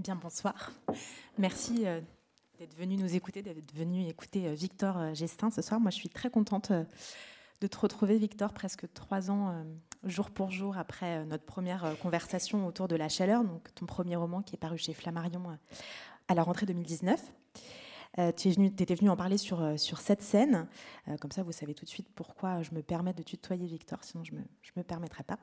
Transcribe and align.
Bien, 0.00 0.16
bonsoir. 0.16 0.72
Merci 1.36 1.82
euh, 1.84 2.00
d'être 2.58 2.74
venu 2.74 2.96
nous 2.96 3.14
écouter, 3.14 3.42
d'être 3.42 3.74
venu 3.74 4.08
écouter 4.08 4.46
euh, 4.46 4.54
Victor 4.54 4.96
euh, 4.96 5.12
Gestin 5.12 5.50
ce 5.50 5.60
soir. 5.60 5.78
Moi, 5.78 5.90
je 5.90 5.96
suis 5.96 6.08
très 6.08 6.30
contente 6.30 6.72
de 6.72 7.66
te 7.66 7.78
retrouver, 7.78 8.16
Victor, 8.16 8.54
presque 8.54 8.90
trois 8.94 9.30
ans, 9.30 9.62
jour 10.04 10.30
pour 10.30 10.50
jour, 10.52 10.78
après 10.78 11.26
notre 11.26 11.44
première 11.44 11.98
conversation 12.00 12.66
autour 12.66 12.88
de 12.88 12.96
la 12.96 13.10
chaleur, 13.10 13.44
donc 13.44 13.74
ton 13.74 13.84
premier 13.84 14.16
roman 14.16 14.40
qui 14.40 14.56
est 14.56 14.58
paru 14.58 14.78
chez 14.78 14.94
Flammarion 14.94 15.42
à 16.28 16.34
la 16.34 16.42
rentrée 16.42 16.64
2019. 16.64 17.20
tu 18.38 18.48
étais 18.48 18.94
venu 18.94 19.10
en 19.10 19.16
parler 19.16 19.36
sur, 19.36 19.78
sur 19.78 19.98
cette 19.98 20.22
scène. 20.22 20.66
comme 21.20 21.32
ça, 21.32 21.42
vous 21.42 21.52
savez 21.52 21.74
tout 21.74 21.84
de 21.84 21.90
suite 21.90 22.08
pourquoi 22.14 22.62
je 22.62 22.70
me 22.74 22.80
permets 22.80 23.12
de 23.12 23.22
tutoyer 23.22 23.66
Victor, 23.66 24.02
sinon 24.02 24.24
je 24.24 24.32
ne 24.32 24.38
me, 24.38 24.44
je 24.62 24.70
me 24.76 24.82
permettrai 24.82 25.22
pas. 25.22 25.38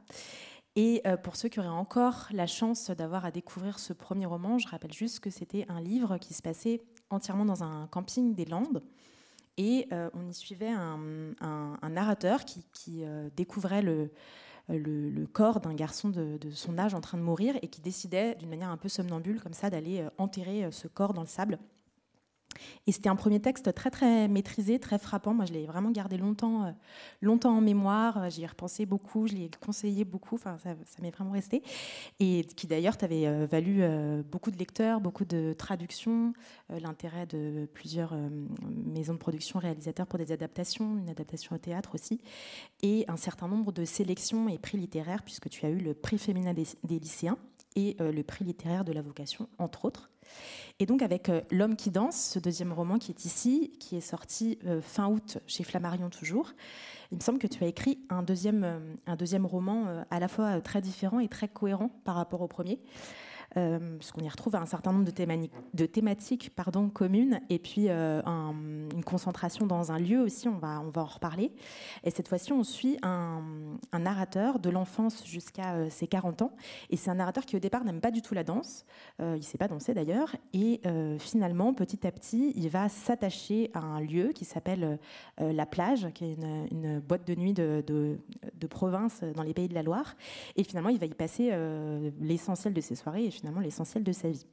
Et 0.77 1.01
euh, 1.07 1.17
pour 1.17 1.35
ceux 1.35 1.49
qui 1.49 1.59
auraient 1.59 1.69
encore 1.69 2.27
la 2.31 2.45
chance 2.45 2.91
d'avoir 2.91 3.25
à 3.25 3.31
découvrir 3.31 3.79
ce 3.79 3.93
premier 3.93 4.27
roman, 4.27 4.59
je 4.59 4.67
rappelle 4.67 4.93
juste 4.93 5.19
que 5.19 5.31
c'était 5.31 5.65
un 5.69 5.81
livre 5.81 6.19
qui 6.19 6.35
se 6.35 6.43
passait 6.43 6.83
entièrement 7.09 7.45
dans 7.45 7.63
un 7.63 7.87
camping 7.87 8.35
des 8.35 8.45
Landes. 8.45 8.83
Et 9.57 9.87
euh, 9.91 10.11
on 10.13 10.29
y 10.29 10.35
suivait 10.35 10.69
un, 10.69 11.79
narrateur 11.89 12.45
qui, 12.45 13.03
euh, 13.03 13.27
découvrait 13.35 13.81
le, 13.81 14.11
corps 15.33 15.61
d'un 15.61 15.73
garçon 15.73 16.09
de, 16.09 16.37
de, 16.37 16.51
son 16.51 16.77
âge 16.77 16.93
en 16.93 17.01
train 17.01 17.17
de 17.17 17.23
mourir 17.23 17.55
et 17.63 17.69
qui 17.69 17.81
décidait 17.81 18.35
d'une 18.35 18.49
manière 18.49 18.69
un 18.69 18.77
peu 18.77 18.87
somnambule 18.87 19.41
comme 19.41 19.53
ça 19.53 19.71
d'aller 19.71 20.05
enterrer 20.19 20.71
ce 20.71 20.87
corps 20.87 21.15
dans 21.15 21.21
le 21.21 21.27
sable. 21.27 21.57
Et 22.85 22.91
c'était 22.91 23.09
un 23.09 23.15
premier 23.15 23.39
texte 23.39 23.73
très 23.73 23.89
très 23.89 24.27
maîtrisé, 24.27 24.79
très 24.79 24.97
frappant. 24.97 25.33
Moi, 25.33 25.45
je 25.45 25.53
l'ai 25.53 25.65
vraiment 25.65 25.91
gardé 25.91 26.17
longtemps, 26.17 26.65
euh, 26.65 26.71
longtemps 27.21 27.57
en 27.57 27.61
mémoire. 27.61 28.29
J'y 28.29 28.43
ai 28.43 28.47
repensé 28.47 28.85
beaucoup, 28.85 29.27
je 29.27 29.33
l'ai 29.33 29.49
conseillé 29.59 30.05
beaucoup. 30.05 30.35
Enfin, 30.35 30.57
ça, 30.59 30.75
m'est 31.01 31.11
vraiment 31.11 31.31
resté. 31.31 31.63
Et 32.19 32.45
qui 32.55 32.67
d'ailleurs 32.67 32.97
t'avait 32.97 33.27
euh, 33.27 33.45
valu 33.49 33.77
euh, 33.81 34.23
beaucoup 34.23 34.51
de 34.51 34.57
lecteurs, 34.57 35.01
beaucoup 35.01 35.25
de 35.25 35.53
traductions, 35.57 36.33
l'intérêt 36.69 37.25
de 37.25 37.67
plusieurs 37.73 38.15
maisons 38.85 39.13
de 39.13 39.19
production, 39.19 39.59
réalisateurs 39.59 40.07
pour 40.07 40.19
des 40.19 40.31
adaptations, 40.31 40.97
une 40.97 41.09
adaptation 41.09 41.55
au 41.55 41.59
théâtre 41.59 41.95
aussi, 41.95 42.21
et 42.81 43.05
un 43.07 43.17
certain 43.17 43.47
nombre 43.47 43.71
de 43.71 43.85
sélections 43.85 44.49
et 44.49 44.57
prix 44.57 44.77
littéraires, 44.77 45.23
puisque 45.23 45.49
tu 45.49 45.65
as 45.65 45.69
eu 45.69 45.77
le 45.77 45.93
prix 45.93 46.17
féminin 46.17 46.53
des, 46.53 46.65
des 46.83 46.99
lycéens 46.99 47.37
et 47.75 47.95
le 47.99 48.23
prix 48.23 48.43
littéraire 48.43 48.83
de 48.83 48.91
la 48.91 49.01
vocation, 49.01 49.47
entre 49.59 49.85
autres. 49.85 50.09
Et 50.79 50.85
donc 50.85 51.01
avec 51.01 51.29
euh, 51.29 51.41
L'homme 51.49 51.75
qui 51.75 51.89
danse, 51.89 52.31
ce 52.33 52.39
deuxième 52.39 52.71
roman 52.71 52.99
qui 52.99 53.11
est 53.11 53.25
ici, 53.25 53.71
qui 53.79 53.95
est 53.95 54.01
sorti 54.01 54.59
euh, 54.65 54.81
fin 54.81 55.07
août 55.07 55.39
chez 55.47 55.63
Flammarion 55.63 56.09
toujours, 56.09 56.53
il 57.11 57.17
me 57.17 57.23
semble 57.23 57.39
que 57.39 57.47
tu 57.47 57.63
as 57.63 57.67
écrit 57.67 57.99
un 58.09 58.21
deuxième, 58.21 58.63
euh, 58.63 58.79
un 59.07 59.15
deuxième 59.15 59.45
roman 59.45 60.03
à 60.11 60.19
la 60.19 60.27
fois 60.27 60.61
très 60.61 60.81
différent 60.81 61.19
et 61.19 61.27
très 61.27 61.47
cohérent 61.47 61.89
par 62.03 62.15
rapport 62.15 62.41
au 62.41 62.47
premier. 62.47 62.79
Euh, 63.57 63.97
parce 63.97 64.11
qu'on 64.11 64.21
y 64.21 64.29
retrouve 64.29 64.55
un 64.55 64.65
certain 64.65 64.91
nombre 64.91 65.05
de, 65.05 65.85
thématiques 65.85 66.51
communes, 66.93 67.39
et 67.49 67.57
puis 67.57 67.85
euh, 67.89 68.21
une 68.23 69.03
concentration 69.03 69.65
dans 69.65 69.91
un 69.91 69.97
lieu 69.97 70.19
aussi, 70.19 70.47
on 70.47 70.57
va, 70.57 70.79
en 70.79 71.05
reparler. 71.05 71.51
Et 72.03 72.11
cette 72.11 72.27
fois-ci, 72.27 72.53
on 72.53 72.63
suit 72.63 72.97
un, 73.01 73.41
narrateur 73.97 74.59
de 74.59 74.69
l'enfance 74.69 75.25
jusqu'à 75.25 75.73
euh, 75.73 75.89
ses 75.89 76.07
40 76.07 76.43
ans, 76.43 76.51
et 76.89 76.97
c'est 76.97 77.09
un 77.09 77.15
narrateur 77.15 77.45
qui 77.45 77.55
au 77.55 77.59
départ 77.59 77.83
n'aime 77.83 77.99
pas 77.99 78.11
du 78.11 78.21
tout 78.21 78.33
la 78.33 78.43
danse, 78.43 78.85
il 79.19 79.25
ne 79.25 79.41
sait 79.41 79.57
pas 79.57 79.67
danser 79.67 79.93
d'ailleurs, 79.93 80.35
et 80.53 80.81
finalement, 81.19 81.73
petit 81.73 82.05
à 82.05 82.11
petit, 82.11 82.53
il 82.55 82.69
va 82.69 82.89
s'attacher 82.89 83.71
à 83.73 83.79
un 83.79 83.99
lieu 83.99 84.29
qui 84.33 84.45
s'appelle 84.45 84.99
La 85.37 85.65
Plage, 85.65 86.07
qui 86.13 86.25
est 86.25 86.37
une, 86.71 86.99
boîte 86.99 87.25
de 87.25 87.35
nuit 87.35 87.53
de, 87.53 88.17
province 88.69 89.23
dans 89.35 89.43
les 89.43 89.53
pays 89.53 89.67
de 89.67 89.73
la 89.73 89.83
Loire, 89.83 90.15
et 90.55 90.63
finalement, 90.63 90.89
il 90.89 90.99
va 90.99 91.05
y 91.05 91.13
passer 91.13 91.51
l'essentiel 92.19 92.73
de 92.73 92.81
ses 92.81 92.95
soirées, 92.95 93.31
l'essentiel 93.59 94.03
de 94.03 94.11
sa 94.11 94.29
vie. 94.29 94.45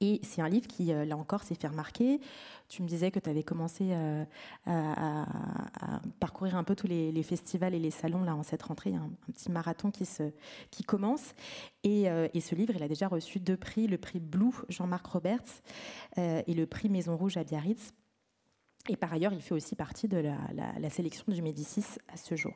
Et 0.00 0.20
c'est 0.22 0.42
un 0.42 0.48
livre 0.48 0.66
qui, 0.66 0.92
euh, 0.92 1.04
là 1.04 1.16
encore, 1.16 1.42
s'est 1.42 1.54
fait 1.54 1.68
remarquer. 1.68 2.20
Tu 2.68 2.82
me 2.82 2.88
disais 2.88 3.10
que 3.10 3.18
tu 3.18 3.30
avais 3.30 3.42
commencé 3.42 3.88
euh, 3.92 4.24
à, 4.66 5.26
parcourir 6.20 6.56
un 6.56 6.64
peu 6.64 6.74
tous 6.74 6.86
les, 6.86 7.22
festivals 7.22 7.74
et 7.74 7.78
les 7.78 7.90
salons 7.90 8.22
là 8.22 8.34
en 8.34 8.42
cette 8.42 8.62
rentrée. 8.62 8.94
Un, 8.94 9.10
petit 9.32 9.50
marathon 9.50 9.90
qui, 9.90 10.04
se, 10.04 10.24
qui 10.70 10.82
commence. 10.82 11.34
Et, 11.84 12.10
euh, 12.10 12.28
et, 12.34 12.40
ce 12.40 12.54
livre, 12.54 12.74
il 12.76 12.82
a 12.82 12.88
déjà 12.88 13.08
reçu 13.08 13.38
deux 13.40 13.56
prix 13.56 13.86
le 13.86 13.98
prix 13.98 14.20
Blue 14.20 14.52
Jean-Marc 14.68 15.06
Roberts 15.06 15.62
et 16.16 16.54
le 16.54 16.66
prix 16.66 16.88
Maison 16.88 17.16
Rouge 17.16 17.36
à 17.36 17.44
Biarritz. 17.44 17.92
Et 18.88 18.96
par 18.96 19.12
ailleurs, 19.12 19.32
il 19.32 19.40
fait 19.40 19.54
aussi 19.54 19.76
partie 19.76 20.08
de 20.08 20.18
la 20.18 20.90
sélection 20.90 21.24
du 21.28 21.40
Médicis 21.40 21.84
à 22.12 22.16
ce 22.16 22.36
jour. 22.36 22.52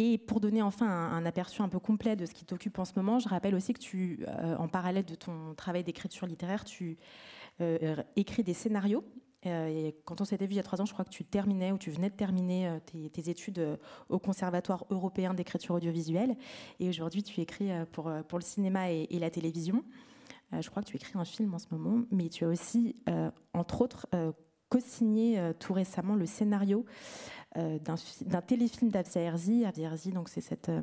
Et 0.00 0.16
pour 0.16 0.38
donner 0.38 0.62
enfin 0.62 0.86
un, 0.86 1.26
aperçu 1.26 1.60
un 1.60 1.68
peu 1.68 1.80
complet 1.80 2.14
de 2.14 2.24
ce 2.24 2.32
qui 2.32 2.44
t'occupe 2.44 2.78
en 2.78 2.84
ce 2.84 2.92
moment, 2.94 3.18
je 3.18 3.28
rappelle 3.28 3.56
aussi 3.56 3.72
que 3.72 3.80
tu, 3.80 4.24
euh, 4.28 4.56
en 4.56 4.68
parallèle 4.68 5.04
de 5.04 5.16
ton 5.16 5.54
travail 5.56 5.82
d'écriture 5.82 6.28
littéraire, 6.28 6.64
tu 6.64 6.98
euh, 7.60 7.96
écris 8.14 8.44
des 8.44 8.54
scénarios. 8.54 9.04
Euh, 9.46 9.66
et 9.66 9.96
quand 10.04 10.20
on 10.20 10.24
s'était 10.24 10.46
vu 10.46 10.52
il 10.52 10.56
y 10.56 10.60
a 10.60 10.62
trois 10.62 10.80
ans, 10.80 10.86
je 10.86 10.92
crois 10.92 11.04
que 11.04 11.10
tu 11.10 11.24
terminais 11.24 11.72
ou 11.72 11.78
tu 11.78 11.90
venais 11.90 12.10
de 12.10 12.14
terminer 12.14 12.78
tes, 12.86 13.28
études 13.28 13.78
au 14.08 14.20
Conservatoire 14.20 14.84
européen 14.90 15.34
d'écriture 15.34 15.74
audiovisuelle. 15.74 16.36
Et 16.78 16.88
aujourd'hui, 16.88 17.24
tu 17.24 17.40
écris 17.40 17.70
pour, 17.90 18.08
le 18.08 18.40
cinéma 18.40 18.92
et, 18.92 19.18
la 19.18 19.30
télévision. 19.30 19.84
je 20.52 20.68
crois 20.70 20.82
que 20.82 20.88
tu 20.88 20.96
écris 20.96 21.18
un 21.18 21.24
film 21.24 21.54
en 21.54 21.58
ce 21.58 21.66
moment, 21.72 22.04
mais 22.12 22.28
tu 22.28 22.44
as 22.44 22.48
aussi, 22.48 22.94
entre 23.52 23.82
autres, 23.82 24.08
co-signé 24.68 25.40
tout 25.58 25.72
récemment 25.72 26.14
le 26.14 26.26
scénario 26.26 26.84
euh, 26.84 27.37
d'un 27.56 28.42
téléfilm 28.42 28.90
d'Avia 28.90 29.20
Herzi. 29.22 29.64
Herzi, 29.76 30.12
donc 30.12 30.28
c'est 30.28 30.40
cette 30.40 30.68
euh, 30.68 30.82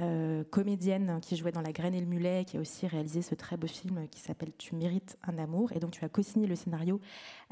euh, 0.00 0.44
comédienne 0.50 1.20
qui 1.20 1.36
jouait 1.36 1.52
dans 1.52 1.60
La 1.60 1.72
Graine 1.72 1.94
et 1.94 2.00
le 2.00 2.06
Mulet, 2.06 2.44
qui 2.46 2.56
a 2.56 2.60
aussi 2.60 2.86
réalisé 2.86 3.22
ce 3.22 3.34
très 3.34 3.56
beau 3.56 3.66
film 3.66 4.08
qui 4.08 4.20
s'appelle 4.20 4.52
Tu 4.56 4.74
mérites 4.74 5.18
un 5.22 5.38
amour. 5.38 5.72
Et 5.72 5.80
donc 5.80 5.90
tu 5.92 6.04
as 6.04 6.08
co-signé 6.08 6.46
le 6.46 6.56
scénario 6.56 7.00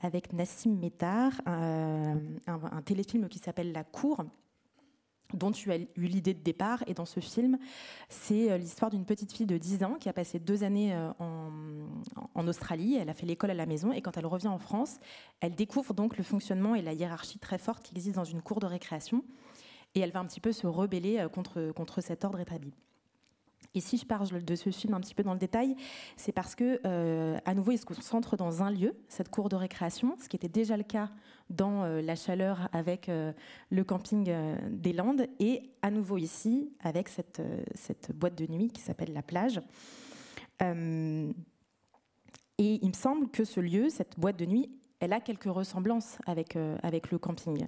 avec 0.03 0.33
Nassim 0.33 0.79
Métar, 0.79 1.33
un, 1.47 2.19
un 2.47 2.83
téléfilm 2.83 3.29
qui 3.29 3.39
s'appelle 3.39 3.73
La 3.73 3.85
Cour 3.85 4.25
dont 5.35 5.53
tu 5.53 5.73
as 5.73 5.77
eu 5.77 5.89
l'idée 5.97 6.35
de 6.35 6.43
départ. 6.43 6.83
Et 6.87 6.95
dans 6.95 7.05
ce 7.05 7.21
film, 7.21 7.59
c'est 8.09 8.51
euh, 8.51 8.59
l'histoire 8.59 8.91
d'une 8.91 9.05
petite 9.05 9.33
fille 9.33 9.47
de 9.47 9.59
10 9.59 9.85
ans 9.85 9.95
qui 9.95 10.09
a 10.09 10.13
passé 10.13 10.39
deux 10.39 10.65
années 10.65 10.95
euh, 10.95 11.11
en, 11.19 12.49
Australie. 12.49 12.97
Elle 12.97 13.09
a 13.09 13.15
fait 13.15 13.27
l'école 13.27 13.51
à 13.51 13.55
la 13.55 13.67
maison 13.67 13.93
et 13.93 14.03
quand 14.03 14.17
elle 14.17 14.27
revient 14.27 14.49
en 14.49 14.59
France, 14.59 14.99
elle 15.41 15.55
découvre 15.55 15.95
donc 15.95 16.17
le 16.17 16.23
fonctionnement 16.23 16.75
et 16.75 16.83
la 16.83 16.93
hiérarchie 16.93 17.39
très 17.39 17.59
forte 17.59 17.83
qui 17.83 17.95
existe 17.95 18.17
dans 18.17 18.25
une 18.25 18.43
cour 18.43 18.61
de 18.61 18.67
récréation. 18.67 19.25
Et 19.95 20.01
elle 20.01 20.13
va 20.13 20.21
un 20.21 20.27
petit 20.27 20.41
peu 20.41 20.53
se 20.53 20.67
rebeller 20.67 21.19
euh, 21.19 21.29
contre, 21.29 21.73
contre 21.73 22.01
cet 22.01 22.25
ordre 22.25 22.41
établi. 22.41 22.73
Et 23.77 23.81
si 23.81 23.99
je 23.99 24.07
parle 24.07 24.43
de 24.43 24.55
ce 24.55 24.71
film 24.71 24.95
un 24.95 25.01
petit 25.01 25.15
peu 25.15 25.23
dans 25.23 25.35
le 25.35 25.39
détail, 25.39 25.77
c'est 26.17 26.33
parce 26.33 26.55
que, 26.55 26.81
euh, 26.87 27.39
à 27.45 27.55
nouveau, 27.55 27.73
il 27.73 27.79
se 27.79 27.85
concentre 27.85 28.39
dans 28.39 28.63
un 28.63 28.71
lieu, 28.71 28.97
cette 29.07 29.29
cour 29.29 29.51
de 29.51 29.57
récréation, 29.57 30.17
ce 30.19 30.31
qui 30.31 30.37
était 30.37 30.49
déjà 30.49 30.79
le 30.79 30.83
cas 30.83 31.11
dans 31.51 31.85
euh, 31.85 32.01
La 32.01 32.17
Chaleur 32.17 32.71
avec 32.73 33.11
euh, 33.11 33.35
le 33.69 33.85
camping 33.85 34.33
des 34.71 34.95
Landes, 34.95 35.27
et 35.41 35.75
à 35.83 35.91
nouveau 35.91 36.17
ici 36.17 36.73
avec 36.81 37.11
cette, 37.11 37.43
cette 37.75 38.13
boîte 38.13 38.35
de 38.35 38.51
nuit 38.51 38.69
qui 38.69 38.81
s'appelle 38.81 39.13
La 39.13 39.23
Plage. 39.23 39.61
et 40.61 40.65
il 42.59 42.89
me 42.89 42.95
semble 42.95 43.29
que 43.29 43.45
ce 43.45 43.61
lieu, 43.61 43.91
cette 43.91 44.19
boîte 44.19 44.39
de 44.39 44.47
nuit, 44.47 44.71
elle 45.01 45.13
a 45.13 45.21
quelques 45.21 45.45
ressemblances 45.45 46.19
avec, 46.27 46.57
euh, 46.57 46.77
avec 46.83 47.11
le 47.11 47.19
camping. 47.19 47.67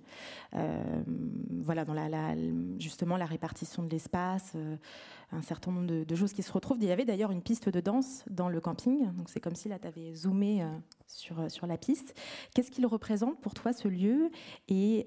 Euh, 0.54 1.02
voilà, 1.50 1.84
justement 2.78 3.16
la 3.16 3.26
répartition 3.26 3.82
de 3.82 3.90
l'espace, 3.90 4.52
euh, 4.54 4.76
un 5.32 5.42
certain 5.42 5.72
nombre 5.72 6.04
de, 6.04 6.14
choses 6.16 6.32
qui 6.32 6.42
se 6.42 6.52
retrouvent. 6.52 6.78
Il 6.80 6.88
y 6.88 6.92
avait 6.92 7.04
d'ailleurs 7.04 7.30
une 7.30 7.42
piste 7.42 7.68
de 7.68 7.80
danse 7.80 8.24
dans 8.30 8.48
le 8.48 8.60
camping, 8.60 9.12
donc 9.12 9.28
c'est 9.28 9.40
comme 9.40 9.54
si 9.54 9.68
là 9.68 9.78
tu 9.78 9.86
avais 9.86 10.14
zoomé 10.14 10.66
sur, 11.06 11.50
sur 11.50 11.66
la 11.66 11.76
piste. 11.76 12.18
Qu'est-ce 12.54 12.70
qu'il 12.70 12.86
représente 12.86 13.38
pour 13.40 13.52
toi 13.52 13.74
ce 13.74 13.88
lieu? 13.88 14.30
Et 14.68 15.06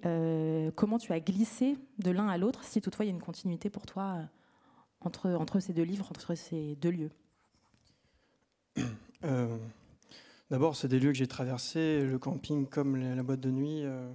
comment 0.75 0.99
tu 0.99 1.11
as 1.11 1.19
glissé 1.19 1.75
de 1.97 2.11
l'un 2.11 2.27
à 2.27 2.37
l'autre, 2.37 2.63
si 2.63 2.81
toutefois 2.81 3.05
il 3.05 3.07
y 3.07 3.11
a 3.11 3.15
une 3.15 3.21
continuité 3.21 3.71
pour 3.71 3.87
toi 3.87 4.19
entre, 5.01 5.31
entre 5.31 5.59
ces 5.59 5.73
deux 5.73 5.83
livres, 5.83 6.07
entre 6.11 6.35
ces 6.35 6.75
deux 6.75 6.91
lieux? 6.91 7.11
D'abord, 10.51 10.75
c'est 10.75 10.89
des 10.89 10.99
lieux 10.99 11.13
que 11.13 11.17
j'ai 11.17 11.27
traversés, 11.27 12.03
le 12.03 12.19
camping 12.19 12.67
comme 12.67 12.97
la 12.97 13.23
boîte 13.23 13.39
de 13.39 13.49
nuit, 13.49 13.85
euh, 13.85 14.11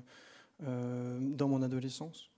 euh, 0.65 1.19
dans 1.19 1.49
mon 1.49 1.63
adolescence. 1.63 2.31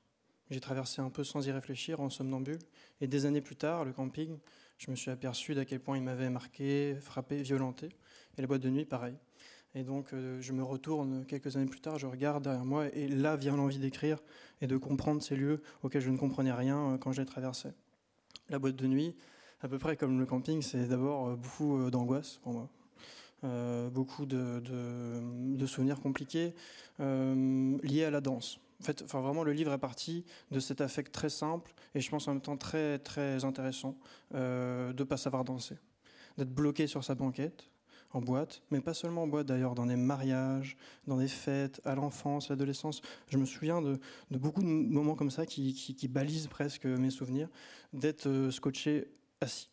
J'ai 0.50 0.60
traversé 0.60 1.02
un 1.02 1.10
peu 1.10 1.24
sans 1.24 1.44
y 1.48 1.50
réfléchir, 1.50 1.98
en 1.98 2.08
somnambule. 2.08 2.60
Et 3.00 3.08
des 3.08 3.26
années 3.26 3.40
plus 3.40 3.56
tard, 3.56 3.84
le 3.84 3.92
camping, 3.92 4.38
je 4.78 4.92
me 4.92 4.94
suis 4.94 5.10
aperçu 5.10 5.56
d'à 5.56 5.64
quel 5.64 5.80
point 5.80 5.96
il 5.96 6.04
m'avait 6.04 6.30
marqué, 6.30 6.94
frappé, 7.00 7.42
violenté. 7.42 7.88
Et 8.36 8.40
la 8.40 8.46
boîte 8.46 8.60
de 8.60 8.70
nuit, 8.70 8.84
pareil. 8.84 9.16
Et 9.74 9.82
donc, 9.82 10.12
euh, 10.12 10.40
je 10.40 10.52
me 10.52 10.62
retourne 10.62 11.24
quelques 11.26 11.56
années 11.56 11.66
plus 11.66 11.80
tard, 11.80 11.98
je 11.98 12.06
regarde 12.06 12.44
derrière 12.44 12.64
moi, 12.64 12.86
et 12.94 13.08
là 13.08 13.34
vient 13.34 13.56
l'envie 13.56 13.80
d'écrire 13.80 14.20
et 14.60 14.68
de 14.68 14.76
comprendre 14.76 15.24
ces 15.24 15.34
lieux 15.34 15.60
auxquels 15.82 16.02
je 16.02 16.10
ne 16.10 16.16
comprenais 16.16 16.52
rien 16.52 16.98
quand 17.00 17.10
je 17.10 17.20
les 17.20 17.26
traversais. 17.26 17.74
La 18.48 18.60
boîte 18.60 18.76
de 18.76 18.86
nuit, 18.86 19.16
à 19.60 19.66
peu 19.66 19.78
près 19.78 19.96
comme 19.96 20.20
le 20.20 20.26
camping, 20.26 20.62
c'est 20.62 20.86
d'abord 20.86 21.36
beaucoup 21.36 21.90
d'angoisse 21.90 22.38
pour 22.44 22.52
moi. 22.52 22.70
Euh, 23.44 23.88
beaucoup 23.88 24.26
de, 24.26 25.67
souvenirs 25.67 26.00
compliqués 26.00 26.55
euh, 26.99 27.79
liés 27.85 28.05
à 28.05 28.11
la 28.11 28.20
danse. 28.20 28.58
En 28.81 28.85
fait, 28.85 29.02
enfin, 29.02 29.20
vraiment, 29.20 29.44
le 29.44 29.52
livre 29.52 29.73
est 29.73 29.79
parti 29.79 30.25
de 30.50 30.58
cet 30.58 30.81
affect 30.81 31.12
très 31.12 31.29
simple 31.29 31.73
et 31.94 32.00
je 32.00 32.11
pense 32.11 32.26
en 32.26 32.32
même 32.32 32.40
temps 32.40 32.56
très, 32.56 32.99
très 32.99 33.44
intéressant 33.44 33.96
euh, 34.35 34.93
de 34.93 35.02
ne 35.02 35.08
pas 35.08 35.17
savoir 35.17 35.44
danser. 35.44 35.76
d'être 36.37 36.52
bloqué 36.52 36.87
sur 36.88 37.05
sa 37.05 37.14
banquette, 37.14 37.70
en 38.12 38.20
boîte, 38.20 38.62
mais 38.70 38.81
pas 38.81 38.94
seulement 38.94 39.25
en 39.25 39.26
boîte 39.29 39.46
d'ailleurs, 39.46 39.75
dans 39.75 39.87
des 39.87 39.96
mariages, 39.96 40.76
dans 41.06 41.19
des 41.19 41.29
fêtes, 41.29 41.81
à 41.84 41.94
l'enfance, 41.94 42.49
l'adolescence. 42.49 43.02
Je 43.29 43.38
me 43.38 43.44
souviens 43.44 43.82
de, 43.82 44.00
beaucoup 44.31 44.62
de 44.62 44.67
moments 44.67 45.14
comme 45.14 45.31
ça 45.31 45.46
qui, 45.46 45.75
qui, 45.75 46.08
balisent 46.08 46.49
presque 46.49 46.87
mes 46.87 47.11
souvenirs, 47.11 47.49
d'être 47.93 48.50
scotché 48.50 49.12
assis 49.41 49.69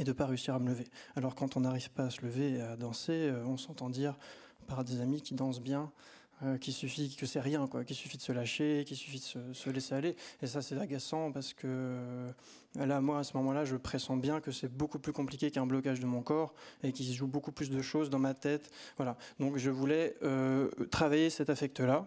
et 0.00 0.04
de 0.04 0.10
ne 0.10 0.14
pas 0.14 0.26
réussir 0.26 0.54
à 0.54 0.58
me 0.58 0.68
lever. 0.68 0.86
Alors 1.14 1.34
quand 1.34 1.56
on 1.56 1.60
n'arrive 1.60 1.90
pas 1.90 2.04
à 2.04 2.10
se 2.10 2.22
lever 2.22 2.54
et 2.54 2.62
à 2.62 2.76
danser, 2.76 3.12
euh, 3.12 3.44
on 3.46 3.58
s'entend 3.58 3.90
dire 3.90 4.16
par 4.66 4.82
des 4.82 5.00
amis 5.00 5.20
qui 5.20 5.34
dansent 5.34 5.60
bien, 5.60 5.92
euh, 6.42 6.56
qu'il 6.56 6.72
suffit 6.72 7.14
que 7.14 7.26
c'est 7.26 7.40
rien, 7.40 7.68
qu'il 7.86 7.96
suffit 7.96 8.16
de 8.16 8.22
se 8.22 8.32
lâcher, 8.32 8.84
qu'il 8.86 8.96
suffit 8.96 9.18
de 9.18 9.52
se, 9.52 9.70
laisser 9.70 9.94
aller. 9.94 10.16
Et 10.40 10.46
ça, 10.46 10.62
c'est 10.62 10.78
agaçant 10.78 11.32
parce 11.32 11.52
que 11.52 11.66
euh, 11.66 12.32
là, 12.76 13.02
moi, 13.02 13.18
à 13.18 13.24
ce 13.24 13.36
moment-là, 13.36 13.66
je 13.66 13.76
pressens 13.76 14.16
bien 14.16 14.40
que 14.40 14.52
c'est 14.52 14.72
beaucoup 14.72 14.98
plus 14.98 15.12
compliqué 15.12 15.50
qu'un 15.50 15.66
blocage 15.66 16.00
de 16.00 16.06
mon 16.06 16.22
corps 16.22 16.54
et 16.82 16.92
qu'il 16.92 17.04
se 17.04 17.12
joue 17.12 17.26
beaucoup 17.26 17.52
plus 17.52 17.68
de 17.68 17.82
choses 17.82 18.08
dans 18.08 18.18
ma 18.18 18.32
tête. 18.32 18.70
Voilà. 18.96 19.18
Donc, 19.38 19.58
je 19.58 19.68
voulais 19.68 20.16
travailler 20.90 21.28
cet 21.28 21.50
affect-là, 21.50 22.06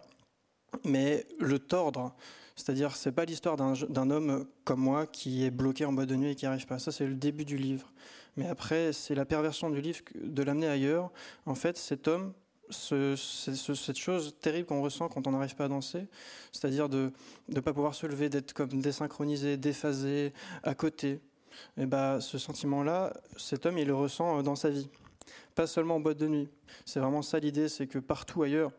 mais 0.84 1.26
le 1.38 1.58
tordre. 1.58 2.14
C'est-à-dire, 2.56 2.94
c'est 2.94 3.12
pas 3.12 3.24
l'histoire 3.24 3.56
d'un 3.56 4.10
homme 4.10 4.46
comme 4.64 4.80
moi 4.80 5.06
qui 5.06 5.44
est 5.44 5.50
bloqué 5.50 5.84
en 5.84 5.92
boîte 5.92 6.08
de 6.08 6.14
nuit 6.14 6.30
et 6.30 6.34
qui 6.34 6.44
n'y 6.44 6.48
arrive 6.48 6.66
pas. 6.66 6.78
Ça, 6.78 6.92
c'est 6.92 7.06
le 7.06 7.14
début 7.14 7.44
du 7.44 7.56
livre. 7.56 7.92
Mais 8.36 8.48
après, 8.48 8.92
c'est 8.92 9.14
la 9.14 9.24
perversion 9.24 9.70
du 9.70 9.80
livre 9.80 10.00
de 10.14 10.42
l'amener 10.42 10.68
ailleurs. 10.68 11.10
En 11.46 11.54
fait, 11.54 11.76
cet 11.76 12.06
homme, 12.08 12.32
cette 12.70 13.98
chose 13.98 14.36
terrible 14.40 14.66
qu'on 14.66 14.82
ressent 14.82 15.08
quand 15.08 15.26
on 15.26 15.32
n'arrive 15.32 15.54
pas 15.56 15.64
à 15.64 15.68
danser, 15.68 16.06
c'est-à-dire 16.52 16.88
de 16.88 17.12
ne 17.48 17.60
pas 17.60 17.72
pouvoir 17.72 17.94
se 17.94 18.06
lever, 18.06 18.28
d'être 18.28 18.52
comme 18.52 18.80
désynchronisé, 18.80 19.56
déphasé, 19.56 20.32
à 20.62 20.74
côté. 20.74 21.20
Et 21.76 21.86
bah, 21.86 22.20
ce 22.20 22.38
sentiment-là, 22.38 23.12
cet 23.36 23.66
homme, 23.66 23.78
il 23.78 23.86
le 23.86 23.94
ressent 23.94 24.38
euh, 24.38 24.42
dans 24.42 24.56
sa 24.56 24.70
vie. 24.70 24.88
Pas 25.54 25.66
seulement 25.66 25.96
en 25.96 26.00
boîte 26.00 26.18
de 26.18 26.26
nuit. 26.26 26.48
C'est 26.84 27.00
vraiment 27.00 27.22
ça 27.22 27.38
l'idée, 27.38 27.68
c'est 27.68 27.86
que 27.86 27.98
partout 27.98 28.42
ailleurs, 28.42 28.72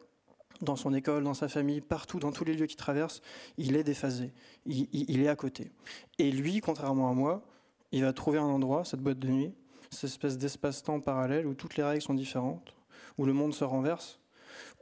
dans 0.61 0.75
son 0.75 0.93
école, 0.93 1.23
dans 1.23 1.33
sa 1.33 1.47
famille, 1.47 1.81
partout, 1.81 2.19
dans 2.19 2.31
tous 2.31 2.45
les 2.45 2.53
lieux 2.53 2.65
qu'il 2.65 2.77
traverse, 2.77 3.21
il 3.57 3.75
est 3.75 3.83
déphasé, 3.83 4.31
il, 4.65 4.87
il, 4.91 5.21
est 5.21 5.27
à 5.27 5.35
côté. 5.35 5.71
Et 6.19 6.31
lui, 6.31 6.61
contrairement 6.61 7.09
à 7.09 7.13
moi, 7.13 7.43
il 7.91 8.03
va 8.03 8.13
trouver 8.13 8.39
un 8.39 8.43
endroit, 8.43 8.85
cette 8.85 9.01
boîte 9.01 9.19
de 9.19 9.29
nuit, 9.29 9.53
cette 9.91 10.05
espèce 10.05 10.37
d'espace-temps 10.37 10.99
parallèle 10.99 11.45
où 11.47 11.53
toutes 11.53 11.77
les 11.77 11.83
règles 11.83 12.01
sont 12.01 12.13
différentes, 12.13 12.75
où 13.17 13.25
le 13.25 13.33
monde 13.33 13.53
se 13.53 13.63
renverse, 13.63 14.19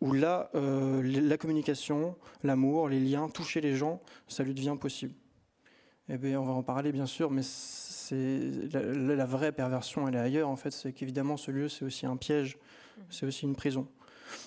où 0.02 0.14
là, 0.14 0.50
euh, 0.56 1.02
la 1.04 1.38
communication, 1.38 2.16
l'amour, 2.44 2.90
les 2.90 3.00
liens, 3.00 3.30
toucher 3.30 3.62
les 3.62 3.76
gens, 3.76 4.02
ça 4.28 4.44
lui 4.44 4.54
devient 4.54 4.76
possible. 4.80 5.14
Eh 6.10 6.18
bien, 6.18 6.40
on 6.40 6.44
va 6.44 6.52
en 6.52 6.64
parler 6.64 6.92
bien 6.92 7.06
sûr, 7.06 7.32
mais 7.32 7.44
c'est 7.44 8.40
la, 8.74 9.26
vraie 9.26 9.54
perversion, 9.54 10.08
elle 10.08 10.16
est 10.16 10.20
ailleurs 10.20 10.50
en 10.50 10.58
fait. 10.58 10.72
C'est 10.72 10.92
qu'évidemment, 10.92 11.38
ce 11.38 11.52
lieu, 11.52 11.70
c'est 11.70 11.86
aussi 11.86 12.06
un 12.06 12.18
piège, 12.18 12.58
c'est 13.10 13.26
aussi 13.26 13.46
une 13.46 13.56
prison. 13.56 13.88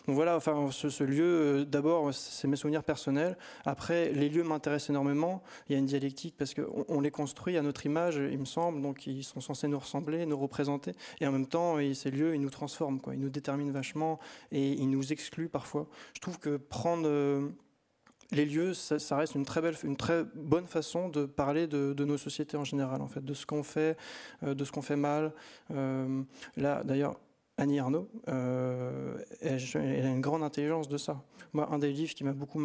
Donc 0.07 0.15
voilà, 0.15 0.37
enfin, 0.37 0.69
ce, 0.71 1.05
lieu, 1.05 1.25
euh, 1.25 1.65
d'abord, 1.65 2.13
c'est 2.15 2.49
mes 2.49 2.57
souvenirs 2.57 2.85
personnels. 2.85 3.37
Après, 3.65 4.11
les 4.13 4.29
lieux 4.29 4.45
m'intéressent 4.45 4.91
énormément. 4.91 5.43
Il 5.69 5.73
y 5.73 5.77
a 5.77 5.79
une 5.79 5.87
dialectique 5.87 6.35
parce 6.39 6.55
qu'on 6.55 6.85
on 6.89 7.01
les 7.01 7.11
construit 7.11 7.57
à 7.57 7.63
notre 7.63 7.87
image, 7.87 8.17
il 8.17 8.39
me 8.39 8.45
semble, 8.45 8.81
donc 8.83 9.07
ils 9.07 9.25
sont 9.25 9.41
censés 9.41 9.69
nous 9.69 9.79
ressembler, 9.79 10.27
nous 10.27 10.39
représenter. 10.39 10.93
Et 11.21 11.27
en 11.27 11.33
même 11.33 11.47
temps, 11.47 11.77
ces 11.95 12.11
lieux, 12.11 12.35
ils 12.35 12.41
nous 12.41 12.51
transforment, 12.51 13.01
quoi. 13.01 13.15
Ils 13.15 13.21
nous 13.21 13.31
déterminent 13.31 13.73
vachement 13.73 14.19
et 14.53 14.73
ils 14.73 14.91
nous 14.91 15.13
excluent 15.13 15.49
parfois. 15.49 15.89
Je 16.15 16.21
trouve 16.21 16.39
que 16.39 16.57
prendre 16.57 17.07
euh, 17.07 17.49
les 18.33 18.45
lieux, 18.45 18.75
ça, 18.75 19.17
reste 19.17 19.35
une 19.35 19.45
très 19.45 19.61
belle, 19.61 19.77
une 19.85 19.97
très 19.97 20.25
bonne 20.35 20.67
façon 20.67 21.09
de 21.09 21.27
parler 21.27 21.67
de, 21.67 22.05
nos 22.05 22.19
sociétés 22.19 22.57
en 22.57 22.65
général, 22.65 23.01
en 23.03 23.09
fait, 23.09 23.25
de 23.25 23.35
ce 23.35 23.47
qu'on 23.47 23.63
fait, 23.63 23.97
euh, 24.43 24.55
de 24.55 24.65
ce 24.65 24.73
qu'on 24.73 24.83
fait 24.83 24.97
mal. 24.97 25.33
là, 25.71 26.83
d'ailleurs, 26.85 27.17
Annie 27.59 27.79
Arnaud, 27.79 28.09
euh, 28.29 29.17
elle, 29.41 29.61
a 30.07 30.11
une 30.11 30.21
grande 30.21 30.43
intelligence 30.43 30.89
de 30.89 30.99
ça. 30.99 31.23
Moi, 31.55 31.67
un 31.73 31.79
des 31.79 31.91
livres 31.91 32.15
qui 32.15 32.23
m'a 32.23 32.35
beaucoup 32.35 32.63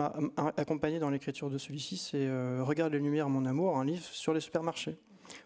accompagné 0.58 1.00
dans 1.00 1.10
l'écriture 1.10 1.50
de 1.50 1.58
celui-ci, 1.58 1.96
c'est 1.96 2.28
euh, 2.28 2.62
Regarde 2.62 2.92
les 2.92 3.00
lumières, 3.00 3.30
mon 3.30 3.46
amour, 3.46 3.78
un 3.78 3.86
livre 3.86 4.04
sur 4.04 4.34
les 4.34 4.42
supermarchés, 4.42 4.98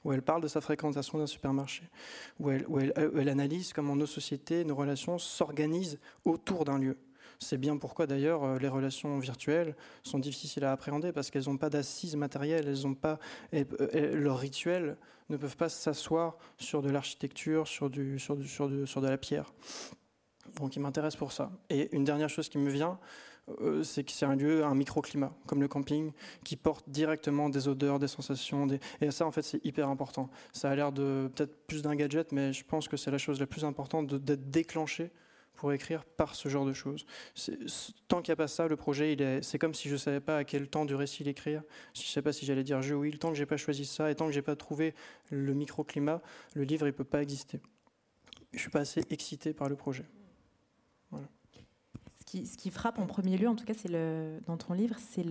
où 0.03 0.11
elle 0.11 0.23
parle 0.23 0.41
de 0.41 0.47
sa 0.47 0.61
fréquentation 0.61 1.19
d'un 1.19 1.27
supermarché, 1.27 1.83
où 2.39 2.49
elle, 2.49 2.65
où 2.67 2.79
elle 2.79 3.29
analyse 3.29 3.71
comment 3.71 3.95
nos 3.95 4.07
sociétés, 4.07 4.65
nos 4.65 4.75
relations 4.75 5.19
s'organisent 5.19 5.99
autour 6.23 6.65
d'un 6.65 6.79
lieu. 6.79 6.97
C'est 7.39 7.57
bien 7.57 7.77
pourquoi 7.77 8.07
d'ailleurs 8.07 8.43
euh, 8.43 8.57
les 8.59 8.67
relations 8.67 9.19
virtuelles 9.19 9.75
sont 10.03 10.19
difficiles 10.19 10.63
à 10.63 10.71
appréhender 10.71 11.11
parce 11.11 11.31
qu'elles 11.31 11.45
n'ont 11.47 11.57
pas 11.57 11.69
d'assises 11.69 12.15
matérielles, 12.15 12.67
elles 12.67 12.87
ont 12.87 12.95
pas, 12.95 13.19
leurs 13.93 14.39
rituels 14.39 14.97
ne 15.29 15.37
peuvent 15.37 15.57
pas 15.57 15.69
s'asseoir 15.69 16.37
sur 16.57 16.81
de 16.81 16.89
l'architecture, 16.89 17.67
sur, 17.67 17.89
du, 17.89 18.19
sur, 18.19 18.37
sur, 18.45 18.69
de 18.69 19.07
la 19.07 19.17
pierre. 19.17 19.53
Donc 20.57 20.75
il 20.75 20.79
m'intéresse 20.79 21.15
pour 21.15 21.31
ça. 21.31 21.51
Et 21.69 21.93
une 21.95 22.03
dernière 22.03 22.29
chose 22.29 22.49
qui 22.49 22.57
me 22.57 22.69
vient, 22.69 22.99
euh, 23.61 23.83
c'est 23.83 24.03
que 24.03 24.11
c'est 24.11 24.25
un 24.25 24.35
lieu, 24.35 24.63
un 24.63 24.75
microclimat, 24.75 25.33
comme 25.45 25.61
le 25.61 25.67
camping, 25.67 26.11
qui 26.43 26.55
porte 26.55 26.89
directement 26.89 27.49
des 27.49 27.67
odeurs, 27.67 27.99
des 27.99 28.07
sensations. 28.07 28.67
Et 29.01 29.11
ça, 29.11 29.25
en 29.25 29.31
fait, 29.31 29.41
c'est 29.41 29.63
hyper 29.65 29.89
important. 29.89 30.29
Ça 30.53 30.69
a 30.69 30.75
l'air 30.75 30.91
de 30.91 31.29
peut-être 31.35 31.55
plus 31.67 31.81
d'un 31.81 31.95
gadget, 31.95 32.31
mais 32.31 32.53
je 32.53 32.63
pense 32.63 32.87
que 32.87 32.97
c'est 32.97 33.11
la 33.11 33.17
chose 33.17 33.39
la 33.39 33.47
plus 33.47 33.65
importante 33.65 34.13
d'être 34.13 34.49
déclenché 34.49 35.11
pour 35.55 35.73
écrire 35.73 36.05
par 36.05 36.35
ce 36.35 36.49
genre 36.49 36.65
de 36.65 36.73
choses. 36.73 37.05
Tant 38.07 38.21
qu'il 38.21 38.31
n'y 38.31 38.33
a 38.33 38.35
pas 38.35 38.47
ça, 38.47 38.67
le 38.67 38.75
projet, 38.75 39.17
c'est 39.41 39.57
comme 39.57 39.73
si 39.73 39.87
je 39.87 39.93
ne 39.93 39.97
savais 39.99 40.19
pas 40.19 40.37
à 40.37 40.43
quel 40.43 40.67
temps 40.67 40.85
du 40.85 40.95
récit 40.95 41.23
l'écrire, 41.23 41.63
je 41.93 42.01
ne 42.01 42.05
sais 42.05 42.21
pas 42.21 42.33
si 42.33 42.45
j'allais 42.45 42.63
dire 42.63 42.81
je 42.81 42.93
ou 42.93 43.05
il, 43.05 43.19
tant 43.19 43.29
que 43.29 43.35
je 43.35 43.41
n'ai 43.41 43.45
pas 43.45 43.57
choisi 43.57 43.85
ça 43.85 44.11
et 44.11 44.15
tant 44.15 44.25
que 44.25 44.31
je 44.31 44.39
n'ai 44.39 44.43
pas 44.43 44.55
trouvé 44.55 44.93
le 45.29 45.53
microclimat, 45.53 46.21
le 46.53 46.63
livre 46.63 46.85
ne 46.85 46.91
peut 46.91 47.03
pas 47.03 47.21
exister. 47.21 47.59
Je 48.53 48.59
suis 48.59 48.69
pas 48.69 48.81
assez 48.81 49.03
excité 49.09 49.53
par 49.53 49.69
le 49.69 49.75
projet. 49.75 50.05
Ce 52.27 52.57
qui 52.57 52.71
frappe 52.71 52.97
en 52.97 53.05
premier 53.05 53.37
lieu, 53.37 53.47
en 53.47 53.55
tout 53.55 53.65
cas, 53.65 53.75
c'est 53.77 53.91
dans 54.47 54.57
ton 54.57 54.73
livre, 54.73 54.95
c'est 54.97 55.23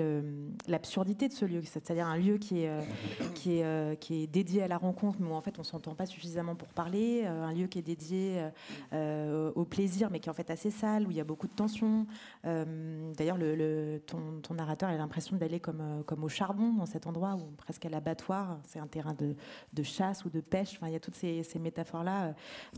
l'absurdité 0.68 1.26
de 1.26 1.32
ce 1.32 1.44
lieu. 1.44 1.60
C'est-à-dire 1.64 2.06
un 2.06 2.16
lieu 2.16 2.38
qui 2.38 2.62
est, 2.62 2.68
euh, 2.68 2.82
qui, 3.34 3.58
est, 3.58 3.64
euh, 3.64 3.96
qui 3.96 4.22
est 4.22 4.26
dédié 4.28 4.62
à 4.62 4.68
la 4.68 4.78
rencontre, 4.78 5.18
mais 5.20 5.28
où 5.28 5.34
en 5.34 5.40
fait 5.40 5.58
on 5.58 5.64
s'entend 5.64 5.96
pas 5.96 6.06
suffisamment 6.06 6.54
pour 6.54 6.68
parler. 6.68 7.22
Euh, 7.24 7.42
un 7.42 7.52
lieu 7.52 7.66
qui 7.66 7.80
est 7.80 7.82
dédié 7.82 8.48
au 8.92 9.64
plaisir, 9.64 10.08
mais 10.10 10.20
qui 10.20 10.28
est 10.28 10.30
en 10.30 10.34
fait 10.34 10.50
assez 10.50 10.70
sale, 10.70 11.06
où 11.06 11.10
il 11.10 11.16
y 11.16 11.20
a 11.20 11.24
beaucoup 11.24 11.48
de 11.48 11.52
tensions. 11.52 12.06
D'ailleurs, 12.44 13.38
le, 13.38 14.00
ton, 14.06 14.40
ton, 14.40 14.54
narrateur 14.54 14.88
a 14.88 14.96
l'impression 14.96 15.36
d'aller 15.36 15.58
comme, 15.58 16.04
comme 16.06 16.22
au 16.22 16.28
charbon 16.28 16.74
dans 16.74 16.86
cet 16.86 17.06
endroit, 17.06 17.34
où 17.34 17.50
presque 17.56 17.84
à 17.86 17.88
l'abattoir. 17.88 18.60
C'est 18.64 18.78
un 18.78 18.86
terrain 18.86 19.14
de, 19.14 19.34
de, 19.72 19.82
chasse 19.82 20.24
ou 20.24 20.30
de 20.30 20.40
pêche. 20.40 20.74
Enfin, 20.76 20.88
il 20.88 20.92
y 20.92 20.96
a 20.96 21.00
toutes 21.00 21.16
ces, 21.16 21.42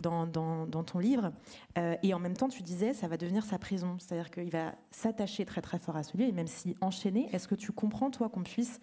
dans, 0.00 0.26
dans, 0.26 0.66
dans, 0.66 0.84
ton 0.84 0.98
livre. 0.98 1.32
et 1.76 2.14
en 2.14 2.18
même 2.18 2.36
temps, 2.36 2.48
tu 2.48 2.62
disais, 2.62 2.94
ça 2.94 3.08
va 3.08 3.16
devenir 3.18 3.44
sa 3.44 3.58
prison. 3.58 3.98
C'est-à-dire 4.06 4.30
qu'il 4.30 4.50
va 4.50 4.72
s'attacher 4.92 5.44
très 5.44 5.60
très 5.60 5.80
fort 5.80 5.96
à 5.96 6.04
ce 6.04 6.16
lieu, 6.16 6.26
et 6.26 6.32
même 6.32 6.46
si 6.46 6.76
enchaîné, 6.80 7.28
est-ce 7.32 7.48
que 7.48 7.56
tu 7.56 7.72
comprends, 7.72 8.08
toi, 8.08 8.28
qu'on 8.28 8.44
puisse 8.44 8.80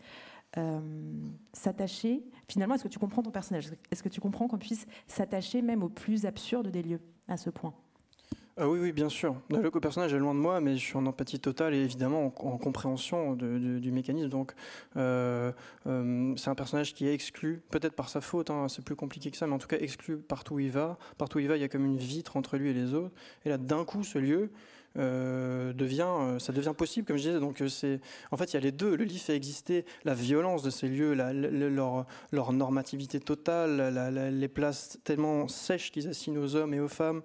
euh, 0.58 0.82
s'attacher 1.54 2.26
Finalement, 2.50 2.76
est-ce 2.76 2.84
que 2.84 2.90
tu 2.90 3.00
comprends 3.00 3.24
ton 3.24 3.32
personnage? 3.32 3.72
Est-ce 3.90 4.04
que 4.04 4.10
tu 4.10 4.20
comprends 4.20 4.50
qu'on 4.50 4.58
puisse 4.58 4.86
s'attacher 5.08 5.62
même 5.62 5.82
au 5.82 5.88
plus 5.88 6.26
absurde 6.26 6.68
des 6.68 6.84
lieux, 6.84 7.00
à 7.30 7.38
ce 7.38 7.50
point? 7.50 7.74
Ah 8.56 8.70
oui, 8.70 8.80
oui, 8.80 8.92
bien 8.92 9.10
sûr. 9.10 9.36
Le 9.50 9.72
personnage 9.72 10.14
est 10.14 10.20
loin 10.20 10.36
de 10.36 10.40
moi, 10.40 10.62
mais 10.62 10.78
je 10.78 10.84
suis 10.84 10.96
en 10.96 11.06
empathie 11.08 11.40
totale 11.40 11.74
et 11.74 11.80
évidemment 11.80 12.26
en, 12.26 12.58
compréhension 12.58 13.34
du 13.34 13.92
mécanisme. 13.92 14.30
Donc, 14.30 14.54
euh, 14.96 15.52
euh, 15.88 16.36
c'est 16.36 16.50
un 16.50 16.56
personnage 16.56 16.94
qui 16.94 17.08
est 17.08 17.14
exclu, 17.16 17.64
peut-être 17.72 17.96
par 17.96 18.10
sa 18.10 18.22
faute, 18.22 18.52
hein, 18.52 18.68
c'est 18.68 18.86
plus 18.86 18.96
compliqué 18.96 19.32
que 19.32 19.38
ça, 19.38 19.48
mais 19.48 19.54
en 19.54 19.58
tout 19.58 19.68
cas 19.68 19.80
exclu 19.80 20.18
partout 20.18 20.56
où 20.56 20.60
il 20.60 20.70
va. 20.70 21.00
Partout 21.18 21.38
où 21.38 21.42
il 21.42 21.48
va, 21.48 21.58
il 21.58 21.62
y 21.62 21.64
a 21.64 21.68
comme 21.68 21.86
une 21.86 21.98
vitre 21.98 22.38
entre 22.38 22.58
lui 22.58 22.70
et 22.70 22.74
les 22.74 22.94
autres. 22.94 23.16
Et 23.44 23.50
là, 23.50 23.58
d'un 23.58 23.86
coup, 23.86 24.04
ce 24.04 24.20
lieu, 24.20 24.52
euh, 25.00 25.74
devient, 25.74 26.08
euh, 26.08 26.40
ça 26.40 26.54
devient 26.54 26.74
possible, 26.78 27.08
comme 27.08 27.18
je 27.18 27.24
disais. 27.24 27.40
Donc, 27.40 27.62
euh, 27.62 27.68
c'est, 27.68 28.00
en 28.32 28.38
fait, 28.38 28.52
il 28.52 28.54
y 28.54 28.58
a 28.58 28.60
les 28.60 28.72
deux. 28.72 28.96
Le 28.96 29.04
livre 29.04 29.24
fait 29.24 29.36
exister 29.36 29.86
la 30.06 30.14
violence 30.14 30.62
de 30.62 30.70
ces 30.70 30.88
lieux, 30.88 31.14
leur, 31.14 32.06
leur, 32.32 32.54
normativité 32.54 33.20
totale, 33.20 34.32
les 34.32 34.48
places 34.48 35.00
tellement 35.04 35.48
sèches 35.48 35.92
qu'ils 35.92 36.08
assignent 36.08 36.38
aux 36.38 36.56
hommes 36.56 36.74
et 36.74 36.80
aux 36.80 36.88
femmes 36.88 37.24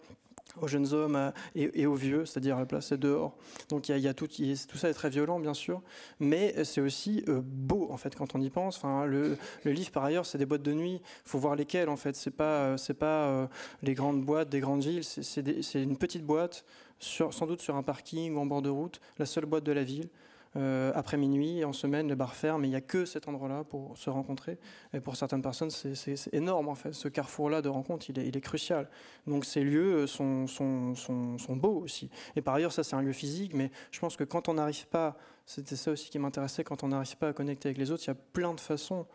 aux 0.61 0.69
jeunes 0.69 0.93
hommes 0.93 1.33
et, 1.55 1.87
aux 1.87 1.95
vieux, 1.95 2.27
c'est-à-dire 2.27 2.59
la 2.59 2.67
place 2.67 2.93
dehors. 2.93 3.37
Donc 3.69 3.89
il 3.89 3.99
y 3.99 4.09
a, 4.09 4.15
tout, 4.15 4.29
ça 4.75 4.89
est 4.89 4.95
très 4.95 5.11
violent 5.11 5.41
bien 5.41 5.55
sûr, 5.55 5.83
mais 6.21 6.65
c'est 6.65 6.81
aussi 6.81 7.25
beau 7.29 7.89
en 7.91 7.97
fait 7.97 8.15
quand 8.15 8.35
on 8.35 8.41
y 8.41 8.51
pense. 8.51 8.77
Enfin, 8.79 9.07
le, 9.07 9.37
le 9.65 9.73
livre 9.73 9.91
par 9.91 10.05
ailleurs 10.05 10.27
c'est 10.27 10.39
des 10.39 10.47
boîtes 10.47 10.63
de 10.63 10.73
nuit, 10.73 11.01
il 11.03 11.29
faut 11.29 11.39
voir 11.39 11.57
lesquelles 11.57 11.89
en 11.89 11.97
fait. 11.97 12.17
C'est 12.17 12.31
pas 12.31 12.77
c'est 12.79 12.95
pas 12.95 13.49
les 13.83 13.95
grandes 13.95 14.25
boîtes 14.25 14.49
des 14.49 14.61
grandes 14.61 14.83
villes, 14.83 15.05
c'est 15.05 15.83
une 15.83 15.97
petite 15.97 16.25
boîte 16.25 16.65
sans 17.01 17.47
doute 17.47 17.61
sur 17.61 17.77
un 17.77 17.83
parking 17.83 18.35
ou 18.35 18.41
en 18.41 18.47
bord 18.47 18.63
de 18.63 18.69
route, 18.69 19.01
la 19.19 19.27
seule 19.27 19.47
boîte 19.47 19.65
de 19.65 19.73
la 19.73 19.85
ville. 19.85 20.09
Euh, 20.59 20.91
après 20.95 21.17
minuit, 21.17 21.65
en 21.65 21.73
semaine, 21.73 22.09
le 22.09 22.17
bar 22.17 22.35
ferme, 22.35 22.65
et 22.65 22.67
il 22.67 22.71
n'y 22.71 22.77
a 22.77 22.81
que 22.81 23.05
cet 23.05 23.29
endroit-là 23.29 23.65
pour 23.65 23.97
se 23.97 24.11
rencontrer. 24.11 24.59
Et 24.93 25.01
pour 25.01 25.17
certaines 25.17 25.43
personnes, 25.43 25.71
c'est 25.71 26.35
énorme 26.35 26.69
en 26.69 26.75
fait. 26.75 26.93
Ce 26.93 27.09
carrefour-là 27.09 27.63
de 27.63 27.69
rencontre, 27.69 28.11
il 28.11 28.19
est, 28.19 28.41
crucial. 28.41 28.89
Donc 29.27 29.45
ces 29.45 29.63
lieux 29.63 30.07
sont, 30.07 30.47
sont, 30.47 30.95
sont, 30.95 31.57
beaux 31.57 31.81
aussi. 31.81 32.11
Et 32.35 32.43
par 32.43 32.55
ailleurs, 32.55 32.73
ça 32.73 32.83
c'est 32.83 32.97
un 32.97 33.03
lieu 33.03 33.13
physique, 33.13 33.55
mais 33.55 33.71
je 33.91 34.01
pense 34.01 34.17
que 34.17 34.25
quand 34.25 34.49
on 34.49 34.55
n'arrive 34.55 34.87
pas, 34.89 35.17
c'était 35.47 35.77
ça 35.77 35.93
aussi 35.93 36.11
qui 36.11 36.19
m'intéressait, 36.19 36.65
quand 36.65 36.83
on 36.83 36.89
n'arrive 36.89 37.17
pas 37.17 37.29
à 37.29 37.33
connecter 37.33 37.69
avec 37.69 37.79
les 37.79 37.91
autres, 37.91 38.03
il 38.05 38.09
y 38.09 38.11
a 38.11 38.17
plein 38.33 38.55
de 38.55 38.61
façons 38.61 39.07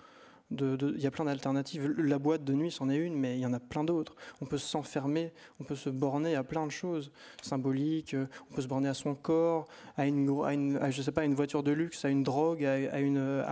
il 0.60 1.02
y 1.02 1.08
a 1.08 1.12
plein 1.12 1.26
d'alternatives. 1.26 1.94
La 1.98 2.20
boîte 2.20 2.44
de 2.44 2.54
nuit, 2.54 2.72
c'en 2.72 2.90
est 2.90 2.98
une, 2.98 3.16
mais 3.16 3.38
il 3.38 3.42
y 3.42 3.46
en 3.46 3.54
a 3.54 3.60
plein 3.60 3.84
d'autres. 3.84 4.16
On 4.42 4.46
peut 4.46 4.58
s'enfermer, 4.58 5.34
on 5.60 5.64
peut 5.64 5.76
se 5.76 5.90
borner 5.90 6.36
à 6.36 6.44
plein 6.44 6.66
de 6.66 6.72
choses 6.72 7.12
symboliques. 7.42 8.16
On 8.52 8.56
peut 8.56 8.62
se 8.62 8.68
borner 8.68 8.90
à 8.90 8.94
son 8.94 9.16
corps, 9.16 9.68
à 9.98 10.06
une, 10.06 10.80
je 10.90 11.02
sais 11.02 11.12
pas, 11.12 11.26
une 11.26 11.36
voiture 11.36 11.64
de 11.64 11.72
luxe, 11.72 12.06
à 12.06 12.10
une 12.10 12.24
drogue, 12.24 12.64
à, 12.64 13.00
une, 13.00 13.44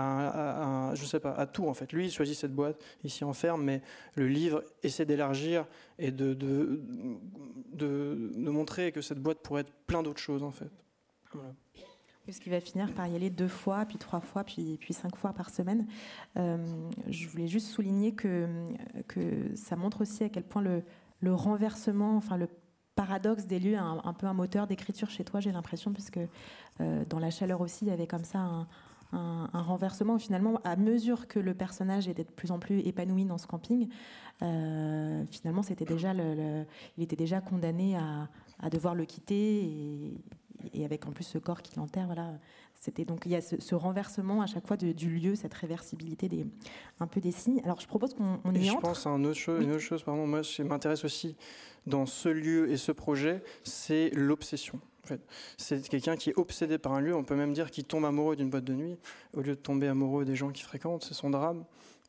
je 0.94 1.06
sais 1.06 1.20
pas, 1.20 1.32
à 1.32 1.46
tout 1.46 1.68
en 1.68 1.74
fait. 1.74 1.92
Lui, 1.94 2.06
il 2.06 2.12
choisit 2.12 2.38
cette 2.38 2.54
boîte, 2.54 2.82
il 3.04 3.10
s'y 3.10 3.24
enferme, 3.24 3.64
mais 3.64 3.82
le 4.16 4.28
livre 4.28 4.64
essaie 4.84 5.06
d'élargir 5.06 5.66
et 6.00 6.12
de, 6.12 6.34
de, 6.34 6.82
de, 7.74 8.50
montrer 8.50 8.92
que 8.92 9.02
cette 9.02 9.20
boîte 9.20 9.40
pourrait 9.40 9.62
être 9.62 9.74
plein 9.88 10.04
d'autres 10.04 10.20
choses 10.20 10.44
en 10.44 10.52
fait. 10.52 10.72
Puisqu'il 12.24 12.52
va 12.52 12.60
finir 12.60 12.94
par 12.94 13.08
y 13.08 13.16
aller 13.16 13.30
deux 13.30 13.48
fois, 13.48 13.86
puis 13.86 13.98
trois 13.98 14.22
fois, 14.22 14.44
puis, 14.44 14.78
puis 14.80 14.94
cinq 14.94 15.16
fois 15.16 15.34
par 15.34 15.50
semaine. 15.50 15.88
Euh, 16.38 16.58
je 17.08 17.28
voulais 17.28 17.48
juste 17.48 17.68
souligner 17.68 18.14
que, 18.14 18.48
que 19.08 19.56
ça 19.56 19.76
montre 19.76 20.02
aussi 20.02 20.24
à 20.24 20.30
quel 20.30 20.44
point 20.44 20.62
le, 20.62 20.84
le 21.20 21.34
renversement, 21.34 22.18
enfin 22.18 22.38
le 22.38 22.48
paradoxe 22.96 23.46
des 23.46 23.60
lieux, 23.60 23.78
un, 23.78 24.02
un 24.04 24.14
peu 24.14 24.28
un 24.28 24.34
moteur 24.34 24.68
d'écriture 24.68 25.10
chez 25.10 25.24
toi, 25.24 25.40
j'ai 25.40 25.52
l'impression, 25.52 25.94
puisque 25.94 26.20
euh, 26.80 27.06
dans 27.10 27.20
La 27.20 27.32
chaleur 27.32 27.62
aussi, 27.62 27.86
il 27.86 27.88
y 27.88 27.92
avait 27.92 28.08
comme 28.08 28.26
ça 28.26 28.40
un, 28.40 28.68
un, 29.12 29.62
renversement. 29.62 30.18
Finalement, 30.20 30.60
à 30.64 30.76
mesure 30.76 31.28
que 31.28 31.40
le 31.40 31.54
personnage 31.54 32.08
était 32.08 32.24
de 32.24 32.32
plus 32.32 32.52
en 32.52 32.60
plus 32.60 32.80
épanoui 32.80 33.26
dans 33.26 33.38
ce 33.38 33.48
camping, 33.48 33.90
euh, 34.42 35.24
finalement, 35.32 35.64
c'était 35.64 35.86
déjà 35.86 36.14
il 36.14 37.04
était 37.04 37.16
déjà 37.16 37.42
condamné 37.42 37.96
à, 37.96 38.30
à 38.60 38.70
devoir 38.70 38.96
le 38.96 39.06
quitter 39.06 40.14
et 40.74 40.86
avec 40.86 41.06
en 41.08 41.12
plus 41.12 41.24
ce 41.24 41.38
corps 41.38 41.62
qui 41.62 41.76
l'enterre. 41.78 42.06
Voilà, 42.06 42.32
c'était 42.76 43.06
donc 43.06 43.26
il 43.26 43.32
y 43.32 43.36
a 43.36 43.42
ce, 43.42 43.76
renversement 43.76 44.42
à 44.42 44.48
chaque 44.48 44.68
fois 44.68 44.78
du 44.78 45.10
lieu, 45.10 45.36
cette 45.36 45.54
réversibilité 45.54 46.28
des 46.28 46.46
un 47.00 47.08
peu 47.08 47.22
des 47.22 47.32
signes. 47.32 47.62
Alors 47.64 47.80
je 47.80 47.88
propose 47.88 48.14
qu'on 48.14 48.40
y 48.54 48.70
entre. 48.70 48.80
Je 48.80 48.88
pense 48.88 49.08
à 49.08 49.10
une 49.12 49.26
autre 49.26 49.40
chose, 49.40 49.64
une 49.64 49.72
autre 49.72 49.80
chose 49.80 50.04
pardon, 50.04 50.28
moi 50.28 50.44
ce 50.44 50.56
qui 50.56 50.64
m'intéresse 50.64 51.06
aussi 51.06 51.36
dans 51.86 52.06
ce 52.06 52.30
lieu 52.30 52.70
et 52.70 52.78
ce 52.78 52.92
projet, 52.92 53.44
c'est 53.64 54.10
l'obsession. 54.14 54.80
En 55.04 55.08
fait. 55.08 55.22
C'est 55.58 55.88
quelqu'un 55.90 56.16
qui 56.16 56.30
est 56.30 56.38
obsédé 56.38 56.78
par 56.78 56.94
un 56.94 57.02
lieu, 57.02 57.16
on 57.16 57.24
peut 57.24 57.36
même 57.36 57.54
dire 57.54 57.72
qu'il 57.72 57.86
tombe 57.86 58.06
amoureux 58.06 58.36
d'une 58.36 58.50
boîte 58.50 58.66
de 58.66 58.74
nuit, 58.74 58.98
au 59.34 59.42
lieu 59.42 59.56
de 59.56 59.62
tomber 59.62 59.88
amoureux 59.88 60.26
des 60.26 60.36
gens 60.36 60.52
qui 60.52 60.62
fréquentent, 60.62 61.04
c'est 61.04 61.16
son 61.16 61.32
drame. 61.32 61.66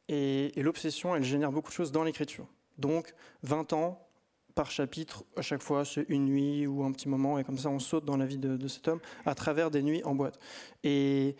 Et, 0.08 0.58
et 0.58 0.62
l'obsession, 0.62 1.16
elle 1.16 1.24
génère 1.24 1.52
beaucoup 1.52 1.70
de 1.70 1.74
choses 1.74 1.90
dans 1.90 2.04
l'écriture. 2.04 2.46
Donc, 2.76 3.14
20 3.44 3.72
ans, 3.72 4.06
par 4.54 4.70
chapitre, 4.70 5.24
à 5.36 5.42
chaque 5.42 5.62
fois, 5.62 5.84
c'est 5.84 6.06
une 6.08 6.26
nuit 6.26 6.66
ou 6.66 6.84
un 6.84 6.92
petit 6.92 7.08
moment, 7.08 7.38
et 7.38 7.44
comme 7.44 7.58
ça, 7.58 7.68
on 7.68 7.78
saute 7.78 8.04
dans 8.04 8.16
la 8.16 8.26
vie 8.26 8.38
de, 8.38 8.68
cet 8.68 8.88
homme 8.88 9.00
à 9.24 9.34
travers 9.34 9.70
des 9.70 9.82
nuits 9.82 10.02
en 10.04 10.14
boîte. 10.14 10.38
Et, 10.84 11.36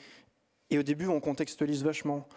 et 0.70 0.78
au 0.78 0.82
début, 0.82 1.06
on 1.06 1.20
contextualise 1.20 1.84
vachement. 1.84 2.28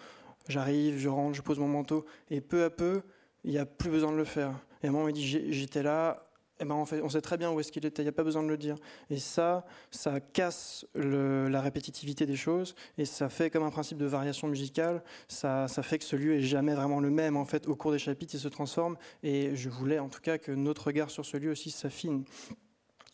J'arrive, 0.47 0.97
je 0.97 1.09
rentre, 1.09 1.35
je 1.35 1.41
pose 1.41 1.59
mon 1.59 1.67
manteau, 1.67 2.05
et 2.29 2.41
peu 2.41 2.63
à 2.63 2.69
peu, 2.69 3.01
il 3.43 3.51
n'y 3.51 3.57
a 3.57 3.65
plus 3.65 3.89
besoin 3.89 4.11
de 4.11 4.17
le 4.17 4.25
faire. 4.25 4.53
Et 4.83 4.87
à 4.87 4.89
un 4.89 4.93
moment, 4.93 5.07
il 5.07 5.13
dit 5.13 5.51
J'étais 5.51 5.83
là, 5.83 6.27
eh 6.59 6.65
ben, 6.65 6.75
on 6.75 7.09
sait 7.09 7.21
très 7.21 7.37
bien 7.37 7.51
où 7.51 7.59
est-ce 7.59 7.71
qu'il 7.71 7.85
était, 7.85 8.01
il 8.01 8.05
n'y 8.05 8.09
a 8.09 8.13
pas 8.13 8.23
besoin 8.23 8.41
de 8.41 8.47
le 8.47 8.57
dire. 8.57 8.77
Et 9.09 9.17
ça, 9.17 9.65
ça 9.91 10.19
casse 10.19 10.85
la 10.95 11.61
répétitivité 11.61 12.25
des 12.25 12.35
choses, 12.35 12.75
et 12.97 13.05
ça 13.05 13.29
fait 13.29 13.49
comme 13.49 13.63
un 13.63 13.71
principe 13.71 13.97
de 13.97 14.05
variation 14.05 14.47
musicale, 14.47 15.03
ça, 15.27 15.67
ça, 15.67 15.83
fait 15.83 15.97
que 15.97 16.05
ce 16.05 16.15
lieu 16.15 16.35
est 16.35 16.41
jamais 16.41 16.73
vraiment 16.73 16.99
le 16.99 17.09
même. 17.09 17.35
En 17.35 17.45
fait, 17.45 17.67
au 17.67 17.75
cours 17.75 17.91
des 17.91 17.99
chapitres, 17.99 18.35
il 18.35 18.39
se 18.39 18.47
transforme, 18.47 18.97
et 19.23 19.55
je 19.55 19.69
voulais 19.69 19.99
en 19.99 20.09
tout 20.09 20.21
cas 20.21 20.37
que 20.37 20.51
notre 20.51 20.87
regard 20.87 21.09
sur 21.09 21.25
ce 21.25 21.37
lieu 21.37 21.51
aussi 21.51 21.71
s'affine. 21.71 22.23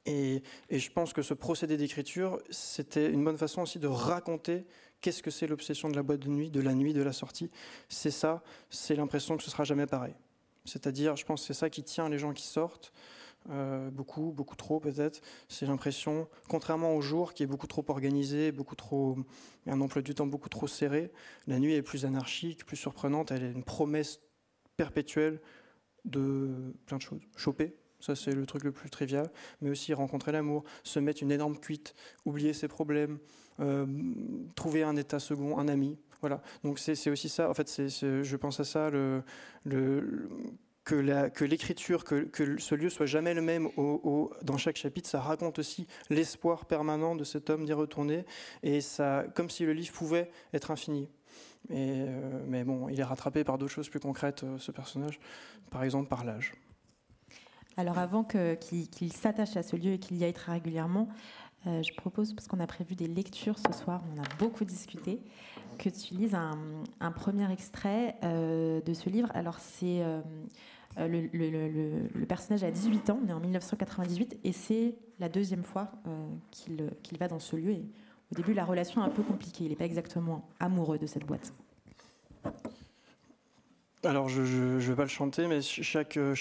Et, 0.06 0.42
et, 0.70 0.80
je 0.80 0.92
pense 0.92 1.14
que 1.14 1.22
ce 1.22 1.36
procédé 1.36 1.78
d'écriture, 1.78 2.40
c'était 2.50 3.12
une 3.12 3.24
bonne 3.24 3.38
façon 3.38 3.62
aussi 3.62 3.78
de 3.78 3.88
raconter 3.88 4.66
qu'est-ce 5.00 5.22
que 5.22 5.30
c'est 5.30 5.48
l'obsession 5.48 5.90
de 5.90 5.96
la 5.96 6.04
boîte 6.04 6.22
de 6.22 6.30
nuit, 6.30 6.50
de 6.50 6.62
la 6.62 6.74
nuit, 6.74 6.94
de 6.94 7.02
la 7.02 7.14
sortie. 7.14 7.52
C'est 7.90 8.12
ça, 8.12 8.44
c'est 8.70 8.96
l'impression 8.96 9.38
que 9.38 9.44
ce 9.44 9.52
sera 9.52 9.64
jamais 9.64 9.86
pareil. 9.86 10.16
C'est-à-dire, 10.66 11.16
je 11.16 11.26
pense 11.26 11.42
que 11.42 11.48
c'est 11.48 11.60
ça 11.60 11.70
qui 11.70 11.84
tient 11.84 12.08
les 12.10 12.20
gens 12.20 12.34
qui 12.34 12.44
sortent. 12.44 12.94
Euh, 13.50 13.90
beaucoup, 13.90 14.32
beaucoup 14.32 14.56
trop 14.56 14.80
peut-être. 14.80 15.22
C'est 15.48 15.66
l'impression, 15.66 16.28
contrairement 16.48 16.96
au 16.96 17.02
jour 17.02 17.34
qui 17.34 17.44
est 17.44 17.48
beaucoup 17.48 17.68
trop 17.68 17.84
organisé, 17.88 18.52
beaucoup 18.52 18.76
trop, 18.76 19.18
un 19.66 19.82
emploi 19.82 20.02
du 20.02 20.14
temps 20.14 20.28
beaucoup 20.28 20.50
trop 20.50 20.68
serré, 20.68 21.12
la 21.48 21.58
nuit 21.60 21.74
est 21.74 21.82
plus 21.82 22.06
anarchique, 22.06 22.66
plus 22.66 22.78
surprenante, 22.78 23.32
elle 23.32 23.44
est 23.44 23.52
une 23.52 23.64
promesse 23.64 24.20
perpétuelle 24.78 25.42
de 26.06 26.74
plein 26.86 26.98
de 26.98 27.02
choses. 27.02 27.22
Choper, 27.36 27.76
ça 28.00 28.16
c'est 28.16 28.34
le 28.34 28.46
truc 28.46 28.64
le 28.64 28.72
plus 28.72 28.92
trivial, 28.92 29.32
mais 29.62 29.72
aussi 29.72 29.94
rencontrer 29.94 30.32
l'amour, 30.32 30.64
se 30.84 31.00
mettre 31.00 31.24
une 31.24 31.32
énorme 31.32 31.58
cuite, 31.58 31.96
oublier 32.26 32.54
ses 32.54 32.68
problèmes, 32.68 33.18
euh, 33.60 33.88
trouver 34.56 34.84
un 34.84 34.96
état 34.96 35.20
second, 35.20 35.58
un 35.58 35.68
ami. 35.68 35.98
Voilà. 36.22 36.44
Donc 36.64 36.78
c'est 36.78 37.10
aussi 37.10 37.30
ça. 37.30 37.50
En 37.50 37.56
fait, 37.56 37.68
je 37.68 38.36
pense 38.36 38.60
à 38.60 38.64
ça. 38.64 38.92
Le, 38.92 39.24
que 40.96 41.46
l'écriture, 41.46 42.04
que, 42.04 42.60
ce 42.60 42.76
lieu 42.76 42.90
soit 42.90 43.06
jamais 43.06 43.34
le 43.34 43.42
même 43.42 43.70
dans 44.44 44.58
chaque 44.58 44.78
chapitre, 44.78 45.10
ça 45.10 45.22
raconte 45.22 45.60
aussi 45.60 45.88
l'espoir 46.10 46.66
permanent 46.66 47.16
de 47.16 47.24
cet 47.24 47.50
homme 47.50 47.66
d'y 47.66 47.74
retourner, 47.74 48.26
et 48.64 48.82
ça, 48.82 49.26
comme 49.36 49.50
si 49.50 49.66
le 49.66 49.74
livre 49.74 49.94
pouvait 49.94 50.30
être 50.54 50.72
infini. 50.72 51.10
Euh, 51.70 52.44
mais 52.48 52.64
bon, 52.64 52.90
il 52.90 53.00
est 53.00 53.04
rattrapé 53.04 53.44
par 53.44 53.58
d'autres 53.58 53.72
choses 53.72 53.90
plus 53.90 54.00
concrètes, 54.00 54.44
euh, 54.44 54.58
ce 54.58 54.72
personnage, 54.72 55.20
par 55.70 55.84
exemple 55.84 56.10
par 56.10 56.26
l'âge. 56.26 56.54
Alors 57.78 57.98
avant 58.00 58.24
qu'il 58.24 59.14
s'attache 59.14 59.56
à 59.56 59.64
ce 59.64 59.76
lieu 59.76 59.94
et 59.94 60.00
qu'il 60.00 60.18
y 60.18 60.24
aille 60.24 60.34
très 60.34 60.52
régulièrement, 60.52 61.08
euh, 61.68 61.82
je 61.84 61.94
propose, 61.94 62.34
parce 62.34 62.48
qu'on 62.48 62.60
a 62.60 62.68
prévu 62.68 62.96
des 62.96 63.08
lectures 63.08 63.58
ce 63.60 63.72
soir, 63.72 64.02
on 64.14 64.20
a 64.20 64.26
beaucoup 64.40 64.66
discuté, 64.66 65.22
que 65.78 65.90
tu 65.90 66.16
lises 66.16 66.36
un, 66.36 66.58
un 67.00 67.12
premier 67.12 67.50
extrait 67.52 68.16
de 68.24 68.94
ce 68.94 69.10
livre. 69.10 69.30
Alors 69.34 69.60
c'est 69.60 70.04
euh, 70.98 71.28
le, 71.34 72.26
personnage 72.26 72.64
a 72.64 72.72
18 72.72 73.10
ans, 73.10 73.20
né 73.26 73.34
en 73.34 73.40
1998, 73.40 74.40
et 74.44 74.52
c'est 74.52 74.96
la 75.20 75.30
deuxième 75.30 75.64
fois 75.64 75.92
euh, 76.08 76.28
qu'il 76.52 77.18
va 77.18 77.28
dans 77.28 77.40
ce 77.40 77.56
lieu. 77.56 77.76
Au 78.32 78.36
début, 78.36 78.54
la 78.54 78.66
relation 78.66 79.02
est 79.02 79.06
un 79.06 79.10
peu 79.10 79.24
compliquée. 79.24 79.66
Il 79.66 79.70
n'est 79.70 79.76
pas 79.76 79.86
exactement 79.86 80.48
amoureux 80.60 80.98
de 80.98 81.06
cette 81.06 81.26
boîte. 81.26 81.54
Alors, 84.04 84.30
je 84.30 84.42
ne 84.42 84.80
vais 84.80 84.96
pas 84.96 85.04
le 85.04 85.10
chanter, 85.10 85.48
mais 85.48 85.62
chaque, 85.62 86.18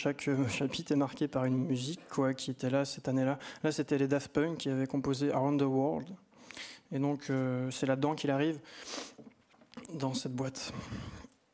chapitre 0.49 0.93
est 0.93 0.97
marqué 0.97 1.29
par 1.29 1.45
une 1.45 1.59
musique 1.67 2.01
qui 2.37 2.51
était 2.51 2.71
là 2.71 2.85
cette 2.85 3.09
année-là. 3.09 3.39
Là, 3.63 3.73
c'était 3.73 3.99
les 3.99 4.09
Daft 4.09 4.33
Punk 4.33 4.59
qui 4.59 4.71
avaient 4.71 4.87
composé 4.87 5.31
Around 5.31 5.61
the 5.61 5.65
World. 5.65 6.09
Et 6.93 6.99
donc, 6.99 7.29
euh, 7.31 7.71
c'est 7.71 7.87
là-dedans 7.87 8.15
qu'il 8.15 8.31
arrive, 8.31 8.59
dans 9.95 10.15
cette 10.15 10.35
boîte. 10.35 10.73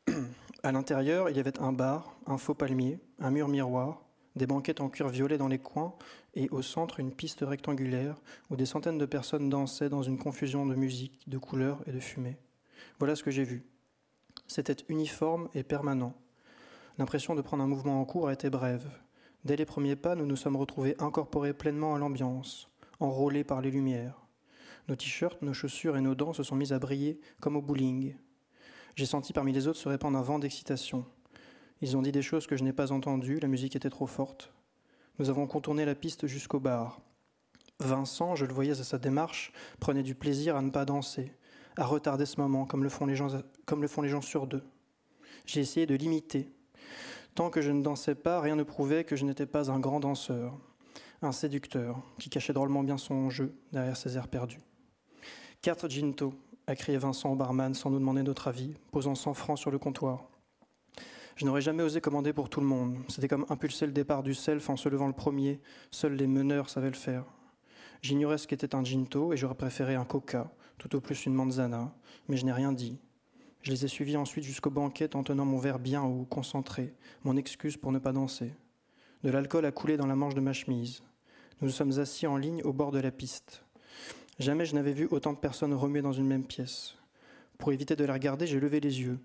À 0.67 0.73
l'intérieur, 0.73 1.29
il 1.29 1.37
y 1.37 1.39
avait 1.39 1.61
un 1.61 1.71
bar, 1.71 2.17
un 2.25 2.37
faux 2.37 2.53
palmier, 2.53 2.99
un 3.19 3.31
mur 3.31 3.47
miroir, 3.47 4.01
des 4.35 4.45
banquettes 4.45 4.81
en 4.81 4.89
cuir 4.89 5.07
violet 5.07 5.37
dans 5.37 5.47
les 5.47 5.59
coins 5.59 5.95
et 6.35 6.49
au 6.49 6.61
centre 6.61 6.99
une 6.99 7.13
piste 7.13 7.39
rectangulaire 7.39 8.17
où 8.49 8.57
des 8.57 8.65
centaines 8.65 8.97
de 8.97 9.05
personnes 9.05 9.47
dansaient 9.47 9.87
dans 9.87 10.03
une 10.03 10.17
confusion 10.17 10.65
de 10.65 10.75
musique, 10.75 11.21
de 11.29 11.37
couleurs 11.37 11.81
et 11.87 11.93
de 11.93 12.01
fumée. 12.01 12.35
Voilà 12.99 13.15
ce 13.15 13.23
que 13.23 13.31
j'ai 13.31 13.45
vu. 13.45 13.63
C'était 14.45 14.75
uniforme 14.89 15.47
et 15.53 15.63
permanent. 15.63 16.13
L'impression 16.97 17.33
de 17.33 17.41
prendre 17.41 17.63
un 17.63 17.67
mouvement 17.67 18.01
en 18.01 18.03
cours 18.03 18.27
a 18.27 18.33
été 18.33 18.49
brève. 18.49 18.89
Dès 19.45 19.55
les 19.55 19.65
premiers 19.65 19.95
pas, 19.95 20.15
nous 20.15 20.25
nous 20.25 20.35
sommes 20.35 20.57
retrouvés 20.57 20.97
incorporés 20.99 21.53
pleinement 21.53 21.95
à 21.95 21.97
l'ambiance, 21.97 22.69
enrôlés 22.99 23.45
par 23.45 23.61
les 23.61 23.71
lumières. 23.71 24.27
Nos 24.89 24.97
t-shirts, 24.97 25.41
nos 25.41 25.53
chaussures 25.53 25.95
et 25.95 26.01
nos 26.01 26.13
dents 26.13 26.33
se 26.33 26.43
sont 26.43 26.57
mis 26.57 26.73
à 26.73 26.79
briller 26.79 27.21
comme 27.39 27.55
au 27.55 27.61
bowling. 27.61 28.15
J'ai 28.97 29.05
senti 29.05 29.31
parmi 29.31 29.53
les 29.53 29.67
autres 29.67 29.77
se 29.77 29.87
répandre 29.87 30.17
un 30.17 30.23
vent 30.23 30.39
d'excitation. 30.39 31.05
Ils 31.81 31.95
ont 31.95 32.01
dit 32.01 32.11
des 32.11 32.23
choses 32.23 32.47
que 32.47 32.57
je 32.57 32.63
n'ai 32.63 32.73
pas 32.73 32.91
entendues, 32.91 33.39
la 33.39 33.47
musique 33.47 33.75
était 33.75 33.91
trop 33.91 34.07
forte. 34.07 34.51
Nous 35.19 35.29
avons 35.29 35.45
contourné 35.45 35.85
la 35.85 35.93
piste 35.93 36.25
jusqu'au 36.25 36.59
bar. 36.59 36.99
Vincent, 37.79 38.35
je 38.35 38.47
le 38.47 38.55
voyais 38.55 38.79
à 38.79 38.83
sa 38.83 38.97
démarche, 38.97 39.53
prenait 39.79 40.01
du 40.01 40.15
plaisir 40.15 40.55
à 40.55 40.63
ne 40.63 40.71
pas 40.71 40.83
danser, 40.83 41.31
à 41.75 41.85
retarder 41.85 42.25
ce 42.25 42.41
moment, 42.41 42.65
comme 42.65 42.81
le 42.81 42.89
font 42.89 43.05
les 43.05 43.15
gens, 43.15 43.39
comme 43.67 43.83
le 43.83 43.87
font 43.87 44.01
les 44.01 44.09
gens 44.09 44.21
sur 44.21 44.47
deux. 44.47 44.63
J'ai 45.45 45.61
essayé 45.61 45.85
de 45.85 45.93
l'imiter. 45.93 46.49
Tant 47.35 47.51
que 47.51 47.61
je 47.61 47.69
ne 47.69 47.83
dansais 47.83 48.15
pas, 48.15 48.41
rien 48.41 48.55
ne 48.55 48.63
prouvait 48.63 49.03
que 49.03 49.15
je 49.15 49.25
n'étais 49.25 49.45
pas 49.45 49.69
un 49.69 49.79
grand 49.79 49.99
danseur, 49.99 50.57
un 51.21 51.31
séducteur, 51.31 52.01
qui 52.17 52.31
cachait 52.31 52.51
drôlement 52.51 52.81
bien 52.81 52.97
son 52.97 53.29
jeu 53.29 53.53
derrière 53.71 53.95
ses 53.95 54.17
airs 54.17 54.27
perdus. 54.27 54.61
Quatre 55.61 55.87
ginto, 55.87 56.33
a 56.69 56.75
crié 56.75 56.97
Vincent 56.97 57.31
au 57.31 57.35
barman 57.35 57.73
sans 57.73 57.89
nous 57.89 57.99
demander 57.99 58.23
notre 58.23 58.49
avis, 58.49 58.75
posant 58.91 59.15
100 59.15 59.33
francs 59.33 59.57
sur 59.57 59.71
le 59.71 59.79
comptoir. 59.79 60.29
Je 61.37 61.45
n'aurais 61.45 61.61
jamais 61.61 61.83
osé 61.83 62.01
commander 62.01 62.33
pour 62.33 62.49
tout 62.49 62.59
le 62.59 62.65
monde. 62.65 62.97
C'était 63.07 63.29
comme 63.29 63.45
impulser 63.47 63.85
le 63.85 63.93
départ 63.93 64.21
du 64.21 64.33
self 64.33 64.69
en 64.69 64.75
se 64.75 64.89
levant 64.89 65.07
le 65.07 65.13
premier. 65.13 65.61
Seuls 65.91 66.15
les 66.15 66.27
meneurs 66.27 66.69
savaient 66.69 66.89
le 66.89 66.95
faire. 66.95 67.23
J'ignorais 68.01 68.37
ce 68.37 68.47
qu'était 68.47 68.75
un 68.75 68.83
ginto 68.83 69.31
et 69.31 69.37
j'aurais 69.37 69.55
préféré 69.55 69.95
un 69.95 70.03
coca, 70.03 70.51
tout 70.77 70.93
au 70.95 70.99
plus 70.99 71.25
une 71.25 71.33
manzana, 71.33 71.93
mais 72.27 72.35
je 72.35 72.45
n'ai 72.45 72.51
rien 72.51 72.73
dit. 72.73 72.99
Je 73.61 73.71
les 73.71 73.85
ai 73.85 73.87
suivis 73.87 74.17
ensuite 74.17 74.43
jusqu'au 74.43 74.69
banquet 74.69 75.15
en 75.15 75.23
tenant 75.23 75.45
mon 75.45 75.59
verre 75.59 75.79
bien 75.79 76.03
haut, 76.03 76.25
concentré, 76.25 76.93
mon 77.23 77.37
excuse 77.37 77.77
pour 77.77 77.93
ne 77.93 77.99
pas 77.99 78.11
danser. 78.11 78.53
De 79.23 79.29
l'alcool 79.29 79.65
a 79.65 79.71
coulé 79.71 79.95
dans 79.95 80.05
la 80.05 80.15
manche 80.15 80.35
de 80.35 80.41
ma 80.41 80.53
chemise. 80.53 81.01
Nous 81.61 81.67
nous 81.67 81.73
sommes 81.73 81.97
assis 81.99 82.27
en 82.27 82.35
ligne 82.35 82.61
au 82.63 82.73
bord 82.73 82.91
de 82.91 82.99
la 82.99 83.11
piste. 83.11 83.63
Jamais 84.39 84.65
je 84.65 84.75
n'avais 84.75 84.93
vu 84.93 85.07
autant 85.09 85.33
de 85.33 85.39
personnes 85.39 85.73
remuer 85.73 86.01
dans 86.01 86.13
une 86.13 86.27
même 86.27 86.45
pièce. 86.45 86.95
Pour 87.57 87.71
éviter 87.71 87.95
de 87.95 88.05
les 88.05 88.11
regarder, 88.11 88.45
j'ai 88.45 88.59
levé 88.59 88.79
les 88.79 89.01
yeux. 89.01 89.19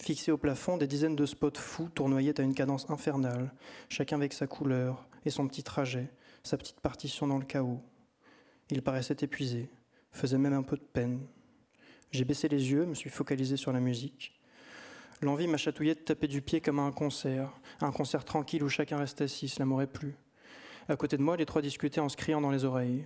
Fixés 0.00 0.32
au 0.32 0.38
plafond, 0.38 0.78
des 0.78 0.86
dizaines 0.86 1.16
de 1.16 1.26
spots 1.26 1.58
fous 1.58 1.90
tournoyaient 1.94 2.40
à 2.40 2.42
une 2.42 2.54
cadence 2.54 2.88
infernale, 2.88 3.52
chacun 3.90 4.16
avec 4.16 4.32
sa 4.32 4.46
couleur 4.46 5.06
et 5.26 5.30
son 5.30 5.46
petit 5.46 5.62
trajet, 5.62 6.08
sa 6.42 6.56
petite 6.56 6.80
partition 6.80 7.26
dans 7.26 7.36
le 7.36 7.44
chaos. 7.44 7.82
Il 8.70 8.80
paraissait 8.80 9.16
épuisé, 9.20 9.68
faisait 10.10 10.38
même 10.38 10.54
un 10.54 10.62
peu 10.62 10.76
de 10.76 10.82
peine. 10.82 11.20
J'ai 12.10 12.24
baissé 12.24 12.48
les 12.48 12.70
yeux, 12.70 12.86
me 12.86 12.94
suis 12.94 13.10
focalisé 13.10 13.58
sur 13.58 13.72
la 13.72 13.80
musique. 13.80 14.40
L'envie 15.20 15.48
m'a 15.48 15.58
chatouillé 15.58 15.94
de 15.94 16.00
taper 16.00 16.28
du 16.28 16.40
pied 16.40 16.62
comme 16.62 16.78
à 16.78 16.82
un 16.82 16.92
concert, 16.92 17.52
un 17.82 17.92
concert 17.92 18.24
tranquille 18.24 18.64
où 18.64 18.70
chacun 18.70 18.96
reste 18.96 19.20
assis, 19.20 19.50
cela 19.50 19.66
m'aurait 19.66 19.86
plu. 19.86 20.14
À 20.88 20.96
côté 20.96 21.18
de 21.18 21.22
moi, 21.22 21.36
les 21.36 21.44
trois 21.44 21.60
discutaient 21.60 22.00
en 22.00 22.08
se 22.08 22.16
criant 22.16 22.40
dans 22.40 22.50
les 22.50 22.64
oreilles. 22.64 23.04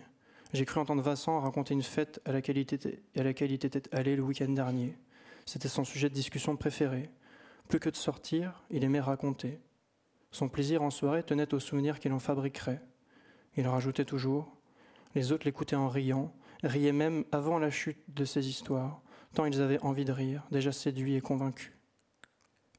J'ai 0.54 0.66
cru 0.66 0.78
entendre 0.78 1.02
Vincent 1.02 1.40
raconter 1.40 1.74
une 1.74 1.82
fête 1.82 2.20
à 2.24 2.30
laquelle 2.30 2.58
il 2.58 2.60
était, 2.60 3.82
allé 3.90 4.14
le 4.14 4.22
week-end 4.22 4.48
dernier. 4.48 4.96
C'était 5.46 5.66
son 5.66 5.82
sujet 5.82 6.08
de 6.08 6.14
discussion 6.14 6.56
préféré. 6.56 7.10
Plus 7.68 7.80
que 7.80 7.90
de 7.90 7.96
sortir, 7.96 8.62
il 8.70 8.84
aimait 8.84 9.00
raconter. 9.00 9.58
Son 10.30 10.48
plaisir 10.48 10.82
en 10.82 10.90
soirée 10.90 11.24
tenait 11.24 11.52
aux 11.54 11.58
souvenirs 11.58 11.98
qu'il 11.98 12.12
en 12.12 12.20
fabriquerait. 12.20 12.80
Il 13.56 13.66
rajoutait 13.66 14.04
toujours 14.04 14.56
Les 15.16 15.32
autres 15.32 15.44
l'écoutaient 15.44 15.74
en 15.74 15.88
riant, 15.88 16.32
riaient 16.62 16.92
même 16.92 17.24
avant 17.32 17.58
la 17.58 17.70
chute 17.70 17.98
de 18.06 18.24
ses 18.24 18.48
histoires, 18.48 19.02
tant 19.34 19.46
ils 19.46 19.60
avaient 19.60 19.80
envie 19.80 20.04
de 20.04 20.12
rire, 20.12 20.44
déjà 20.52 20.70
séduits 20.70 21.16
et 21.16 21.20
convaincus. 21.20 21.72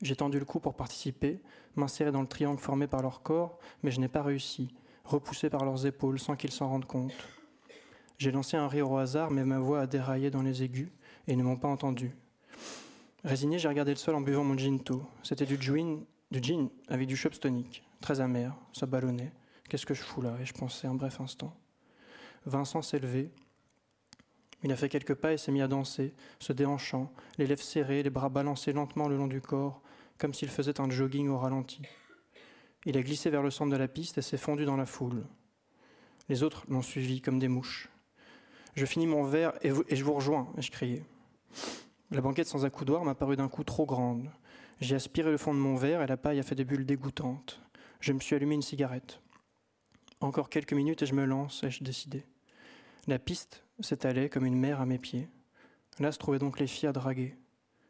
J'ai 0.02 0.16
tendu 0.16 0.40
le 0.40 0.46
cou 0.46 0.62
pour 0.62 0.76
participer, 0.76 1.42
m'insérer 1.76 2.14
dans 2.14 2.22
le 2.22 2.28
triangle 2.28 2.62
formé 2.62 2.88
par 2.88 3.02
leur 3.02 3.22
corps, 3.22 3.60
mais 3.84 3.92
je 3.92 4.00
n'ai 4.00 4.08
pas 4.08 4.24
réussi, 4.24 4.74
repoussé 5.04 5.50
par 5.50 5.66
leurs 5.66 5.86
épaules 5.86 6.20
sans 6.20 6.38
qu'ils 6.38 6.52
s'en 6.52 6.70
rendent 6.70 6.86
compte. 6.86 7.14
J'ai 8.18 8.32
lancé 8.32 8.56
un 8.56 8.68
rire 8.68 8.90
au 8.90 8.98
hasard, 8.98 9.32
mais 9.32 9.44
ma 9.44 9.60
voix 9.60 9.82
a 9.82 9.88
déraillé 9.88 10.32
dans 10.32 10.42
les 10.42 10.64
aigus 10.64 10.90
et 11.28 11.36
ne 11.36 11.44
m'ont 11.44 11.58
pas 11.58 11.68
entendu. 11.68 12.12
Résigné, 13.24 13.60
j'ai 13.60 13.68
regardé 13.68 13.92
le 13.92 13.98
sol 13.98 14.16
en 14.16 14.22
buvant 14.22 14.44
mon 14.44 14.58
ginto. 14.58 15.04
C'était 15.24 15.46
du 15.46 15.60
gin, 15.60 16.06
du 16.32 16.42
gin 16.42 16.70
avec 16.88 17.08
du 17.08 17.18
chops 17.18 17.40
tonic, 17.40 17.84
très 18.00 18.22
amer, 18.22 18.56
ça 18.72 18.86
ballonnait. 18.86 19.34
Qu'est-ce 19.68 19.86
que 19.86 19.94
je 19.94 20.02
fous 20.02 20.22
là? 20.22 20.38
Et 20.40 20.46
je 20.46 20.54
pensais 20.54 20.88
un 20.88 20.96
bref 20.96 21.20
instant. 21.20 21.54
Vincent 22.46 22.82
s'est 22.82 23.00
levé. 23.00 23.32
Il 24.64 24.72
a 24.72 24.76
fait 24.76 24.90
quelques 24.90 25.16
pas 25.16 25.34
et 25.34 25.38
s'est 25.38 25.52
mis 25.52 25.62
à 25.62 25.68
danser, 25.68 26.14
se 26.40 26.54
déhanchant, 26.54 27.12
les 27.38 27.48
lèvres 27.48 27.62
serrées, 27.62 28.04
les 28.04 28.10
bras 28.10 28.30
balancés 28.30 28.74
lentement 28.74 29.08
le 29.08 29.18
long 29.18 29.28
du 29.28 29.42
corps, 29.42 29.82
comme 30.18 30.34
s'il 30.34 30.50
faisait 30.50 30.80
un 30.80 30.90
jogging 30.90 31.28
au 31.28 31.38
ralenti. 31.38 31.82
Il 32.86 32.98
a 32.98 33.02
glissé 33.02 33.30
vers 33.30 33.44
le 33.44 33.52
centre 33.52 33.72
de 33.72 33.78
la 33.78 33.88
piste 33.88 34.18
et 34.20 34.22
s'est 34.22 34.38
fondu 34.38 34.66
dans 34.66 34.78
la 34.78 34.86
foule. 34.86 35.26
Les 36.30 36.44
autres 36.44 36.66
l'ont 36.70 36.82
suivi 36.82 37.22
comme 37.22 37.40
des 37.40 37.48
mouches. 37.48 37.90
Je 38.76 38.86
finis 38.86 39.08
mon 39.08 39.24
verre 39.24 39.54
et, 39.62 39.72
je 39.96 40.04
vous 40.04 40.14
rejoins, 40.14 40.52
ai-je 40.58 40.70
crié. 40.70 41.04
La 42.12 42.22
banquette 42.22 42.48
sans 42.48 42.66
accoudoir 42.66 43.06
m'a 43.06 43.16
paru 43.16 43.38
d'un 43.38 43.48
coup 43.48 43.64
trop 43.64 43.86
grande. 43.86 44.30
J'ai 44.82 44.96
aspiré 44.96 45.32
le 45.32 45.38
fond 45.38 45.54
de 45.54 45.60
mon 45.60 45.76
verre 45.76 46.02
et 46.02 46.08
la 46.08 46.18
paille 46.18 46.40
a 46.40 46.44
fait 46.44 46.56
des 46.56 46.66
bulles 46.66 46.86
dégoûtantes. 46.86 47.62
Je 48.02 48.12
me 48.12 48.20
suis 48.20 48.36
allumé 48.36 48.56
une 48.56 48.62
cigarette. 48.62 49.22
Encore 50.20 50.50
quelques 50.50 50.74
minutes 50.74 51.02
et 51.04 51.06
je 51.06 51.16
me 51.16 51.24
lance, 51.24 51.64
ai-je 51.64 51.84
décidé. 51.84 52.26
La 53.08 53.18
piste 53.18 53.64
s'étalait 53.80 54.30
comme 54.30 54.46
une 54.46 54.60
mer 54.60 54.82
à 54.82 54.86
mes 54.86 55.00
pieds. 55.00 55.30
Là 56.00 56.12
se 56.12 56.18
trouvaient 56.18 56.40
donc 56.40 56.60
les 56.60 56.68
filles 56.68 56.90
à 56.90 56.94
draguer. 56.94 57.38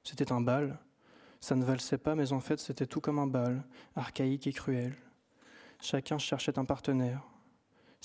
C'était 0.03 0.31
un 0.31 0.41
bal, 0.41 0.79
ça 1.39 1.55
ne 1.55 1.65
valsait 1.65 1.97
pas, 1.97 2.13
mais 2.13 2.31
en 2.31 2.39
fait 2.39 2.59
c'était 2.59 2.85
tout 2.85 3.01
comme 3.01 3.17
un 3.17 3.27
bal, 3.27 3.63
archaïque 3.95 4.45
et 4.45 4.53
cruel. 4.53 4.95
Chacun 5.81 6.19
cherchait 6.19 6.59
un 6.59 6.65
partenaire. 6.65 7.23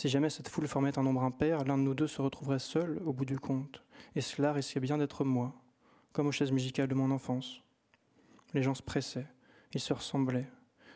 Si 0.01 0.09
jamais 0.09 0.31
cette 0.31 0.49
foule 0.49 0.67
formait 0.67 0.99
un 0.99 1.03
nombre 1.03 1.25
impair, 1.25 1.63
l'un 1.65 1.77
de 1.77 1.83
nous 1.83 1.93
deux 1.93 2.07
se 2.07 2.23
retrouverait 2.23 2.59
seul 2.59 3.03
au 3.05 3.13
bout 3.13 3.27
du 3.27 3.39
compte, 3.39 3.83
et 4.15 4.23
cela 4.23 4.55
risquait 4.55 4.81
bien 4.81 4.97
d'être 4.97 5.25
moi, 5.25 5.55
comme 6.15 6.27
aux 6.27 6.33
chaises 6.33 6.53
musicales 6.53 6.89
de 6.89 6.95
mon 6.95 7.11
enfance. 7.11 7.61
Les 8.55 8.63
gens 8.63 8.73
se 8.73 8.83
pressaient, 8.83 9.27
ils 9.75 9.81
se 9.81 9.93
ressemblaient, 9.93 10.49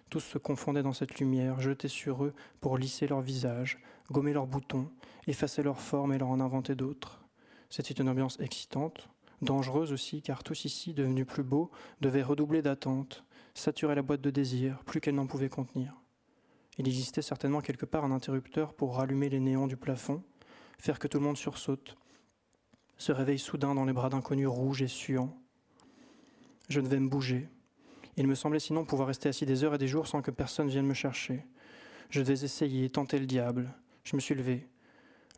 tous 0.08 0.20
se 0.20 0.38
confondaient 0.38 0.82
dans 0.82 0.94
cette 0.94 1.20
lumière, 1.20 1.60
jetée 1.60 1.88
sur 1.88 2.24
eux 2.24 2.32
pour 2.62 2.78
lisser 2.78 3.06
leurs 3.06 3.20
visages, 3.20 3.78
gommer 4.10 4.32
leurs 4.32 4.46
boutons, 4.46 4.90
effacer 5.26 5.62
leurs 5.62 5.82
formes 5.82 6.14
et 6.14 6.18
leur 6.18 6.30
en 6.30 6.40
inventer 6.40 6.74
d'autres. 6.74 7.26
C'était 7.68 7.92
une 7.92 8.08
ambiance 8.08 8.40
excitante, 8.40 9.10
dangereuse 9.42 9.92
aussi, 9.92 10.22
car 10.22 10.42
tous 10.42 10.64
ici, 10.64 10.94
devenus 10.94 11.26
plus 11.26 11.44
beaux, 11.44 11.70
devaient 12.00 12.22
redoubler 12.22 12.62
d'attente, 12.62 13.22
saturer 13.52 13.96
la 13.96 14.00
boîte 14.00 14.22
de 14.22 14.30
désir, 14.30 14.82
plus 14.86 15.02
qu'elle 15.02 15.16
n'en 15.16 15.26
pouvait 15.26 15.50
contenir. 15.50 15.94
Il 16.78 16.88
existait 16.88 17.22
certainement 17.22 17.60
quelque 17.60 17.86
part 17.86 18.04
un 18.04 18.10
interrupteur 18.10 18.74
pour 18.74 18.96
rallumer 18.96 19.28
les 19.28 19.40
néons 19.40 19.66
du 19.66 19.76
plafond, 19.76 20.22
faire 20.78 20.98
que 20.98 21.06
tout 21.06 21.18
le 21.18 21.24
monde 21.24 21.36
sursaute, 21.36 21.96
se 22.98 23.12
réveille 23.12 23.38
soudain 23.38 23.74
dans 23.74 23.84
les 23.84 23.92
bras 23.92 24.08
d'inconnus 24.08 24.48
rouges 24.48 24.82
et 24.82 24.88
suants. 24.88 25.36
Je 26.68 26.80
devais 26.80 26.98
me 26.98 27.08
bouger. 27.08 27.48
Il 28.16 28.26
me 28.26 28.34
semblait 28.34 28.60
sinon 28.60 28.84
pouvoir 28.84 29.08
rester 29.08 29.28
assis 29.28 29.46
des 29.46 29.64
heures 29.64 29.74
et 29.74 29.78
des 29.78 29.88
jours 29.88 30.06
sans 30.06 30.22
que 30.22 30.30
personne 30.30 30.68
vienne 30.68 30.86
me 30.86 30.94
chercher. 30.94 31.44
Je 32.10 32.20
devais 32.20 32.44
essayer, 32.44 32.88
tenter 32.90 33.18
le 33.18 33.26
diable. 33.26 33.72
Je 34.04 34.16
me 34.16 34.20
suis 34.20 34.34
levé. 34.34 34.68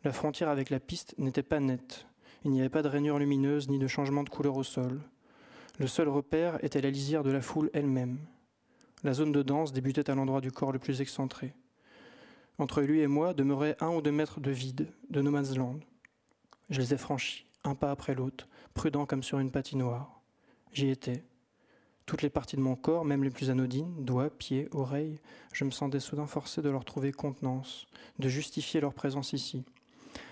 La 0.03 0.11
frontière 0.11 0.49
avec 0.49 0.69
la 0.69 0.79
piste 0.79 1.15
n'était 1.17 1.43
pas 1.43 1.59
nette. 1.59 2.07
Il 2.45 2.51
n'y 2.51 2.59
avait 2.59 2.69
pas 2.69 2.83
de 2.83 2.87
rainure 2.87 3.19
lumineuse 3.19 3.67
ni 3.67 3.79
de 3.79 3.87
changement 3.87 4.23
de 4.23 4.29
couleur 4.29 4.55
au 4.57 4.63
sol. 4.63 5.01
Le 5.79 5.87
seul 5.87 6.07
repère 6.07 6.63
était 6.63 6.81
la 6.81 6.91
lisière 6.91 7.23
de 7.23 7.31
la 7.31 7.41
foule 7.41 7.69
elle-même. 7.73 8.19
La 9.03 9.13
zone 9.13 9.31
de 9.31 9.43
danse 9.43 9.73
débutait 9.73 10.09
à 10.09 10.15
l'endroit 10.15 10.41
du 10.41 10.51
corps 10.51 10.71
le 10.71 10.79
plus 10.79 11.01
excentré. 11.01 11.53
Entre 12.57 12.81
lui 12.81 13.01
et 13.01 13.07
moi 13.07 13.35
demeurait 13.35 13.77
un 13.79 13.89
ou 13.89 14.01
deux 14.01 14.11
mètres 14.11 14.39
de 14.39 14.49
vide, 14.49 14.91
de 15.09 15.21
no 15.21 15.29
man's 15.29 15.55
land. 15.55 15.79
Je 16.69 16.81
les 16.81 16.93
ai 16.93 16.97
franchis, 16.97 17.45
un 17.63 17.75
pas 17.75 17.91
après 17.91 18.15
l'autre, 18.15 18.47
prudent 18.73 19.05
comme 19.05 19.21
sur 19.21 19.37
une 19.37 19.51
patinoire. 19.51 20.21
J'y 20.73 20.89
étais. 20.89 21.23
Toutes 22.07 22.23
les 22.23 22.29
parties 22.29 22.55
de 22.55 22.61
mon 22.61 22.75
corps, 22.75 23.05
même 23.05 23.23
les 23.23 23.29
plus 23.29 23.49
anodines, 23.49 24.03
doigts, 24.03 24.29
pieds, 24.29 24.67
oreilles, 24.71 25.19
je 25.53 25.65
me 25.65 25.71
sentais 25.71 25.99
soudain 25.99 26.25
forcé 26.25 26.61
de 26.61 26.69
leur 26.69 26.85
trouver 26.85 27.11
contenance, 27.11 27.85
de 28.17 28.29
justifier 28.29 28.79
leur 28.79 28.93
présence 28.93 29.33
ici. 29.33 29.65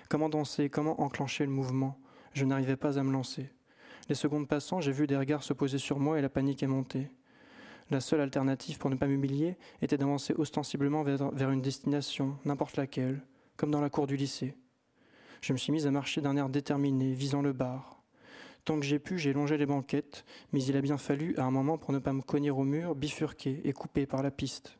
Comment 0.09 0.29
danser 0.29 0.69
Comment 0.69 1.01
enclencher 1.01 1.45
le 1.45 1.51
mouvement? 1.51 1.99
Je 2.33 2.45
n'arrivais 2.45 2.77
pas 2.77 2.97
à 2.97 3.03
me 3.03 3.11
lancer. 3.11 3.49
Les 4.09 4.15
secondes 4.15 4.47
passant, 4.47 4.81
j'ai 4.81 4.91
vu 4.91 5.05
des 5.05 5.17
regards 5.17 5.43
se 5.43 5.53
poser 5.53 5.77
sur 5.77 5.99
moi 5.99 6.17
et 6.17 6.21
la 6.21 6.29
panique 6.29 6.63
est 6.63 6.67
montée. 6.67 7.09
La 7.91 7.99
seule 7.99 8.21
alternative 8.21 8.79
pour 8.79 8.89
ne 8.89 8.95
pas 8.95 9.05
m'humilier 9.05 9.57
était 9.81 9.97
d'avancer 9.97 10.33
ostensiblement 10.37 11.03
vers, 11.03 11.51
une 11.51 11.61
destination, 11.61 12.37
n'importe 12.43 12.77
laquelle, 12.77 13.21
comme 13.57 13.69
dans 13.69 13.81
la 13.81 13.91
cour 13.91 14.07
du 14.07 14.17
lycée. 14.17 14.55
Je 15.41 15.53
me 15.53 15.57
suis 15.57 15.71
mis 15.71 15.85
à 15.85 15.91
marcher 15.91 16.21
d'un 16.21 16.35
air 16.35 16.49
déterminé, 16.49 17.13
visant 17.13 17.43
le 17.43 17.53
bar. 17.53 18.01
Tant 18.63 18.79
que 18.79 18.85
j'ai 18.85 18.97
pu, 18.97 19.19
j'ai 19.19 19.33
longé 19.33 19.57
les 19.57 19.67
banquettes, 19.67 20.25
mais 20.51 20.63
il 20.63 20.75
a 20.75 20.81
bien 20.81 20.97
fallu, 20.97 21.35
à 21.37 21.43
un 21.43 21.51
moment, 21.51 21.77
pour 21.77 21.93
ne 21.93 21.99
pas 21.99 22.13
me 22.13 22.23
cogner 22.23 22.49
au 22.49 22.63
mur, 22.63 22.95
bifurquer 22.95 23.61
et 23.63 23.73
couper 23.73 24.07
par 24.07 24.23
la 24.23 24.31
piste. 24.31 24.79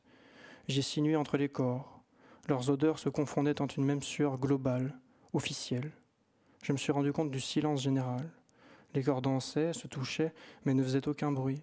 J'ai 0.68 0.82
sinué 0.82 1.16
entre 1.16 1.38
les 1.38 1.50
corps. 1.50 2.02
Leurs 2.50 2.72
odeurs 2.72 2.98
se 2.98 3.10
confondaient 3.10 3.62
en 3.62 3.68
une 3.68 3.86
même 3.86 4.02
sueur 4.02 4.40
globale, 4.40 4.98
officiel. 5.34 5.92
Je 6.64 6.72
me 6.72 6.78
suis 6.78 6.92
rendu 6.92 7.14
compte 7.14 7.30
du 7.30 7.40
silence 7.40 7.84
général. 7.84 8.32
Les 8.96 9.04
corps 9.04 9.22
dansaient, 9.22 9.74
se 9.74 9.86
touchaient, 9.86 10.34
mais 10.64 10.74
ne 10.74 10.82
faisaient 10.82 11.08
aucun 11.08 11.32
bruit. 11.32 11.62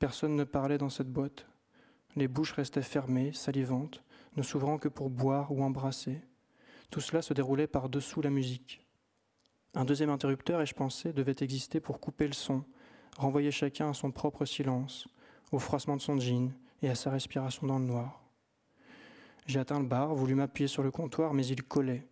Personne 0.00 0.34
ne 0.34 0.44
parlait 0.44 0.78
dans 0.78 0.88
cette 0.88 1.12
boîte. 1.12 1.46
Les 2.16 2.26
bouches 2.26 2.52
restaient 2.52 2.80
fermées, 2.80 3.34
salivantes, 3.34 4.02
ne 4.34 4.42
s'ouvrant 4.42 4.78
que 4.78 4.88
pour 4.88 5.10
boire 5.10 5.52
ou 5.52 5.62
embrasser. 5.62 6.22
Tout 6.90 7.02
cela 7.02 7.20
se 7.20 7.34
déroulait 7.34 7.66
par-dessous 7.66 8.22
la 8.22 8.30
musique. 8.30 8.84
Un 9.74 9.84
deuxième 9.84 10.08
interrupteur, 10.08 10.62
ai-je 10.62 10.74
pensé, 10.74 11.12
devait 11.12 11.36
exister 11.40 11.80
pour 11.80 12.00
couper 12.00 12.26
le 12.26 12.32
son, 12.32 12.64
renvoyer 13.18 13.50
chacun 13.50 13.90
à 13.90 13.94
son 13.94 14.10
propre 14.10 14.46
silence, 14.46 15.06
au 15.52 15.58
froissement 15.58 15.96
de 15.96 16.02
son 16.02 16.18
jean 16.18 16.50
et 16.80 16.88
à 16.88 16.94
sa 16.94 17.10
respiration 17.10 17.66
dans 17.66 17.78
le 17.78 17.84
noir. 17.84 18.24
J'ai 19.44 19.60
atteint 19.60 19.80
le 19.80 19.86
bar, 19.86 20.14
voulu 20.14 20.34
m'appuyer 20.34 20.66
sur 20.66 20.82
le 20.82 20.90
comptoir, 20.90 21.34
mais 21.34 21.46
il 21.46 21.62
collait. 21.62 22.08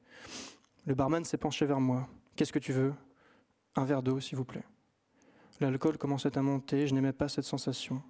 Le 0.85 0.95
barman 0.95 1.25
s'est 1.25 1.39
penché 1.39 1.65
vers 1.65 1.81
moi. 1.81 2.07
Qu'est-ce 2.37 2.53
que 2.53 2.59
tu 2.59 2.75
veux? 2.75 2.93
Un 3.77 3.87
verre 3.87 4.03
d'eau, 4.03 4.21
s'il 4.21 4.37
vous 4.37 4.45
plaît. 4.45 4.65
L'alcool 5.61 5.99
commençait 5.99 6.39
à 6.39 6.43
monter, 6.43 6.87
je 6.87 6.95
n'aimais 6.95 7.13
pas 7.13 7.29
cette 7.29 7.45
sensation. 7.45 8.01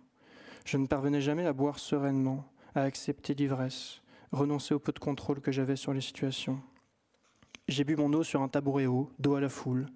Je 0.66 0.76
ne 0.76 0.87
parvenais 0.87 1.22
jamais 1.22 1.46
à 1.46 1.54
boire 1.54 1.78
sereinement, 1.78 2.44
à 2.74 2.82
accepter 2.82 3.32
l'ivresse, 3.32 4.02
renoncer 4.32 4.74
au 4.74 4.78
peu 4.78 4.92
de 4.92 4.98
contrôle 4.98 5.40
que 5.40 5.50
j'avais 5.50 5.76
sur 5.76 5.94
les 5.94 6.02
situations. 6.02 6.61
J'ai 7.66 7.84
bu 7.84 7.96
mon 7.96 8.12
eau 8.12 8.22
sur 8.22 8.42
un 8.42 8.48
tabouret 8.48 8.84
haut, 8.84 9.11
dos 9.18 9.34
à 9.34 9.40
la 9.40 9.48
foule. 9.48 9.87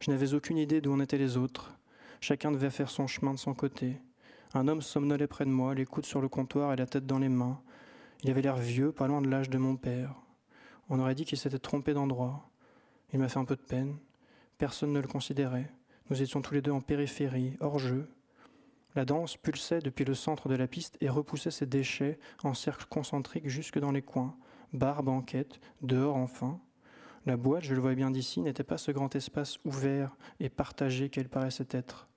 Je 0.00 0.10
n'avais 0.10 0.34
aucune 0.34 0.58
idée 0.58 0.80
d'où 0.80 0.92
en 0.92 0.98
étaient 0.98 1.18
les 1.18 1.36
autres. 1.36 1.76
Chacun 2.20 2.50
devait 2.50 2.70
faire 2.70 2.90
son 2.90 3.06
chemin 3.06 3.32
de 3.32 3.38
son 3.38 3.54
côté. 3.54 4.00
Un 4.54 4.66
homme 4.66 4.82
somnolait 4.82 5.28
près 5.28 5.44
de 5.44 5.50
moi, 5.50 5.74
les 5.74 5.84
coudes 5.84 6.06
sur 6.06 6.20
le 6.20 6.28
comptoir 6.28 6.72
et 6.72 6.76
la 6.76 6.86
tête 6.86 7.06
dans 7.06 7.18
les 7.18 7.28
mains. 7.28 7.60
Il 8.24 8.30
avait 8.30 8.42
l'air 8.42 8.56
vieux, 8.56 8.90
pas 8.90 9.06
loin 9.06 9.22
de 9.22 9.28
l'âge 9.28 9.50
de 9.50 9.58
mon 9.58 9.76
père. 9.76 10.14
On 10.88 10.98
aurait 10.98 11.14
dit 11.14 11.24
qu'il 11.24 11.38
s'était 11.38 11.58
trompé 11.58 11.94
d'endroit. 11.94 12.50
Il 13.12 13.20
m'a 13.20 13.28
fait 13.28 13.38
un 13.38 13.44
peu 13.44 13.56
de 13.56 13.62
peine. 13.62 13.96
Personne 14.56 14.92
ne 14.92 15.00
le 15.00 15.06
considérait. 15.06 15.70
Nous 16.10 16.22
étions 16.22 16.40
tous 16.40 16.54
les 16.54 16.62
deux 16.62 16.70
en 16.70 16.80
périphérie, 16.80 17.52
hors 17.60 17.78
jeu. 17.78 18.08
La 18.94 19.04
danse 19.04 19.36
pulsait 19.36 19.80
depuis 19.80 20.06
le 20.06 20.14
centre 20.14 20.48
de 20.48 20.56
la 20.56 20.66
piste 20.66 20.96
et 21.02 21.10
repoussait 21.10 21.50
ses 21.50 21.66
déchets 21.66 22.18
en 22.42 22.54
cercle 22.54 22.86
concentrique 22.88 23.46
jusque 23.46 23.78
dans 23.78 23.92
les 23.92 24.00
coins, 24.00 24.34
bar, 24.72 25.02
banquette, 25.02 25.60
dehors 25.82 26.16
enfin. 26.16 26.60
La 27.26 27.36
boîte, 27.36 27.64
je 27.64 27.74
le 27.74 27.80
vois 27.82 27.94
bien 27.94 28.10
d'ici, 28.10 28.40
n'était 28.40 28.64
pas 28.64 28.78
ce 28.78 28.90
grand 28.90 29.14
espace 29.14 29.58
ouvert 29.66 30.16
et 30.40 30.48
partagé 30.48 31.10
qu'elle 31.10 31.28
paraissait 31.28 31.68
être. 31.72 32.08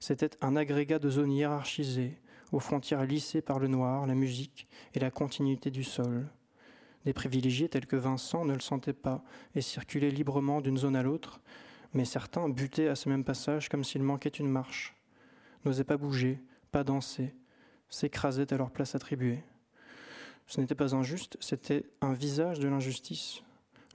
C'était 0.00 0.30
un 0.40 0.56
agrégat 0.56 0.98
de 0.98 1.10
zones 1.10 1.32
hiérarchisées, 1.32 2.18
aux 2.50 2.60
frontières 2.60 3.04
lissées 3.04 3.42
par 3.42 3.58
le 3.58 3.68
noir, 3.68 4.06
la 4.06 4.14
musique 4.14 4.68
et 4.94 5.00
la 5.00 5.10
continuité 5.10 5.70
du 5.70 5.84
sol. 5.84 6.28
Des 7.04 7.12
privilégiés 7.12 7.68
tels 7.68 7.86
que 7.86 7.96
Vincent 7.96 8.46
ne 8.46 8.54
le 8.54 8.60
sentaient 8.60 8.94
pas 8.94 9.22
et 9.54 9.60
circulaient 9.60 10.10
librement 10.10 10.62
d'une 10.62 10.78
zone 10.78 10.96
à 10.96 11.02
l'autre, 11.02 11.42
mais 11.94 12.04
certains 12.04 12.48
butaient 12.48 12.88
à 12.88 12.94
ce 12.94 13.08
même 13.08 13.24
passage 13.24 13.68
comme 13.68 13.84
s'il 13.84 14.02
manquait 14.02 14.28
une 14.28 14.48
marche, 14.48 14.94
n'osaient 15.64 15.84
pas 15.84 15.96
bouger, 15.96 16.40
pas 16.70 16.84
danser, 16.84 17.34
s'écrasaient 17.88 18.52
à 18.52 18.56
leur 18.56 18.70
place 18.70 18.94
attribuée. 18.94 19.42
Ce 20.46 20.60
n'était 20.60 20.74
pas 20.74 20.94
injuste, 20.94 21.36
c'était 21.40 21.84
un 22.00 22.12
visage 22.12 22.58
de 22.58 22.68
l'injustice. 22.68 23.42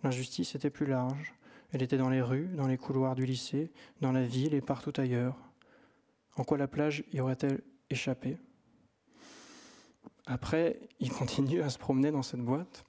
L'injustice 0.03 0.55
était 0.55 0.69
plus 0.69 0.85
large. 0.85 1.33
Elle 1.71 1.81
était 1.81 1.97
dans 1.97 2.09
les 2.09 2.21
rues, 2.21 2.49
dans 2.55 2.67
les 2.67 2.77
couloirs 2.77 3.15
du 3.15 3.25
lycée, 3.25 3.71
dans 4.01 4.11
la 4.11 4.23
ville 4.23 4.53
et 4.53 4.61
partout 4.61 4.93
ailleurs. 4.97 5.35
En 6.35 6.43
quoi 6.43 6.57
la 6.57 6.67
plage 6.67 7.03
y 7.11 7.19
aurait-elle 7.19 7.61
échappé? 7.89 8.37
Après, 10.27 10.79
il 10.99 11.11
continue 11.11 11.61
à 11.61 11.69
se 11.69 11.79
promener 11.79 12.11
dans 12.11 12.21
cette 12.21 12.41
boîte 12.41 12.83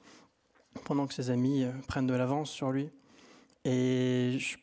pendant 0.84 1.06
que 1.06 1.14
ses 1.14 1.30
amis 1.30 1.64
euh, 1.64 1.72
prennent 1.88 2.06
de 2.06 2.14
l'avance 2.14 2.50
sur 2.50 2.70
lui. 2.70 2.90
Et 3.64 4.36
je, 4.38 4.56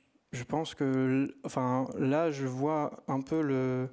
pense 0.43 0.75
que, 0.75 1.33
enfin, 1.43 1.87
là, 1.97 2.31
je 2.31 2.47
vois 2.47 3.03
un 3.07 3.21
peu 3.21 3.41
le, 3.41 3.89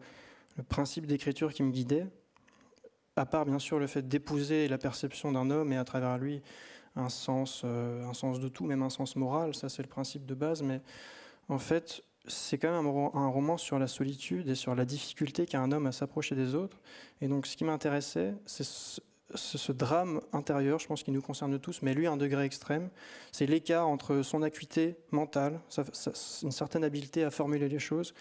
principe 0.68 1.07
d'écriture 1.07 1.53
qui 1.53 1.62
me 1.62 1.70
guidait, 1.70 2.07
à 3.16 3.27
part 3.27 3.46
bien 3.46 3.59
sûr 3.61 3.79
le 3.79 3.87
fait 3.87 4.09
d'épouser 4.09 4.66
la 4.66 4.79
perception 4.79 5.31
d'un 5.33 5.51
homme 5.51 5.72
et 5.72 5.77
à 5.77 5.85
travers 5.85 6.18
lui 6.18 6.42
un 6.96 7.09
sens, 7.09 7.62
euh, 7.64 8.05
un 8.05 8.14
sens 8.14 8.40
de 8.40 8.48
tout, 8.48 8.64
même 8.64 8.83
un 8.83 8.90
sens 8.90 9.14
moral, 9.14 9.55
ça 9.55 9.68
c'est 9.68 9.83
le 9.83 9.88
principe 9.88 10.27
de 10.27 10.35
base, 10.35 10.62
mais 10.62 10.81
en 11.48 11.59
fait, 11.59 12.03
c'est 12.27 12.59
quand 12.59 12.70
même 12.70 12.87
un, 13.14 13.29
roman 13.29 13.57
sur 13.57 13.79
la 13.79 13.87
solitude 13.87 14.48
et 14.48 14.55
sur 14.55 14.74
la 14.74 14.85
difficulté 14.85 15.46
qu'a 15.46 15.61
un 15.61 15.72
homme 15.72 15.87
à 15.87 15.92
s'approcher 15.92 16.35
des 16.35 16.55
autres. 16.55 16.81
Et 17.20 17.29
donc, 17.29 17.46
ce 17.46 17.57
qui 17.57 17.64
m'intéressait, 17.64 18.35
c'est 18.44 19.01
ce, 19.34 19.72
drame 19.72 20.20
intérieur, 20.32 20.78
je 20.78 20.86
pense 20.86 21.02
qu'il 21.02 21.14
nous 21.14 21.22
concerne 21.22 21.58
tous, 21.58 21.82
mais 21.82 21.94
lui 21.94 22.06
à 22.06 22.12
un 22.12 22.16
degré 22.16 22.44
extrême, 22.44 22.88
c'est 23.32 23.46
l'écart 23.46 23.86
entre 23.86 24.22
son 24.22 24.42
acuité 24.42 24.96
mentale, 25.10 25.60
une 26.42 26.50
certaine 26.50 26.84
habileté 26.84 27.24
à 27.24 27.30
formuler 27.30 27.68
les 27.68 27.78
choses, 27.78 28.14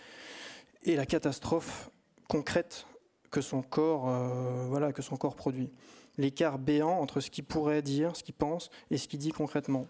et 0.84 0.96
la 0.96 1.06
catastrophe 1.06 1.90
concrète 2.28 2.86
que 3.32 3.42
son 3.42 3.62
corps, 3.62 4.10
euh, 4.10 4.66
voilà, 4.68 4.94
que 4.94 5.02
son 5.02 5.18
corps 5.18 5.36
produit. 5.36 5.70
L'écart 6.18 6.60
béant 6.60 7.00
entre 7.00 7.20
ce 7.20 7.30
qu'il 7.30 7.44
pourrait 7.44 7.82
dire, 7.82 8.16
ce 8.16 8.24
qu'il 8.24 8.36
pense, 8.36 8.70
et 8.90 8.98
ce 8.98 9.08
qu'il 9.08 9.20
dit 9.20 9.32
concrètement. 9.32 9.86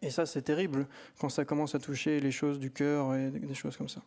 Et 0.00 0.10
ça, 0.10 0.26
c'est 0.26 0.42
terrible 0.42 0.86
quand 1.18 1.28
ça 1.28 1.44
commence 1.44 1.74
à 1.74 1.78
toucher 1.78 2.20
les 2.20 2.30
choses 2.30 2.58
du 2.58 2.70
cœur 2.70 3.14
et 3.16 3.30
des 3.30 3.54
choses 3.54 3.76
comme 3.76 3.88
ça. 3.88 4.02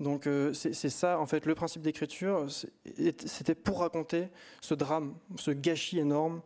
Donc 0.00 0.26
euh, 0.26 0.54
c'est 0.54 0.88
ça, 0.88 1.20
en 1.20 1.26
fait, 1.26 1.44
le 1.44 1.54
principe 1.54 1.82
d'écriture, 1.82 2.46
c'était 3.26 3.54
pour 3.54 3.80
raconter 3.80 4.28
ce 4.62 4.74
drame, 4.74 5.14
ce 5.36 5.50
gâchis 5.50 5.98
énorme, 5.98 6.40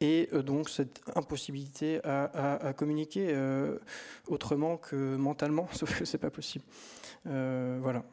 et 0.00 0.28
euh, 0.32 0.42
donc 0.42 0.70
cette 0.70 1.02
impossibilité 1.16 2.00
à, 2.04 2.72
communiquer 2.76 3.30
euh, 3.30 3.78
autrement 4.28 4.76
que 4.76 5.16
mentalement, 5.16 5.68
sauf 5.72 5.98
que 5.98 6.04
c'est 6.04 6.18
pas 6.18 6.30
possible. 6.30 6.64
voilà. 7.24 8.04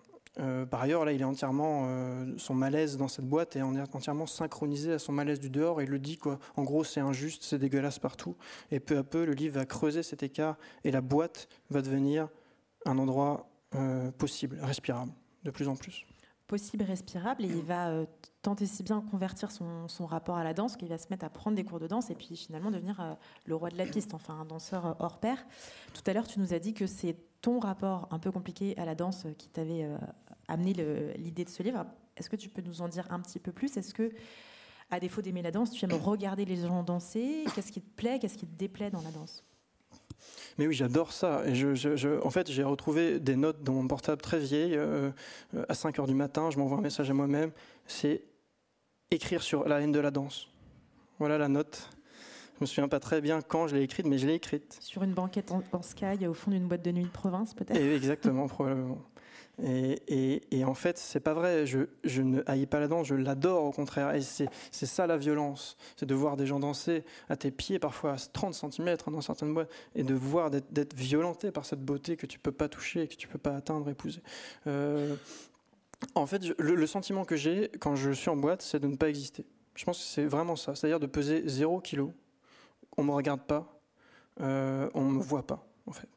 Par 0.70 0.84
ailleurs, 0.84 1.04
là, 1.04 1.14
il 1.14 1.22
est 1.22 1.26
entièrement, 1.26 1.90
son 2.38 2.54
malaise 2.54 2.96
dans 2.96 3.08
cette 3.08 3.26
boîte 3.26 3.56
est 3.56 3.64
entièrement 3.64 4.28
synchronisé 4.28 4.94
à 4.94 5.00
son 5.00 5.12
malaise 5.12 5.40
du 5.40 5.50
dehors. 5.50 5.82
Et 5.82 5.86
il 5.86 5.90
le 5.90 5.98
dit, 5.98 6.20
quoi. 6.20 6.38
En 6.56 6.64
gros, 6.64 6.84
c'est 6.84 7.00
injuste, 7.00 7.42
c'est 7.44 7.58
dégueulasse 7.58 7.98
partout. 7.98 8.36
Et 8.70 8.80
peu 8.80 9.00
à 9.00 9.04
peu, 9.04 9.26
le 9.26 9.32
livre 9.32 9.56
va 9.56 9.66
creuser 9.66 10.04
cet 10.04 10.22
écart 10.22 10.56
et 10.84 10.92
la 10.92 11.02
boîte 11.02 11.50
va 11.72 11.82
devenir 11.82 12.30
un 12.86 13.00
endroit 13.00 13.50
euh, 13.76 14.12
possible, 14.12 14.60
respirable, 14.62 15.12
de 15.44 15.52
plus 15.52 15.68
en 15.68 15.76
plus. 15.76 16.06
Possible, 16.48 16.84
respirable, 16.86 17.44
et 17.44 17.50
il 17.50 17.62
va 17.62 18.06
tenter 18.42 18.66
si 18.66 18.82
bien 18.82 19.02
convertir 19.02 19.52
son, 19.52 19.90
son 19.90 20.06
rapport 20.06 20.38
à 20.38 20.46
la 20.46 20.54
danse 20.54 20.78
qu'il 20.78 20.88
va 20.88 20.98
se 20.98 21.08
mettre 21.10 21.26
à 21.26 21.30
prendre 21.30 21.58
des 21.58 21.66
cours 21.66 21.80
de 21.80 21.88
danse 21.88 22.10
et 22.10 22.16
puis 22.16 22.38
finalement 22.38 22.72
devenir 22.72 23.18
le 23.44 23.56
roi 23.56 23.70
de 23.70 23.78
la 23.78 23.86
piste, 23.86 24.14
enfin 24.14 24.40
un 24.40 24.46
danseur 24.46 24.96
hors 25.00 25.20
pair. 25.20 25.46
Tout 25.94 26.04
à 26.06 26.14
l'heure, 26.14 26.26
tu 26.26 26.40
nous 26.40 26.54
as 26.54 26.60
dit 26.60 26.74
que 26.74 26.88
c'est 26.88 27.18
ton 27.42 27.60
rapport 27.60 28.08
un 28.12 28.20
peu 28.20 28.32
compliqué 28.32 28.78
à 28.78 28.86
la 28.86 28.96
danse 28.96 29.28
qui 29.38 29.50
t'avait 29.50 29.90
amené 30.48 30.72
l'idée 31.18 31.44
de 31.44 31.50
ce 31.50 31.64
livre. 31.64 31.86
Est-ce 32.16 32.30
que 32.30 32.38
tu 32.38 32.48
peux 32.48 32.62
nous 32.62 32.82
en 32.82 32.88
dire 32.88 33.06
un 33.12 33.20
petit 33.20 33.40
peu 33.40 33.52
plus? 33.52 33.76
Est-ce 33.76 33.94
que, 33.94 34.12
à 34.90 35.02
défaut 35.02 35.22
d'aimer 35.22 35.42
la 35.42 35.52
danse, 35.52 35.72
tu 35.72 35.84
aimes 35.84 36.02
regarder 36.02 36.46
les 36.46 36.56
gens 36.56 36.82
danser? 36.82 37.44
Qu'est-ce 37.54 37.74
qui 37.74 37.82
te 37.82 37.96
plaît? 37.96 38.20
Qu'est-ce 38.20 38.38
qui 38.38 38.48
te 38.48 38.58
déplaît 38.58 38.90
dans 38.90 39.02
la 39.02 39.12
danse? 39.12 39.44
Mais 40.58 40.68
oui, 40.68 40.74
j'adore 40.74 41.12
ça. 41.12 41.44
Et 41.46 41.56
je, 41.56 42.26
en 42.26 42.30
fait, 42.30 42.52
j'ai 42.52 42.64
retrouvé 42.64 43.20
des 43.20 43.36
notes 43.36 43.64
dans 43.64 43.74
mon 43.74 43.88
portable 43.88 44.22
très 44.22 44.40
vieille. 44.40 44.76
Euh, 44.76 45.12
à 45.70 45.74
5 45.74 46.00
heures 46.00 46.08
du 46.08 46.16
matin, 46.16 46.50
je 46.50 46.58
m'envoie 46.58 46.78
un 46.78 46.82
message 46.82 47.10
à 47.10 47.14
moi-même. 47.14 47.52
C'est 47.86 48.24
écrire 49.12 49.44
sur 49.44 49.68
la 49.68 49.82
haine 49.82 49.92
de 49.92 50.00
la 50.00 50.12
danse. 50.12 50.50
Voilà 51.20 51.38
la 51.38 51.48
note. 51.48 51.90
Je 52.58 52.64
me 52.64 52.66
souviens 52.66 52.88
pas 52.88 53.00
très 53.00 53.22
bien 53.22 53.42
quand 53.42 53.68
je 53.68 53.76
l'ai 53.76 53.84
écrite, 53.84 54.08
mais 54.08 54.18
je 54.18 54.26
l'ai 54.26 54.34
écrite. 54.34 54.78
Sur 54.82 55.04
une 55.04 55.14
banquette 55.14 55.52
en, 55.52 55.62
en 55.72 55.82
sky, 55.84 56.26
au 56.28 56.34
fond 56.34 56.50
d'une 56.50 56.68
boîte 56.68 56.84
de 56.84 56.92
nuit 56.92 57.04
de 57.04 57.10
province, 57.10 57.54
peut-être? 57.54 57.80
Exactement, 57.80 58.48
probablement. 58.48 58.98
Et, 59.64 60.64
en 60.66 60.74
fait, 60.74 60.98
c'est 60.98 61.20
pas 61.20 61.34
vrai. 61.34 61.66
Je, 61.66 62.22
ne 62.22 62.42
haïs 62.46 62.68
pas 62.68 62.80
la 62.80 62.88
danse, 62.88 63.08
je 63.08 63.16
l'adore 63.16 63.64
au 63.64 63.72
contraire. 63.72 64.14
Et 64.14 64.22
c'est 64.22 64.50
ça 64.72 65.08
la 65.08 65.18
violence. 65.18 65.78
C'est 65.96 66.06
de 66.06 66.14
voir 66.14 66.38
des 66.38 66.46
gens 66.46 66.60
danser 66.60 67.04
à 67.30 67.36
tes 67.36 67.52
pieds, 67.52 67.80
parfois 67.80 68.14
à 68.14 68.18
30 68.18 68.54
cm 68.54 68.90
hein, 68.90 69.12
dans 69.12 69.22
certaines 69.22 69.54
boîtes, 69.54 69.72
et 69.96 70.04
de 70.04 70.14
voir 70.14 70.52
d'être 70.52 70.94
violenté 70.94 71.52
par 71.52 71.66
cette 71.66 71.84
beauté 71.84 72.18
que 72.18 72.26
tu 72.26 72.40
peux 72.40 72.52
pas 72.52 72.70
toucher, 72.70 73.08
que 73.08 73.16
tu 73.16 73.28
peux 73.28 73.40
pas 73.40 73.56
atteindre, 73.56 73.90
épouser. 73.90 74.22
Euh, 74.68 75.16
en 76.14 76.28
fait, 76.28 76.44
le, 76.60 76.88
sentiment 76.88 77.26
que 77.26 77.36
j'ai 77.36 77.70
quand 77.80 77.96
je 77.96 78.12
suis 78.12 78.30
en 78.30 78.36
boîte, 78.36 78.62
c'est 78.62 78.80
de 78.80 78.88
ne 78.88 78.96
pas 78.96 79.10
exister. 79.10 79.46
Je 79.74 79.86
pense 79.86 79.98
que 79.98 80.06
c'est 80.06 80.26
vraiment 80.26 80.56
ça. 80.56 80.76
C'est-à-dire 80.76 81.00
de 81.00 81.08
peser 81.08 81.48
0 81.48 81.82
kg. 81.82 82.10
On 82.98 83.04
me 83.04 83.12
regarde 83.12 83.42
pas, 83.42 83.80
euh, 84.42 84.90
on 84.94 85.04
me 85.04 85.22
voit 85.22 85.46
pas, 85.46 85.68
en 85.86 85.92
fait 85.92 86.08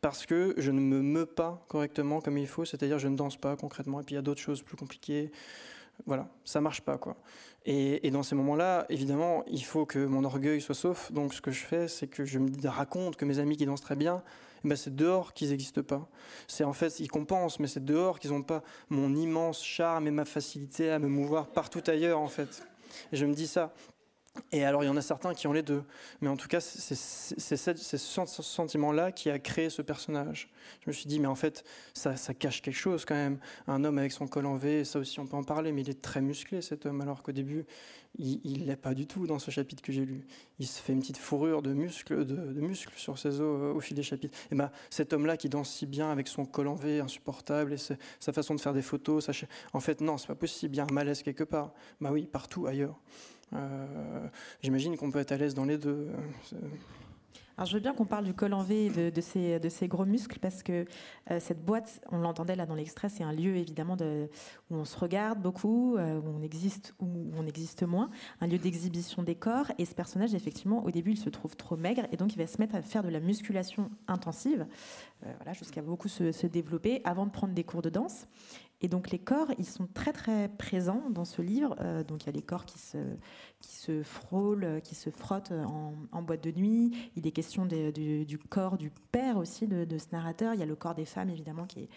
parce 0.00 0.26
que 0.26 0.54
je 0.56 0.70
ne 0.70 0.80
me 0.80 1.02
meus 1.02 1.26
pas 1.26 1.64
correctement 1.68 2.20
comme 2.20 2.38
il 2.38 2.46
faut, 2.46 2.64
c'est-à-dire 2.64 2.98
je 2.98 3.08
ne 3.08 3.16
danse 3.16 3.36
pas 3.36 3.56
concrètement, 3.56 4.00
et 4.00 4.04
puis 4.04 4.14
il 4.14 4.16
y 4.16 4.18
a 4.18 4.22
d'autres 4.22 4.40
choses 4.40 4.62
plus 4.62 4.76
compliquées. 4.76 5.30
Voilà, 6.04 6.28
ça 6.44 6.60
marche 6.60 6.82
pas 6.82 6.98
quoi. 6.98 7.16
Et, 7.68 8.10
dans 8.12 8.22
ces 8.22 8.36
moments-là, 8.36 8.86
évidemment, 8.90 9.42
il 9.48 9.64
faut 9.64 9.86
que 9.86 9.98
mon 9.98 10.22
orgueil 10.22 10.60
soit 10.60 10.74
sauf. 10.74 11.10
Donc 11.10 11.34
ce 11.34 11.40
que 11.40 11.50
je 11.50 11.64
fais, 11.64 11.88
c'est 11.88 12.06
que 12.06 12.24
je 12.24 12.38
me 12.38 12.48
raconte 12.68 13.16
que 13.16 13.24
mes 13.24 13.40
amis 13.40 13.56
qui 13.56 13.66
dansent 13.66 13.80
très 13.80 13.96
bien, 13.96 14.22
eh 14.64 14.68
ben, 14.68 14.76
c'est 14.76 14.94
dehors 14.94 15.32
qu'ils 15.32 15.50
n'existent 15.50 15.82
pas. 15.82 16.08
C'est 16.46 16.62
en 16.62 16.72
fait, 16.72 17.00
ils 17.00 17.10
compensent, 17.10 17.58
mais 17.58 17.66
c'est 17.66 17.84
dehors 17.84 18.20
qu'ils 18.20 18.30
n'ont 18.30 18.42
pas 18.42 18.62
mon 18.88 19.16
immense 19.16 19.64
charme 19.64 20.06
et 20.06 20.12
ma 20.12 20.24
facilité 20.24 20.92
à 20.92 21.00
me 21.00 21.08
mouvoir 21.08 21.48
partout 21.48 21.82
ailleurs 21.88 22.20
en 22.20 22.28
fait. 22.28 22.64
Et 23.10 23.16
je 23.16 23.26
me 23.26 23.34
dis 23.34 23.48
ça. 23.48 23.72
Et 24.52 24.64
alors, 24.64 24.82
il 24.84 24.86
y 24.86 24.90
en 24.90 24.96
a 24.96 25.02
certains 25.02 25.34
qui 25.34 25.46
ont 25.46 25.52
les 25.52 25.62
deux. 25.62 25.82
Mais 26.20 26.28
en 26.28 26.36
tout 26.36 26.48
cas, 26.48 26.60
c'est 26.60 26.94
ce 26.94 28.42
sentiment-là 28.42 29.12
qui 29.12 29.30
a 29.30 29.38
créé 29.38 29.70
ce 29.70 29.82
personnage. 29.82 30.48
Je 30.84 30.90
me 30.90 30.92
suis 30.92 31.06
dit, 31.06 31.20
mais 31.20 31.26
en 31.26 31.34
fait, 31.34 31.64
ça, 31.94 32.14
cache 32.34 32.62
quelque 32.62 32.74
chose 32.74 33.04
quand 33.04 33.14
même. 33.14 33.38
Un 33.66 33.84
homme 33.84 33.98
avec 33.98 34.12
son 34.12 34.26
col 34.26 34.46
en 34.46 34.56
V, 34.56 34.84
ça 34.84 34.98
aussi, 34.98 35.20
on 35.20 35.26
peut 35.26 35.36
en 35.36 35.44
parler, 35.44 35.72
mais 35.72 35.82
il 35.82 35.90
est 35.90 36.02
très 36.02 36.20
musclé, 36.20 36.62
cet 36.62 36.86
homme, 36.86 37.00
alors 37.00 37.22
qu'au 37.22 37.32
début, 37.32 37.66
il 38.18 38.60
ne 38.60 38.64
l'est 38.64 38.76
pas 38.76 38.94
du 38.94 39.06
tout 39.06 39.26
dans 39.26 39.38
ce 39.38 39.50
chapitre 39.50 39.82
que 39.82 39.92
j'ai 39.92 40.04
lu. 40.04 40.26
Il 40.58 40.66
se 40.66 40.80
fait 40.80 40.92
une 40.92 41.00
petite 41.00 41.18
fourrure 41.18 41.60
de 41.60 41.74
muscles, 41.74 42.24
de, 42.24 42.36
muscles 42.60 42.94
sur 42.96 43.18
ses 43.18 43.40
os 43.40 43.60
euh, 43.60 43.74
au 43.74 43.80
fil 43.80 43.94
des 43.94 44.02
chapitres. 44.02 44.36
Et 44.50 44.54
ben, 44.54 44.70
cet 44.88 45.12
homme-là 45.12 45.36
qui 45.36 45.48
danse 45.48 45.70
si 45.70 45.86
bien 45.86 46.10
avec 46.10 46.28
son 46.28 46.46
col 46.46 46.68
en 46.68 46.74
V 46.74 47.00
insupportable 47.00 47.74
et 47.74 47.78
sa 47.78 48.32
façon 48.32 48.54
de 48.54 48.60
faire 48.60 48.72
des 48.72 48.82
photos, 48.82 49.28
en 49.72 49.80
fait, 49.80 50.00
non, 50.00 50.16
c'est 50.16 50.28
pas 50.28 50.34
possible. 50.34 50.74
Il 50.74 50.78
y 50.78 50.80
a 50.80 50.84
un 50.84 50.92
malaise 50.92 51.22
quelque 51.22 51.44
part. 51.44 51.72
Bah 52.00 52.10
oui, 52.10 52.26
partout 52.26 52.66
ailleurs. 52.66 52.98
Euh, 53.52 54.28
j'imagine 54.62 54.96
qu'on 54.96 55.10
peut 55.10 55.20
être 55.20 55.32
à 55.32 55.36
l'aise 55.36 55.54
dans 55.54 55.64
les 55.64 55.78
deux. 55.78 56.08
Alors, 57.58 57.66
je 57.66 57.72
veux 57.72 57.80
bien 57.80 57.94
qu'on 57.94 58.04
parle 58.04 58.24
du 58.24 58.34
col 58.34 58.52
en 58.52 58.62
V 58.62 58.86
et 58.86 59.10
de, 59.10 59.20
ces, 59.22 59.58
de 59.58 59.68
ces 59.70 59.88
gros 59.88 60.04
muscles 60.04 60.38
parce 60.38 60.62
que 60.62 60.84
euh, 61.30 61.40
cette 61.40 61.64
boîte, 61.64 62.02
on 62.12 62.18
l'entendait 62.18 62.54
là 62.54 62.66
dans 62.66 62.74
l'extrait, 62.74 63.08
c'est 63.08 63.24
un 63.24 63.32
lieu 63.32 63.56
évidemment 63.56 63.96
de, 63.96 64.28
où 64.70 64.76
on 64.76 64.84
se 64.84 64.98
regarde 64.98 65.40
beaucoup, 65.40 65.96
euh, 65.96 66.20
où 66.20 66.28
on 66.38 66.42
existe 66.42 66.94
ou 67.00 67.06
on 67.34 67.46
existe 67.46 67.82
moins, 67.82 68.10
un 68.42 68.46
lieu 68.46 68.58
d'exhibition 68.58 69.22
des 69.22 69.36
corps. 69.36 69.72
Et 69.78 69.86
ce 69.86 69.94
personnage, 69.94 70.34
effectivement, 70.34 70.84
au 70.84 70.90
début, 70.90 71.12
il 71.12 71.18
se 71.18 71.30
trouve 71.30 71.56
trop 71.56 71.78
maigre 71.78 72.02
et 72.12 72.18
donc 72.18 72.34
il 72.34 72.38
va 72.38 72.46
se 72.46 72.58
mettre 72.58 72.74
à 72.74 72.82
faire 72.82 73.02
de 73.02 73.08
la 73.08 73.20
musculation 73.20 73.90
intensive, 74.06 74.66
voilà, 75.22 75.54
jusqu'à 75.54 75.80
beaucoup 75.80 76.08
se, 76.08 76.46
développer 76.46 77.00
avant 77.04 77.24
de 77.24 77.30
prendre 77.30 77.54
des 77.54 77.64
cours 77.64 77.80
de 77.80 77.88
danse. 77.88 78.26
Et 78.82 78.88
donc 78.88 79.10
les 79.10 79.18
corps, 79.18 79.48
ils 79.58 79.66
sont 79.66 79.88
très 79.94 80.12
très 80.12 80.48
présents 80.48 81.08
dans 81.10 81.24
ce 81.24 81.40
livre. 81.40 81.74
Euh, 81.80 82.04
donc 82.04 82.24
il 82.24 82.26
y 82.26 82.28
a 82.30 82.32
les 82.32 82.42
corps 82.42 82.66
qui 82.66 82.78
se, 82.78 82.98
qui 83.60 83.74
se 83.74 84.02
frôlent, 84.02 84.80
qui 84.84 84.94
se 84.94 85.10
frottent 85.10 85.52
en, 86.12 86.22
boîte 86.22 86.44
de 86.44 86.50
nuit. 86.50 87.10
Il 87.16 87.26
est 87.26 87.30
question 87.30 87.64
du, 87.66 88.38
corps 88.50 88.76
du 88.76 88.90
père 89.12 89.38
aussi 89.38 89.66
de, 89.66 89.98
ce 89.98 90.06
narrateur. 90.12 90.52
Il 90.54 90.60
y 90.60 90.62
a 90.62 90.66
le 90.66 90.76
corps 90.76 90.94
des 90.94 91.06
femmes 91.06 91.30
évidemment 91.30 91.64
qui 91.66 91.84
est, 91.84 91.88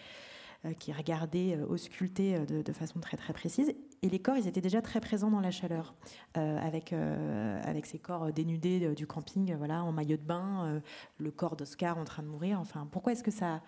euh, 0.64 0.72
qui 0.72 0.90
est 0.90 0.94
regardé, 0.94 1.54
euh, 1.54 1.66
ausculté 1.66 2.38
de, 2.46 2.72
façon 2.72 2.98
très 2.98 3.18
très 3.18 3.34
précise. 3.34 3.74
Et 4.02 4.08
les 4.08 4.18
corps, 4.18 4.38
ils 4.38 4.48
étaient 4.48 4.62
déjà 4.62 4.80
très 4.80 5.00
présents 5.00 5.30
dans 5.30 5.40
la 5.40 5.50
chaleur, 5.50 5.94
avec, 6.32 6.94
avec 6.94 7.84
ces 7.84 7.98
corps 7.98 8.32
dénudés 8.32 8.94
du 8.94 9.06
camping, 9.06 9.54
voilà, 9.56 9.84
en 9.84 9.92
maillot 9.92 10.16
de 10.16 10.22
bain, 10.22 10.80
le 11.18 11.30
corps 11.30 11.54
d'Oscar 11.54 11.98
en 11.98 12.04
train 12.04 12.22
de 12.22 12.28
mourir. 12.28 12.58
Enfin, 12.58 12.88
pourquoi 12.90 13.12
est-ce 13.12 13.22
que 13.22 13.30
ça 13.30 13.60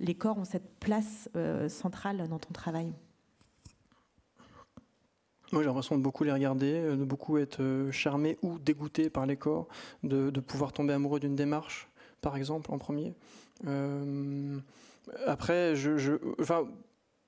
les 0.00 0.14
corps 0.14 0.38
ont 0.38 0.44
cette 0.44 0.78
place 0.80 1.28
centrale 1.68 2.28
dans 2.28 2.38
ton 2.38 2.52
travail 2.52 2.92
moi, 5.52 5.62
j'ai 5.62 5.68
l'impression 5.68 5.96
de 5.96 6.02
beaucoup 6.02 6.24
les 6.24 6.32
regarder, 6.32 6.96
de 6.96 7.04
beaucoup 7.04 7.38
être 7.38 7.88
charmé 7.92 8.36
ou 8.42 8.58
dégoûté 8.58 9.08
par 9.08 9.24
les 9.24 9.36
corps, 9.36 9.68
de, 10.02 10.28
pouvoir 10.40 10.72
tomber 10.72 10.92
amoureux 10.92 11.20
d'une 11.20 11.36
démarche, 11.36 11.88
par 12.20 12.36
exemple, 12.36 12.72
en 12.72 12.78
premier. 12.78 13.14
Euh, 13.66 14.58
après, 15.26 15.76
je, 15.76 15.96
je, 15.96 16.14
enfin, 16.40 16.66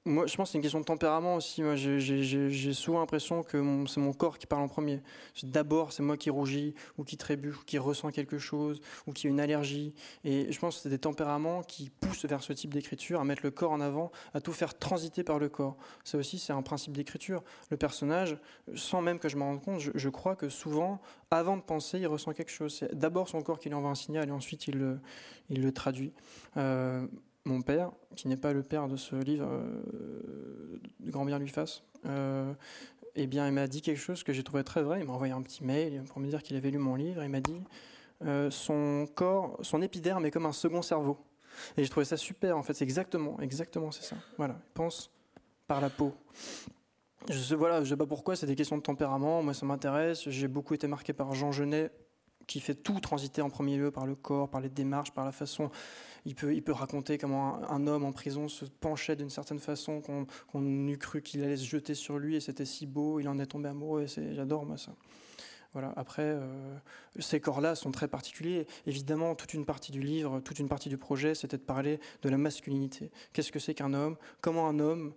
moi, 0.07 0.27
je 0.27 0.37
pense 0.37 0.49
que 0.49 0.53
c'est 0.53 0.59
une 0.59 0.63
question 0.63 0.79
de 0.79 0.85
tempérament 0.85 1.35
aussi. 1.35 1.63
Moi, 1.63 1.75
j'ai 1.75 2.73
souvent 2.73 3.01
l'impression 3.01 3.43
que 3.43 3.85
c'est 3.89 4.01
mon 4.01 4.13
corps 4.13 4.39
qui 4.39 4.47
parle 4.47 4.63
en 4.63 4.69
premier. 4.69 5.03
D'abord, 5.43 5.93
c'est 5.93 6.03
moi 6.03 6.17
qui 6.17 6.31
rougis, 6.31 6.75
ou 6.97 7.05
qui 7.05 7.17
trébuche, 7.17 7.59
ou 7.59 7.65
qui 7.65 7.77
ressent 7.77 8.11
quelque 8.11 8.39
chose, 8.39 8.81
ou 9.07 9.13
qui 9.13 9.27
a 9.27 9.31
une 9.31 9.41
allergie. 9.41 9.95
Et 10.25 10.51
je 10.53 10.59
pense 10.61 10.77
que 10.77 10.83
c'est 10.83 10.91
des 10.91 10.99
tempéraments 10.99 11.63
qui 11.63 11.91
poussent 11.91 12.25
vers 12.25 12.43
ce 12.43 12.53
type 12.53 12.73
d'écriture, 12.73 13.21
à 13.21 13.25
mettre 13.25 13.43
le 13.43 13.51
corps 13.51 13.73
en 13.73 13.81
avant, 13.81 14.13
à 14.33 14.41
tout 14.41 14.53
faire 14.53 14.79
transiter 14.79 15.25
par 15.25 15.41
le 15.41 15.49
corps. 15.49 15.77
Ça 16.05 16.19
aussi, 16.19 16.39
c'est 16.39 16.53
un 16.53 16.63
principe 16.63 16.93
d'écriture. 16.93 17.43
Le 17.71 17.77
personnage, 17.77 18.39
sans 18.77 19.03
même 19.03 19.19
que 19.19 19.29
je 19.29 19.37
m'en 19.37 19.47
rende 19.47 19.63
compte, 19.63 19.81
je, 19.81 20.09
crois 20.09 20.37
que 20.37 20.49
souvent, 20.49 21.01
avant 21.33 21.57
de 21.57 21.63
penser, 21.63 21.99
il 21.99 22.07
ressent 22.07 22.33
quelque 22.33 22.53
chose. 22.53 22.77
C'est 22.79 22.95
d'abord 22.95 23.29
son 23.29 23.43
corps 23.43 23.59
qui 23.59 23.69
lui 23.69 23.75
envoie 23.75 23.91
un 23.91 23.97
signal, 23.97 24.29
et 24.29 24.33
ensuite 24.33 24.69
il 24.69 25.01
le, 25.49 25.73
traduit. 25.73 26.13
Euh, 26.57 27.07
mon 27.47 27.63
père, 27.63 27.93
qui 28.15 28.29
n'est 28.29 28.37
pas 28.37 28.53
le 28.53 28.63
père 28.63 28.89
de 28.89 28.97
ce 28.97 29.17
livre, 29.17 29.49
euh, 29.49 30.79
Grand 31.01 31.25
bien 31.25 31.39
lui 31.39 31.49
fasse, 31.49 31.83
euh, 32.07 32.53
eh 33.15 33.27
bien, 33.27 33.47
il 33.47 33.53
m'a 33.53 33.67
dit 33.67 33.81
quelque 33.81 33.99
chose 33.99 34.23
que 34.23 34.33
j'ai 34.33 34.43
trouvé 34.43 34.63
très 34.65 34.83
vrai. 34.83 35.01
Il 35.01 35.07
m'a 35.07 35.13
envoyé 35.13 35.33
un 35.33 35.43
petit 35.43 35.65
mail 35.65 36.03
pour 36.09 36.21
me 36.21 36.29
dire 36.29 36.43
qu'il 36.43 36.57
avait 36.57 36.71
lu 36.71 36.79
mon 36.79 36.97
livre. 36.97 37.23
Il 37.23 37.31
m'a 37.31 37.41
dit 37.41 37.63
euh, 38.25 38.51
son 38.51 39.09
corps, 39.15 39.59
son 39.63 39.81
épiderme 39.83 40.27
est 40.27 40.31
comme 40.31 40.47
un 40.47 40.53
second 40.53 40.83
cerveau. 40.83 41.19
Et 41.77 41.83
j'ai 41.83 41.89
trouvé 41.89 42.05
ça 42.05 42.17
super. 42.17 42.59
En 42.59 42.63
fait, 42.63 42.75
c'est 42.75 42.85
exactement, 42.85 43.41
exactement, 43.41 43.91
c'est 43.91 44.03
ça. 44.03 44.17
Voilà, 44.37 44.57
il 44.59 44.73
pense 44.75 45.11
par 45.67 45.81
la 45.81 45.89
peau. 45.89 46.13
Je 47.31 47.39
sais, 47.39 47.55
voilà, 47.55 47.83
je 47.83 47.89
sais 47.89 47.97
pas 47.97 48.07
pourquoi. 48.07 48.37
C'est 48.37 48.47
des 48.47 48.55
questions 48.55 48.77
de 48.77 48.83
tempérament. 48.83 49.43
Moi, 49.43 49.55
ça 49.55 49.65
m'intéresse. 49.65 50.29
J'ai 50.29 50.49
beaucoup 50.49 50.75
été 50.75 50.87
marqué 50.87 51.13
par 51.13 51.35
Jean 51.35 51.53
Genet, 51.53 51.91
qui 52.47 52.61
fait 52.61 52.75
tout 52.75 53.01
transiter 53.01 53.43
en 53.43 53.51
premier 53.51 53.77
lieu 53.77 53.91
par 53.91 54.07
le 54.07 54.15
corps, 54.15 54.49
par 54.49 54.61
les 54.61 54.69
démarches, 54.69 55.13
par 55.13 55.25
la 55.25 55.33
façon 55.33 55.71
il 56.27 56.35
peut, 56.35 56.55
il 56.55 56.63
peut 56.63 56.73
raconter 56.73 57.19
comment 57.19 57.63
un, 57.71 57.87
homme 57.87 58.05
en 58.05 58.13
prison 58.13 58.49
se 58.49 58.65
penchait 58.65 59.15
d'une 59.15 59.31
certaine 59.31 59.61
façon 59.61 60.03
qu'on 60.03 60.87
eût 60.89 60.99
cru 60.99 61.23
qu'il 61.23 61.43
allait 61.45 61.57
se 61.57 61.65
jeter 61.65 61.95
sur 61.95 62.19
lui 62.19 62.35
et 62.35 62.41
c'était 62.41 62.65
si 62.65 62.85
beau, 62.87 63.21
il 63.21 63.29
en 63.29 63.39
est 63.39 63.47
tombé 63.47 63.69
amoureux 63.69 64.07
et 64.19 64.35
j'adore 64.35 64.67
moi 64.67 64.77
ça. 64.77 64.93
Voilà. 65.73 65.93
Après, 65.97 66.23
euh, 66.23 66.75
ces 67.19 67.39
corps-là 67.39 67.75
sont 67.75 67.93
très 67.93 68.09
particuliers. 68.09 68.67
Évidemment, 68.87 69.35
toute 69.35 69.53
une 69.53 69.67
partie 69.67 69.93
du 69.93 70.01
livre, 70.01 70.41
toute 70.41 70.59
une 70.59 70.69
partie 70.69 70.89
du 70.89 70.97
projet, 70.97 71.35
c'était 71.35 71.59
de 71.59 71.63
parler 71.63 72.01
de 72.23 72.31
la 72.31 72.39
masculinité. 72.39 73.11
Qu'est-ce 73.35 73.53
que 73.53 73.59
c'est 73.59 73.75
qu'un 73.75 73.93
homme? 73.93 74.17
Comment 74.41 74.69
un 74.69 74.81
homme 74.81 75.13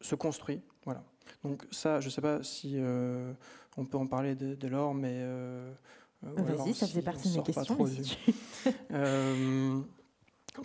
se 0.00 0.14
construit? 0.14 0.62
Voilà. 0.86 1.04
Donc 1.44 1.66
ça, 1.70 2.00
je 2.00 2.06
ne 2.06 2.10
sais 2.10 2.22
pas 2.22 2.42
si 2.42 2.76
euh, 2.76 3.34
on 3.76 3.84
peut 3.84 3.98
en 3.98 4.06
parler 4.06 4.34
dès, 4.34 4.68
lors, 4.68 4.94
mais... 4.94 5.12
Euh, 5.12 5.72
Vas-y, 6.22 6.74
ça 6.74 6.86
faisait 6.86 7.02
partie 7.02 7.28
de 7.30 7.36
mes 7.36 7.42
questions. 7.42 7.76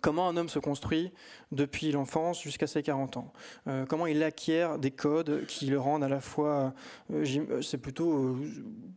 Comment 0.02 0.28
un 0.28 0.38
homme 0.38 0.50
se 0.50 0.60
construit 0.60 1.12
depuis 1.52 1.92
l'enfance 1.92 2.42
jusqu'à 2.42 2.68
ses 2.68 2.82
40 2.82 3.18
ans? 3.18 3.34
Euh, 3.68 3.86
Comment 3.86 4.08
il 4.08 4.24
acquiert 4.24 4.80
des 4.80 4.92
codes 4.92 5.46
qui 5.46 5.68
le 5.68 5.80
rendent 5.80 6.04
à 6.04 6.10
la 6.10 6.22
fois, 6.22 6.74
euh, 7.12 7.26
euh, 7.38 7.62
c'est 7.62 7.78
plutôt 7.78 8.36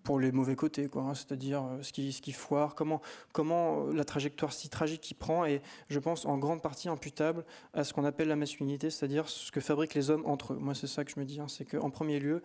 pour 0.04 0.18
les 0.18 0.32
mauvais 0.32 0.56
côtés, 0.56 0.88
quoi, 0.88 1.02
hein, 1.02 1.14
c'est-à-dire 1.14 1.64
ce 1.82 1.92
qui, 1.92 2.32
foire. 2.32 2.74
Comment, 2.74 3.86
la 3.92 4.04
trajectoire 4.04 4.52
si 4.52 4.68
tragique 4.68 5.00
qu'il 5.00 5.16
prend 5.16 5.44
est, 5.44 5.60
je 5.88 5.98
pense, 5.98 6.24
en 6.24 6.38
grande 6.38 6.62
partie 6.62 6.88
imputable 6.88 7.44
à 7.74 7.84
ce 7.84 7.92
qu'on 7.92 8.04
appelle 8.04 8.28
la 8.28 8.36
masculinité, 8.36 8.90
c'est-à-dire 8.90 9.28
ce 9.28 9.52
que 9.52 9.60
fabriquent 9.60 9.94
les 9.94 10.10
hommes 10.10 10.24
entre 10.24 10.54
eux. 10.54 10.58
Moi, 10.58 10.74
c'est 10.74 10.86
ça 10.86 11.04
que 11.04 11.10
je 11.10 11.20
me 11.20 11.24
dis, 11.24 11.40
hein, 11.40 11.48
c'est 11.48 11.64
qu'en 11.64 11.90
premier 11.90 12.18
lieu, 12.18 12.42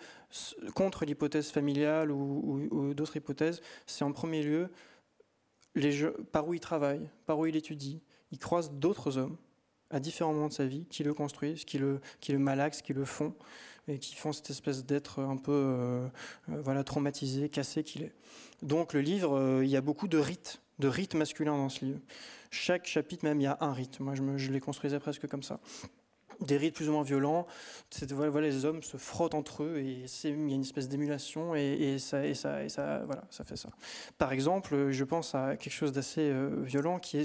contre 0.75 1.05
l'hypothèse 1.05 1.51
familiale 1.51 2.11
ou, 2.11 2.93
d'autres 2.93 3.17
hypothèses, 3.17 3.61
c'est 3.85 4.03
en 4.03 4.11
premier 4.11 4.43
lieu 4.43 4.69
par 6.31 6.47
où 6.47 6.53
il 6.53 6.59
travaille, 6.59 7.09
par 7.25 7.39
où 7.39 7.45
il 7.45 7.55
étudie, 7.55 8.01
il 8.31 8.37
croise 8.37 8.71
d'autres 8.71 9.17
hommes 9.17 9.37
à 9.89 9.99
différents 9.99 10.33
moments 10.33 10.47
de 10.47 10.53
sa 10.53 10.65
vie 10.65 10.85
qui 10.89 11.03
le 11.03 11.13
construisent, 11.13 11.65
qui 11.65 11.77
le, 11.77 11.99
malaxent, 12.29 12.81
qui 12.81 12.93
le 12.93 13.05
font, 13.05 13.33
et 13.87 13.99
qui 13.99 14.15
font 14.15 14.31
cette 14.31 14.49
espèce 14.49 14.85
d'être 14.85 15.21
un 15.21 15.37
peu 15.37 15.51
euh, 15.51 16.07
euh, 16.49 16.61
voilà, 16.61 16.83
traumatisé, 16.83 17.49
cassé 17.49 17.83
qu'il 17.83 18.03
est. 18.03 18.13
Donc 18.61 18.93
le 18.93 19.01
livre, 19.01 19.37
euh, 19.37 19.65
il 19.65 19.69
y 19.69 19.75
a 19.75 19.81
beaucoup 19.81 20.07
de 20.07 20.17
rites, 20.17 20.61
de 20.79 20.87
rites 20.87 21.15
masculins 21.15 21.57
dans 21.57 21.69
ce 21.69 21.85
livre. 21.85 21.99
Chaque 22.51 22.85
chapitre 22.85 23.25
même, 23.25 23.39
il 23.41 23.45
y 23.45 23.47
a 23.47 23.57
un 23.59 23.73
rite. 23.73 23.99
Moi, 23.99 24.13
je 24.15 24.51
les 24.51 24.59
construisais 24.59 24.99
presque 24.99 25.27
comme 25.27 25.43
ça 25.43 25.59
des 26.41 26.57
rites 26.57 26.75
plus 26.75 26.89
ou 26.89 26.93
moins 26.93 27.03
violents. 27.03 27.45
Voilà, 28.09 28.47
les 28.47 28.65
hommes 28.65 28.83
se 28.83 28.97
frottent 28.97 29.35
entre 29.35 29.63
eux 29.63 29.77
et 29.77 30.05
il 30.23 30.49
y 30.49 30.51
a 30.51 30.55
une 30.55 30.61
espèce 30.61 30.89
d'émulation 30.89 31.55
et, 31.55 31.97
ça, 31.99 32.21
voilà, 33.05 33.23
fait 33.29 33.55
ça. 33.55 33.69
Par 34.17 34.33
exemple, 34.33 34.91
je 34.91 35.03
pense 35.03 35.35
à 35.35 35.55
quelque 35.55 35.73
chose 35.73 35.91
d'assez 35.91 36.21
euh, 36.21 36.61
violent 36.63 36.99
qui 36.99 37.17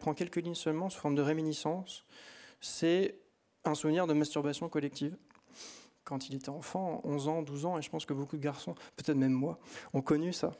prend 0.00 0.14
quelques 0.14 0.36
lignes 0.36 0.54
seulement 0.54 0.90
sous 0.90 1.00
forme 1.00 1.14
de 1.14 1.22
réminiscence. 1.22 2.04
C'est 2.60 3.16
un 3.64 3.74
souvenir 3.74 4.06
de 4.06 4.12
masturbation 4.12 4.68
collective 4.68 5.16
quand 6.04 6.28
il 6.28 6.34
était 6.34 6.48
enfant, 6.48 7.00
11 7.04 7.28
ans, 7.28 7.42
12 7.42 7.66
ans, 7.66 7.78
et 7.78 7.82
je 7.82 7.88
pense 7.88 8.04
que 8.06 8.12
beaucoup 8.12 8.36
de 8.36 8.42
garçons, 8.42 8.74
peut-être 8.96 9.16
même 9.16 9.32
moi, 9.32 9.58
ont 9.92 10.02
connu 10.02 10.32
ça. 10.32 10.50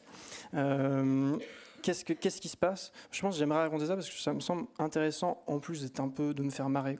Euh, 0.54 1.36
qu'est-ce, 1.82 2.40
qui 2.40 2.48
se 2.48 2.56
passe? 2.56 2.92
Je 3.10 3.20
pense 3.20 3.34
que 3.34 3.38
j'aimerais 3.38 3.60
raconter 3.60 3.86
ça 3.86 3.94
parce 3.94 4.08
que 4.08 4.16
ça 4.16 4.32
me 4.32 4.40
semble 4.40 4.66
intéressant, 4.78 5.42
en 5.46 5.58
plus 5.58 5.82
d'être 5.82 6.00
un 6.00 6.08
peu 6.08 6.32
de 6.32 6.42
me 6.42 6.50
faire 6.50 6.68
marrer. 6.68 6.98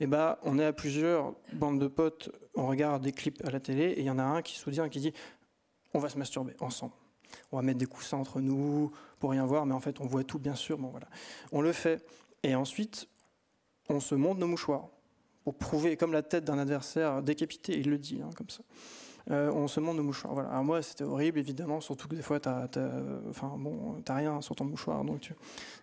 Et 0.00 0.06
bah, 0.06 0.38
on 0.42 0.58
est 0.58 0.64
à 0.64 0.72
plusieurs 0.72 1.34
bandes 1.52 1.80
de 1.80 1.88
potes, 1.88 2.30
on 2.54 2.66
regarde 2.66 3.02
des 3.02 3.12
clips 3.12 3.44
à 3.44 3.50
la 3.50 3.60
télé, 3.60 3.84
et 3.84 4.00
il 4.00 4.06
y 4.06 4.10
en 4.10 4.18
a 4.18 4.24
un 4.24 4.42
qui 4.42 4.58
et 4.58 4.90
qui 4.90 5.00
dit 5.00 5.12
on 5.94 5.98
va 5.98 6.08
se 6.08 6.18
masturber 6.18 6.54
ensemble. 6.60 6.94
On 7.50 7.56
va 7.56 7.62
mettre 7.62 7.78
des 7.78 7.86
coussins 7.86 8.18
entre 8.18 8.40
nous 8.40 8.92
pour 9.18 9.30
rien 9.30 9.44
voir, 9.46 9.66
mais 9.66 9.74
en 9.74 9.80
fait, 9.80 10.00
on 10.00 10.06
voit 10.06 10.24
tout, 10.24 10.38
bien 10.38 10.54
sûr. 10.54 10.78
Bon, 10.78 10.88
voilà. 10.88 11.08
On 11.50 11.60
le 11.60 11.72
fait. 11.72 12.04
Et 12.42 12.54
ensuite, 12.54 13.08
on 13.88 14.00
se 14.00 14.14
monte 14.14 14.38
nos 14.38 14.46
mouchoirs 14.46 14.88
pour 15.44 15.54
prouver, 15.56 15.96
comme 15.96 16.12
la 16.12 16.22
tête 16.22 16.44
d'un 16.44 16.58
adversaire 16.58 17.22
décapité, 17.22 17.78
il 17.78 17.90
le 17.90 17.98
dit, 17.98 18.20
hein, 18.22 18.30
comme 18.36 18.50
ça. 18.50 18.62
On 19.30 19.68
se 19.68 19.80
montre 19.80 19.96
nos 19.96 20.02
mouchoirs. 20.02 20.34
Voilà. 20.34 20.50
Moi, 20.62 20.82
c'était 20.82 21.04
horrible, 21.04 21.38
évidemment, 21.38 21.80
surtout 21.80 22.08
que 22.08 22.14
des 22.14 22.22
fois, 22.22 22.40
tu 22.40 22.48
enfin, 23.28 23.54
bon, 23.58 24.02
rien 24.08 24.40
sur 24.40 24.54
ton 24.56 24.64
mouchoir, 24.64 25.04
donc 25.04 25.32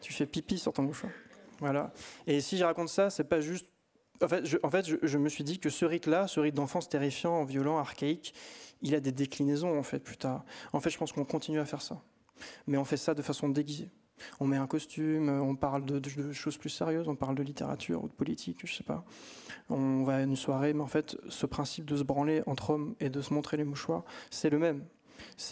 tu, 0.01 0.13
fais 0.13 0.25
pipi 0.25 0.57
sur 0.57 0.73
ton 0.73 0.83
mouchoir. 0.83 1.11
Voilà. 1.59 1.91
Et 2.27 2.41
si 2.41 2.57
je 2.57 2.63
raconte 2.63 2.89
ça, 2.89 3.09
c'est 3.09 3.23
pas 3.23 3.41
juste. 3.41 3.67
En 4.21 4.27
fait, 4.27 4.45
je, 4.45 4.57
en 4.63 4.69
fait, 4.69 4.85
je, 5.01 5.17
me 5.17 5.29
suis 5.29 5.45
dit 5.45 5.59
que 5.59 5.69
ce 5.69 5.85
rite-là, 5.85 6.27
ce 6.27 6.41
rite 6.41 6.55
d'enfance 6.55 6.89
terrifiant, 6.89 7.45
violent, 7.45 7.77
archaïque, 7.77 8.33
il 8.81 8.93
a 8.93 8.99
des 8.99 9.13
déclinaisons, 9.13 9.77
en 9.77 9.83
fait, 9.83 9.99
plus 9.99 10.17
tard. 10.17 10.43
En 10.73 10.81
fait, 10.81 10.89
je 10.89 10.97
pense 10.97 11.13
qu'on 11.13 11.23
continue 11.23 11.59
à 11.59 11.65
faire 11.65 11.81
ça. 11.81 12.01
Mais 12.67 12.77
on 12.77 12.85
fait 12.85 12.97
ça 12.97 13.13
de 13.13 13.21
façon 13.21 13.47
déguisée. 13.49 13.89
On 14.39 14.47
met 14.47 14.57
un 14.57 14.67
costume, 14.67 15.29
on 15.29 15.55
parle 15.55 15.85
de, 15.85 15.99
de, 15.99 16.31
choses 16.31 16.57
plus 16.57 16.69
sérieuses, 16.69 17.07
on 17.07 17.15
parle 17.15 17.35
de 17.35 17.43
littérature 17.43 18.03
ou 18.03 18.07
de 18.07 18.13
politique, 18.13 18.61
je 18.65 18.73
sais 18.73 18.83
pas 18.83 19.03
on 19.69 20.03
va 20.03 20.15
à 20.15 20.21
une 20.21 20.35
soirée, 20.35 20.73
mais 20.73 20.81
en 20.81 20.87
fait, 20.87 21.17
ce 21.29 21.45
principe 21.45 21.85
de 21.85 21.95
se 21.95 22.03
branler 22.03 22.41
entre 22.45 22.71
hommes 22.71 22.95
et 22.99 23.09
de 23.09 23.21
se 23.21 23.33
montrer 23.33 23.57
les 23.57 23.63
mouchoirs, 23.63 24.03
c'est 24.29 24.49
le 24.49 24.59
même. 24.59 24.83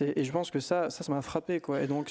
Et 0.02 0.24
je 0.24 0.32
pense 0.32 0.52
que 0.52 0.60
ça, 0.60 0.90
ça, 0.90 1.12
m'a 1.12 1.22
frappé, 1.22 1.60
quoi. 1.60 1.82
Et 1.82 1.88
donc, 1.88 2.10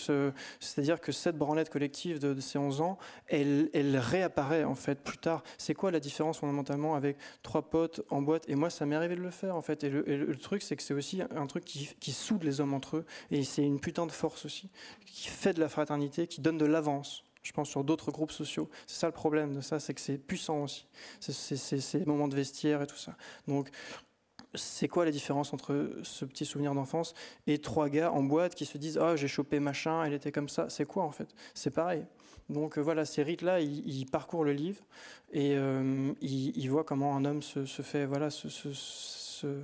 c'est-à-dire 0.61 1.01
que 1.01 1.13
cette 1.13 1.37
branlette 1.37 1.71
collective 1.71 2.19
de, 2.19 2.39
ces 2.41 2.59
11 2.59 2.81
ans, 2.81 2.99
elle, 3.29 3.71
réapparaît, 3.99 4.65
en 4.65 4.75
fait, 4.75 5.01
plus 5.03 5.19
tard. 5.19 5.43
C'est 5.59 5.75
quoi 5.75 5.91
la 5.91 6.01
différence, 6.01 6.39
fondamentalement, 6.39 6.95
avec 6.95 7.17
trois 7.43 7.63
potes 7.63 8.03
en 8.11 8.23
boîte? 8.23 8.45
Et 8.49 8.55
moi, 8.55 8.71
ça 8.71 8.87
m'est 8.87 8.97
arrivé 8.97 9.17
de 9.17 9.23
le 9.23 9.31
faire, 9.31 9.57
en 9.57 9.63
fait. 9.63 9.85
Et 9.85 9.91
le, 9.91 10.37
truc, 10.37 10.63
c'est 10.63 10.77
que 10.77 10.83
c'est 10.83 10.95
aussi 10.95 11.23
un 11.23 11.47
truc 11.47 11.65
qui, 11.65 11.89
qui, 12.01 12.13
soude 12.13 12.43
les 12.45 12.61
hommes 12.61 12.75
entre 12.75 12.99
eux. 12.99 13.07
Et 13.31 13.45
c'est 13.45 13.63
une 13.63 13.81
putain 13.81 14.07
de 14.07 14.13
force 14.13 14.45
aussi, 14.45 14.71
qui 15.07 15.29
fait 15.29 15.53
de 15.53 15.61
la 15.61 15.69
fraternité, 15.69 16.27
qui 16.27 16.41
donne 16.41 16.59
de 16.59 16.67
l'avance 16.67 17.25
je 17.47 17.53
pense, 17.53 17.69
sur 17.69 17.85
d'autres 17.85 18.11
groupes 18.11 18.33
sociaux. 18.33 18.69
C'est 18.89 18.99
ça 18.99 19.07
le 19.07 19.13
problème 19.13 19.55
de 19.55 19.61
ça, 19.61 19.79
c'est 19.79 19.95
que 19.95 20.01
c'est 20.01 20.19
puissant 20.19 20.65
aussi. 20.65 20.87
C'est 21.21 21.57
ces 21.57 22.05
moments 22.05 22.27
de 22.27 22.35
vestiaire 22.35 22.83
et 22.83 22.89
tout 22.89 22.97
ça. 22.97 23.17
Donc, 23.47 23.71
c'est 24.57 24.89
quoi 24.89 25.05
la 25.05 25.11
différence 25.11 25.53
entre 25.53 25.91
ce 26.03 26.25
petit 26.25 26.45
souvenir 26.45 26.75
d'enfance 26.75 27.15
et 27.47 27.59
trois 27.59 27.89
gars 27.89 28.13
en 28.13 28.23
boîte 28.23 28.55
qui 28.55 28.67
se 28.67 28.79
disent 28.79 28.99
Ah, 28.99 29.17
j'ai 29.17 29.29
chopé 29.29 29.61
machin, 29.61 30.05
elle 30.05 30.15
était 30.15 30.33
comme 30.33 30.49
ça 30.49 30.69
C'est 30.69 30.85
quoi 30.85 31.05
en 31.05 31.13
fait? 31.13 31.29
C'est 31.55 31.71
pareil. 31.71 32.05
Donc 32.49 32.79
euh, 32.79 32.81
voilà, 32.81 33.05
ces 33.05 33.23
rites-là, 33.23 33.61
ils, 33.61 34.07
parcourent 34.07 34.45
le 34.45 34.53
livre 34.53 34.85
et 35.33 35.57
euh, 35.57 36.13
ils, 36.21 36.67
voient 36.69 36.85
comment 36.85 37.17
un 37.17 37.25
homme 37.25 37.43
se, 37.43 37.65
fait, 37.83 38.07
voilà, 38.07 38.31
se, 38.31 39.63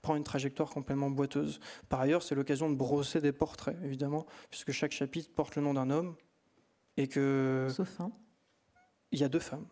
prend 0.00 0.16
une 0.16 0.24
trajectoire 0.24 0.70
complètement 0.70 1.10
boiteuse. 1.10 1.60
Par 1.88 2.00
ailleurs, 2.00 2.22
c'est 2.22 2.34
l'occasion 2.34 2.70
de 2.70 2.74
brosser 2.74 3.20
des 3.20 3.32
portraits, 3.32 3.76
évidemment, 3.84 4.26
puisque 4.50 4.72
chaque 4.72 4.92
chapitre 4.92 5.30
porte 5.34 5.56
le 5.56 5.62
nom 5.62 5.74
d'un 5.74 5.90
homme, 5.90 6.16
et 6.96 7.06
que. 7.06 7.68
Sauf 7.70 8.00
un. 8.00 8.10
Il 9.12 9.20
y 9.20 9.24
a 9.24 9.28
deux 9.28 9.38
femmes. 9.38 9.66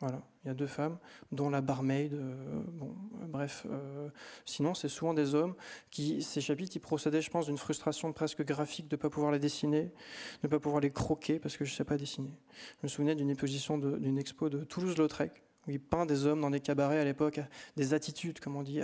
Voilà, 0.00 0.20
il 0.44 0.48
y 0.48 0.50
a 0.50 0.54
deux 0.54 0.66
femmes, 0.66 0.98
dont 1.32 1.48
la 1.48 1.62
barmaid. 1.62 2.12
Euh, 2.12 2.62
bon, 2.72 2.94
bref, 3.28 3.66
euh, 3.70 4.10
sinon 4.44 4.74
c'est 4.74 4.90
souvent 4.90 5.14
des 5.14 5.34
hommes 5.34 5.54
qui, 5.90 6.20
ces 6.22 6.42
chapitres, 6.42 6.76
ils 6.76 6.80
procédaient, 6.80 7.22
je 7.22 7.30
pense, 7.30 7.46
d'une 7.46 7.56
frustration 7.56 8.12
presque 8.12 8.44
graphique 8.44 8.88
de 8.88 8.96
ne 8.96 9.00
pas 9.00 9.08
pouvoir 9.08 9.32
les 9.32 9.38
dessiner, 9.38 9.84
de 9.84 9.92
ne 10.44 10.48
pas 10.48 10.60
pouvoir 10.60 10.82
les 10.82 10.90
croquer 10.90 11.38
parce 11.38 11.56
que 11.56 11.64
je 11.64 11.72
ne 11.72 11.76
sais 11.76 11.84
pas 11.84 11.96
dessiner. 11.96 12.30
Je 12.80 12.82
me 12.82 12.88
souvenais 12.88 13.14
d'une 13.14 13.30
exposition 13.30 13.78
d'une 13.78 14.18
expo 14.18 14.50
de 14.50 14.64
Toulouse-Lautrec 14.64 15.45
il 15.68 15.80
peint 15.80 16.06
des 16.06 16.26
hommes 16.26 16.40
dans 16.40 16.50
des 16.50 16.60
cabarets 16.60 16.98
à 16.98 17.04
l'époque, 17.04 17.40
des 17.76 17.94
attitudes, 17.94 18.40
comme 18.40 18.56
on 18.56 18.62
dit, 18.62 18.80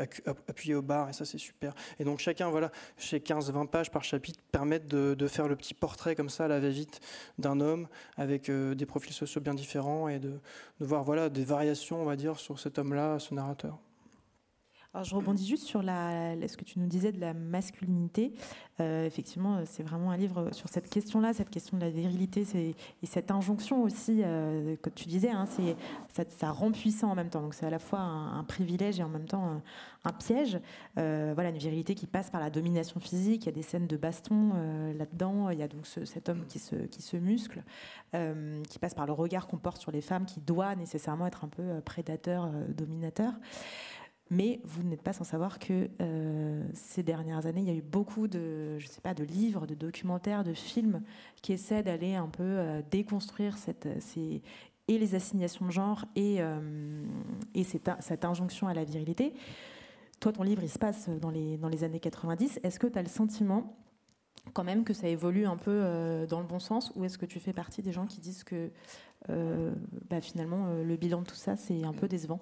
appuyées 0.49 0.75
au 0.75 0.83
bar, 0.83 1.09
et 1.09 1.13
ça 1.13 1.25
c'est 1.25 1.39
super. 1.39 1.75
Et 1.99 2.05
donc 2.05 2.19
chacun, 2.19 2.51
voilà, 2.51 2.71
chez 2.97 3.19
15-20 3.19 3.69
pages 3.69 3.91
par 3.91 4.05
chapitre, 4.05 4.41
permettent 4.51 4.89
de, 4.89 5.27
faire 5.27 5.49
le 5.49 5.57
petit 5.57 5.75
portrait 5.75 6.15
comme 6.15 6.29
ça, 6.29 6.45
à 6.45 6.49
la 6.49 6.61
va-vite, 6.61 7.01
d'un 7.39 7.61
homme, 7.61 7.89
avec 8.17 8.49
euh, 8.49 8.75
des 8.75 8.87
profils 8.87 9.15
sociaux 9.15 9.41
bien 9.41 9.55
différents, 9.55 10.09
et 10.09 10.19
de, 10.19 10.41
de 10.81 10.85
voir 10.85 11.05
voilà, 11.05 11.29
des 11.29 11.45
variations, 11.45 12.03
on 12.03 12.05
va 12.05 12.17
dire, 12.17 12.39
sur 12.39 12.59
cet 12.59 12.79
homme-là, 12.79 13.19
ce 13.19 13.35
narrateur. 13.35 13.79
Alors, 14.95 15.05
je 15.05 15.15
rebondis 15.15 15.47
juste 15.47 15.65
sur 15.65 15.81
ce 15.81 16.57
que 16.57 16.65
tu 16.65 16.79
nous 16.79 16.87
disais 16.87 17.13
de 17.13 17.21
la 17.21 17.33
masculinité. 17.33 18.35
Euh, 18.81 19.07
effectivement, 19.07 19.61
c'est 19.65 19.83
vraiment 19.83 20.11
un 20.11 20.19
livre 20.19 20.51
sur 20.53 20.69
cette 20.69 20.91
question-là, 20.91 21.33
cette 21.33 21.49
question 21.49 21.79
de 21.79 21.83
la 21.83 21.89
virilité 21.89 22.45
et 22.55 23.07
cette 23.07 23.31
injonction 23.31 23.83
aussi, 23.83 24.21
euh, 24.23 24.77
que 24.77 24.91
tu 24.91 25.09
disais, 25.09 25.31
hein, 25.31 25.47
ça, 26.29 26.51
rend 26.51 26.73
puissant 26.73 27.11
en 27.11 27.15
même 27.15 27.31
temps. 27.31 27.41
Donc 27.41 27.55
c'est 27.55 27.65
à 27.65 27.71
la 27.71 27.79
fois 27.79 28.01
un, 28.01 28.45
privilège 28.45 29.01
et 29.01 29.03
en 29.03 29.09
même 29.09 29.25
temps 29.25 29.63
un, 30.05 30.13
piège. 30.13 30.59
Euh, 30.99 31.33
voilà, 31.35 31.49
une 31.49 31.59
virilité 31.59 31.95
qui 31.95 32.07
passe 32.07 32.29
par 32.29 32.41
la 32.43 32.51
domination 32.51 33.01
physique. 33.01 33.45
Il 33.45 33.47
y 33.47 33.49
a 33.49 33.53
des 33.53 33.63
scènes 33.63 33.87
de 33.87 33.97
baston 33.97 34.53
là-dedans. 34.99 35.49
Il 35.49 35.59
y 35.59 35.63
a 35.63 35.69
donc 35.69 35.87
cet 35.87 36.29
homme 36.29 36.45
qui 36.47 36.59
se, 36.59 36.77
qui 36.77 37.01
se 37.01 37.17
muscle, 37.17 37.63
qui 38.13 38.79
passe 38.79 38.95
par 38.95 39.07
le 39.07 39.15
regard 39.15 39.47
qu'on 39.47 39.59
porte 39.59 39.81
sur 39.81 39.91
les 39.91 40.03
femmes, 40.03 40.27
qui 40.27 40.41
doit 40.41 40.75
nécessairement 40.77 41.27
être 41.27 41.45
un 41.45 41.49
peu 41.49 41.81
prédateur, 41.83 42.51
dominateur. 42.69 43.33
Mais 44.31 44.61
vous 44.65 44.83
n'êtes 44.83 45.03
pas 45.03 45.13
sans 45.13 45.25
savoir 45.25 45.59
que 45.59 45.91
euh, 46.01 46.65
ces 46.73 47.03
dernières 47.03 47.45
années, 47.45 47.61
il 47.61 47.67
y 47.67 47.71
a 47.71 47.75
eu 47.75 47.83
beaucoup 47.83 48.29
de, 48.29 48.79
je 48.79 48.87
sais 48.87 49.03
pas, 49.03 49.13
de 49.13 49.25
livres, 49.25 49.67
de 49.67 49.75
documentaires, 49.75 50.43
de 50.43 50.55
films 50.55 51.03
qui 51.43 51.53
essaient 51.53 51.83
d'aller 51.83 52.15
un 52.15 52.29
peu 52.29 52.43
euh, 52.43 52.81
déconstruire 52.91 53.59
cette, 53.59 53.89
ces, 54.01 54.43
et 54.89 54.99
les 54.99 55.15
assignations 55.15 55.67
de 55.67 55.71
genre 55.71 56.07
et, 56.17 56.37
euh, 56.39 57.05
et 57.55 57.63
cette, 57.63 57.91
cette, 58.01 58.25
injonction 58.25 58.69
à 58.69 58.75
la 58.75 58.85
virilité. 58.85 59.35
Toi, 60.19 60.33
ton 60.33 60.45
livre, 60.45 60.63
il 60.63 60.71
se 60.71 60.79
passe 60.79 61.11
dans 61.11 61.31
les, 61.31 61.59
dans 61.59 61.69
les 61.69 61.85
années 61.85 62.01
90. 62.01 62.61
Est-ce 62.63 62.79
que 62.79 62.87
tu 62.87 62.99
as 62.99 63.03
le 63.03 63.09
sentiment 63.09 63.77
quand 64.55 64.65
même 64.65 64.85
que 64.85 64.95
ça 64.95 65.09
évolue 65.09 65.45
un 65.45 65.57
peu 65.57 66.27
dans 66.29 66.41
le 66.41 66.47
bon 66.47 66.59
sens 66.59 66.91
ou 66.97 67.05
est-ce 67.05 67.17
que 67.17 67.27
tu 67.27 67.39
fais 67.39 67.53
partie 67.53 67.81
des 67.81 67.93
gens 67.93 68.07
qui 68.07 68.19
disent 68.19 68.43
que 68.43 68.71
bah, 69.29 70.21
finalement 70.21 70.67
le 70.83 70.97
bilan 70.97 71.21
de 71.21 71.27
tout 71.27 71.37
ça, 71.37 71.55
c'est 71.55 71.85
un 71.85 71.93
peu 71.93 72.09
décevant? 72.09 72.41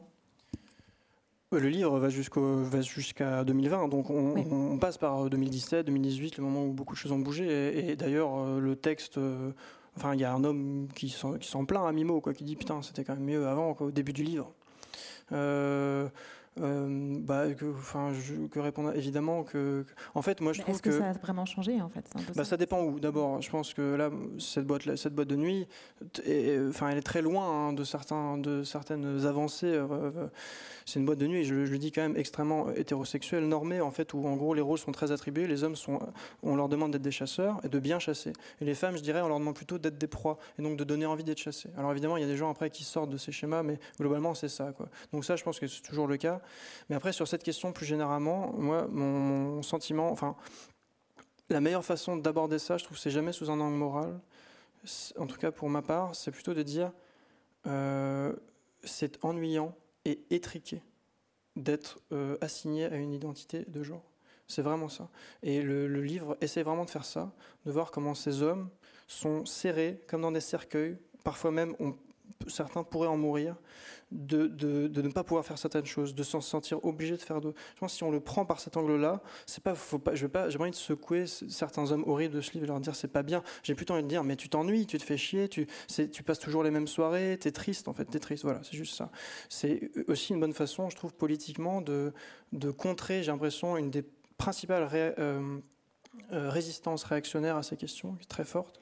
Le 1.58 1.68
livre 1.68 1.98
va 1.98 2.08
jusqu'à 2.08 3.44
2020, 3.44 3.88
donc 3.88 4.08
on, 4.10 4.78
passe 4.78 4.98
par 4.98 5.28
2017, 5.28 5.86
2018, 5.86 6.36
le 6.36 6.44
moment 6.44 6.64
où 6.64 6.72
beaucoup 6.72 6.94
de 6.94 6.98
choses 6.98 7.10
ont 7.10 7.18
bougé. 7.18 7.90
Et, 7.90 7.96
d'ailleurs, 7.96 8.38
euh, 8.38 8.60
le 8.60 8.76
texte, 8.76 9.18
euh, 9.18 9.50
enfin, 9.96 10.14
il 10.14 10.20
y 10.20 10.24
a 10.24 10.32
un 10.32 10.44
homme 10.44 10.86
qui 10.94 11.08
s'en 11.10 11.64
plaint 11.64 11.86
à 11.86 11.92
Mimo, 11.92 12.20
quoi, 12.20 12.34
qui 12.34 12.44
dit 12.44 12.54
putain, 12.54 12.82
c'était 12.82 13.02
quand 13.02 13.14
même 13.14 13.24
mieux 13.24 13.48
avant, 13.48 13.76
au 13.80 13.90
début 13.90 14.12
du 14.12 14.22
livre. 14.22 14.52
Euh, 15.32 16.08
euh, 16.58 17.16
bah, 17.20 17.52
que, 17.54 17.64
enfin, 17.66 18.12
je, 18.12 18.34
que 18.48 18.58
répondre 18.58 18.92
évidemment 18.96 19.44
que, 19.44 19.84
en 20.14 20.22
fait, 20.22 20.40
moi 20.40 20.52
je 20.52 20.60
trouve 20.60 20.74
est-ce 20.74 20.82
que, 20.82 20.90
ça 20.90 21.10
a 21.10 21.12
vraiment 21.12 21.46
changé 21.46 21.80
en 21.80 21.88
fait. 21.88 22.04
Bah, 22.34 22.44
ça. 22.44 22.56
dépend 22.56 22.82
où. 22.82 22.98
D'abord, 22.98 23.40
je 23.40 23.50
pense 23.50 23.72
que 23.72 23.94
là, 23.94 24.10
cette 24.38 24.66
boîte, 24.66 24.96
cette 24.96 25.14
boîte 25.14 25.28
de 25.28 25.36
nuit, 25.36 25.68
enfin, 26.68 26.88
elle 26.90 26.98
est 26.98 27.02
très 27.02 27.22
loin 27.22 27.68
hein, 27.68 27.72
de 27.72 27.84
certains, 27.84 28.36
de 28.36 28.64
certaines 28.64 29.26
avancées. 29.26 29.72
Euh, 29.72 30.28
c'est 30.86 30.98
une 30.98 31.06
boîte 31.06 31.18
de 31.18 31.28
nuit, 31.28 31.44
je, 31.44 31.54
le 31.54 31.78
dis 31.78 31.92
quand 31.92 32.02
même 32.02 32.16
extrêmement 32.16 32.70
hétérosexuelle, 32.72 33.46
normée 33.46 33.80
en 33.80 33.92
fait, 33.92 34.12
où 34.12 34.26
en 34.26 34.34
gros 34.34 34.54
les 34.54 34.60
rôles 34.60 34.78
sont 34.78 34.92
très 34.92 35.12
attribués. 35.12 35.46
Les 35.46 35.62
hommes 35.62 35.76
sont, 35.76 36.00
on 36.42 36.56
leur 36.56 36.68
demande 36.68 36.90
d'être 36.90 37.02
des 37.02 37.12
chasseurs 37.12 37.60
et 37.62 37.68
de 37.68 37.78
bien 37.78 38.00
chasser. 38.00 38.32
Et 38.60 38.64
les 38.64 38.74
femmes, 38.74 38.96
je 38.96 39.02
dirais, 39.02 39.20
on 39.20 39.28
leur 39.28 39.38
demande 39.38 39.54
plutôt 39.54 39.78
d'être 39.78 39.98
des 39.98 40.08
proies 40.08 40.38
et 40.58 40.62
donc 40.62 40.76
de 40.76 40.82
donner 40.82 41.06
envie 41.06 41.22
d'être 41.22 41.38
chassés. 41.38 41.70
Alors 41.78 41.92
évidemment, 41.92 42.16
il 42.16 42.22
y 42.22 42.24
a 42.24 42.28
des 42.28 42.36
gens 42.36 42.50
après 42.50 42.70
qui 42.70 42.82
sortent 42.82 43.10
de 43.10 43.16
ces 43.16 43.30
schémas, 43.30 43.62
mais 43.62 43.78
globalement 44.00 44.34
c'est 44.34 44.48
ça. 44.48 44.72
Quoi. 44.72 44.88
Donc 45.12 45.24
ça, 45.24 45.36
je 45.36 45.44
pense 45.44 45.60
que 45.60 45.68
c'est 45.68 45.82
toujours 45.82 46.08
le 46.08 46.16
cas. 46.16 46.39
Mais 46.88 46.96
après, 46.96 47.12
sur 47.12 47.29
cette 47.29 47.42
question 47.42 47.72
plus 47.72 47.87
généralement, 47.87 48.53
moi, 48.53 48.87
mon, 48.88 49.62
sentiment, 49.62 50.11
enfin, 50.11 50.37
la 51.48 51.61
meilleure 51.61 51.85
façon 51.85 52.16
d'aborder 52.16 52.59
ça, 52.59 52.79
je 52.79 52.85
trouve, 52.85 52.98
c'est 52.98 53.11
jamais 53.11 53.33
sous 53.33 53.50
un 53.50 53.61
angle 53.61 53.76
moral. 53.76 54.20
En 55.18 55.26
tout 55.26 55.37
cas, 55.37 55.50
pour 55.50 55.68
ma 55.68 55.83
part, 55.83 56.14
c'est 56.14 56.31
plutôt 56.31 56.55
de 56.55 56.62
dire 56.62 56.92
euh, 57.66 58.33
c'est 58.83 59.22
ennuyant 59.24 59.74
et 60.05 60.20
étriqué 60.31 60.83
d'être 61.57 61.98
euh, 62.12 62.37
assigné 62.40 62.87
à 62.87 62.96
une 62.96 63.12
identité 63.12 63.64
de 63.68 63.83
genre. 63.83 64.05
C'est 64.46 64.62
vraiment 64.62 64.88
ça. 64.88 65.09
Et 65.42 65.62
le, 65.62 65.87
livre 66.03 66.37
essaie 66.40 66.62
vraiment 66.62 66.85
de 66.85 66.90
faire 66.90 67.05
ça, 67.05 67.31
de 67.66 67.70
voir 67.70 67.90
comment 67.90 68.14
ces 68.14 68.42
hommes 68.42 68.68
sont 69.07 69.44
serrés 69.46 70.00
comme 70.09 70.22
dans 70.22 70.33
des 70.33 70.40
cercueils. 70.40 70.96
Parfois 71.22 71.50
même, 71.50 71.76
on, 71.79 71.94
certains 72.46 72.84
pourraient 72.84 73.08
en 73.08 73.16
mourir, 73.16 73.56
de, 74.12 74.46
de, 74.48 75.02
ne 75.02 75.08
pas 75.08 75.22
pouvoir 75.22 75.44
faire 75.44 75.58
certaines 75.58 75.86
choses, 75.86 76.14
de 76.14 76.22
s'en 76.22 76.40
sentir 76.40 76.84
obligé 76.84 77.16
de 77.16 77.22
faire 77.22 77.40
d'autres. 77.40 77.58
Je 77.74 77.80
pense 77.80 77.92
que 77.92 77.98
si 77.98 78.04
on 78.04 78.10
le 78.10 78.20
prend 78.20 78.44
par 78.44 78.58
cet 78.58 78.76
angle-là, 78.76 79.22
c'est 79.46 79.62
pas, 79.62 79.74
faut 79.74 79.98
pas, 79.98 80.14
je 80.14 80.26
j'ai 80.48 80.58
envie 80.58 80.70
de 80.70 80.76
secouer 80.76 81.26
certains 81.26 81.92
hommes 81.92 82.04
horribles 82.06 82.34
de 82.34 82.40
ce 82.40 82.52
livre 82.52 82.64
et 82.64 82.68
leur 82.68 82.80
dire 82.80 82.96
c'est 82.96 83.08
pas 83.08 83.22
bien. 83.22 83.42
J'ai 83.62 83.74
plutôt 83.74 83.94
envie 83.94 84.02
de 84.02 84.08
dire 84.08 84.24
mais 84.24 84.36
tu 84.36 84.48
t'ennuies, 84.48 84.86
tu 84.86 84.98
te 84.98 85.04
fais 85.04 85.16
chier, 85.16 85.48
tu, 85.48 85.68
tu 86.12 86.22
passes 86.22 86.40
toujours 86.40 86.64
les 86.64 86.70
mêmes 86.70 86.88
soirées, 86.88 87.38
t'es 87.40 87.52
triste 87.52 87.88
en 87.88 87.92
fait, 87.92 88.04
t'es 88.06 88.18
triste. 88.18 88.44
Voilà, 88.44 88.60
c'est 88.64 88.76
juste 88.76 88.96
ça. 88.96 89.10
C'est 89.48 89.90
aussi 90.08 90.32
une 90.32 90.40
bonne 90.40 90.54
façon, 90.54 90.90
je 90.90 90.96
trouve, 90.96 91.14
politiquement 91.14 91.80
de, 91.80 92.12
de 92.52 92.70
contrer, 92.70 93.22
j'ai 93.22 93.30
l'impression, 93.30 93.76
une 93.76 93.90
des 93.90 94.04
principales 94.38 94.88
euh, 94.92 95.58
euh, 96.32 96.50
résistances 96.50 97.04
réactionnaires 97.04 97.56
à 97.56 97.62
ces 97.62 97.76
questions, 97.76 98.14
qui 98.14 98.22
est 98.22 98.28
très 98.28 98.44
forte. 98.44 98.80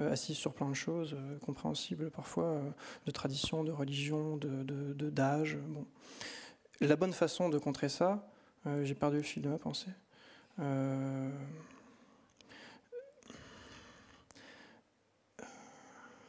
Euh, 0.00 0.10
assise 0.10 0.36
sur 0.36 0.54
plein 0.54 0.68
de 0.68 0.74
choses, 0.74 1.14
euh, 1.14 1.38
compréhensibles 1.40 2.10
parfois, 2.10 2.44
euh, 2.44 2.70
de 3.04 3.10
tradition, 3.10 3.62
de 3.62 3.72
religion, 3.72 4.38
de, 4.38 5.10
d'âge. 5.10 5.58
bon. 5.68 5.84
La 6.80 6.96
bonne 6.96 7.12
façon 7.12 7.48
de 7.50 7.58
contrer 7.58 7.88
ça, 7.88 8.26
j'ai 8.82 8.94
perdu 8.94 9.18
le 9.18 9.22
fil 9.22 9.42
de 9.42 9.48
ma 9.48 9.58
pensée. 9.58 9.90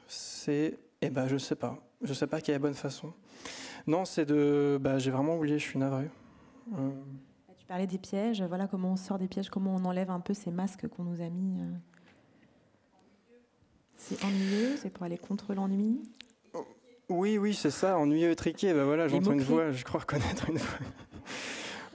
c'est, 0.08 0.78
eh 1.02 1.10
ben, 1.10 1.28
je 1.28 1.38
sais 1.38 1.56
pas, 1.56 1.80
je 2.04 2.14
sais 2.14 2.28
pas 2.28 2.40
quelle 2.40 2.54
est 2.54 2.58
la 2.58 2.62
bonne 2.62 2.74
façon. 2.76 3.14
Non, 3.88 4.06
c'est 4.06 4.26
de, 4.26 4.78
bah, 4.80 5.00
j'ai 5.00 5.10
vraiment 5.10 5.38
oublié, 5.38 5.58
je 5.58 5.64
suis 5.64 5.80
navré. 5.80 6.08
Tu 7.58 7.66
parlais 7.66 7.88
des 7.88 7.98
pièges, 7.98 8.44
voilà 8.44 8.68
comment 8.68 8.92
on 8.92 8.96
sort 8.96 9.18
des 9.18 9.28
pièges, 9.28 9.50
comment 9.50 9.74
on 9.76 9.86
enlève 9.86 10.12
un 10.12 10.20
peu 10.20 10.36
ces 10.36 10.52
masques 10.52 10.88
qu'on 10.88 11.04
nous 11.04 11.22
a 11.22 11.30
mis. 11.30 11.58
C'est 14.06 14.24
ennuyeux, 14.26 14.76
c'est 14.82 14.90
pour 14.90 15.04
aller 15.04 15.18
contre 15.18 15.54
l'ennui 15.54 16.02
Oui, 17.08 17.38
oui, 17.38 17.54
c'est 17.54 17.72
ça, 17.72 17.98
ennuyeux 17.98 18.32
et 18.32 18.36
triqué. 18.36 18.74
Ben 18.74 18.84
voilà, 18.84 19.08
j'entends 19.08 19.32
une 19.32 19.44
voix, 19.44 19.72
je 19.72 19.84
crois 19.84 20.02
reconnaître 20.02 20.50
une 20.50 20.58
voix. 20.58 20.80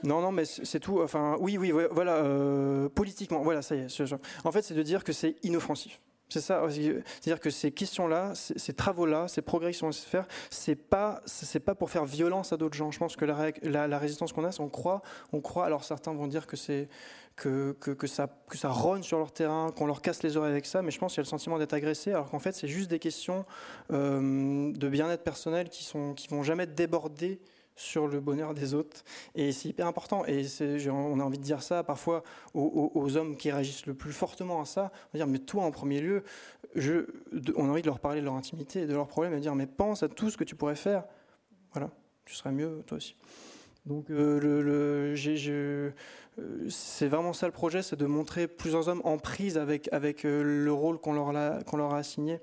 Non, 0.01 0.21
non, 0.21 0.31
mais 0.31 0.45
c'est 0.45 0.79
tout. 0.79 1.01
Enfin, 1.01 1.35
oui, 1.41 1.57
oui, 1.57 1.73
voilà, 1.91 2.13
euh, 2.13 2.87
politiquement, 2.87 3.41
voilà, 3.41 3.61
ça 3.61 3.75
y 3.75 3.79
est. 3.79 4.03
En 4.45 4.51
fait, 4.53 4.61
c'est 4.61 4.73
de 4.73 4.81
dire 4.81 5.03
que 5.03 5.11
c'est 5.11 5.35
inoffensif. 5.43 5.99
C'est 6.29 6.41
ça. 6.41 6.63
C'est-à-dire 6.69 7.39
que 7.39 7.49
ces 7.49 7.71
questions-là, 7.71 8.33
ces, 8.35 8.73
travaux-là, 8.73 9.27
ces 9.27 9.41
progrès 9.41 9.71
qui 9.71 9.79
sont 9.79 9.87
à 9.87 9.91
faire, 9.91 10.27
c'est 10.51 10.75
pas, 10.75 11.21
c'est 11.25 11.59
pas 11.59 11.73
pour 11.73 11.89
faire 11.89 12.05
violence 12.05 12.53
à 12.53 12.57
d'autres 12.57 12.77
gens. 12.77 12.91
Je 12.91 12.99
pense 12.99 13.15
que 13.15 13.25
la, 13.25 13.97
résistance 13.97 14.31
qu'on 14.31 14.45
a, 14.45 14.55
on 14.59 14.69
croit, 14.69 15.01
on 15.33 15.41
croit. 15.41 15.65
Alors 15.65 15.83
certains 15.83 16.13
vont 16.13 16.27
dire 16.27 16.45
que 16.45 16.55
c'est 16.55 16.87
que, 17.35 17.75
ça, 18.05 18.27
que 18.47 18.57
sur 18.57 19.17
leur 19.17 19.31
terrain, 19.31 19.71
qu'on 19.71 19.87
leur 19.87 20.01
casse 20.01 20.23
les 20.23 20.37
oreilles 20.37 20.51
avec 20.51 20.65
ça, 20.65 20.81
mais 20.81 20.91
je 20.91 20.99
pense 20.99 21.13
qu'il 21.13 21.19
y 21.19 21.21
a 21.21 21.23
le 21.23 21.29
sentiment 21.29 21.57
d'être 21.57 21.73
agressé, 21.73 22.11
alors 22.11 22.29
qu'en 22.29 22.39
fait, 22.39 22.51
c'est 22.51 22.67
juste 22.67 22.89
des 22.89 22.99
questions 22.99 23.45
euh, 23.91 24.71
de 24.73 24.89
bien-être 24.89 25.23
personnel 25.23 25.69
qui 25.69 25.83
sont 25.83 26.13
qui 26.13 26.27
vont 26.27 26.43
jamais 26.43 26.67
déborder 26.67 27.39
sur 27.79 28.07
le 28.07 28.19
bonheur 28.19 28.53
des 28.53 28.73
autres. 28.73 29.03
Et 29.35 29.51
c'est 29.51 29.69
hyper 29.69 29.87
important. 29.87 30.25
Et 30.25 30.45
on 30.89 31.19
a 31.19 31.23
envie 31.23 31.37
de 31.37 31.43
dire 31.43 31.63
ça 31.63 31.83
parfois 31.83 32.23
aux, 32.53 33.17
hommes 33.17 33.37
qui 33.37 33.51
réagissent 33.51 33.85
le 33.85 33.93
plus 33.93 34.11
fortement 34.11 34.61
à 34.61 34.65
ça. 34.65 34.91
On 34.93 35.17
va 35.17 35.25
dire, 35.25 35.27
mais 35.27 35.39
toi 35.39 35.63
en 35.63 35.71
premier 35.71 36.01
lieu, 36.01 36.23
on 36.75 37.65
a 37.65 37.69
envie 37.69 37.81
de 37.81 37.87
leur 37.87 37.99
parler 37.99 38.19
de 38.19 38.25
leur 38.25 38.35
intimité, 38.35 38.85
de 38.85 38.93
leurs 38.93 39.07
problèmes, 39.07 39.33
et 39.33 39.39
dire, 39.39 39.55
mais 39.55 39.67
pense 39.67 40.03
à 40.03 40.09
tout 40.09 40.29
ce 40.29 40.37
que 40.37 40.43
tu 40.43 40.55
pourrais 40.55 40.75
faire. 40.75 41.05
Voilà, 41.71 41.89
tu 42.25 42.35
serais 42.35 42.51
mieux 42.51 42.83
toi 42.85 42.97
aussi. 42.97 43.15
Donc 43.85 44.09
euh, 44.11 45.15
euh, 45.17 45.95
c'est 46.69 47.07
vraiment 47.07 47.33
ça 47.33 47.47
le 47.47 47.51
projet, 47.53 47.81
c'est 47.81 47.95
de 47.95 48.05
montrer 48.05 48.47
plusieurs 48.47 48.89
hommes 48.89 49.01
en 49.03 49.17
prise 49.17 49.57
avec, 49.57 49.91
avec 49.91 50.25
euh, 50.25 50.43
le 50.43 50.71
rôle 50.71 50.99
qu'on 50.99 51.13
leur, 51.13 51.63
qu'on 51.65 51.77
leur 51.77 51.93
a 51.93 51.97
assigné 51.97 52.39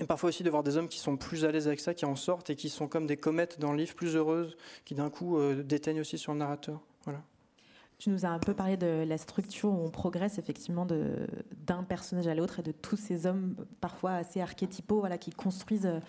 et 0.00 0.06
parfois 0.06 0.30
aussi 0.30 0.42
de 0.42 0.50
voir 0.50 0.62
des 0.62 0.76
hommes 0.76 0.88
qui 0.88 0.98
sont 0.98 1.16
plus 1.16 1.44
à 1.44 1.52
l'aise 1.52 1.66
avec 1.66 1.80
ça, 1.80 1.94
qui 1.94 2.04
en 2.04 2.16
sortent 2.16 2.50
et 2.50 2.56
qui 2.56 2.70
sont 2.70 2.88
comme 2.88 3.06
des 3.06 3.16
comètes 3.16 3.60
dans 3.60 3.72
le 3.72 3.78
livre, 3.78 3.94
plus 3.94 4.16
heureuses, 4.16 4.56
qui 4.84 4.94
d'un 4.94 5.10
coup 5.10 5.36
euh, 5.36 5.62
déteignent 5.62 6.00
aussi 6.00 6.16
sur 6.16 6.32
le 6.32 6.38
narrateur. 6.38 6.80
Voilà. 7.04 7.22
Tu 7.98 8.10
nous 8.10 8.24
as 8.24 8.30
un 8.30 8.38
peu 8.40 8.54
parlé 8.54 8.76
de 8.76 9.04
la 9.06 9.16
structure 9.16 9.70
où 9.70 9.76
on 9.76 9.90
progresse 9.90 10.38
effectivement 10.38 10.86
d'un 10.86 11.84
personnage 11.84 12.26
à 12.26 12.34
l'autre 12.34 12.58
et 12.58 12.62
de 12.62 12.72
tous 12.72 12.96
ces 12.96 13.26
hommes 13.26 13.54
parfois 13.80 14.12
assez 14.14 14.40
archétypaux 14.40 14.98
voilà, 14.98 15.18
qui 15.18 15.30
construisent 15.30 16.00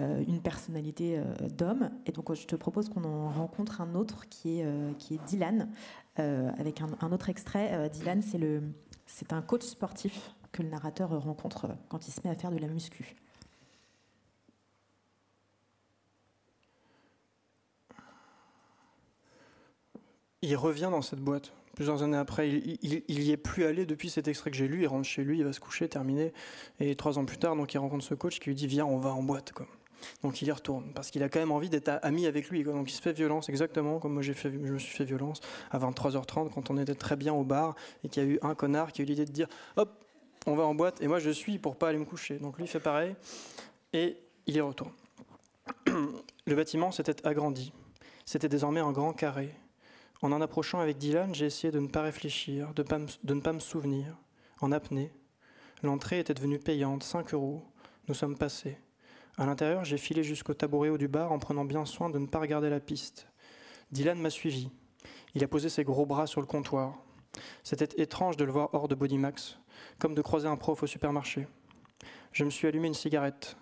euh, 0.00 0.24
une 0.28 0.42
personnalité 0.42 1.16
euh, 1.16 1.48
d'homme. 1.48 1.90
Et 2.04 2.12
donc 2.12 2.34
je 2.34 2.46
te 2.46 2.56
propose 2.56 2.90
qu'on 2.90 3.04
en 3.04 3.30
rencontre 3.30 3.80
un 3.80 3.94
autre 3.94 4.28
qui 4.28 4.60
est, 4.60 4.66
qui 4.98 5.14
est 5.14 5.24
Dylan, 5.26 5.70
avec 6.16 6.82
un, 6.82 6.88
un, 7.00 7.12
autre 7.12 7.30
extrait. 7.30 7.88
Dylan, 7.88 8.20
c'est 9.06 9.32
un 9.32 9.40
coach 9.40 9.62
sportif 9.62 10.34
que 10.52 10.62
le 10.62 10.68
narrateur 10.68 11.10
rencontre 11.22 11.68
quand 11.88 12.08
il 12.08 12.12
se 12.12 12.20
met 12.24 12.30
à 12.30 12.34
faire 12.34 12.50
de 12.50 12.58
la 12.58 12.68
muscu. 12.68 13.16
il 20.42 20.56
revient 20.56 20.88
dans 20.90 21.02
cette 21.02 21.20
boîte 21.20 21.52
plusieurs 21.74 22.02
années 22.02 22.16
après. 22.16 22.48
Il, 22.48 22.78
il, 22.82 23.22
y 23.22 23.30
est 23.30 23.36
plus 23.36 23.64
allé 23.64 23.86
depuis 23.86 24.10
cet 24.10 24.28
extrait 24.28 24.50
que 24.50 24.56
j'ai 24.56 24.68
lu. 24.68 24.82
Il 24.82 24.86
rentre 24.86 25.06
chez 25.06 25.24
lui, 25.24 25.38
il 25.38 25.44
va 25.44 25.52
se 25.52 25.60
coucher, 25.60 25.88
terminé. 25.88 26.32
Et 26.78 26.94
trois 26.94 27.18
ans 27.18 27.24
plus 27.24 27.38
tard, 27.38 27.56
donc 27.56 27.72
il 27.72 27.78
rencontre 27.78 28.04
ce 28.04 28.14
coach 28.14 28.38
qui 28.38 28.50
lui 28.50 28.56
dit 28.56 28.66
Viens, 28.66 28.86
on 28.86 28.98
va 28.98 29.10
en 29.10 29.22
boîte. 29.22 29.52
Donc 30.22 30.40
il 30.40 30.48
y 30.48 30.52
retourne 30.52 30.92
parce 30.94 31.10
qu'il 31.10 31.22
a 31.22 31.28
quand 31.28 31.40
même 31.40 31.52
envie 31.52 31.68
d'être 31.68 31.98
ami 32.02 32.26
avec 32.26 32.48
lui. 32.48 32.64
Donc 32.64 32.90
il 32.90 32.94
se 32.94 33.02
fait 33.02 33.12
violence 33.12 33.48
exactement 33.48 33.98
comme 33.98 34.14
moi 34.14 34.22
j'ai 34.22 34.32
fait, 34.32 34.50
je 34.50 34.56
me 34.56 34.78
suis 34.78 34.96
fait 34.96 35.04
violence 35.04 35.40
à 35.70 35.78
23h30 35.78 36.50
quand 36.50 36.70
on 36.70 36.78
était 36.78 36.94
très 36.94 37.16
bien 37.16 37.34
au 37.34 37.44
bar 37.44 37.76
et 38.02 38.08
qu'il 38.08 38.22
y 38.22 38.26
a 38.26 38.28
eu 38.28 38.38
un 38.40 38.54
connard 38.54 38.92
qui 38.92 39.02
a 39.02 39.04
eu 39.04 39.06
l'idée 39.06 39.26
de 39.26 39.32
dire 39.32 39.46
Hop, 39.76 40.04
on 40.46 40.54
va 40.54 40.64
en 40.64 40.74
boîte. 40.74 41.00
Et 41.00 41.08
moi 41.08 41.18
je 41.18 41.30
suis 41.30 41.58
pour 41.58 41.76
pas 41.76 41.88
aller 41.88 41.98
me 41.98 42.04
coucher. 42.04 42.38
Donc 42.38 42.58
lui 42.58 42.66
fait 42.66 42.80
pareil 42.80 43.14
et 43.92 44.16
il 44.46 44.56
y 44.56 44.60
retourne. 44.60 44.92
Le 45.86 46.54
bâtiment 46.54 46.90
s'était 46.90 47.26
agrandi. 47.26 47.72
C'était 48.24 48.48
désormais 48.48 48.80
un 48.80 48.92
grand 48.92 49.12
carré 49.12 49.54
en 50.22 50.32
en 50.32 50.40
approchant 50.40 50.80
avec 50.80 50.98
Dylan, 50.98 51.34
j'ai 51.34 51.46
essayé 51.46 51.70
de 51.70 51.78
ne 51.78 51.88
pas 51.88 52.02
réfléchir, 52.02 52.74
de, 52.74 52.84
ne 53.34 53.40
pas 53.40 53.52
me 53.52 53.60
souvenir, 53.60 54.16
en 54.60 54.70
apnée. 54.70 55.12
L'entrée 55.82 56.18
était 56.18 56.34
devenue 56.34 56.58
payante, 56.58 57.02
5 57.02 57.32
euros. 57.32 57.64
Nous 58.08 58.14
sommes 58.14 58.36
passés. 58.36 58.76
À 59.38 59.46
l'intérieur, 59.46 59.84
j'ai 59.84 59.96
filé 59.96 60.22
jusqu'au 60.22 60.52
tabouret 60.52 60.90
haut 60.90 60.98
du 60.98 61.08
bar 61.08 61.32
en 61.32 61.38
prenant 61.38 61.64
bien 61.64 61.86
soin 61.86 62.10
de 62.10 62.18
ne 62.18 62.26
pas 62.26 62.38
regarder 62.38 62.68
la 62.68 62.80
piste. 62.80 63.28
Dylan 63.92 64.20
m'a 64.20 64.28
suivi. 64.28 64.70
Il 65.34 65.42
a 65.42 65.48
posé 65.48 65.70
ses 65.70 65.84
gros 65.84 66.04
bras 66.04 66.26
sur 66.26 66.42
le 66.42 66.46
comptoir. 66.46 66.98
C'était 67.62 68.02
étrange 68.02 68.36
de 68.36 68.44
le 68.44 68.52
voir 68.52 68.74
hors 68.74 68.88
de 68.88 68.94
Bodymax, 68.94 69.58
comme 70.00 70.14
de 70.14 70.22
croiser 70.22 70.48
un 70.48 70.56
prof 70.56 70.82
au 70.82 70.86
supermarché. 70.86 71.46
Je 72.32 72.44
me 72.44 72.50
suis 72.50 72.66
allumé 72.66 72.88
une 72.88 72.94
cigarette. 72.94 73.56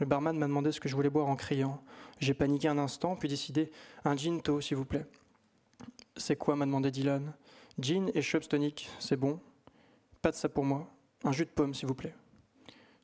Le 0.00 0.06
barman 0.06 0.36
m'a 0.36 0.46
demandé 0.46 0.72
ce 0.72 0.80
que 0.80 0.88
je 0.88 0.96
voulais 0.96 1.10
boire 1.10 1.28
en 1.28 1.36
criant. 1.36 1.80
J'ai 2.18 2.34
paniqué 2.34 2.66
un 2.66 2.78
instant, 2.78 3.14
puis 3.14 3.28
décidé 3.28 3.70
un 4.04 4.16
ginto, 4.16 4.60
s'il 4.60 4.76
vous 4.76 4.84
plaît. 4.84 5.06
C'est 6.16 6.36
quoi 6.36 6.56
m'a 6.56 6.66
demandé 6.66 6.90
Dylan. 6.90 7.32
Gin 7.78 8.10
et 8.14 8.22
Chubbs 8.22 8.48
c'est 8.98 9.16
bon. 9.16 9.38
Pas 10.22 10.30
de 10.30 10.36
ça 10.36 10.48
pour 10.48 10.64
moi. 10.64 10.88
Un 11.22 11.32
jus 11.32 11.44
de 11.44 11.50
pomme, 11.50 11.74
s'il 11.74 11.86
vous 11.86 11.94
plaît. 11.94 12.14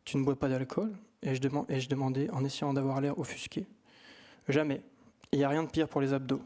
Tu 0.04 0.16
ne 0.16 0.24
bois 0.24 0.36
pas 0.36 0.48
d'alcool? 0.48 0.96
Ai-je 1.22 1.88
demandé 1.88 2.30
en 2.32 2.44
essayant 2.44 2.72
d'avoir 2.72 3.00
l'air 3.00 3.18
offusqué. 3.18 3.66
Jamais. 4.48 4.82
Il 5.32 5.38
n'y 5.38 5.44
a 5.44 5.48
rien 5.48 5.62
de 5.62 5.70
pire 5.70 5.88
pour 5.88 6.00
les 6.00 6.12
abdos. 6.12 6.40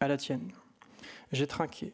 À 0.00 0.08
la 0.08 0.16
tienne. 0.16 0.50
J'ai 1.30 1.46
trinqué. 1.46 1.92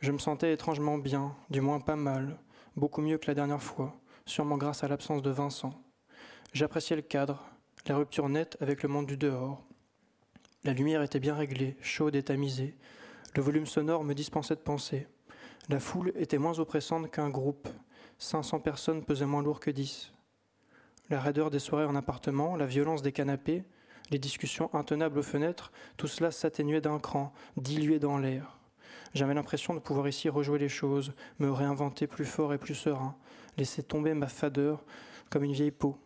Je 0.00 0.10
me 0.10 0.18
sentais 0.18 0.52
étrangement 0.52 0.98
bien, 0.98 1.34
du 1.50 1.60
moins 1.60 1.78
pas 1.78 1.96
mal, 1.96 2.36
beaucoup 2.76 3.00
mieux 3.00 3.18
que 3.18 3.26
la 3.26 3.34
dernière 3.34 3.62
fois, 3.62 3.94
sûrement 4.26 4.56
grâce 4.56 4.84
à 4.84 4.88
l'absence 4.88 5.22
de 5.22 5.30
Vincent. 5.30 5.74
J'appréciais 6.52 6.96
le 6.96 7.02
cadre, 7.02 7.42
la 7.86 7.96
rupture 7.96 8.28
nette 8.28 8.56
avec 8.60 8.82
le 8.82 8.88
monde 8.88 9.06
du 9.06 9.16
dehors. 9.16 9.62
La 10.64 10.72
lumière 10.72 11.02
était 11.02 11.20
bien 11.20 11.34
réglée, 11.34 11.76
chaude 11.80 12.14
et 12.14 12.22
tamisée, 12.22 12.76
le 13.34 13.42
volume 13.42 13.64
sonore 13.64 14.04
me 14.04 14.14
dispensait 14.14 14.56
de 14.56 14.60
penser. 14.60 15.06
La 15.70 15.80
foule 15.80 16.12
était 16.16 16.36
moins 16.36 16.58
oppressante 16.58 17.10
qu'un 17.10 17.30
groupe. 17.30 17.66
500 18.18 18.60
personnes 18.60 19.04
pesaient 19.04 19.26
moins 19.26 19.42
lourd 19.42 19.58
que 19.58 19.70
10. 19.70 20.12
La 21.08 21.18
raideur 21.18 21.50
des 21.50 21.58
soirées 21.58 21.86
en 21.86 21.94
appartement, 21.94 22.56
la 22.56 22.66
violence 22.66 23.00
des 23.00 23.12
canapés, 23.12 23.64
les 24.10 24.18
discussions 24.18 24.72
intenables 24.74 25.18
aux 25.18 25.22
fenêtres, 25.22 25.72
tout 25.96 26.08
cela 26.08 26.30
s'atténuait 26.30 26.82
d'un 26.82 26.98
cran, 26.98 27.32
dilué 27.56 27.98
dans 27.98 28.18
l'air. 28.18 28.58
J'avais 29.14 29.34
l'impression 29.34 29.74
de 29.74 29.78
pouvoir 29.78 30.08
ici 30.08 30.28
rejouer 30.28 30.58
les 30.58 30.68
choses, 30.68 31.12
me 31.38 31.50
réinventer 31.50 32.06
plus 32.06 32.24
fort 32.24 32.54
et 32.54 32.58
plus 32.58 32.74
serein, 32.74 33.14
laisser 33.58 33.82
tomber 33.82 34.14
ma 34.14 34.28
fadeur 34.28 34.82
comme 35.30 35.44
une 35.44 35.52
vieille 35.52 35.70
peau. 35.70 35.98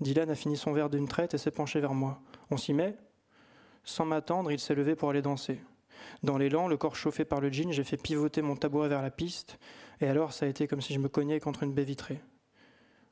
Dylan 0.00 0.30
a 0.30 0.34
fini 0.34 0.56
son 0.56 0.72
verre 0.72 0.88
d'une 0.88 1.08
traite 1.08 1.34
et 1.34 1.38
s'est 1.38 1.50
penché 1.50 1.78
vers 1.80 1.92
moi. 1.92 2.20
On 2.50 2.56
s'y 2.56 2.72
met? 2.72 2.96
Sans 3.84 4.06
m'attendre, 4.06 4.50
il 4.50 4.58
s'est 4.58 4.74
levé 4.74 4.94
pour 4.94 5.10
aller 5.10 5.22
danser. 5.22 5.60
Dans 6.22 6.38
l'élan, 6.38 6.68
le 6.68 6.78
corps 6.78 6.96
chauffé 6.96 7.26
par 7.26 7.40
le 7.40 7.52
jean, 7.52 7.72
j'ai 7.72 7.84
fait 7.84 7.98
pivoter 7.98 8.40
mon 8.40 8.56
tabouret 8.56 8.88
vers 8.88 9.02
la 9.02 9.10
piste, 9.10 9.58
et 10.00 10.06
alors 10.06 10.32
ça 10.32 10.46
a 10.46 10.48
été 10.48 10.66
comme 10.66 10.80
si 10.80 10.94
je 10.94 10.98
me 10.98 11.08
cognais 11.08 11.40
contre 11.40 11.62
une 11.62 11.74
baie 11.74 11.84
vitrée. 11.84 12.22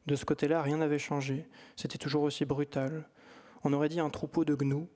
De 0.06 0.14
ce 0.14 0.24
côté-là, 0.24 0.62
rien 0.62 0.78
n'avait 0.78 0.98
changé, 0.98 1.46
c'était 1.76 1.98
toujours 1.98 2.22
aussi 2.22 2.46
brutal. 2.46 3.06
On 3.64 3.74
aurait 3.74 3.90
dit 3.90 4.00
un 4.00 4.08
troupeau 4.08 4.46
de 4.46 4.54
gnous. 4.54 4.88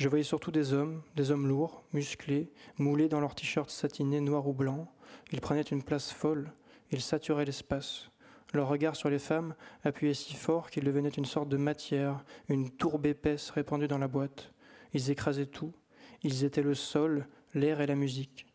Je 0.00 0.08
voyais 0.08 0.24
surtout 0.24 0.50
des 0.50 0.72
hommes, 0.72 1.02
des 1.14 1.30
hommes 1.30 1.46
lourds, 1.46 1.84
musclés, 1.92 2.50
moulés 2.78 3.10
dans 3.10 3.20
leurs 3.20 3.34
t-shirts 3.34 3.68
satinés 3.68 4.22
noirs 4.22 4.48
ou 4.48 4.54
blancs. 4.54 4.88
Ils 5.30 5.42
prenaient 5.42 5.60
une 5.60 5.82
place 5.82 6.10
folle, 6.10 6.54
ils 6.90 7.02
saturaient 7.02 7.44
l'espace. 7.44 8.08
Leur 8.54 8.68
regard 8.68 8.96
sur 8.96 9.10
les 9.10 9.18
femmes 9.18 9.54
appuyait 9.84 10.14
si 10.14 10.32
fort 10.32 10.70
qu'il 10.70 10.84
devenait 10.84 11.10
une 11.10 11.26
sorte 11.26 11.50
de 11.50 11.58
matière, 11.58 12.24
une 12.48 12.70
tourbe 12.70 13.04
épaisse 13.04 13.50
répandue 13.50 13.88
dans 13.88 13.98
la 13.98 14.08
boîte. 14.08 14.54
Ils 14.94 15.10
écrasaient 15.10 15.44
tout, 15.44 15.74
ils 16.22 16.44
étaient 16.44 16.62
le 16.62 16.74
sol, 16.74 17.28
l'air 17.52 17.82
et 17.82 17.86
la 17.86 17.94
musique. 17.94 18.46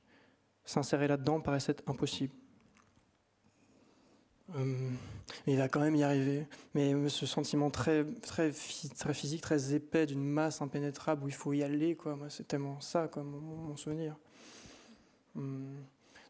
S'insérer 0.64 1.08
là-dedans 1.08 1.42
paraissait 1.42 1.76
impossible. 1.86 2.34
Euh, 4.56 4.90
il 5.48 5.58
va 5.58 5.68
quand 5.68 5.80
même 5.80 5.96
y 5.96 6.04
arriver. 6.04 6.48
Mais 6.74 7.10
ce 7.10 7.26
sentiment 7.26 7.70
très, 7.70 8.06
très, 8.22 8.52
très 8.98 9.14
physique, 9.14 9.42
très 9.42 9.74
épais, 9.74 10.06
d'une 10.06 10.24
masse 10.24 10.62
impénétrable 10.62 11.24
où 11.24 11.28
il 11.28 11.34
faut 11.34 11.54
y 11.54 11.64
aller, 11.64 11.96
quoi. 11.96 12.16
Moi, 12.16 12.30
c'est 12.30 12.48
tellement 12.48 12.80
ça, 12.82 13.08
quoi, 13.08 13.24
mon, 13.24 13.76
souvenir. 13.78 14.16
Hum. 15.36 15.76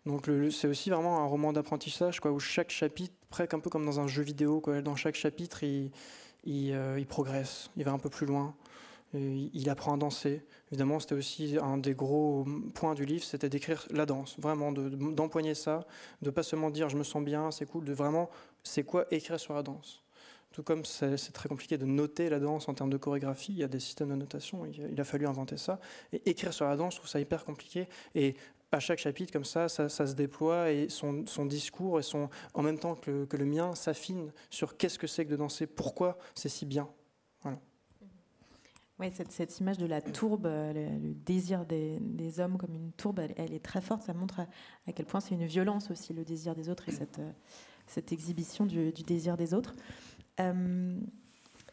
Donc, 0.06 0.30
c'est 0.52 0.68
aussi 0.68 0.92
vraiment 0.92 1.20
un 1.20 1.26
roman 1.26 1.52
d'apprentissage, 1.52 2.20
quoi, 2.20 2.32
où 2.32 2.40
chaque 2.40 2.70
chapitre, 2.70 3.14
presque 3.30 3.54
un 3.56 3.60
peu 3.60 3.70
comme 3.70 3.86
dans 3.86 4.00
un 4.00 4.08
jeu 4.08 4.24
vidéo, 4.24 4.62
quoi. 4.62 4.82
Dans 4.82 4.96
chaque 4.96 5.16
chapitre, 5.16 5.64
il, 5.64 5.92
il, 6.44 6.74
euh, 6.74 7.00
il 7.00 7.08
progresse, 7.08 7.72
il 7.76 7.84
va 7.84 7.92
un 7.92 7.98
peu 7.98 8.10
plus 8.10 8.28
loin 8.28 8.56
il 9.16 9.70
apprend 9.70 9.94
à 9.94 9.98
danser. 9.98 10.46
Évidemment, 10.72 11.00
c'était 11.00 11.16
aussi 11.16 11.58
un 11.62 11.78
des 11.78 11.94
gros 11.94 12.46
points 12.74 12.96
du 12.96 13.06
livre, 13.06 13.24
c'était 13.24 13.50
d'écrire 13.50 13.86
la 13.92 14.06
danse, 14.06 14.36
vraiment, 14.40 14.72
d'empoigner 14.72 15.56
ça, 15.56 15.86
de 16.22 16.30
pas 16.30 16.44
seulement 16.44 16.70
dire 16.70 16.90
je 16.90 16.98
me 16.98 17.04
sens 17.04 17.24
bien, 17.24 17.52
c'est 17.52 17.66
cool, 17.66 17.86
de 17.86 17.94
vraiment, 17.94 18.30
c'est 18.64 18.84
quoi 18.84 19.06
écrire 19.12 19.40
sur 19.40 19.54
la 19.54 19.64
danse. 19.64 20.04
Tout 20.52 20.64
comme 20.64 20.86
c'est 20.86 21.34
très 21.34 21.50
compliqué 21.50 21.78
de 21.78 21.86
noter 21.86 22.30
la 22.30 22.40
danse 22.40 22.70
en 22.70 22.74
termes 22.74 22.90
de 22.90 22.98
chorégraphie, 22.98 23.52
il 23.52 23.58
y 23.58 23.64
a 23.64 23.68
des 23.68 23.82
systèmes 23.82 24.10
de 24.10 24.16
notation, 24.16 24.66
il, 24.66 25.00
a 25.00 25.04
fallu 25.04 25.28
inventer 25.28 25.58
ça. 25.58 25.80
Et 26.14 26.30
écrire 26.30 26.54
sur 26.54 26.66
la 26.66 26.78
danse, 26.78 26.94
je 26.94 27.00
trouve 27.00 27.10
ça 27.10 27.20
hyper 27.20 27.44
compliqué. 27.44 27.90
Et 28.16 28.36
à 28.72 28.80
chaque 28.80 29.00
chapitre, 29.00 29.34
comme 29.34 29.44
ça, 29.44 29.68
ça, 29.68 29.90
se 29.90 30.14
déploie 30.14 30.72
et 30.72 30.88
son, 30.88 31.24
discours 31.46 32.00
et 32.00 32.04
son, 32.04 32.30
en 32.54 32.62
même 32.62 32.80
temps 32.80 32.96
que 32.96 33.28
le 33.36 33.46
mien 33.46 33.76
s'affine 33.76 34.32
sur 34.50 34.78
qu'est-ce 34.78 34.98
que 34.98 35.08
c'est 35.08 35.26
que 35.26 35.32
de 35.32 35.36
danser, 35.36 35.68
pourquoi 35.68 36.18
c'est 36.36 36.50
si 36.50 36.66
bien. 36.66 36.88
Oui, 38.98 39.08
cette, 39.12 39.60
image 39.60 39.78
de 39.78 39.86
la 39.86 40.02
tourbe, 40.02 40.46
euh, 40.46 40.72
le, 40.72 41.14
désir 41.14 41.66
des, 41.66 42.40
hommes 42.40 42.58
comme 42.58 42.74
une 42.74 42.94
tourbe, 42.94 43.20
elle, 43.36 43.54
est 43.54 43.64
très 43.64 43.82
forte. 43.82 44.04
Ça 44.04 44.14
montre 44.14 44.40
à, 44.40 44.92
quel 44.94 45.06
point 45.06 45.20
c'est 45.20 45.36
une 45.36 45.46
violence 45.46 45.92
aussi, 45.92 46.14
le 46.14 46.24
désir 46.24 46.56
des 46.56 46.70
autres 46.70 46.88
et 46.88 46.92
cette, 46.94 47.20
euh, 47.20 47.32
cette 47.88 48.14
exhibition 48.14 48.66
du, 48.66 48.92
désir 48.92 49.36
des 49.36 49.54
autres. 49.54 49.76
Euh, 50.40 50.98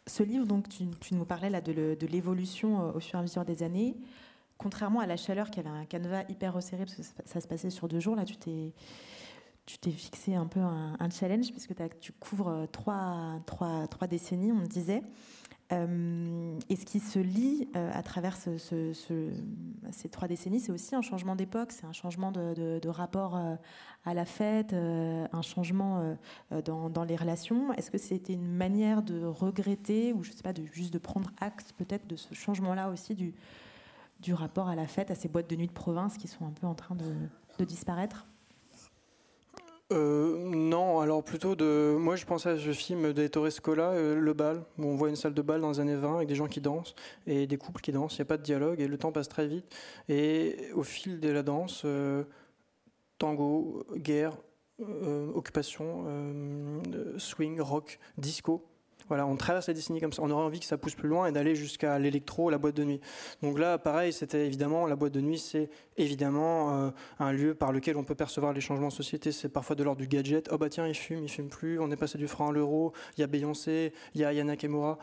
ce 0.08 0.24
livre, 0.24 0.46
donc, 0.46 0.68
tu, 0.68 1.14
nous 1.14 1.24
parlais 1.24 1.48
là 1.48 1.60
de 1.60 2.06
l'évolution 2.06 2.92
au 2.92 2.98
fur 2.98 3.16
et 3.16 3.18
à 3.20 3.22
mesure 3.22 3.44
des 3.44 3.62
années. 3.62 3.96
Contrairement 4.58 4.98
à 4.98 5.06
La 5.06 5.16
Chaleur, 5.16 5.50
qui 5.52 5.60
avait 5.60 5.68
un 5.68 5.84
canevas 5.84 6.24
hyper 6.28 6.54
resserré, 6.54 6.84
parce 6.84 6.96
que 6.96 7.02
ça, 7.24 7.40
se 7.40 7.46
passait 7.46 7.70
sur 7.70 7.86
deux 7.86 8.00
jours, 8.00 8.16
là, 8.16 8.24
tu 8.24 8.36
t'es 8.36 8.72
tu 9.64 9.78
t'es 9.78 9.92
fixé 9.92 10.34
un 10.34 10.46
peu 10.46 10.58
un, 10.58 11.10
challenge, 11.10 11.52
puisque 11.52 11.72
tu 12.00 12.10
couvres 12.10 12.66
trois, 12.72 13.40
trois, 13.46 13.86
trois 13.86 14.08
décennies, 14.08 14.50
on 14.50 14.56
me 14.56 14.66
disait. 14.66 15.04
Euh, 15.72 16.58
et 16.68 16.76
ce 16.76 16.84
qui 16.84 17.00
se 17.00 17.18
lit 17.18 17.68
euh, 17.76 17.90
à 17.92 18.02
travers 18.02 18.36
ces 18.36 20.08
trois 20.10 20.28
décennies, 20.28 20.60
c'est 20.60 20.72
aussi 20.72 20.94
un 20.94 21.02
changement 21.02 21.34
d'époque, 21.34 21.72
c'est 21.72 21.86
un 21.86 21.92
changement 21.92 22.30
de, 22.30 22.88
rapport 22.88 23.36
euh, 23.36 23.54
à 24.04 24.14
la 24.14 24.24
fête, 24.24 24.74
un 24.74 25.42
changement 25.42 26.16
dans, 26.64 27.04
les 27.04 27.16
relations. 27.16 27.72
Est-ce 27.74 27.90
que 27.90 27.98
c'était 27.98 28.34
une 28.34 28.52
manière 28.52 29.02
de 29.02 29.24
regretter, 29.24 30.12
ou 30.12 30.22
je 30.22 30.32
sais 30.32 30.42
pas, 30.42 30.52
de, 30.52 30.64
juste 30.72 30.92
de 30.92 30.98
prendre 30.98 31.30
acte 31.40 31.72
peut-être 31.78 32.06
de 32.06 32.16
ce 32.16 32.34
changement-là 32.34 32.90
aussi 32.90 33.14
du 33.14 34.34
rapport 34.34 34.68
à 34.68 34.76
la 34.76 34.86
fête, 34.86 35.10
à 35.10 35.14
ces 35.14 35.28
boîtes 35.28 35.48
de 35.48 35.56
nuit 35.56 35.68
de 35.68 35.72
province 35.72 36.16
qui 36.16 36.28
sont 36.28 36.44
un 36.46 36.52
peu 36.52 36.66
en 36.66 36.74
train 36.74 36.96
de, 36.96 37.64
disparaître? 37.64 38.26
Euh, 39.92 40.36
non, 40.38 41.00
alors 41.00 41.22
plutôt 41.22 41.54
de. 41.54 41.96
Moi, 41.98 42.16
je 42.16 42.24
pensais 42.24 42.50
à 42.50 42.58
ce 42.58 42.72
film 42.72 43.12
d'Ettore 43.12 43.50
Scola, 43.50 43.90
euh, 43.90 44.14
Le 44.18 44.32
bal, 44.32 44.62
où 44.78 44.86
on 44.86 44.96
voit 44.96 45.08
une 45.08 45.16
salle 45.16 45.34
de 45.34 45.42
bal 45.42 45.60
dans 45.60 45.70
les 45.70 45.80
années 45.80 45.96
20 45.96 46.16
avec 46.16 46.28
des 46.28 46.34
gens 46.34 46.48
qui 46.48 46.60
dansent 46.60 46.94
et 47.26 47.46
des 47.46 47.58
couples 47.58 47.80
qui 47.80 47.92
dansent. 47.92 48.16
Il 48.16 48.20
n'y 48.20 48.22
a 48.22 48.26
pas 48.26 48.38
de 48.38 48.42
dialogue 48.42 48.80
et 48.80 48.88
le 48.88 48.98
temps 48.98 49.12
passe 49.12 49.28
très 49.28 49.46
vite. 49.46 49.66
Et 50.08 50.70
au 50.74 50.82
fil 50.82 51.20
de 51.20 51.28
la 51.28 51.42
danse, 51.42 51.82
euh, 51.84 52.24
tango, 53.18 53.86
guerre, 53.96 54.36
occupation, 55.34 56.06
swing, 57.16 57.60
rock, 57.60 58.00
disco. 58.18 58.64
Voilà, 59.08 59.26
on 59.26 59.36
traverse 59.36 59.68
la 59.68 59.74
décennie 59.74 60.00
comme 60.00 60.12
ça. 60.12 60.22
On 60.22 60.30
aurait 60.30 60.44
envie 60.44 60.60
que 60.60 60.66
ça 60.66 60.78
pousse 60.78 60.94
plus 60.94 61.08
loin 61.08 61.26
et 61.26 61.32
d'aller 61.32 61.54
jusqu'à 61.54 61.98
l'électro, 61.98 62.50
la 62.50 62.58
boîte 62.58 62.76
de 62.76 62.84
nuit. 62.84 63.00
Donc 63.42 63.58
là, 63.58 63.78
pareil, 63.78 64.12
c'était 64.12 64.46
évidemment, 64.46 64.86
la 64.86 64.96
boîte 64.96 65.12
de 65.12 65.20
nuit, 65.20 65.38
c'est 65.38 65.70
évidemment 65.96 66.86
euh, 66.86 66.90
un 67.18 67.32
lieu 67.32 67.54
par 67.54 67.72
lequel 67.72 67.96
on 67.96 68.04
peut 68.04 68.14
percevoir 68.14 68.52
les 68.52 68.60
changements 68.60 68.88
de 68.88 68.92
société. 68.92 69.32
C'est 69.32 69.48
parfois 69.48 69.76
de 69.76 69.82
l'ordre 69.82 70.00
du 70.00 70.08
gadget. 70.08 70.48
Oh 70.52 70.58
bah 70.58 70.68
tiens, 70.68 70.86
il 70.86 70.94
fume, 70.94 71.24
il 71.24 71.28
fume 71.28 71.48
plus. 71.48 71.78
On 71.80 71.90
est 71.90 71.96
passé 71.96 72.18
du 72.18 72.28
franc 72.28 72.48
à 72.48 72.52
l'euro. 72.52 72.92
Il 73.16 73.20
y 73.20 73.24
a 73.24 73.26
Beyoncé, 73.26 73.92
il 74.14 74.20
y 74.20 74.24
a 74.24 74.32
Yana 74.32 74.56
Kemura. 74.56 74.98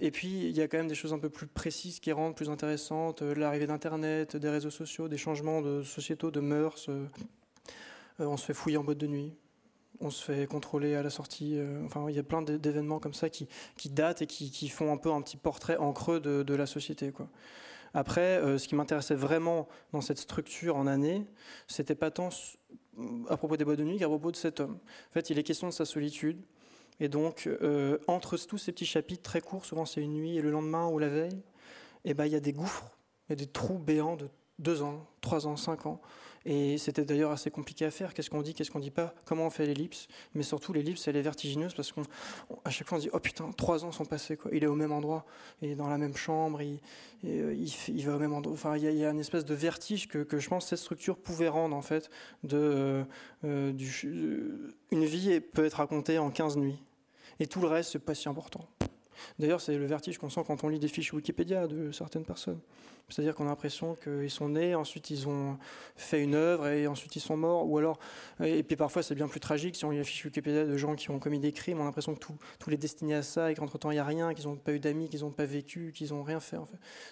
Et 0.00 0.10
puis, 0.10 0.46
il 0.48 0.56
y 0.56 0.62
a 0.62 0.68
quand 0.68 0.78
même 0.78 0.88
des 0.88 0.94
choses 0.94 1.12
un 1.12 1.18
peu 1.18 1.30
plus 1.30 1.46
précises 1.46 2.00
qui 2.00 2.12
rendent 2.12 2.36
plus 2.36 2.50
intéressantes. 2.50 3.22
Euh, 3.22 3.34
l'arrivée 3.34 3.66
d'Internet, 3.66 4.36
des 4.36 4.48
réseaux 4.48 4.70
sociaux, 4.70 5.08
des 5.08 5.18
changements 5.18 5.62
de 5.62 5.82
sociétaux, 5.82 6.30
de 6.30 6.40
mœurs. 6.40 6.88
Euh, 6.88 7.06
on 8.18 8.36
se 8.36 8.44
fait 8.44 8.54
fouiller 8.54 8.76
en 8.76 8.84
boîte 8.84 8.98
de 8.98 9.06
nuit 9.06 9.34
on 10.00 10.10
se 10.10 10.24
fait 10.24 10.46
contrôler 10.46 10.94
à 10.94 11.02
la 11.02 11.10
sortie. 11.10 11.58
Euh, 11.58 11.84
enfin, 11.84 12.06
il 12.08 12.16
y 12.16 12.18
a 12.18 12.22
plein 12.22 12.42
d'événements 12.42 12.98
comme 12.98 13.14
ça 13.14 13.28
qui, 13.28 13.48
datent 13.86 14.22
et 14.22 14.26
qui, 14.26 14.68
font 14.68 14.92
un 14.92 14.96
peu 14.96 15.10
un 15.10 15.20
petit 15.22 15.36
portrait 15.36 15.76
en 15.76 15.92
creux 15.92 16.20
de, 16.20 16.54
la 16.54 16.66
société. 16.66 17.12
Quoi. 17.12 17.28
Après, 17.94 18.38
euh, 18.38 18.58
ce 18.58 18.68
qui 18.68 18.74
m'intéressait 18.74 19.14
vraiment 19.14 19.68
dans 19.92 20.00
cette 20.00 20.18
structure 20.18 20.76
en 20.76 20.86
année, 20.86 21.26
c'était 21.66 21.94
pas 21.94 22.10
tant 22.10 22.30
à 23.28 23.36
propos 23.36 23.56
des 23.56 23.64
boîtes 23.64 23.78
de 23.78 23.84
nuit 23.84 23.98
qu'à 23.98 24.08
propos 24.08 24.30
de 24.30 24.36
cet 24.36 24.60
homme. 24.60 24.78
En 25.10 25.12
fait, 25.12 25.30
il 25.30 25.38
est 25.38 25.42
question 25.42 25.68
de 25.68 25.72
sa 25.72 25.84
solitude. 25.84 26.40
Et 26.98 27.08
donc, 27.08 27.46
euh, 27.46 27.98
entre 28.08 28.36
tous 28.36 28.58
ces 28.58 28.72
petits 28.72 28.86
chapitres 28.86 29.22
très 29.22 29.40
courts, 29.40 29.64
souvent 29.64 29.86
c'est 29.86 30.02
une 30.02 30.12
nuit 30.12 30.36
et 30.36 30.42
le 30.42 30.50
lendemain 30.50 30.86
ou 30.88 30.98
la 30.98 31.08
veille, 31.08 31.40
eh 32.04 32.12
ben, 32.12 32.26
il 32.26 32.32
y 32.32 32.36
a 32.36 32.40
des 32.40 32.52
gouffres, 32.52 32.90
il 33.28 33.32
y 33.32 33.34
a 33.34 33.36
des 33.36 33.46
trous 33.46 33.78
béants 33.78 34.16
de 34.16 34.28
deux 34.58 34.82
ans, 34.82 35.06
trois 35.22 35.46
ans, 35.46 35.56
cinq 35.56 35.86
ans, 35.86 36.00
et 36.46 36.78
c'était 36.78 37.04
d'ailleurs 37.04 37.32
assez 37.32 37.50
compliqué 37.50 37.84
à 37.84 37.90
faire. 37.90 38.14
Qu'est-ce 38.14 38.30
qu'on 38.30 38.40
dit, 38.40 38.54
qu'est-ce 38.54 38.70
qu'on 38.70 38.78
dit 38.80 38.90
pas, 38.90 39.14
comment 39.26 39.46
on 39.46 39.50
fait 39.50 39.66
l'ellipse? 39.66 40.08
Mais 40.34 40.42
surtout, 40.42 40.72
l'ellipse, 40.72 41.06
elle 41.06 41.16
est 41.16 41.22
vertigineuse 41.22 41.74
parce 41.74 41.92
qu'à 41.92 42.70
chaque 42.70 42.88
fois, 42.88 42.96
on 42.96 43.00
se 43.00 43.06
dit 43.06 43.10
Oh 43.12 43.20
putain, 43.20 43.50
trois 43.52 43.84
ans 43.84 43.92
sont 43.92 44.06
passés. 44.06 44.38
Il 44.52 44.64
est 44.64 44.66
au 44.66 44.74
même 44.74 44.92
endroit, 44.92 45.26
il 45.60 45.70
est 45.70 45.74
dans 45.74 45.88
la 45.88 45.98
même 45.98 46.16
chambre, 46.16 46.62
il, 46.62 46.80
euh, 47.26 47.54
il, 47.88 48.06
va 48.06 48.16
au 48.16 48.18
même 48.18 48.32
endroit. 48.32 48.54
Enfin, 48.54 48.76
il 48.76 48.84
y, 48.84 49.04
a, 49.04 49.10
une 49.10 49.20
espèce 49.20 49.44
de 49.44 49.54
vertige 49.54 50.08
que, 50.08 50.18
que, 50.18 50.38
je 50.38 50.48
pense 50.48 50.66
cette 50.66 50.78
structure 50.78 51.18
pouvait 51.18 51.48
rendre, 51.48 51.76
en 51.76 51.82
fait. 51.82 52.10
De, 52.42 52.56
euh, 52.56 53.04
euh, 53.44 53.72
du, 53.72 54.74
une 54.90 55.04
vie 55.04 55.40
peut 55.40 55.64
être 55.64 55.74
racontée 55.74 56.18
en 56.18 56.30
15 56.30 56.56
nuits. 56.56 56.78
Et 57.38 57.46
tout 57.46 57.60
le 57.60 57.68
reste, 57.68 57.92
c'est 57.92 57.98
pas 57.98 58.14
si 58.14 58.28
important. 58.28 58.66
D'ailleurs, 59.38 59.60
c'est 59.60 59.76
le 59.76 59.86
vertige 59.86 60.18
qu'on 60.18 60.30
sent 60.30 60.42
quand 60.46 60.64
on 60.64 60.68
lit 60.68 60.78
des 60.78 60.88
fiches 60.88 61.12
Wikipédia 61.12 61.66
de 61.66 61.90
certaines 61.92 62.24
personnes. 62.24 62.60
C'est-à-dire 63.10 63.34
qu'on 63.34 63.46
a 63.46 63.48
l'impression 63.48 63.96
qu'ils 63.96 64.30
sont 64.30 64.50
nés, 64.50 64.74
ensuite 64.74 65.10
ils 65.10 65.28
ont 65.28 65.58
fait 65.96 66.22
une 66.22 66.34
œuvre 66.34 66.68
et 66.68 66.86
ensuite 66.86 67.16
ils 67.16 67.20
sont 67.20 67.36
morts. 67.36 67.68
Ou 67.68 67.78
alors, 67.78 67.98
et 68.42 68.62
puis 68.62 68.76
parfois 68.76 69.02
c'est 69.02 69.14
bien 69.14 69.28
plus 69.28 69.40
tragique 69.40 69.76
si 69.76 69.84
on 69.84 69.90
lit 69.90 69.98
la 69.98 70.04
fiche 70.04 70.24
Wikipédia 70.24 70.64
de 70.64 70.76
gens 70.76 70.94
qui 70.94 71.10
ont 71.10 71.18
commis 71.18 71.38
des 71.38 71.52
crimes, 71.52 71.78
on 71.78 71.82
a 71.82 71.86
l'impression 71.86 72.14
que 72.14 72.20
tout, 72.20 72.36
tout 72.58 72.70
les 72.70 72.76
destinés 72.76 73.14
à 73.14 73.22
ça 73.22 73.50
et 73.50 73.54
qu'entre-temps 73.54 73.90
il 73.90 73.94
n'y 73.94 74.00
a 74.00 74.04
rien, 74.04 74.34
qu'ils 74.34 74.46
n'ont 74.46 74.56
pas 74.56 74.72
eu 74.72 74.80
d'amis, 74.80 75.08
qu'ils 75.08 75.20
n'ont 75.20 75.30
pas 75.30 75.44
vécu, 75.44 75.92
qu'ils 75.94 76.10
n'ont 76.10 76.22
rien 76.22 76.40
fait. 76.40 76.58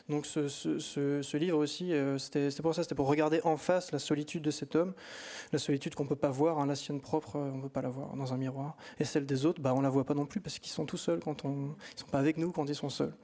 Donc 0.08 0.26
ce, 0.26 1.36
livre 1.36 1.58
aussi, 1.58 1.92
euh, 1.92 2.18
c'était 2.18 2.50
pour 2.62 2.74
ça, 2.74 2.82
c'était 2.82 2.94
pour 2.94 3.06
regarder 3.06 3.40
en 3.44 3.56
face 3.56 3.92
la 3.92 3.98
solitude 3.98 4.42
de 4.42 4.50
cet 4.50 4.74
homme, 4.76 4.94
la 5.52 5.58
solitude 5.58 5.94
qu'on 5.94 6.04
ne 6.04 6.08
peut 6.08 6.16
pas 6.16 6.30
voir, 6.30 6.58
hein, 6.58 6.66
la 6.66 6.74
sienne 6.74 7.00
propre, 7.00 7.36
euh, 7.36 7.50
on 7.52 7.58
ne 7.58 7.62
peut 7.62 7.68
pas 7.68 7.82
la 7.82 7.88
voir 7.88 8.14
dans 8.16 8.32
un 8.32 8.36
miroir. 8.36 8.76
Et 8.98 9.04
celle 9.04 9.26
des 9.26 9.46
autres, 9.46 9.60
bah, 9.60 9.74
on 9.74 9.78
ne 9.78 9.82
la 9.82 9.90
voit 9.90 10.04
pas 10.04 10.14
non 10.14 10.26
plus 10.26 10.40
parce 10.40 10.58
qu'ils 10.58 10.72
sont 10.72 10.86
tout 10.86 10.96
seuls 10.96 11.20
quand 11.20 11.44
on. 11.44 11.48
Ils 11.48 11.94
ne 11.94 12.00
sont 12.00 12.06
pas 12.10 12.18
avec 12.18 12.36
nous 12.36 12.52
quand 12.52 12.68
ils 12.68 12.74
sont 12.74 12.90
seuls. 12.90 13.14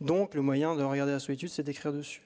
Donc 0.00 0.34
le 0.34 0.42
moyen 0.42 0.74
de 0.74 0.82
regarder 0.82 1.12
la 1.12 1.18
solitude, 1.18 1.48
c'est 1.48 1.62
d'écrire 1.62 1.92
dessus 1.92 2.19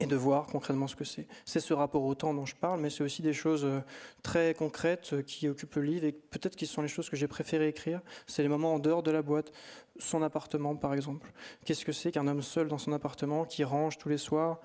et 0.00 0.06
de 0.06 0.16
voir 0.16 0.46
concrètement 0.46 0.88
ce 0.88 0.96
que 0.96 1.04
c'est. 1.04 1.26
C'est 1.44 1.60
ce 1.60 1.72
rapport 1.74 2.02
au 2.04 2.14
temps 2.14 2.34
dont 2.34 2.46
je 2.46 2.56
parle, 2.56 2.80
mais 2.80 2.90
c'est 2.90 3.04
aussi 3.04 3.22
des 3.22 3.32
choses 3.32 3.64
euh, 3.64 3.80
très 4.22 4.54
concrètes 4.54 5.12
euh, 5.12 5.22
qui 5.22 5.48
occupent 5.48 5.76
le 5.76 5.82
livre 5.82 6.04
et 6.04 6.12
peut-être 6.12 6.56
qui 6.56 6.66
sont 6.66 6.82
les 6.82 6.88
choses 6.88 7.08
que 7.08 7.16
j'ai 7.16 7.28
préféré 7.28 7.68
écrire. 7.68 8.00
C'est 8.26 8.42
les 8.42 8.48
moments 8.48 8.74
en 8.74 8.78
dehors 8.78 9.02
de 9.02 9.10
la 9.10 9.22
boîte, 9.22 9.52
son 9.98 10.22
appartement 10.22 10.74
par 10.76 10.94
exemple. 10.94 11.32
Qu'est-ce 11.64 11.84
que 11.84 11.92
c'est 11.92 12.10
qu'un 12.10 12.26
homme 12.26 12.42
seul 12.42 12.68
dans 12.68 12.78
son 12.78 12.92
appartement 12.92 13.44
qui 13.44 13.64
range 13.64 13.98
tous 13.98 14.08
les 14.08 14.18
soirs, 14.18 14.60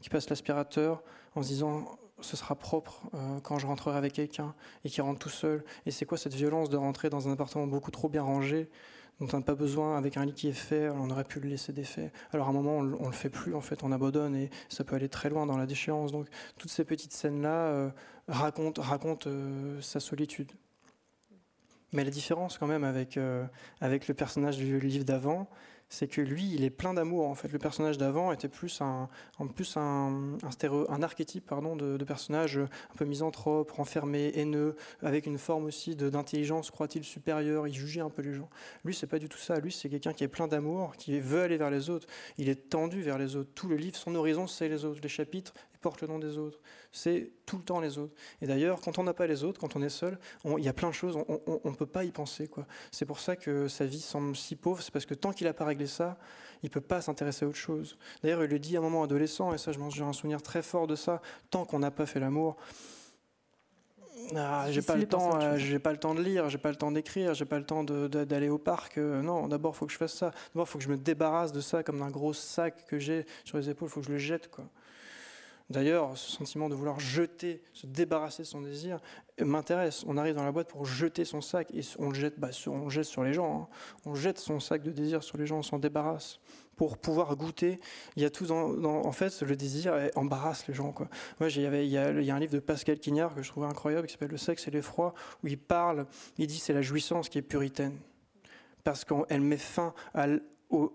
qui 0.00 0.10
passe 0.10 0.28
l'aspirateur 0.28 1.02
en 1.34 1.42
se 1.42 1.48
disant 1.48 1.98
ce 2.20 2.36
sera 2.36 2.54
propre 2.54 3.02
euh, 3.14 3.40
quand 3.40 3.58
je 3.58 3.66
rentrerai 3.66 3.96
avec 3.96 4.12
quelqu'un 4.12 4.54
et 4.84 4.90
qui 4.90 5.00
rentre 5.00 5.18
tout 5.18 5.30
seul? 5.30 5.64
Et 5.86 5.90
c'est 5.90 6.04
quoi 6.04 6.18
cette 6.18 6.34
violence 6.34 6.68
de 6.68 6.76
rentrer 6.76 7.08
dans 7.08 7.28
un 7.28 7.32
appartement 7.32 7.66
beaucoup 7.66 7.90
trop 7.90 8.08
bien 8.08 8.22
rangé 8.22 8.68
on 9.22 9.36
n'a 9.38 9.44
pas 9.44 9.54
besoin 9.54 9.96
avec 9.96 10.16
un 10.16 10.24
lit 10.24 10.34
qui 10.34 10.48
est 10.48 10.52
fait, 10.52 10.88
on 10.90 11.10
aurait 11.10 11.24
pu 11.24 11.38
le 11.38 11.48
laisser 11.48 11.72
défait. 11.72 12.12
Alors 12.32 12.48
à 12.48 12.50
un 12.50 12.52
moment, 12.52 12.78
on, 12.78 12.82
ne 12.82 13.06
le 13.06 13.12
fait 13.12 13.30
plus, 13.30 13.54
en 13.54 13.60
fait, 13.60 13.82
on 13.84 13.92
abandonne 13.92 14.34
et 14.34 14.50
ça 14.68 14.84
peut 14.84 14.96
aller 14.96 15.08
très 15.08 15.30
loin 15.30 15.46
dans 15.46 15.56
la 15.56 15.66
déchéance. 15.66 16.12
Donc 16.12 16.26
toutes 16.58 16.70
ces 16.70 16.84
petites 16.84 17.12
scènes-là 17.12 17.50
euh, 17.50 17.90
racontent, 18.28 18.82
euh, 19.26 19.80
sa 19.80 20.00
solitude. 20.00 20.50
Mais 21.92 22.04
la 22.04 22.10
différence 22.10 22.58
quand 22.58 22.66
même 22.66 22.84
avec, 22.84 23.16
euh, 23.16 23.44
avec 23.80 24.08
le 24.08 24.14
personnage 24.14 24.56
du 24.56 24.80
livre 24.80 25.04
d'avant, 25.04 25.48
c'est 25.92 26.08
que 26.08 26.22
lui, 26.22 26.50
il 26.54 26.64
est 26.64 26.70
plein 26.70 26.94
d'amour. 26.94 27.28
En 27.28 27.34
fait, 27.34 27.52
le 27.52 27.58
personnage 27.58 27.98
d'avant 27.98 28.32
était 28.32 28.48
plus 28.48 28.80
un, 28.80 29.10
en 29.38 29.46
plus 29.46 29.76
un, 29.76 30.38
un, 30.42 30.84
un 30.88 31.02
archétype 31.02 31.44
pardon, 31.46 31.76
de, 31.76 32.02
personnage 32.02 32.56
un 32.56 32.96
peu 32.96 33.04
misanthrope, 33.04 33.70
renfermé, 33.72 34.32
haineux, 34.34 34.74
avec 35.02 35.26
une 35.26 35.36
forme 35.36 35.66
aussi 35.66 35.94
d'intelligence, 35.94 36.70
croit-il, 36.70 37.04
supérieure. 37.04 37.68
Il 37.68 37.74
jugeait 37.74 38.00
un 38.00 38.08
peu 38.08 38.22
les 38.22 38.32
gens. 38.32 38.48
Lui, 38.86 38.94
c'est 38.94 39.06
pas 39.06 39.18
du 39.18 39.28
tout 39.28 39.36
ça. 39.36 39.60
Lui, 39.60 39.70
c'est 39.70 39.90
quelqu'un 39.90 40.14
qui 40.14 40.24
est 40.24 40.28
plein 40.28 40.48
d'amour, 40.48 40.96
qui 40.96 41.20
veut 41.20 41.42
aller 41.42 41.58
vers 41.58 41.70
les 41.70 41.90
autres. 41.90 42.06
Il 42.38 42.48
est 42.48 42.70
tendu 42.70 43.02
vers 43.02 43.18
les 43.18 43.36
autres. 43.36 43.50
Tout 43.54 43.68
le 43.68 43.76
livre, 43.76 43.96
son 43.96 44.14
horizon, 44.14 44.46
c'est 44.46 44.70
les 44.70 44.86
autres. 44.86 45.00
Les 45.02 45.10
chapitres, 45.10 45.52
porte 45.82 46.00
le 46.00 46.08
nom 46.08 46.18
des 46.18 46.38
autres. 46.38 46.58
C'est 46.92 47.30
tout 47.44 47.58
le 47.58 47.62
temps 47.62 47.80
les 47.80 47.98
autres. 47.98 48.14
Et 48.40 48.46
d'ailleurs, 48.46 48.80
quand 48.80 48.98
on 48.98 49.04
n'a 49.04 49.12
pas 49.12 49.26
les 49.26 49.44
autres, 49.44 49.60
quand 49.60 49.76
on 49.76 49.82
est 49.82 49.90
seul, 49.90 50.18
il 50.44 50.64
y 50.64 50.68
a 50.68 50.72
plein 50.72 50.88
de 50.88 50.94
choses, 50.94 51.16
on 51.16 51.70
ne 51.70 51.74
peut 51.74 51.86
pas 51.86 52.04
y 52.04 52.10
penser. 52.10 52.48
C'est 52.90 53.04
pour 53.04 53.20
ça 53.20 53.36
que 53.36 53.68
sa 53.68 53.84
vie 53.84 54.00
semble 54.00 54.34
si 54.34 54.56
pauvre, 54.56 54.82
c'est 54.82 54.92
parce 54.92 55.06
que 55.06 55.14
tant 55.14 55.32
qu'il 55.32 55.46
n'a 55.46 55.52
pas 55.52 55.66
réglé 55.66 55.86
ça, 55.86 56.16
il 56.62 56.66
ne 56.66 56.70
peut 56.70 56.80
pas 56.80 57.02
s'intéresser 57.02 57.44
à 57.44 57.48
autre 57.48 57.58
chose. 57.58 57.98
D'ailleurs, 58.22 58.42
il 58.44 58.50
le 58.50 58.58
dit 58.58 58.76
à 58.76 58.80
un 58.80 58.82
moment 58.82 59.02
adolescent, 59.02 59.52
et 59.52 59.58
ça, 59.58 59.72
j'ai 59.72 60.02
un 60.02 60.12
souvenir 60.12 60.40
très 60.40 60.62
fort 60.62 60.86
de 60.86 60.94
ça, 60.94 61.20
tant 61.50 61.64
qu'on 61.64 61.80
n'a 61.80 61.90
pas 61.90 62.06
fait 62.06 62.20
l'amour, 62.20 62.56
ah, 64.36 64.70
j'ai 64.70 64.82
pas 64.82 64.96
le 64.96 65.06
temps, 65.06 65.40
euh, 65.40 65.56
j'ai 65.56 65.78
pas 65.78 65.92
le 65.92 65.98
temps 65.98 66.14
de 66.14 66.22
lire, 66.22 66.48
j'ai 66.48 66.58
pas 66.58 66.70
le 66.70 66.76
temps 66.76 66.92
d'écrire, 66.92 67.34
j'ai 67.34 67.44
pas 67.44 67.58
le 67.58 67.66
temps 67.66 67.84
d'aller 67.84 68.48
au 68.48 68.58
parc. 68.58 68.98
Euh, 68.98 69.22
non, 69.22 69.48
d'abord, 69.48 69.74
il 69.74 69.78
faut 69.78 69.86
que 69.86 69.92
je 69.92 69.98
fasse 69.98 70.14
ça. 70.14 70.30
D'abord, 70.54 70.66
il 70.66 70.70
faut 70.70 70.78
que 70.78 70.84
je 70.84 70.88
me 70.88 70.96
débarrasse 70.96 71.52
de 71.52 71.60
ça 71.60 71.82
comme 71.82 71.98
d'un 71.98 72.10
gros 72.10 72.32
sac 72.32 72.86
que 72.86 72.98
j'ai 72.98 73.26
sur 73.44 73.58
les 73.58 73.68
épaules. 73.68 73.88
Il 73.88 73.92
faut 73.92 74.00
que 74.00 74.06
je 74.06 74.12
le 74.12 74.18
jette, 74.18 74.50
quoi. 74.50 74.64
D'ailleurs, 75.72 76.16
ce 76.16 76.30
sentiment 76.30 76.68
de 76.68 76.74
vouloir 76.74 77.00
jeter, 77.00 77.62
se 77.72 77.86
débarrasser 77.86 78.42
de 78.42 78.46
son 78.46 78.60
désir, 78.60 79.00
m'intéresse. 79.40 80.04
On 80.06 80.18
arrive 80.18 80.34
dans 80.34 80.44
la 80.44 80.52
boîte 80.52 80.68
pour 80.68 80.84
jeter 80.84 81.24
son 81.24 81.40
sac 81.40 81.68
et 81.74 81.80
on 81.98 82.10
le 82.10 82.14
jette, 82.14 82.38
bah, 82.38 82.50
on 82.66 82.90
jette 82.90 83.06
sur 83.06 83.24
les 83.24 83.32
gens. 83.32 83.62
Hein. 83.62 83.68
On 84.04 84.14
jette 84.14 84.38
son 84.38 84.60
sac 84.60 84.82
de 84.82 84.90
désir 84.90 85.22
sur 85.22 85.38
les 85.38 85.46
gens, 85.46 85.58
on 85.58 85.62
s'en 85.62 85.78
débarrasse 85.78 86.40
pour 86.76 86.98
pouvoir 86.98 87.34
goûter. 87.36 87.80
Il 88.16 88.22
y 88.22 88.26
a 88.26 88.30
tout 88.30 88.50
en 88.50 89.12
fait, 89.12 89.40
le 89.42 89.56
désir 89.56 89.94
embarrasse 90.14 90.66
les 90.68 90.74
gens. 90.74 90.94
Moi, 91.40 91.48
il 91.48 91.84
y, 91.84 91.88
y 91.88 91.96
a 91.96 92.34
un 92.34 92.38
livre 92.38 92.52
de 92.52 92.60
Pascal 92.60 92.98
Quignard 92.98 93.34
que 93.34 93.42
je 93.42 93.48
trouvais 93.48 93.66
incroyable 93.66 94.06
qui 94.06 94.12
s'appelle 94.12 94.30
Le 94.30 94.36
sexe 94.36 94.68
et 94.68 94.70
l'effroi, 94.70 95.14
où 95.42 95.46
il 95.48 95.58
parle, 95.58 96.06
il 96.38 96.46
dit 96.46 96.58
c'est 96.58 96.74
la 96.74 96.82
jouissance 96.82 97.28
qui 97.28 97.38
est 97.38 97.42
puritaine 97.42 97.98
parce 98.84 99.04
qu'elle 99.04 99.40
met 99.40 99.56
fin 99.56 99.94
à, 100.14 100.26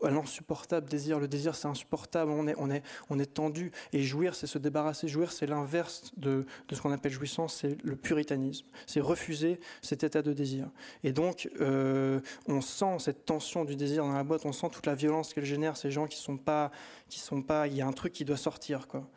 à 0.04 0.10
l'insupportable 0.10 0.90
désir. 0.90 1.20
Le 1.20 1.28
désir, 1.28 1.56
c'est 1.56 1.68
insupportable, 1.68 2.32
on 2.32 2.48
est, 2.48 2.56
on, 2.58 2.70
est, 2.70 2.84
on 3.10 3.20
est 3.20 3.34
tendu. 3.34 3.72
Et 3.94 4.04
jouir, 4.04 4.36
c'est 4.36 4.48
se 4.48 4.58
débarrasser. 4.58 5.08
Jouir, 5.08 5.32
c'est 5.32 5.48
l'inverse 5.48 6.12
de, 6.18 6.46
ce 6.72 6.82
qu'on 6.82 6.92
appelle 6.92 7.12
jouissance, 7.12 7.56
c'est 7.62 7.78
le 7.84 7.96
puritanisme. 7.96 8.66
C'est 8.86 9.02
refuser 9.02 9.60
cet 9.82 10.04
état 10.04 10.22
de 10.22 10.34
désir. 10.34 10.70
Et 11.04 11.12
donc, 11.12 11.50
euh, 11.62 12.20
on 12.48 12.62
sent 12.62 12.98
cette 13.00 13.26
tension 13.26 13.66
du 13.66 13.76
désir 13.76 14.04
dans 14.04 14.14
la 14.14 14.24
boîte, 14.24 14.46
on 14.46 14.52
sent 14.52 14.70
toute 14.72 14.86
la 14.86 14.96
violence 14.96 15.34
qu'elle 15.34 15.46
génère, 15.46 15.78
ces 15.78 15.92
gens 15.92 16.08
qui 16.08 16.18
sont 16.18 16.38
pas, 16.38 16.72
qui 17.10 17.20
sont 17.20 17.42
pas, 17.42 17.68
il 17.68 17.76
y 17.76 17.82
a 17.82 17.88
un 17.88 17.94
truc 17.94 18.14
qui 18.14 18.26
doit 18.26 18.38
sortir, 18.38 18.88
quoi 18.88 19.08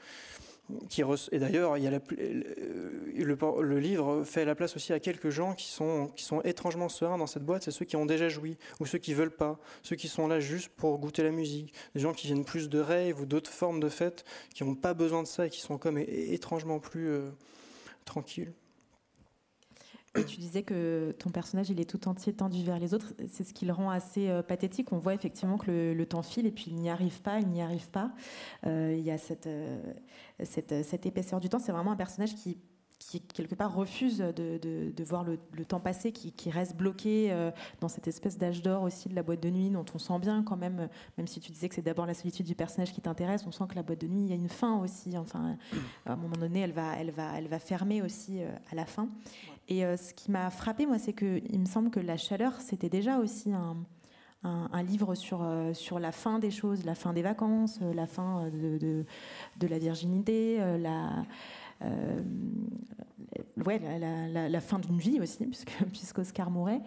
et 1.32 1.38
d'ailleurs, 1.38 1.76
le, 1.76 3.78
livre 3.78 4.24
fait 4.24 4.44
la 4.44 4.54
place 4.54 4.76
aussi 4.76 4.92
à 4.92 5.00
quelques 5.00 5.30
gens 5.30 5.54
qui 5.54 5.68
sont, 5.68 6.08
qui 6.16 6.24
sont 6.24 6.40
étrangement 6.42 6.88
sereins 6.88 7.18
dans 7.18 7.26
cette 7.26 7.44
boîte. 7.44 7.62
C'est 7.62 7.70
ceux 7.70 7.84
qui 7.84 7.96
ont 7.96 8.06
déjà 8.06 8.28
joui 8.28 8.56
ou 8.80 8.86
ceux 8.86 8.98
qui 8.98 9.14
veulent 9.14 9.34
pas, 9.34 9.58
ceux 9.82 9.96
qui 9.96 10.08
sont 10.08 10.28
là 10.28 10.40
juste 10.40 10.70
pour 10.76 10.98
goûter 10.98 11.22
la 11.22 11.30
musique, 11.30 11.74
des 11.94 12.00
gens 12.00 12.12
qui 12.12 12.26
viennent 12.26 12.44
plus 12.44 12.68
de 12.68 12.78
rêves 12.78 13.20
ou 13.20 13.26
d'autres 13.26 13.50
formes 13.50 13.80
de 13.80 13.88
fêtes, 13.88 14.24
qui 14.54 14.64
n'ont 14.64 14.74
pas 14.74 14.94
besoin 14.94 15.22
de 15.22 15.28
ça 15.28 15.46
et 15.46 15.50
qui 15.50 15.60
sont 15.60 15.78
comme 15.78 15.98
étrangement 15.98 16.78
plus 16.78 17.08
euh, 17.08 17.30
tranquilles. 18.04 18.52
Et 20.18 20.24
tu 20.24 20.40
disais 20.40 20.64
que 20.64 21.14
ton 21.20 21.30
personnage, 21.30 21.70
il 21.70 21.80
est 21.80 21.88
tout 21.88 22.08
entier 22.08 22.32
tendu 22.32 22.64
vers 22.64 22.80
les 22.80 22.94
autres. 22.94 23.14
C'est 23.30 23.44
ce 23.44 23.54
qui 23.54 23.64
le 23.64 23.72
rend 23.72 23.90
assez 23.90 24.28
euh, 24.28 24.42
pathétique. 24.42 24.92
On 24.92 24.98
voit 24.98 25.14
effectivement 25.14 25.56
que 25.56 25.92
le, 25.92 26.06
temps 26.06 26.22
file 26.22 26.46
et 26.46 26.50
puis 26.50 26.66
il 26.68 26.74
n'y 26.74 26.90
arrive 26.90 27.22
pas, 27.22 27.38
il 27.38 27.46
n'y 27.46 27.62
arrive 27.62 27.88
pas. 27.90 28.10
Euh, 28.66 28.94
il 28.98 29.04
y 29.04 29.12
a 29.12 29.18
cette, 29.18 29.48
cette, 30.42 31.06
épaisseur 31.06 31.38
du 31.38 31.48
temps. 31.48 31.60
C'est 31.60 31.70
vraiment 31.70 31.92
un 31.92 31.96
personnage 31.96 32.34
qui, 32.34 32.58
qui 33.00 33.20
quelque 33.20 33.54
part 33.54 33.74
refuse 33.74 34.18
de, 34.18 35.04
voir 35.04 35.24
le, 35.24 35.64
temps 35.64 35.80
passer, 35.80 36.12
qui, 36.12 36.50
reste 36.50 36.76
bloqué 36.76 37.32
euh, 37.32 37.50
dans 37.80 37.88
cette 37.88 38.06
espèce 38.06 38.36
d'âge 38.36 38.62
d'or 38.62 38.82
aussi 38.82 39.08
de 39.08 39.14
la 39.14 39.22
boîte 39.22 39.40
de 39.40 39.48
nuit, 39.48 39.70
dont 39.70 39.86
on 39.94 39.98
sent 39.98 40.18
bien 40.20 40.42
quand 40.42 40.56
même, 40.56 40.88
même 41.16 41.26
si 41.26 41.40
tu 41.40 41.50
disais 41.50 41.68
que 41.68 41.74
c'est 41.74 41.82
d'abord 41.82 42.04
la 42.04 42.14
solitude 42.14 42.46
du 42.46 42.54
personnage 42.54 42.92
qui 42.92 43.00
t'intéresse, 43.00 43.44
on 43.46 43.52
sent 43.52 43.64
que 43.70 43.74
la 43.74 43.82
boîte 43.82 44.02
de 44.02 44.06
nuit, 44.06 44.20
il 44.20 44.28
y 44.28 44.32
a 44.32 44.36
une 44.36 44.50
fin 44.50 44.78
aussi. 44.78 45.16
Enfin, 45.16 45.56
à 46.04 46.12
un 46.12 46.16
moment 46.16 46.36
donné, 46.36 46.60
elle 46.60 46.72
va, 46.72 46.94
elle 46.98 47.10
va, 47.10 47.32
elle 47.38 47.48
va 47.48 47.58
fermer 47.58 48.02
aussi 48.02 48.42
euh, 48.42 48.50
à 48.70 48.74
la 48.74 48.84
fin. 48.84 49.08
Et 49.68 49.84
euh, 49.84 49.96
ce 49.96 50.12
qui 50.12 50.30
m'a 50.30 50.50
frappé, 50.50 50.84
moi, 50.84 50.98
c'est 50.98 51.14
que 51.14 51.40
il 51.48 51.58
me 51.58 51.66
semble 51.66 51.90
que 51.90 52.00
La 52.00 52.18
Chaleur, 52.18 52.60
c'était 52.60 52.90
déjà 52.90 53.18
aussi 53.18 53.50
un, 53.52 53.78
un, 54.42 54.82
livre 54.82 55.14
sur, 55.14 55.46
sur 55.72 55.98
la 55.98 56.12
fin 56.12 56.38
des 56.38 56.50
choses, 56.50 56.84
la 56.84 56.94
fin 56.94 57.14
des 57.14 57.22
vacances, 57.22 57.80
la 57.94 58.06
fin 58.06 58.50
de, 58.50 58.78
de, 58.78 59.06
de 59.58 59.66
la 59.66 59.78
virginité, 59.78 60.58
la 60.78 61.10
euh, 61.10 61.22
ouais, 63.66 63.78
la, 64.48 64.60
fin 64.60 64.78
d'une 64.78 64.98
vie 64.98 65.20
aussi, 65.20 65.46
puisque, 65.46 65.72
puisqu'Oscar 65.92 66.50
mourait. 66.50 66.80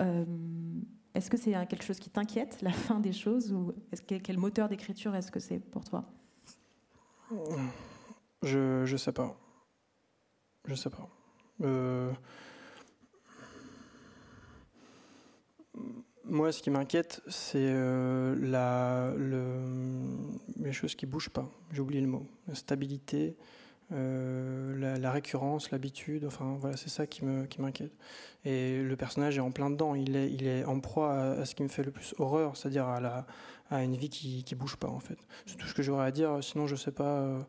Euh, 0.00 0.24
est-ce 1.14 1.30
que 1.30 1.36
c'est 1.36 1.52
quelque 1.68 1.84
chose 1.84 2.00
qui 2.00 2.10
t'inquiète, 2.10 2.58
la 2.62 2.72
fin 2.72 2.98
des 2.98 3.12
choses, 3.12 3.52
ou 3.52 3.72
quel 4.06 4.38
moteur 4.38 4.68
d'écriture 4.68 5.14
est-ce 5.14 5.30
que 5.30 5.38
c'est 5.40 5.58
pour 5.58 5.84
toi? 5.84 6.04
Je 8.42 8.84
je 8.84 8.96
sais 8.96 9.12
pas. 9.12 9.36
Je 10.66 10.74
sais 10.74 10.90
pas. 10.90 11.08
Euh, 11.62 12.12
moi, 16.24 16.50
ce 16.50 16.62
qui 16.62 16.70
m'inquiète, 16.70 17.22
c'est 17.28 17.72
les 20.56 20.72
choses 20.72 20.96
qui 20.96 21.06
bougent 21.06 21.30
pas. 21.30 21.48
J'ai 21.70 21.80
oublié 21.80 22.00
le 22.00 22.08
mot. 22.08 22.26
La 22.48 22.56
stabilité, 22.56 23.36
euh, 23.92 24.98
la, 24.98 25.10
récurrence, 25.10 25.70
l'habitude, 25.70 26.24
enfin 26.24 26.56
voilà, 26.58 26.76
c'est 26.76 26.88
ça 26.88 27.06
qui 27.06 27.24
me 27.24 27.44
qui 27.44 27.60
m'inquiète. 27.60 27.92
Et 28.44 28.82
le 28.82 28.96
personnage 28.96 29.36
est 29.36 29.42
en 29.42 29.50
plein 29.50 29.70
dedans, 29.70 29.94
il 29.94 30.16
est 30.16 30.30
il 30.32 30.46
est 30.46 30.64
en 30.64 30.80
proie 30.80 31.12
à, 31.12 31.44
ce 31.44 31.54
qui 31.54 31.62
me 31.62 31.68
fait 31.68 31.82
le 31.82 31.90
plus 31.90 32.14
horreur, 32.18 32.56
c'est-à-dire 32.56 32.88
à 32.88 33.00
la 33.00 33.26
à 33.70 33.82
une 33.82 33.96
vie 33.96 34.08
qui 34.08 34.42
qui 34.44 34.54
bouge 34.54 34.76
pas 34.76 34.88
en 34.88 35.00
fait. 35.00 35.18
C'est 35.46 35.56
tout 35.56 35.66
ce 35.66 35.74
que 35.74 35.82
j'aurais 35.82 36.06
à 36.06 36.10
dire. 36.10 36.42
Sinon, 36.42 36.66
je 36.66 36.76
sais 36.76 36.92
pas 36.92 37.18
euh, 37.18 37.40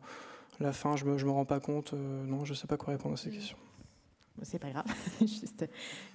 la 0.60 0.72
fin, 0.72 0.96
je 0.96 1.06
me 1.06 1.16
je 1.16 1.24
me 1.24 1.30
rends 1.30 1.46
pas 1.46 1.60
compte. 1.60 1.94
Euh, 1.94 2.24
non, 2.26 2.44
je 2.44 2.52
sais 2.52 2.66
pas 2.66 2.76
quoi 2.76 2.92
répondre 2.92 3.14
à 3.14 3.16
ces 3.16 3.30
questions. 3.30 3.58
C'est 4.42 4.58
pas 4.58 4.68
grave, 4.68 4.84
juste 5.20 5.64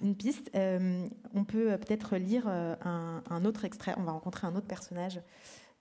une 0.00 0.14
piste. 0.14 0.52
on 0.54 1.44
peut 1.44 1.76
peut-être 1.78 2.16
lire 2.16 2.46
un, 2.46 3.22
un, 3.28 3.44
autre 3.44 3.64
extrait. 3.64 3.94
On 3.96 4.04
va 4.04 4.12
rencontrer 4.12 4.46
un 4.46 4.54
autre 4.54 4.68
personnage 4.68 5.20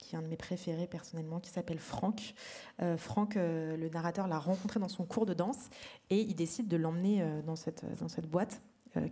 qui 0.02 0.16
est 0.16 0.18
un 0.18 0.22
de 0.22 0.28
mes 0.28 0.36
préférés 0.36 0.88
personnellement, 0.88 1.40
qui 1.40 1.50
s'appelle 1.50 1.80
Franck. 1.80 2.34
Euh, 2.82 2.98
Franck, 2.98 3.38
euh, 3.38 3.78
le 3.78 3.88
narrateur, 3.90 4.28
l'a 4.28 4.40
rencontré 4.40 4.80
dans 4.80 4.90
son 4.90 5.06
cours 5.06 5.26
de 5.26 5.34
danse 5.34 5.70
et 6.10 6.20
il 6.20 6.36
décide 6.36 6.68
de 6.68 6.76
l'emmener 6.76 7.22
euh, 7.22 7.42
dans, 7.44 7.56
cette, 7.56 7.86
dans 8.00 8.10
cette 8.10 8.28
boîte 8.28 8.62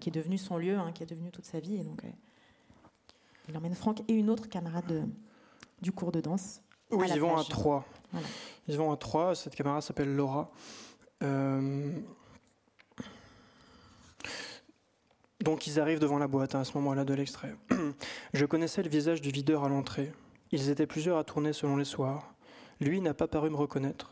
qui 0.02 0.10
est 0.10 0.12
devenue 0.12 0.38
son 0.38 0.58
lieu, 0.58 0.78
hein, 0.78 0.92
qui 0.94 1.04
est 1.04 1.06
devenue 1.06 1.32
toute 1.32 1.46
sa 1.46 1.62
vie. 1.62 1.76
Et 1.76 1.84
donc, 1.86 2.02
il 3.48 3.56
emmène 3.56 3.74
Franck 3.74 4.02
et 4.10 4.14
une 4.14 4.30
autre 4.30 4.50
camarade 4.50 5.08
du 5.82 5.94
cours 5.94 6.12
de 6.12 6.20
danse. 6.20 6.62
Oui, 6.92 7.08
ils 7.10 7.22
vont 7.22 7.38
à 7.38 7.46
trois. 7.46 7.86
Ils 8.68 8.78
vont 8.78 8.92
à 8.92 8.98
trois. 8.98 9.36
Cette 9.36 9.56
camarade 9.56 9.82
s'appelle 9.82 10.14
Laura. 10.14 10.52
Donc 15.42 15.66
ils 15.66 15.80
arrivent 15.80 16.00
devant 16.00 16.20
la 16.20 16.28
boîte 16.28 16.56
hein, 16.56 16.60
à 16.60 16.66
ce 16.66 16.74
moment-là 16.74 17.06
de 17.06 17.14
l'extrait. 17.14 17.56
Je 18.34 18.46
connaissais 18.46 18.84
le 18.84 18.90
visage 18.90 19.22
du 19.22 19.32
videur 19.32 19.64
à 19.64 19.70
l'entrée. 19.70 20.12
Ils 20.52 20.70
étaient 20.70 20.88
plusieurs 20.88 21.18
à 21.18 21.24
tourner 21.24 21.54
selon 21.54 21.78
les 21.78 21.86
soirs. 21.86 22.34
Lui 22.80 23.02
n'a 23.02 23.14
pas 23.14 23.28
paru 23.28 23.50
me 23.50 23.56
reconnaître. 23.56 24.12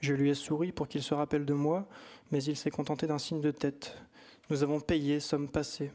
Je 0.00 0.14
lui 0.14 0.30
ai 0.30 0.34
souri 0.34 0.72
pour 0.72 0.88
qu'il 0.88 1.02
se 1.02 1.14
rappelle 1.14 1.44
de 1.44 1.54
moi, 1.54 1.86
mais 2.30 2.42
il 2.42 2.56
s'est 2.56 2.70
contenté 2.70 3.06
d'un 3.06 3.18
signe 3.18 3.40
de 3.40 3.50
tête. 3.50 3.96
Nous 4.50 4.62
avons 4.62 4.80
payé, 4.80 5.20
sommes 5.20 5.48
passés. 5.48 5.92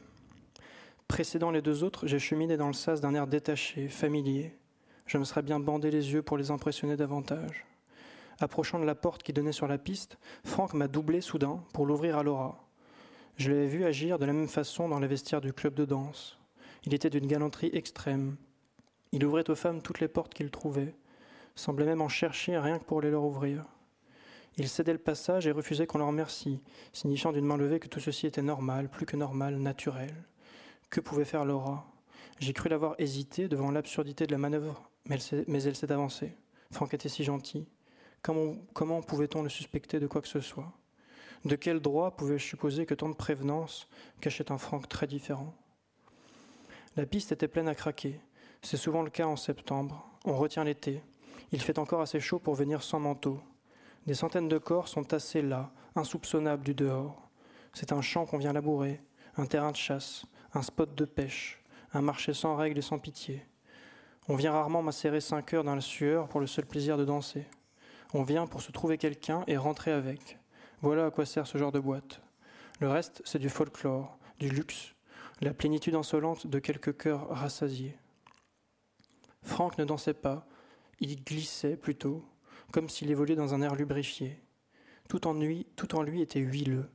Précédant 1.08 1.50
les 1.50 1.62
deux 1.62 1.84
autres, 1.84 2.06
j'ai 2.06 2.18
cheminé 2.18 2.56
dans 2.56 2.68
le 2.68 2.72
sas 2.72 3.00
d'un 3.00 3.14
air 3.14 3.26
détaché, 3.26 3.88
familier. 3.88 4.56
Je 5.06 5.18
me 5.18 5.24
serais 5.24 5.42
bien 5.42 5.60
bandé 5.60 5.90
les 5.90 6.12
yeux 6.12 6.22
pour 6.22 6.38
les 6.38 6.50
impressionner 6.50 6.96
davantage. 6.96 7.66
Approchant 8.40 8.78
de 8.78 8.84
la 8.84 8.94
porte 8.94 9.22
qui 9.22 9.32
donnait 9.32 9.52
sur 9.52 9.68
la 9.68 9.78
piste, 9.78 10.16
Franck 10.44 10.74
m'a 10.74 10.88
doublé 10.88 11.20
soudain 11.20 11.62
pour 11.74 11.86
l'ouvrir 11.86 12.18
à 12.18 12.22
Laura. 12.22 12.66
Je 13.36 13.50
l'avais 13.50 13.66
vu 13.66 13.84
agir 13.84 14.18
de 14.18 14.24
la 14.24 14.32
même 14.32 14.48
façon 14.48 14.88
dans 14.88 14.98
les 14.98 15.06
vestiaires 15.06 15.40
du 15.40 15.52
club 15.52 15.74
de 15.74 15.84
danse. 15.84 16.38
Il 16.84 16.94
était 16.94 17.10
d'une 17.10 17.26
galanterie 17.26 17.70
extrême, 17.72 18.36
il 19.12 19.24
ouvrait 19.24 19.48
aux 19.50 19.54
femmes 19.54 19.82
toutes 19.82 20.00
les 20.00 20.08
portes 20.08 20.34
qu'il 20.34 20.50
trouvait, 20.50 20.94
semblait 21.54 21.86
même 21.86 22.00
en 22.00 22.08
chercher 22.08 22.58
rien 22.58 22.78
que 22.78 22.84
pour 22.84 23.00
les 23.00 23.10
leur 23.10 23.24
ouvrir. 23.24 23.64
Il 24.56 24.68
cédait 24.68 24.92
le 24.92 24.98
passage 24.98 25.46
et 25.46 25.52
refusait 25.52 25.86
qu'on 25.86 25.98
leur 25.98 26.08
remercie, 26.08 26.60
signifiant 26.92 27.32
d'une 27.32 27.46
main 27.46 27.56
levée 27.56 27.80
que 27.80 27.88
tout 27.88 28.00
ceci 28.00 28.26
était 28.26 28.42
normal, 28.42 28.88
plus 28.88 29.06
que 29.06 29.16
normal, 29.16 29.56
naturel. 29.56 30.14
Que 30.90 31.00
pouvait 31.00 31.24
faire 31.24 31.44
Laura? 31.44 31.86
J'ai 32.38 32.52
cru 32.52 32.68
l'avoir 32.68 32.94
hésité 32.98 33.48
devant 33.48 33.70
l'absurdité 33.70 34.26
de 34.26 34.32
la 34.32 34.38
manœuvre, 34.38 34.90
mais 35.06 35.16
elle 35.62 35.76
s'est 35.76 35.92
avancée. 35.92 36.36
Franck 36.70 36.94
était 36.94 37.08
si 37.08 37.24
gentil. 37.24 37.66
Comment, 38.22 38.56
comment 38.72 39.02
pouvait-on 39.02 39.42
le 39.42 39.48
suspecter 39.48 40.00
de 40.00 40.06
quoi 40.06 40.20
que 40.20 40.28
ce 40.28 40.40
soit? 40.40 40.72
De 41.44 41.56
quel 41.56 41.80
droit 41.80 42.12
pouvais-je 42.12 42.44
supposer 42.44 42.86
que 42.86 42.94
tant 42.94 43.08
de 43.08 43.14
prévenance 43.14 43.88
cachait 44.20 44.52
un 44.52 44.58
Franck 44.58 44.88
très 44.88 45.06
différent? 45.06 45.54
La 46.96 47.06
piste 47.06 47.32
était 47.32 47.48
pleine 47.48 47.68
à 47.68 47.74
craquer. 47.74 48.20
C'est 48.64 48.76
souvent 48.76 49.02
le 49.02 49.10
cas 49.10 49.26
en 49.26 49.36
septembre. 49.36 50.08
On 50.24 50.36
retient 50.36 50.62
l'été. 50.62 51.02
Il 51.50 51.60
fait 51.60 51.80
encore 51.80 52.00
assez 52.00 52.20
chaud 52.20 52.38
pour 52.38 52.54
venir 52.54 52.84
sans 52.84 53.00
manteau. 53.00 53.40
Des 54.06 54.14
centaines 54.14 54.48
de 54.48 54.56
corps 54.56 54.86
sont 54.86 55.02
tassés 55.02 55.42
là, 55.42 55.72
insoupçonnables 55.96 56.62
du 56.62 56.72
dehors. 56.72 57.28
C'est 57.72 57.92
un 57.92 58.00
champ 58.02 58.24
qu'on 58.24 58.38
vient 58.38 58.52
labourer, 58.52 59.00
un 59.36 59.46
terrain 59.46 59.72
de 59.72 59.76
chasse, 59.76 60.24
un 60.54 60.62
spot 60.62 60.94
de 60.94 61.04
pêche, 61.04 61.60
un 61.92 62.02
marché 62.02 62.34
sans 62.34 62.54
règles 62.54 62.78
et 62.78 62.82
sans 62.82 63.00
pitié. 63.00 63.44
On 64.28 64.36
vient 64.36 64.52
rarement 64.52 64.80
macérer 64.80 65.20
cinq 65.20 65.54
heures 65.54 65.64
dans 65.64 65.74
la 65.74 65.80
sueur 65.80 66.28
pour 66.28 66.40
le 66.40 66.46
seul 66.46 66.64
plaisir 66.64 66.96
de 66.96 67.04
danser. 67.04 67.44
On 68.14 68.22
vient 68.22 68.46
pour 68.46 68.62
se 68.62 68.70
trouver 68.70 68.96
quelqu'un 68.96 69.42
et 69.48 69.56
rentrer 69.56 69.90
avec. 69.90 70.38
Voilà 70.82 71.06
à 71.06 71.10
quoi 71.10 71.26
sert 71.26 71.48
ce 71.48 71.58
genre 71.58 71.72
de 71.72 71.80
boîte. 71.80 72.20
Le 72.78 72.88
reste, 72.88 73.22
c'est 73.24 73.40
du 73.40 73.48
folklore, 73.48 74.16
du 74.38 74.48
luxe, 74.48 74.94
la 75.40 75.52
plénitude 75.52 75.96
insolente 75.96 76.46
de 76.46 76.58
quelques 76.60 76.96
cœurs 76.96 77.28
rassasiés. 77.28 77.96
Franck 79.42 79.78
ne 79.78 79.84
dansait 79.84 80.14
pas, 80.14 80.46
il 81.00 81.22
glissait 81.24 81.76
plutôt, 81.76 82.24
comme 82.72 82.88
s'il 82.88 83.10
évoluait 83.10 83.36
dans 83.36 83.54
un 83.54 83.62
air 83.62 83.74
lubrifié. 83.74 84.40
Tout 85.08 85.26
en 85.26 85.34
lui, 85.34 86.22
était 86.22 86.40
huileux. 86.40 86.88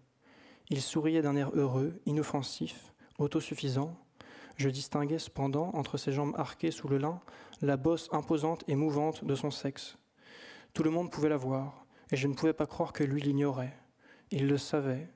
Il 0.70 0.82
souriait 0.82 1.22
d'un 1.22 1.36
air 1.36 1.52
heureux, 1.54 2.00
inoffensif, 2.06 2.94
autosuffisant. 3.20 3.96
Je 4.56 4.70
distinguais 4.70 5.20
cependant, 5.20 5.70
entre 5.74 5.98
ses 5.98 6.12
jambes 6.12 6.34
arquées 6.38 6.72
sous 6.72 6.88
le 6.88 6.98
lin, 6.98 7.22
la 7.62 7.78
bosse 7.78 8.10
imposante 8.12 8.64
et 8.68 8.76
mouvante 8.76 9.24
de 9.24 9.36
son 9.36 9.52
sexe. 9.52 9.98
Tout 10.74 10.84
le 10.84 10.90
monde 10.90 11.12
pouvait 11.12 11.30
la 11.30 11.38
voir, 11.38 11.86
et 12.12 12.16
je 12.16 12.28
ne 12.28 12.34
pouvais 12.34 12.54
pas 12.54 12.66
croire 12.66 12.94
que 12.94 13.04
lui 13.04 13.22
l'ignorait. 13.22 13.78
Il 14.32 14.48
le 14.48 14.58
savait. 14.58 15.10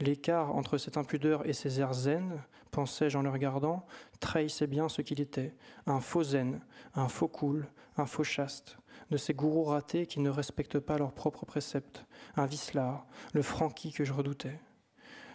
L'écart 0.00 0.54
entre 0.54 0.76
cette 0.76 0.96
impudeur 0.96 1.46
et 1.46 1.52
ses 1.52 1.80
airs 1.80 1.94
zen, 1.94 2.42
pensais-je 2.74 3.16
en 3.16 3.22
le 3.22 3.30
regardant, 3.30 3.86
trahissait 4.18 4.66
bien 4.66 4.88
ce 4.88 5.00
qu'il 5.00 5.20
était, 5.20 5.54
un 5.86 6.00
faux 6.00 6.24
zen, 6.24 6.60
un 6.94 7.06
faux 7.06 7.28
cool, 7.28 7.68
un 7.96 8.04
faux 8.04 8.24
chaste, 8.24 8.78
de 9.12 9.16
ces 9.16 9.32
gourous 9.32 9.62
ratés 9.62 10.06
qui 10.06 10.18
ne 10.18 10.28
respectent 10.28 10.80
pas 10.80 10.98
leurs 10.98 11.12
propres 11.12 11.46
préceptes, 11.46 12.04
un 12.34 12.46
vicelard, 12.46 13.06
le 13.32 13.42
franqui 13.42 13.92
que 13.92 14.04
je 14.04 14.12
redoutais. 14.12 14.58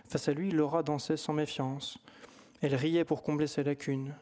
Face 0.09 0.27
à 0.27 0.33
lui, 0.33 0.51
Laura 0.51 0.83
dansait 0.83 1.15
sans 1.15 1.31
méfiance. 1.31 1.97
Elle 2.61 2.75
riait 2.75 3.05
pour 3.05 3.23
combler 3.23 3.47
ses 3.47 3.63
lacunes. 3.63 4.13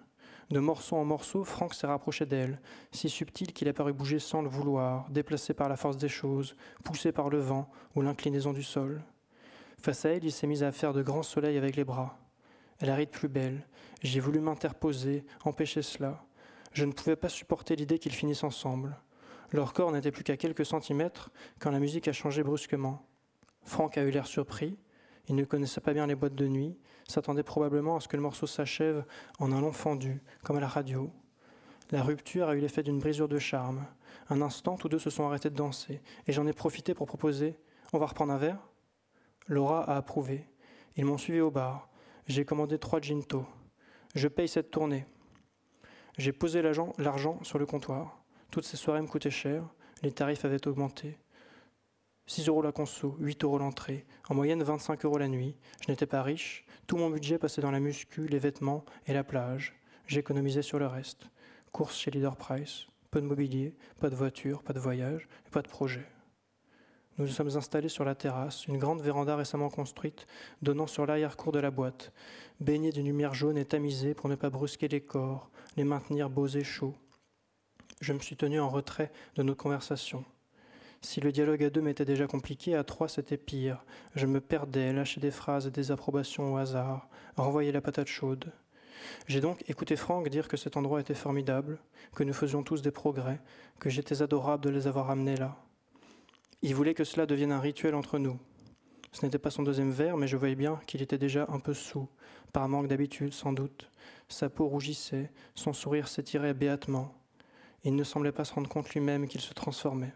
De 0.51 0.59
morceau 0.59 0.95
en 0.97 1.03
morceau, 1.03 1.43
Franck 1.43 1.73
s'est 1.73 1.87
rapproché 1.87 2.27
d'elle, 2.27 2.61
si 2.91 3.09
subtil 3.09 3.51
qu'il 3.51 3.67
a 3.67 3.73
paru 3.73 3.93
bouger 3.93 4.19
sans 4.19 4.43
le 4.43 4.49
vouloir, 4.49 5.09
déplacé 5.09 5.55
par 5.55 5.69
la 5.69 5.75
force 5.75 5.97
des 5.97 6.07
choses, 6.07 6.55
poussé 6.83 7.11
par 7.11 7.29
le 7.31 7.39
vent 7.39 7.67
ou 7.95 8.03
l'inclinaison 8.03 8.53
du 8.53 8.63
sol. 8.63 9.01
Face 9.81 10.05
à 10.05 10.09
elle, 10.09 10.23
il 10.23 10.31
s'est 10.31 10.45
mis 10.45 10.63
à 10.63 10.71
faire 10.71 10.93
de 10.93 11.01
grands 11.01 11.23
soleils 11.23 11.57
avec 11.57 11.75
les 11.75 11.83
bras. 11.83 12.19
Elle 12.79 12.89
arrive 12.89 13.07
plus 13.07 13.27
belle. 13.27 13.67
J'ai 14.03 14.19
voulu 14.19 14.39
m'interposer, 14.39 15.25
empêcher 15.43 15.81
cela. 15.81 16.23
Je 16.73 16.85
ne 16.85 16.91
pouvais 16.91 17.15
pas 17.15 17.29
supporter 17.29 17.75
l'idée 17.75 17.99
qu'ils 17.99 18.13
finissent 18.13 18.43
ensemble. 18.43 18.97
Leur 19.51 19.73
corps 19.73 19.91
n'était 19.91 20.11
plus 20.11 20.23
qu'à 20.23 20.37
quelques 20.37 20.65
centimètres 20.65 21.31
quand 21.59 21.71
la 21.71 21.79
musique 21.79 22.07
a 22.07 22.13
changé 22.13 22.43
brusquement. 22.43 23.05
Franck 23.63 23.97
a 23.97 24.03
eu 24.03 24.11
l'air 24.11 24.27
surpris. 24.27 24.77
Il 25.27 25.35
ne 25.35 25.43
connaissait 25.43 25.81
pas 25.81 25.93
bien 25.93 26.07
les 26.07 26.15
boîtes 26.15 26.35
de 26.35 26.47
nuit, 26.47 26.77
s'attendait 27.07 27.43
probablement 27.43 27.97
à 27.97 27.99
ce 27.99 28.07
que 28.07 28.15
le 28.15 28.23
morceau 28.23 28.47
s'achève 28.47 29.03
en 29.39 29.51
un 29.51 29.59
long 29.59 29.73
fendu, 29.73 30.21
comme 30.43 30.57
à 30.57 30.61
la 30.61 30.67
radio. 30.67 31.11
La 31.91 32.03
rupture 32.03 32.47
a 32.47 32.55
eu 32.55 32.59
l'effet 32.59 32.83
d'une 32.83 32.99
brisure 32.99 33.27
de 33.27 33.39
charme. 33.39 33.85
Un 34.29 34.41
instant, 34.41 34.77
tous 34.77 34.89
deux 34.89 34.99
se 34.99 35.09
sont 35.09 35.25
arrêtés 35.25 35.49
de 35.49 35.55
danser, 35.55 36.01
et 36.27 36.31
j'en 36.31 36.47
ai 36.47 36.53
profité 36.53 36.93
pour 36.93 37.07
proposer 37.07 37.57
On 37.93 37.97
va 37.97 38.05
reprendre 38.05 38.33
un 38.33 38.37
verre? 38.37 38.59
Laura 39.47 39.83
a 39.83 39.97
approuvé. 39.97 40.47
Ils 40.95 41.05
m'ont 41.05 41.17
suivi 41.17 41.39
au 41.39 41.51
bar. 41.51 41.89
J'ai 42.27 42.43
commandé 42.43 42.77
trois 42.77 42.99
ginto. 42.99 43.45
Je 44.13 44.27
paye 44.27 44.49
cette 44.49 44.69
tournée. 44.69 45.05
J'ai 46.17 46.33
posé 46.33 46.61
l'argent 46.61 47.41
sur 47.43 47.57
le 47.57 47.65
comptoir. 47.65 48.21
Toutes 48.51 48.65
ces 48.65 48.75
soirées 48.75 49.01
me 49.01 49.07
coûtaient 49.07 49.31
cher. 49.31 49.63
Les 50.03 50.11
tarifs 50.11 50.43
avaient 50.43 50.67
augmenté. 50.67 51.17
6 52.25 52.49
euros 52.49 52.61
la 52.61 52.73
conso, 52.73 53.15
8 53.19 53.45
euros 53.45 53.57
l'entrée, 53.57 54.05
en 54.27 54.35
moyenne 54.35 54.61
25 54.61 55.05
euros 55.05 55.17
la 55.17 55.29
nuit. 55.29 55.55
Je 55.85 55.89
n'étais 55.89 56.05
pas 56.05 56.21
riche, 56.21 56.65
tout 56.85 56.97
mon 56.97 57.09
budget 57.09 57.37
passait 57.37 57.61
dans 57.61 57.71
la 57.71 57.79
muscu, 57.79 58.27
les 58.27 58.39
vêtements 58.39 58.83
et 59.05 59.13
la 59.13 59.23
plage. 59.23 59.79
J'économisais 60.07 60.61
sur 60.61 60.79
le 60.79 60.87
reste. 60.87 61.29
Course 61.71 61.97
chez 61.97 62.11
Leader 62.11 62.35
Price, 62.35 62.87
peu 63.09 63.21
de 63.21 63.25
mobilier, 63.25 63.73
pas 64.01 64.09
de 64.09 64.15
voiture, 64.15 64.61
pas 64.63 64.73
de 64.73 64.79
voyage, 64.79 65.29
pas 65.51 65.61
de 65.61 65.69
projet. 65.69 66.05
Nous 67.17 67.25
nous 67.25 67.31
sommes 67.31 67.55
installés 67.57 67.89
sur 67.89 68.05
la 68.05 68.13
terrasse, 68.13 68.67
une 68.67 68.77
grande 68.77 69.01
véranda 69.01 69.35
récemment 69.35 69.69
construite, 69.69 70.27
donnant 70.61 70.85
sur 70.85 71.07
l'arrière-cour 71.07 71.51
de 71.51 71.57
la 71.57 71.71
boîte, 71.71 72.11
baignée 72.59 72.91
d'une 72.91 73.07
lumière 73.07 73.33
jaune 73.33 73.57
et 73.57 73.65
tamisée 73.65 74.13
pour 74.13 74.29
ne 74.29 74.35
pas 74.35 74.51
brusquer 74.51 74.87
les 74.87 75.01
corps, 75.01 75.49
les 75.77 75.83
maintenir 75.83 76.29
beaux 76.29 76.47
et 76.47 76.63
chauds. 76.63 76.93
Je 78.01 78.13
me 78.13 78.19
suis 78.19 78.35
tenu 78.35 78.59
en 78.59 78.69
retrait 78.69 79.11
de 79.35 79.41
nos 79.41 79.55
conversations. 79.55 80.25
Si 81.01 81.19
le 81.19 81.31
dialogue 81.31 81.63
à 81.63 81.71
deux 81.71 81.81
m'était 81.81 82.05
déjà 82.05 82.27
compliqué, 82.27 82.75
à 82.75 82.83
trois 82.83 83.07
c'était 83.07 83.37
pire. 83.37 83.83
Je 84.15 84.27
me 84.27 84.39
perdais, 84.39 84.93
lâchais 84.93 85.19
des 85.19 85.31
phrases 85.31 85.65
et 85.65 85.71
des 85.71 85.89
approbations 85.89 86.53
au 86.53 86.57
hasard, 86.57 87.09
renvoyais 87.35 87.71
la 87.71 87.81
patate 87.81 88.07
chaude. 88.07 88.51
J'ai 89.27 89.41
donc 89.41 89.67
écouté 89.67 89.95
Franck 89.95 90.29
dire 90.29 90.47
que 90.47 90.57
cet 90.57 90.77
endroit 90.77 91.01
était 91.01 91.15
formidable, 91.15 91.79
que 92.15 92.23
nous 92.23 92.33
faisions 92.33 92.61
tous 92.61 92.83
des 92.83 92.91
progrès, 92.91 93.39
que 93.79 93.89
j'étais 93.89 94.21
adorable 94.21 94.63
de 94.63 94.69
les 94.69 94.85
avoir 94.85 95.09
amenés 95.09 95.37
là. 95.37 95.57
Il 96.61 96.73
voulait 96.73 96.93
que 96.93 97.03
cela 97.03 97.25
devienne 97.25 97.51
un 97.51 97.59
rituel 97.59 97.95
entre 97.95 98.17
nous. 98.17 98.39
Ce 99.11 99.25
n'était 99.25 99.37
pas 99.37 99.51
son 99.51 99.63
deuxième 99.63 99.91
verre, 99.91 100.17
mais 100.17 100.27
je 100.27 100.37
voyais 100.37 100.55
bien 100.55 100.79
qu'il 100.87 101.01
était 101.01 101.17
déjà 101.17 101.45
un 101.49 101.59
peu 101.59 101.73
sous, 101.73 102.07
par 102.51 102.67
manque 102.67 102.87
d'habitude 102.87 103.33
sans 103.33 103.53
doute. 103.53 103.89
Sa 104.27 104.49
peau 104.49 104.67
rougissait, 104.67 105.31
son 105.55 105.73
sourire 105.73 106.07
s'étirait 106.07 106.53
béatement. 106.53 107.13
Il 107.83 107.95
ne 107.95 108.03
semblait 108.03 108.31
pas 108.31 108.43
se 108.43 108.53
rendre 108.53 108.67
compte 108.67 108.89
lui-même 108.89 109.27
qu'il 109.27 109.41
se 109.41 109.53
transformait. 109.53 110.13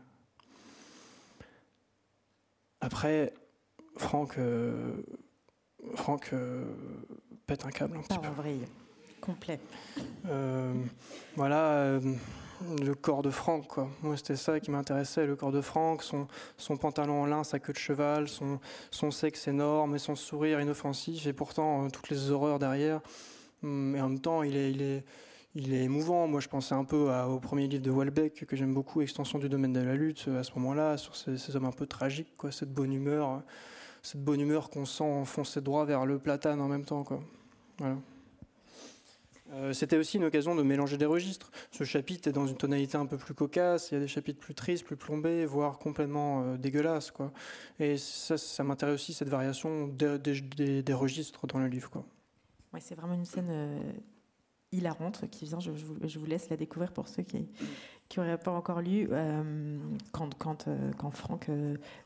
Après, 2.81 3.33
Franck, 3.97 4.37
euh, 4.39 4.93
Franck 5.95 6.31
euh, 6.33 6.65
pète 7.45 7.65
un 7.65 7.69
câble 7.69 7.97
un 7.97 8.01
petit 8.01 8.17
peu. 8.17 8.27
Vrai, 8.29 8.55
complet. 9.21 9.59
Euh, 10.25 10.73
voilà 11.35 11.99
le 12.81 12.93
corps 12.93 13.21
de 13.21 13.29
Franck. 13.29 13.67
Quoi. 13.67 13.89
Moi, 14.01 14.17
c'était 14.17 14.35
ça 14.35 14.59
qui 14.59 14.71
m'intéressait, 14.71 15.25
le 15.25 15.35
corps 15.35 15.51
de 15.51 15.61
Franck, 15.61 16.03
son, 16.03 16.27
son 16.57 16.77
pantalon 16.77 17.23
en 17.23 17.25
lin, 17.25 17.43
sa 17.43 17.59
queue 17.59 17.73
de 17.73 17.77
cheval, 17.77 18.27
son, 18.27 18.59
son 18.91 19.11
sexe 19.11 19.47
énorme 19.47 19.95
et 19.95 19.99
son 19.99 20.15
sourire 20.15 20.61
inoffensif, 20.61 21.25
et 21.27 21.33
pourtant 21.33 21.85
euh, 21.85 21.89
toutes 21.89 22.09
les 22.09 22.31
horreurs 22.31 22.59
derrière. 22.59 23.01
Mais 23.61 24.01
en 24.01 24.09
même 24.09 24.19
temps, 24.19 24.43
il 24.43 24.55
est, 24.55 24.71
il 24.71 24.81
est, 24.81 25.05
il 25.55 25.73
est 25.73 25.83
émouvant. 25.83 26.27
Moi, 26.27 26.39
je 26.39 26.47
pensais 26.47 26.75
un 26.75 26.83
peu 26.83 27.11
au 27.11 27.39
premier 27.39 27.67
livre 27.67 27.83
de 27.83 27.91
Walbeck, 27.91 28.45
que 28.45 28.55
j'aime 28.55 28.73
beaucoup, 28.73 29.01
Extension 29.01 29.39
du 29.39 29.49
domaine 29.49 29.73
de 29.73 29.81
la 29.81 29.95
lutte, 29.95 30.27
à 30.27 30.43
ce 30.43 30.51
moment-là, 30.55 30.97
sur 30.97 31.15
ces, 31.15 31.55
hommes 31.55 31.65
un 31.65 31.71
peu 31.71 31.85
tragiques, 31.85 32.35
quoi, 32.37 32.51
cette 32.51 32.73
bonne 32.73 32.93
humeur, 32.93 33.43
cette 34.01 34.23
bonne 34.23 34.41
humeur 34.41 34.69
qu'on 34.69 34.85
sent 34.85 35.03
enfoncer 35.03 35.61
droit 35.61 35.85
vers 35.85 36.05
le 36.05 36.17
platane 36.17 36.61
en 36.61 36.67
même 36.67 36.85
temps. 36.85 37.03
Quoi. 37.03 37.21
Voilà. 37.77 37.97
Euh, 39.53 39.73
c'était 39.73 39.97
aussi 39.97 40.17
une 40.17 40.23
occasion 40.23 40.55
de 40.55 40.63
mélanger 40.63 40.97
des 40.97 41.05
registres. 41.05 41.51
Ce 41.71 41.83
chapitre 41.83 42.29
est 42.29 42.31
dans 42.31 42.47
une 42.47 42.55
tonalité 42.55 42.97
un 42.97 43.05
peu 43.05 43.17
plus 43.17 43.33
cocasse, 43.33 43.91
il 43.91 43.95
y 43.95 43.97
a 43.97 43.99
des 43.99 44.07
chapitres 44.07 44.39
plus 44.39 44.55
tristes, 44.55 44.85
plus 44.85 44.95
plombés, 44.95 45.45
voire 45.45 45.77
complètement 45.77 46.43
euh, 46.43 46.57
dégueulasses. 46.57 47.11
Quoi. 47.11 47.31
Et 47.79 47.97
ça, 47.97 48.37
ça 48.37 48.63
m'intéresse 48.63 48.95
aussi, 48.95 49.13
cette 49.13 49.29
variation 49.29 49.87
des, 49.87 50.93
registres 50.93 51.47
dans 51.47 51.59
le 51.59 51.67
livre. 51.67 51.89
Quoi. 51.89 52.05
Ouais, 52.73 52.79
c'est 52.79 52.95
vraiment 52.95 53.13
une 53.13 53.25
scène 53.25 53.49
euh, 53.49 53.91
hilarante 54.71 55.29
qui 55.29 55.45
vient, 55.45 55.59
je, 55.59 55.71
vous, 55.71 56.25
laisse 56.25 56.49
la 56.49 56.55
découvrir 56.55 56.93
pour 56.93 57.09
ceux 57.09 57.23
qui 57.23 57.49
n'auraient 58.15 58.37
pas 58.37 58.51
encore 58.51 58.79
lu, 58.79 59.09
quand, 60.13 60.33
quand, 60.37 60.69
quand 60.97 61.11
Franck 61.11 61.49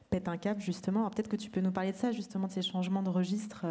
pète 0.10 0.28
un 0.28 0.38
cap, 0.38 0.60
justement. 0.60 1.08
Peut-être 1.12 1.30
que 1.30 1.36
tu 1.36 1.52
peux 1.52 1.62
nous 1.62 1.72
parler 1.72 1.92
de 1.92 1.98
ça, 1.98 2.12
justement, 2.12 2.48
de 2.48 2.52
ces 2.52 2.64
changements 2.64 3.04
de 3.04 3.10
registre 3.10 3.68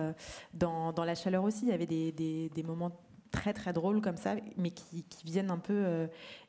dans, 0.53 0.93
la 0.97 1.15
chaleur 1.17 1.43
aussi. 1.43 1.63
Il 1.63 1.71
y 1.71 1.73
avait 1.73 1.87
des 1.87 2.63
moments 2.65 2.93
très 3.35 3.53
très 3.53 3.73
drôles 3.73 4.01
comme 4.01 4.17
ça, 4.17 4.37
mais 4.57 4.71
qui, 4.71 5.05
viennent 5.25 5.51
un 5.51 5.59
peu 5.59 5.75
euh, 5.75 6.07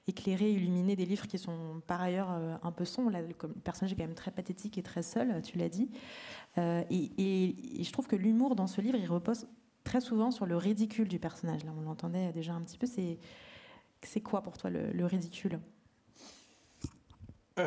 éclairer, 0.08 0.52
illuminer 0.52 0.96
des 0.96 1.06
livres 1.06 1.28
qui 1.28 1.40
sont 1.40 1.82
par 1.88 2.02
ailleurs 2.02 2.32
euh, 2.32 2.56
un 2.62 2.72
peu 2.72 2.86
sombres. 2.86 3.12
le 3.12 3.34
personnage 3.64 3.94
est 3.94 3.96
quand 3.96 4.04
même 4.04 4.14
très 4.14 4.32
pathétique 4.32 4.78
et 4.78 4.84
très 4.84 5.02
seul, 5.02 5.42
tu 5.42 5.58
l'as 5.58 5.70
dit. 5.70 5.90
Euh, 6.58 6.84
et, 6.90 7.84
je 7.84 7.92
trouve 7.92 8.08
que 8.08 8.16
l'humour 8.16 8.56
dans 8.56 8.68
ce 8.68 8.82
livre, 8.82 8.98
il 8.98 9.08
repose 9.08 9.48
très 9.84 10.00
souvent 10.00 10.32
sur 10.32 10.46
le 10.46 10.56
ridicule 10.58 11.08
du 11.08 11.20
personnage. 11.20 11.64
Là, 11.66 11.72
on 11.78 11.82
l'entendait 11.82 12.32
déjà 12.32 12.54
un 12.54 12.62
petit 12.62 12.78
peu. 12.78 12.88
C'est, 12.88 13.18
c'est 14.04 14.22
quoi 14.22 14.42
pour 14.42 14.58
toi 14.58 14.70
le, 14.70 15.06
ridicule? 15.06 15.60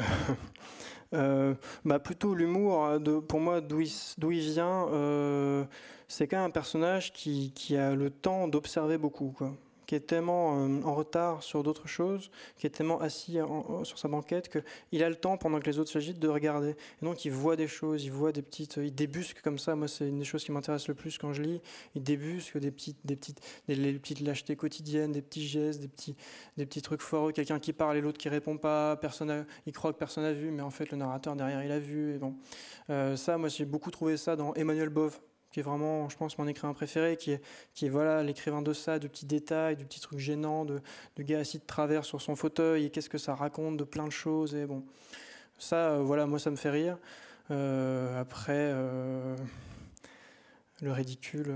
bah 1.12 1.98
plutôt 1.98 2.34
l'humour, 2.34 3.00
de, 3.00 3.18
pour 3.18 3.40
moi, 3.40 3.60
d'où 3.60 3.80
il, 3.80 3.92
d'où 4.18 4.30
il 4.30 4.40
vient 4.40 4.86
c'est 6.08 6.26
quand 6.26 6.38
même 6.38 6.46
un 6.46 6.50
personnage 6.50 7.12
qui, 7.12 7.76
a 7.76 7.94
le 7.94 8.10
temps 8.10 8.48
d'observer 8.48 8.98
beaucoup, 8.98 9.36
qui 9.88 9.94
est 9.94 10.00
tellement 10.00 10.66
euh, 10.66 10.82
en 10.82 10.94
retard 10.94 11.42
sur 11.42 11.62
d'autres 11.62 11.88
choses, 11.88 12.30
qui 12.58 12.66
est 12.66 12.70
tellement 12.70 13.00
assis 13.00 13.38
sur 13.84 13.98
sa 13.98 14.06
banquette 14.06 14.50
qu'il 14.50 15.02
a 15.02 15.08
le 15.08 15.16
temps, 15.16 15.38
pendant 15.38 15.58
que 15.60 15.64
les 15.64 15.78
autres 15.78 15.90
s'agitent, 15.90 16.18
de 16.18 16.28
regarder. 16.28 16.76
Et 17.02 17.06
donc 17.06 17.24
il 17.24 17.32
voit 17.32 17.56
des 17.56 17.66
choses, 17.66 18.04
il 18.04 18.12
voit 18.12 18.30
des 18.30 18.42
petites, 18.42 18.76
il 18.76 18.94
débusque 18.94 19.40
comme 19.40 19.58
ça. 19.58 19.74
Moi, 19.76 19.88
c'est 19.88 20.06
une 20.06 20.18
des 20.18 20.26
choses 20.26 20.44
qui 20.44 20.52
m'intéresse 20.52 20.88
le 20.88 20.94
plus 20.94 21.16
quand 21.16 21.32
je 21.32 21.40
lis. 21.40 21.62
Il 21.94 22.02
débusque 22.02 22.58
des 22.58 22.70
petites, 22.70 22.98
des 23.06 23.16
petites, 23.16 23.40
des, 23.66 23.94
petites 23.94 24.20
lâchetés 24.20 24.56
quotidiennes, 24.56 25.12
des 25.12 25.22
petits 25.22 25.48
gestes, 25.48 25.80
des 25.80 25.88
petits, 25.88 26.16
des 26.58 26.66
petits 26.66 26.82
trucs 26.82 27.00
foireux. 27.00 27.32
Quelqu'un 27.32 27.58
qui 27.58 27.72
parle 27.72 27.96
et 27.96 28.02
l'autre 28.02 28.18
qui 28.18 28.28
répond 28.28 28.58
pas. 28.58 28.94
Personne, 28.96 29.46
il 29.64 29.72
croit 29.72 29.94
que 29.94 29.98
personne 29.98 30.24
n'a 30.24 30.34
vu, 30.34 30.50
mais 30.50 30.62
en 30.62 30.70
fait 30.70 30.90
le 30.90 30.98
narrateur 30.98 31.34
derrière 31.34 31.64
il 31.64 31.72
a 31.72 31.78
vu. 31.78 32.14
Et 32.14 32.18
bon, 32.18 32.34
euh, 32.90 33.16
ça, 33.16 33.38
moi, 33.38 33.48
j'ai 33.48 33.64
beaucoup 33.64 33.90
trouvé 33.90 34.18
ça 34.18 34.36
dans 34.36 34.52
Emmanuel 34.52 34.90
Bove 34.90 35.18
qui 35.50 35.60
est 35.60 35.62
vraiment, 35.62 36.08
je 36.08 36.16
pense, 36.16 36.36
mon 36.38 36.46
écrivain 36.46 36.74
préféré, 36.74 37.16
qui 37.16 37.32
est, 37.32 37.42
qui 37.74 37.86
est 37.86 37.88
voilà 37.88 38.22
l'écrivain 38.22 38.62
de 38.62 38.72
ça, 38.72 38.98
de 38.98 39.08
petits 39.08 39.26
détails, 39.26 39.76
de 39.76 39.84
petits 39.84 40.00
trucs 40.00 40.18
gênants, 40.18 40.64
de, 40.64 40.80
gars 41.18 41.38
assis 41.38 41.58
de 41.58 41.64
travers 41.64 42.04
sur 42.04 42.20
son 42.20 42.36
fauteuil, 42.36 42.84
et 42.84 42.90
qu'est-ce 42.90 43.08
que 43.08 43.18
ça 43.18 43.34
raconte 43.34 43.76
de 43.76 43.84
plein 43.84 44.06
de 44.06 44.12
choses. 44.12 44.54
Et 44.54 44.66
bon, 44.66 44.84
ça, 45.58 45.92
euh, 45.92 46.02
voilà, 46.02 46.26
moi, 46.26 46.38
ça 46.38 46.50
me 46.50 46.56
fait 46.56 46.70
rire. 46.70 46.98
Euh, 47.50 48.20
après, 48.20 48.52
euh, 48.56 49.36
le 50.82 50.92
ridicule. 50.92 51.54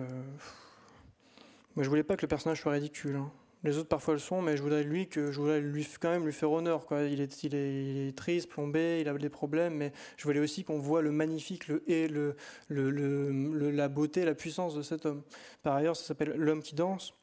moi, 1.77 1.85
je 1.85 1.89
voulais 1.89 2.03
pas 2.03 2.17
que 2.17 2.23
le 2.23 2.29
personnage 2.29 2.61
soit 2.61 2.73
ridicule. 2.73 3.17
Hein. 3.17 3.31
Les 3.65 3.79
autres 3.79 3.89
parfois 3.89 4.15
le 4.15 4.21
sont, 4.21 4.43
mais 4.43 4.57
je 4.57 4.63
voudrais 4.63 4.83
lui 4.83 5.09
que 5.09 5.31
je 5.31 5.39
voudrais 5.39 5.61
lui 5.61 5.87
quand 6.01 6.11
même 6.11 6.25
lui 6.25 6.33
faire 6.33 6.51
honneur. 6.51 6.85
Quoi. 6.87 7.03
Il, 7.05 7.21
est, 7.21 7.45
il, 7.45 7.55
est, 7.55 8.17
triste, 8.17 8.49
plombé, 8.49 9.01
il 9.01 9.09
a 9.09 9.15
des 9.15 9.29
problèmes, 9.29 9.75
mais 9.75 9.93
je 10.17 10.25
voulais 10.25 10.41
aussi 10.41 10.65
qu'on 10.65 10.79
voit 10.79 11.01
le 11.01 11.13
magnifique, 11.13 11.69
le 11.69 11.89
et 11.89 12.09
le, 12.09 12.37
la 12.69 13.89
beauté, 13.89 14.25
la 14.25 14.35
puissance 14.35 14.75
de 14.75 14.83
cet 14.83 15.07
homme. 15.07 15.23
Par 15.63 15.77
ailleurs, 15.77 15.97
ça 15.97 16.05
s'appelle 16.05 16.35
L'homme 16.37 16.63
qui 16.63 16.75
danse, 16.75 17.15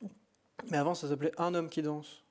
mais 0.72 0.78
avant 0.78 0.94
ça 0.96 1.10
s'appelait 1.10 1.34
Un 1.38 1.54
homme 1.56 1.70
qui 1.70 1.82
danse. 1.82 2.24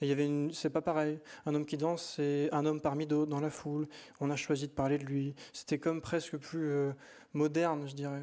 Il 0.00 0.08
y 0.08 0.12
avait 0.12 0.26
une, 0.26 0.52
c'est 0.52 0.70
pas 0.70 0.82
pareil. 0.82 1.18
Un 1.44 1.54
homme 1.54 1.66
qui 1.66 1.76
danse, 1.76 2.14
c'est 2.16 2.48
un 2.52 2.64
homme 2.66 2.80
parmi 2.80 3.06
d'autres 3.06 3.30
dans 3.30 3.40
la 3.40 3.50
foule. 3.50 3.88
On 4.20 4.30
a 4.30 4.36
choisi 4.36 4.68
de 4.68 4.72
parler 4.72 4.98
de 4.98 5.04
lui. 5.04 5.34
C'était 5.52 5.78
comme 5.78 6.00
presque 6.00 6.36
plus 6.36 6.68
euh, 6.68 6.92
moderne, 7.32 7.88
je 7.88 7.94
dirais. 7.94 8.22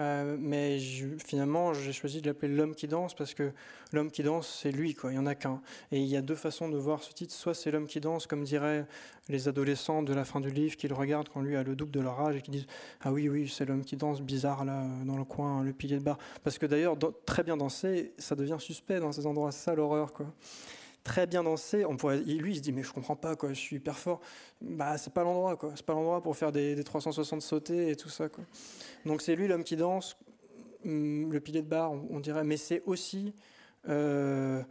Euh, 0.00 0.36
mais 0.40 0.78
finalement, 1.24 1.74
j'ai 1.74 1.92
choisi 1.92 2.22
de 2.22 2.26
l'appeler 2.26 2.54
L'homme 2.54 2.74
qui 2.74 2.88
danse 2.88 3.14
parce 3.14 3.34
que 3.34 3.52
l'homme 3.92 4.10
qui 4.10 4.22
danse, 4.22 4.60
c'est 4.62 4.72
lui, 4.72 4.94
quoi. 4.94 5.10
Il 5.10 5.14
n'y 5.14 5.18
en 5.20 5.26
a 5.26 5.34
qu'un. 5.34 5.60
Et 5.92 6.00
il 6.00 6.06
y 6.06 6.16
a 6.16 6.22
deux 6.22 6.34
façons 6.34 6.68
de 6.68 6.78
voir 6.78 7.02
ce 7.02 7.12
titre. 7.12 7.34
Soit 7.34 7.54
c'est 7.54 7.70
l'homme 7.70 7.86
qui 7.86 8.00
danse, 8.00 8.26
comme 8.26 8.42
diraient 8.42 8.86
les 9.28 9.46
adolescents 9.46 10.02
de 10.02 10.14
la 10.14 10.24
fin 10.24 10.40
du 10.40 10.50
livre, 10.50 10.76
qui 10.76 10.88
le 10.88 10.94
regardent 10.94 11.28
quand 11.28 11.42
lui 11.42 11.54
a 11.54 11.62
le 11.62 11.76
double 11.76 11.92
de 11.92 12.00
leur 12.00 12.18
âge 12.20 12.36
et 12.36 12.42
qui 12.42 12.50
disent 12.50 12.66
Ah 13.02 13.12
oui, 13.12 13.28
oui, 13.28 13.48
c'est 13.48 13.66
l'homme 13.66 13.84
qui 13.84 13.96
danse, 13.96 14.22
bizarre, 14.22 14.64
là, 14.64 14.86
dans 15.04 15.16
le 15.16 15.24
coin, 15.24 15.62
le 15.62 15.72
pilier 15.72 15.98
de 15.98 16.02
bar. 16.02 16.18
Parce 16.42 16.58
que 16.58 16.66
d'ailleurs, 16.66 16.96
très 17.26 17.42
bien 17.42 17.56
danser, 17.56 18.12
ça 18.16 18.34
devient 18.34 18.56
suspect 18.58 19.00
dans 19.00 19.12
ces 19.12 19.26
endroits. 19.26 19.52
C'est 19.52 19.64
ça 19.64 19.74
l'horreur, 19.74 20.12
quoi 20.12 20.26
très 21.04 21.26
bien 21.26 21.42
danser. 21.42 21.84
On 21.84 21.96
lui, 22.10 22.52
il 22.52 22.56
se 22.56 22.60
dit 22.60 22.72
mais 22.72 22.82
je 22.82 22.92
comprends 22.92 23.16
pas 23.16 23.36
quoi, 23.36 23.50
je 23.50 23.58
suis 23.58 23.76
hyper 23.76 23.98
fort. 23.98 24.20
Bah 24.60 24.98
c'est 24.98 25.12
pas 25.12 25.24
l'endroit 25.24 25.56
quoi, 25.56 25.72
c'est 25.74 25.84
pas 25.84 25.94
l'endroit 25.94 26.22
pour 26.22 26.36
faire 26.36 26.52
des, 26.52 26.82
360 26.82 27.42
sautés 27.42 27.90
et 27.90 27.96
tout 27.96 28.08
ça 28.08 28.28
quoi. 28.28 28.44
Donc 29.06 29.22
c'est 29.22 29.36
lui 29.36 29.48
l'homme 29.48 29.64
qui 29.64 29.76
danse, 29.76 30.16
hum, 30.84 31.32
le 31.32 31.40
pilier 31.40 31.62
de 31.62 31.68
bar, 31.68 31.92
on, 31.92 32.20
dirait, 32.20 32.44
mais 32.44 32.56
c'est 32.56 32.82
aussi 32.86 33.34
euh, 33.88 34.62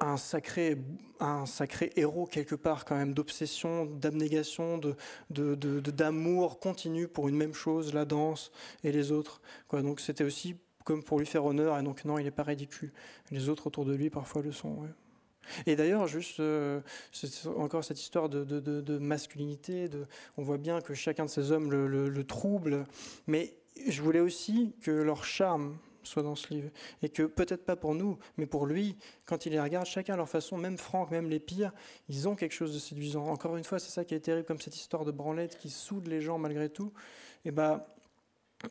un 0.00 0.16
sacré, 0.16 0.76
un 1.20 1.46
sacré 1.46 1.92
héros 1.96 2.26
quelque 2.26 2.54
part 2.54 2.84
quand 2.84 2.96
même 2.96 3.14
d'obsession, 3.14 3.86
d'abnégation, 3.86 4.78
de, 4.78 4.96
d'amour 5.30 6.60
continu 6.60 7.08
pour 7.08 7.28
une 7.28 7.36
même 7.36 7.54
chose, 7.54 7.94
la 7.94 8.04
danse 8.04 8.50
et 8.84 8.92
les 8.92 9.12
autres. 9.12 9.40
Quoi. 9.68 9.82
Donc 9.82 10.00
c'était 10.00 10.24
aussi 10.24 10.56
comme 10.86 11.02
pour 11.02 11.18
lui 11.18 11.26
faire 11.26 11.44
honneur, 11.44 11.76
et 11.76 11.82
donc 11.82 12.04
non, 12.04 12.16
il 12.16 12.24
n'est 12.24 12.30
pas 12.30 12.44
ridicule. 12.44 12.92
Les 13.32 13.48
autres 13.48 13.66
autour 13.66 13.84
de 13.84 13.92
lui 13.92 14.08
parfois 14.08 14.40
le 14.40 14.52
sont. 14.52 14.86
Et 15.66 15.74
d'ailleurs, 15.74 16.06
juste 16.06 16.38
euh, 16.38 16.80
encore 17.56 17.82
cette 17.82 18.00
histoire 18.00 18.28
de, 18.28 18.98
masculinité, 18.98 19.88
de, 19.88 20.06
on 20.36 20.42
voit 20.42 20.58
bien 20.58 20.80
que 20.80 20.94
chacun 20.94 21.24
de 21.24 21.30
ces 21.30 21.50
hommes 21.50 21.72
le, 21.72 22.24
trouble, 22.24 22.86
mais 23.26 23.52
je 23.88 24.00
voulais 24.00 24.20
aussi 24.20 24.74
que 24.80 24.92
leur 24.92 25.24
charme 25.24 25.76
soit 26.04 26.22
dans 26.22 26.36
ce 26.36 26.54
livre. 26.54 26.70
Et 27.02 27.08
que 27.08 27.24
peut-être 27.24 27.64
pas 27.64 27.74
pour 27.74 27.96
nous, 27.96 28.16
mais 28.36 28.46
pour 28.46 28.64
lui, 28.64 28.96
quand 29.24 29.44
il 29.44 29.50
les 29.50 29.60
regarde, 29.60 29.86
chacun 29.86 30.14
à 30.14 30.16
leur 30.16 30.28
façon, 30.28 30.56
même 30.56 30.78
Franck, 30.78 31.10
même 31.10 31.28
les 31.28 31.40
pires, 31.40 31.72
ils 32.08 32.28
ont 32.28 32.36
quelque 32.36 32.54
chose 32.54 32.72
de 32.72 32.78
séduisant. 32.78 33.26
Encore 33.26 33.56
une 33.56 33.64
fois, 33.64 33.80
c'est 33.80 33.90
ça 33.90 34.04
qui 34.04 34.14
est 34.14 34.20
terrible, 34.20 34.46
comme 34.46 34.60
cette 34.60 34.76
histoire 34.76 35.04
de 35.04 35.10
branlette 35.10 35.58
qui 35.58 35.68
soude 35.68 36.06
les 36.06 36.20
gens 36.20 36.38
malgré 36.38 36.68
tout. 36.68 36.92
Et 37.44 37.50
bah, 37.50 37.95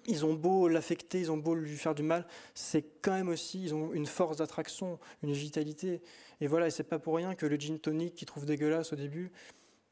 ils 0.06 0.26
ont 0.26 0.34
beau 0.34 0.68
l'affecter, 0.68 1.20
ils 1.20 1.32
ont 1.32 1.38
beau 1.38 1.56
lui 1.56 1.76
faire 1.76 1.96
du 1.96 2.04
mal, 2.04 2.26
c'est 2.54 2.84
quand 3.02 3.14
même 3.14 3.30
aussi, 3.30 3.64
ils 3.64 3.74
ont 3.74 3.94
une 3.94 4.06
force 4.06 4.38
d'attraction, 4.38 5.00
une 5.24 5.34
vitalité. 5.34 6.02
Et 6.42 6.48
voilà, 6.48 6.68
et 6.68 6.72
c'est 6.72 6.84
pas 6.84 7.00
pour 7.00 7.16
rien 7.16 7.36
que 7.36 7.46
le 7.46 7.56
gin 7.56 7.80
tonic 7.80 8.16
qu'il 8.16 8.28
trouve 8.28 8.46
dégueulasse 8.46 8.94
au 8.94 8.96
début, 8.96 9.32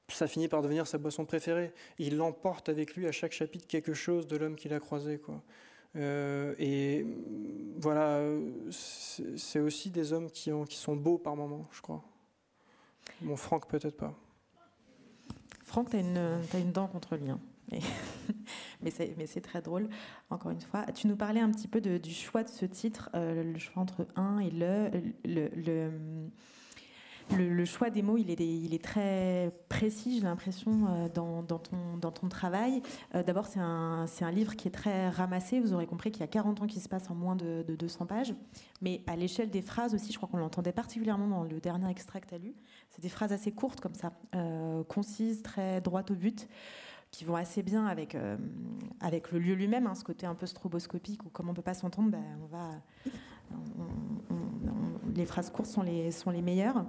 ça 0.09 0.27
finit 0.27 0.47
par 0.47 0.61
devenir 0.61 0.87
sa 0.87 0.97
boisson 0.97 1.25
préférée. 1.25 1.73
Il 1.97 2.17
l'emporte 2.17 2.69
avec 2.69 2.95
lui 2.95 3.07
à 3.07 3.11
chaque 3.11 3.31
chapitre 3.31 3.67
quelque 3.67 3.93
chose 3.93 4.27
de 4.27 4.37
l'homme 4.37 4.55
qu'il 4.55 4.73
a 4.73 4.79
croisé, 4.79 5.17
quoi. 5.17 5.41
Euh, 5.95 6.55
et 6.57 7.05
voilà, 7.77 8.19
c'est 8.71 9.59
aussi 9.59 9.91
des 9.91 10.11
hommes 10.11 10.29
qui, 10.31 10.51
ont, 10.51 10.65
qui 10.65 10.77
sont 10.77 10.95
beaux 10.95 11.17
par 11.17 11.35
moments, 11.35 11.67
je 11.71 11.81
crois. 11.81 12.03
Bon, 13.21 13.35
Franck, 13.35 13.67
peut-être 13.67 13.97
pas. 13.97 14.13
Franck, 15.63 15.91
tu 15.91 15.97
as, 15.97 15.99
as, 15.99 16.59
une 16.59 16.71
dent 16.71 16.87
contre 16.87 17.15
lui. 17.15 17.29
Hein. 17.29 17.39
mais 18.81 18.91
c'est 19.25 19.41
très 19.41 19.61
drôle, 19.61 19.89
encore 20.29 20.51
une 20.51 20.61
fois. 20.61 20.85
Tu 20.93 21.07
nous 21.07 21.15
parlais 21.15 21.39
un 21.39 21.51
petit 21.51 21.67
peu 21.67 21.81
de, 21.81 21.97
du 21.97 22.11
choix 22.11 22.43
de 22.43 22.49
ce 22.49 22.65
titre, 22.65 23.09
euh, 23.15 23.43
le 23.43 23.59
choix 23.59 23.81
entre 23.81 24.07
un 24.15 24.39
et 24.39 24.49
le, 24.51 24.89
le, 27.31 27.65
choix 27.65 27.89
des 27.89 28.01
mots, 28.01 28.17
il 28.17 28.29
est, 28.29 28.83
très 28.83 29.51
précis, 29.69 30.17
j'ai 30.19 30.25
l'impression, 30.25 30.87
euh, 30.89 31.07
dans, 31.09 31.43
ton, 31.43 32.29
travail. 32.29 32.81
Euh, 33.15 33.23
d'abord, 33.23 33.47
c'est 33.47 33.59
un, 33.59 34.31
livre 34.31 34.55
qui 34.55 34.67
est 34.67 34.71
très 34.71 35.09
ramassé. 35.09 35.59
Vous 35.59 35.73
aurez 35.73 35.87
compris 35.87 36.11
qu'il 36.11 36.21
y 36.21 36.25
a 36.25 36.27
40 36.27 36.61
ans 36.61 36.67
qui 36.67 36.79
se 36.79 36.89
passe 36.89 37.09
en 37.09 37.15
moins 37.15 37.35
de, 37.35 37.63
200 37.67 38.05
pages. 38.05 38.35
Mais 38.81 39.01
à 39.07 39.15
l'échelle 39.15 39.49
des 39.49 39.61
phrases 39.61 39.95
aussi, 39.95 40.11
je 40.11 40.17
crois 40.17 40.27
qu'on 40.29 40.37
l'entendait 40.37 40.73
particulièrement 40.73 41.27
dans 41.27 41.43
le 41.43 41.59
dernier 41.59 41.89
extrait 41.89 42.19
que 42.21 42.27
tu 42.27 42.35
as 42.35 42.39
lu. 42.39 42.53
C'est 42.89 43.01
des 43.01 43.09
phrases 43.09 43.31
assez 43.31 43.51
courtes 43.51 43.79
comme 43.79 43.95
ça, 43.95 44.11
concises, 44.89 45.41
très 45.41 45.81
droites 45.81 46.11
au 46.11 46.15
but 46.15 46.47
qui 47.13 47.23
vont 47.23 47.35
assez 47.35 47.63
bien 47.63 47.85
avec, 47.85 48.17
avec 48.99 49.31
le 49.31 49.39
lieu 49.39 49.53
lui-même, 49.53 49.87
hein, 49.87 49.95
ce 49.95 50.03
côté 50.03 50.25
un 50.25 50.35
peu 50.35 50.47
stroboscopique, 50.47 51.23
où 51.25 51.29
comme 51.29 51.47
on 51.47 51.51
ne 51.51 51.55
peut 51.55 51.61
pas 51.61 51.75
s'entendre, 51.75 52.09
ben, 52.09 52.23
on 52.43 52.47
va 52.47 52.81
les 55.15 55.25
phrases 55.25 55.49
courtes 55.49 55.69
sont 55.69 55.83
les, 55.83 56.11
sont 56.11 56.31
les 56.31 56.41
meilleures. 56.41 56.85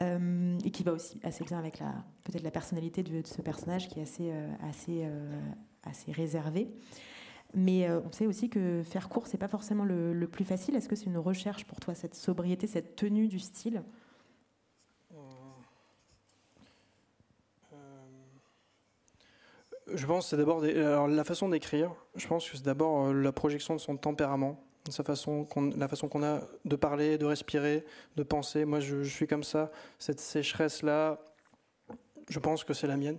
Euh, 0.00 0.58
et 0.64 0.70
qui 0.70 0.82
va 0.82 0.92
aussi 0.92 1.20
assez 1.22 1.44
bien 1.44 1.58
avec 1.58 1.78
peut-être 2.24 2.42
la 2.42 2.50
personnalité 2.50 3.02
de, 3.02 3.22
ce 3.24 3.42
personnage 3.42 3.88
qui 3.88 4.00
est 4.00 4.02
assez, 4.02 4.30
euh, 4.32 4.48
assez, 4.68 5.02
euh, 5.04 5.40
assez 5.84 6.10
réservé. 6.12 6.70
Mais 7.54 7.90
on 7.90 8.10
sait 8.10 8.26
aussi 8.26 8.48
que 8.48 8.82
faire 8.82 9.10
court, 9.10 9.26
c'est 9.26 9.36
pas 9.36 9.48
forcément 9.48 9.84
le, 9.84 10.26
plus 10.26 10.46
facile. 10.46 10.74
Est-ce 10.74 10.88
que 10.88 10.96
c'est 10.96 11.04
une 11.06 11.18
recherche 11.18 11.66
pour 11.66 11.80
toi, 11.80 11.94
cette 11.94 12.14
sobriété, 12.14 12.66
cette 12.66 12.96
tenue 12.96 13.28
du 13.28 13.38
style? 13.38 13.82
Je 19.92 20.06
pense 20.06 20.24
que 20.24 20.30
c'est 20.30 20.36
d'abord 20.36 20.60
la 20.62 21.24
façon 21.24 21.48
d'écrire. 21.48 21.92
Je 22.14 22.26
pense 22.26 22.48
que 22.48 22.56
c'est 22.56 22.64
d'abord 22.64 23.12
la 23.12 23.32
projection 23.32 23.74
de 23.74 23.80
son 23.80 23.96
tempérament 23.96 24.62
sa 24.90 25.04
façon 25.04 25.46
la 25.76 25.88
façon 25.88 26.08
qu'on 26.08 26.24
a 26.24 26.40
de 26.64 26.76
parler, 26.76 27.18
de 27.18 27.26
respirer, 27.26 27.84
de 28.16 28.22
penser. 28.22 28.64
Moi, 28.64 28.80
je, 28.80 29.02
suis 29.04 29.26
comme 29.26 29.44
ça. 29.44 29.70
Cette 29.98 30.20
sécheresse-là, 30.20 31.20
je 32.28 32.38
pense 32.38 32.64
que 32.64 32.74
c'est 32.74 32.86
la 32.86 32.96
mienne. 32.96 33.18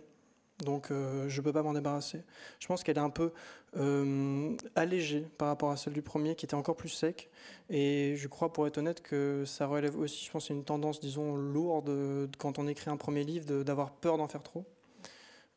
Donc, 0.59 0.91
euh, 0.91 1.28
je 1.30 1.39
ne 1.39 1.43
peux 1.43 1.51
pas 1.51 1.64
m'en 1.64 1.74
débarrasser. 1.74 2.24
Je 2.59 2.68
pense 2.68 2.84
qu'elle 2.84 2.97
est 2.97 3.01
un 3.01 3.09
peu 3.09 3.32
euh, 3.78 4.55
allégée 4.76 5.26
par 5.38 5.47
rapport 5.47 5.72
à 5.72 5.78
celle 5.78 5.93
du 5.93 6.01
premier, 6.01 6.36
qui 6.36 6.45
était 6.45 6.55
encore 6.55 6.76
plus 6.76 6.89
sec. 6.89 7.30
Et 7.70 8.16
je 8.18 8.28
crois, 8.28 8.53
pour 8.53 8.68
être 8.68 8.78
honnête, 8.78 9.01
que 9.01 9.43
ça 9.45 9.66
relève 9.66 9.97
aussi, 9.97 10.26
je 10.26 10.32
pense, 10.32 10.49
une 10.49 10.64
tendance, 10.64 10.99
disons, 10.99 11.36
lourde 11.36 12.30
quand 12.38 12.59
on 12.59 12.68
écrit 12.68 12.91
un 12.91 12.97
premier 12.97 13.24
livre, 13.24 13.64
d'avoir 13.64 13.91
peur 13.91 14.18
d'en 14.18 14.28
faire 14.28 14.43
trop. 14.43 14.66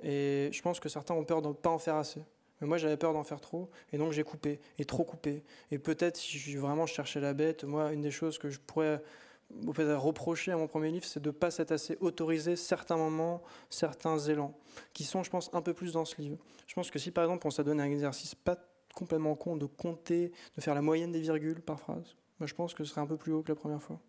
Et 0.02 0.50
je 0.52 0.62
pense 0.62 0.80
que 0.80 0.88
certains 0.88 1.14
ont 1.14 1.24
peur 1.24 1.42
de 1.42 1.48
ne 1.48 1.52
pas 1.52 1.70
en 1.70 1.78
faire 1.78 1.96
assez. 1.96 2.22
Mais 2.60 2.66
moi, 2.66 2.78
j'avais 2.78 2.96
peur 2.96 3.12
d'en 3.12 3.24
faire 3.24 3.40
trop, 3.40 3.70
et 3.92 3.98
donc 3.98 4.12
j'ai 4.12 4.24
coupé, 4.24 4.60
et 4.78 4.84
trop 4.84 5.04
coupé. 5.04 5.42
Et 5.70 5.78
peut-être, 5.78 6.16
si 6.16 6.38
je, 6.38 6.58
vraiment 6.58 6.86
cherchais 6.86 7.20
la 7.20 7.34
bête, 7.34 7.64
moi, 7.64 7.92
une 7.92 8.00
des 8.00 8.10
choses 8.10 8.38
que 8.38 8.48
je 8.48 8.58
pourrais 8.58 9.02
reprocher 9.50 10.52
à 10.52 10.56
mon 10.56 10.66
premier 10.66 10.90
livre, 10.90 11.04
c'est 11.04 11.20
de 11.20 11.28
ne 11.28 11.34
pas 11.34 11.50
s'être 11.50 11.72
assez 11.72 11.98
autorisé 12.00 12.56
certains 12.56 12.96
moments, 12.96 13.42
certains 13.68 14.18
élans, 14.18 14.54
qui 14.94 15.04
sont, 15.04 15.22
je 15.22 15.30
pense, 15.30 15.50
un 15.52 15.60
peu 15.60 15.74
plus 15.74 15.92
dans 15.92 16.04
ce 16.04 16.20
livre. 16.20 16.38
Je 16.66 16.74
pense 16.74 16.90
que 16.90 16.98
si, 16.98 17.10
par 17.10 17.24
exemple, 17.24 17.46
on 17.46 17.50
s'est 17.50 17.64
donné 17.64 17.82
un 17.82 17.90
exercice 17.90 18.34
pas 18.34 18.56
complètement 18.94 19.34
con 19.34 19.56
de 19.56 19.66
compter, 19.66 20.32
de 20.56 20.60
faire 20.62 20.74
la 20.74 20.82
moyenne 20.82 21.12
des 21.12 21.20
virgules 21.20 21.60
par 21.60 21.78
phrase, 21.78 22.16
moi, 22.40 22.46
je 22.46 22.54
pense 22.54 22.74
que 22.74 22.84
ce 22.84 22.90
serait 22.90 23.02
un 23.02 23.06
peu 23.06 23.16
plus 23.16 23.32
haut 23.32 23.42
que 23.42 23.48
la 23.48 23.56
première 23.56 23.82
fois. 23.82 24.00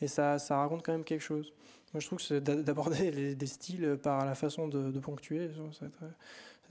Et 0.00 0.06
ça, 0.06 0.38
ça 0.38 0.58
raconte 0.58 0.84
quand 0.84 0.92
même 0.92 1.04
quelque 1.04 1.22
chose. 1.22 1.52
Moi, 1.94 2.00
je 2.00 2.06
trouve 2.06 2.18
que 2.18 2.38
d'aborder 2.38 3.34
des 3.34 3.46
styles 3.46 3.98
par 4.02 4.24
la 4.24 4.34
façon 4.34 4.68
de, 4.68 4.98
ponctuer, 4.98 5.50
c'est 5.72 5.90
très, 5.90 6.12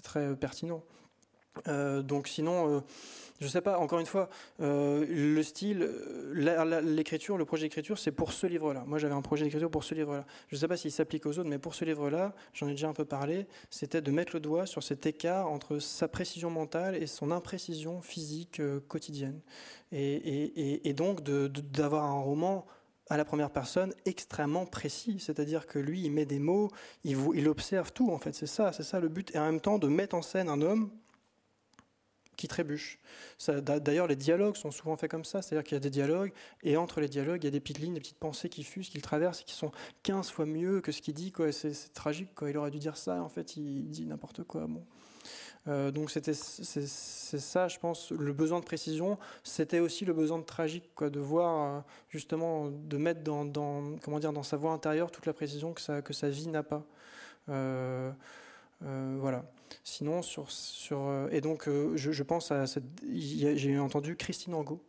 très 0.03 0.35
pertinent. 0.35 0.83
Euh, 1.67 2.01
donc 2.01 2.27
sinon, 2.27 2.69
euh, 2.69 2.79
je 3.39 3.47
sais 3.47 3.61
pas, 3.61 3.77
encore 3.77 3.99
une 3.99 4.05
fois, 4.05 4.29
euh, 4.61 5.05
le 5.07 5.43
style, 5.43 5.89
l'écriture, 6.33 7.37
le 7.37 7.45
projet 7.45 7.63
d'écriture, 7.63 7.97
c'est 7.97 8.11
pour 8.11 8.33
ce 8.33 8.47
livre-là. 8.47 8.83
Moi, 8.87 8.97
j'avais 8.97 9.13
un 9.13 9.21
projet 9.21 9.45
d'écriture 9.45 9.69
pour 9.69 9.83
ce 9.83 9.93
livre-là. 9.95 10.25
Je 10.49 10.55
sais 10.55 10.67
pas 10.67 10.77
s'il 10.77 10.91
s'applique 10.91 11.25
aux 11.25 11.37
autres, 11.37 11.49
mais 11.49 11.59
pour 11.59 11.75
ce 11.75 11.85
livre-là, 11.85 12.33
j'en 12.53 12.67
ai 12.67 12.71
déjà 12.71 12.89
un 12.89 12.93
peu 12.93 13.05
parlé, 13.05 13.47
c'était 13.69 14.01
de 14.01 14.11
mettre 14.11 14.35
le 14.35 14.39
doigt 14.39 14.65
sur 14.65 14.83
cet 14.83 15.05
écart 15.05 15.49
entre 15.49 15.79
sa 15.79 16.07
précision 16.07 16.49
mentale 16.49 16.95
et 16.95 17.07
son 17.07 17.31
imprécision 17.31 18.01
physique 18.01 18.61
quotidienne. 18.87 19.39
Et, 19.91 20.93
donc 20.93 21.21
d'avoir 21.21 22.05
un 22.05 22.19
roman 22.19 22.65
à 23.09 23.17
la 23.17 23.25
première 23.25 23.51
personne 23.51 23.93
extrêmement 24.05 24.65
précis, 24.65 25.19
c'est-à-dire 25.19 25.67
que 25.67 25.79
lui, 25.79 26.01
il 26.01 26.11
met 26.11 26.25
des 26.25 26.39
mots, 26.39 26.69
il, 27.03 27.47
observe 27.47 27.91
tout, 27.91 28.11
en 28.11 28.19
fait, 28.19 28.33
c'est 28.33 28.47
ça, 28.47 28.71
c'est 28.71 28.83
ça 28.83 28.99
le 28.99 29.07
but, 29.07 29.33
et 29.35 29.39
en 29.39 29.45
même 29.45 29.61
temps 29.61 29.79
de 29.79 29.87
mettre 29.87 30.15
en 30.15 30.21
scène 30.21 30.49
un 30.49 30.61
homme 30.61 30.89
qui 32.35 32.47
trébuche. 32.47 32.99
D'ailleurs, 33.47 34.07
les 34.07 34.15
dialogues 34.15 34.55
sont 34.55 34.69
souvent 34.69 34.95
faits 34.95 35.09
comme 35.09 35.25
ça, 35.25 35.41
c'est-à-dire 35.41 35.63
qu'il 35.63 35.75
y 35.75 35.77
a 35.77 35.81
des 35.81 35.89
dialogues, 35.89 36.31
et 36.63 36.77
entre 36.77 37.01
les 37.01 37.07
dialogues, 37.07 37.43
il 37.43 37.45
y 37.45 37.47
a 37.47 37.51
des 37.51 37.59
petites 37.59 37.79
lignes, 37.79 37.95
des 37.95 37.99
petites 37.99 38.19
pensées 38.19 38.49
qui 38.49 38.63
fusent, 38.63 38.89
qu'il 38.89 39.01
traverse, 39.01 39.41
et 39.41 39.43
qui 39.43 39.55
sont 39.55 39.71
15 40.03 40.29
fois 40.29 40.45
mieux 40.45 40.81
que 40.81 40.91
ce 40.91 41.01
qu'il 41.01 41.15
dit. 41.15 41.33
C'est 41.51 41.93
tragique, 41.93 42.35
quoi. 42.35 42.49
il 42.49 42.57
aurait 42.57 42.71
dû 42.71 42.79
dire 42.79 42.97
ça, 42.97 43.23
en 43.23 43.29
fait, 43.29 43.57
il 43.57 43.89
dit 43.89 44.05
n'importe 44.05 44.43
quoi. 44.43 44.67
Euh, 45.67 45.91
donc 45.91 46.11
c'est 46.11 46.31
ça, 46.33 47.67
je 47.67 47.79
pense, 47.79 48.11
le 48.11 48.33
besoin 48.33 48.59
de 48.59 48.65
précision. 48.65 49.17
C'était 49.43 49.79
aussi 49.79 50.05
le 50.05 50.13
besoin 50.13 50.39
de 50.39 50.43
tragique, 50.43 50.91
quoi, 50.95 51.09
de 51.09 51.19
voir 51.19 51.77
euh, 51.77 51.81
justement, 52.09 52.69
de 52.71 52.97
mettre 52.97 53.21
dans, 53.21 53.97
comment 54.01 54.19
dire, 54.19 54.33
dans 54.33 54.43
sa 54.43 54.57
voix 54.57 54.71
intérieure 54.71 55.11
toute 55.11 55.25
la 55.25 55.33
précision 55.33 55.73
que 55.73 55.81
sa, 55.81 56.01
que 56.01 56.13
sa 56.13 56.29
vie 56.29 56.47
n'a 56.47 56.63
pas. 56.63 56.85
Euh, 58.83 59.17
voilà. 59.19 59.45
Sinon, 59.83 60.21
sur, 60.21 60.51
sur 60.51 61.27
et 61.31 61.41
donc, 61.41 61.67
euh, 61.67 61.95
je, 61.95 62.23
pense 62.23 62.51
à 62.51 62.67
cette. 62.67 62.85
J'ai 63.11 63.79
entendu 63.79 64.15
Christine 64.15 64.53
Angot 64.53 64.81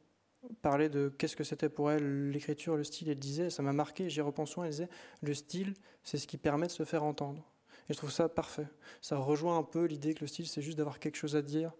parler 0.62 0.88
de 0.88 1.12
qu'est-ce 1.18 1.36
que 1.36 1.44
c'était 1.44 1.68
pour 1.68 1.90
elle 1.90 2.30
l'écriture, 2.30 2.76
le 2.76 2.84
style. 2.84 3.08
Elle 3.08 3.18
disait, 3.18 3.50
ça 3.50 3.62
m'a 3.62 3.72
marqué, 3.72 4.08
j'y 4.08 4.20
repense 4.20 4.50
souvent, 4.50 4.64
elle 4.64 4.70
disait, 4.70 4.88
le 5.22 5.34
style, 5.34 5.74
c'est 6.04 6.18
ce 6.18 6.26
qui 6.26 6.38
permet 6.38 6.66
de 6.66 6.72
se 6.72 6.84
faire 6.84 7.04
entendre. 7.04 7.42
Et 7.88 7.92
je 7.92 7.98
trouve 7.98 8.10
ça 8.10 8.28
parfait. 8.28 8.66
Ça 9.00 9.16
rejoint 9.16 9.58
un 9.58 9.62
peu 9.62 9.84
l'idée 9.84 10.14
que 10.14 10.20
le 10.20 10.26
style, 10.26 10.46
c'est 10.46 10.62
juste 10.62 10.78
d'avoir 10.78 10.98
quelque 10.98 11.16
chose 11.16 11.36
à 11.36 11.42
dire, 11.42 11.72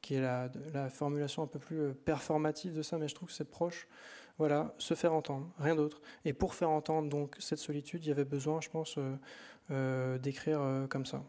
qui 0.00 0.14
est 0.14 0.20
la, 0.20 0.50
la, 0.72 0.88
formulation 0.88 1.42
un 1.42 1.46
peu 1.46 1.58
plus 1.58 1.80
euh, 1.80 1.94
performative 1.94 2.74
de 2.74 2.82
ça, 2.82 2.98
mais 2.98 3.08
je 3.08 3.14
trouve 3.14 3.28
que 3.28 3.34
c'est 3.34 3.50
proche. 3.50 3.88
Voilà, 4.38 4.74
se 4.76 4.92
faire 4.92 5.14
entendre, 5.14 5.50
rien 5.58 5.74
d'autre. 5.74 6.02
Et 6.26 6.34
pour 6.34 6.54
faire 6.54 6.68
entendre 6.68 7.08
donc 7.08 7.36
cette 7.38 7.58
solitude, 7.58 8.04
il 8.04 8.08
y 8.08 8.12
avait 8.12 8.26
besoin, 8.26 8.60
je 8.60 8.68
pense, 8.68 8.98
d'écrire 10.20 10.86
comme 10.90 11.06
ça. 11.06 11.24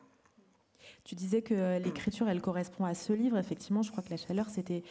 Tu 1.06 1.16
disais 1.16 1.42
que 1.42 1.78
l'écriture, 1.78 2.28
elle 2.28 2.42
correspond 2.42 2.84
à 2.84 2.94
ce 2.94 3.14
livre. 3.14 3.38
Effectivement, 3.38 3.82
je 3.82 3.92
crois 3.92 4.04
que 4.04 4.10
la 4.10 4.18
chaleur, 4.18 4.50
c'était 4.50 4.84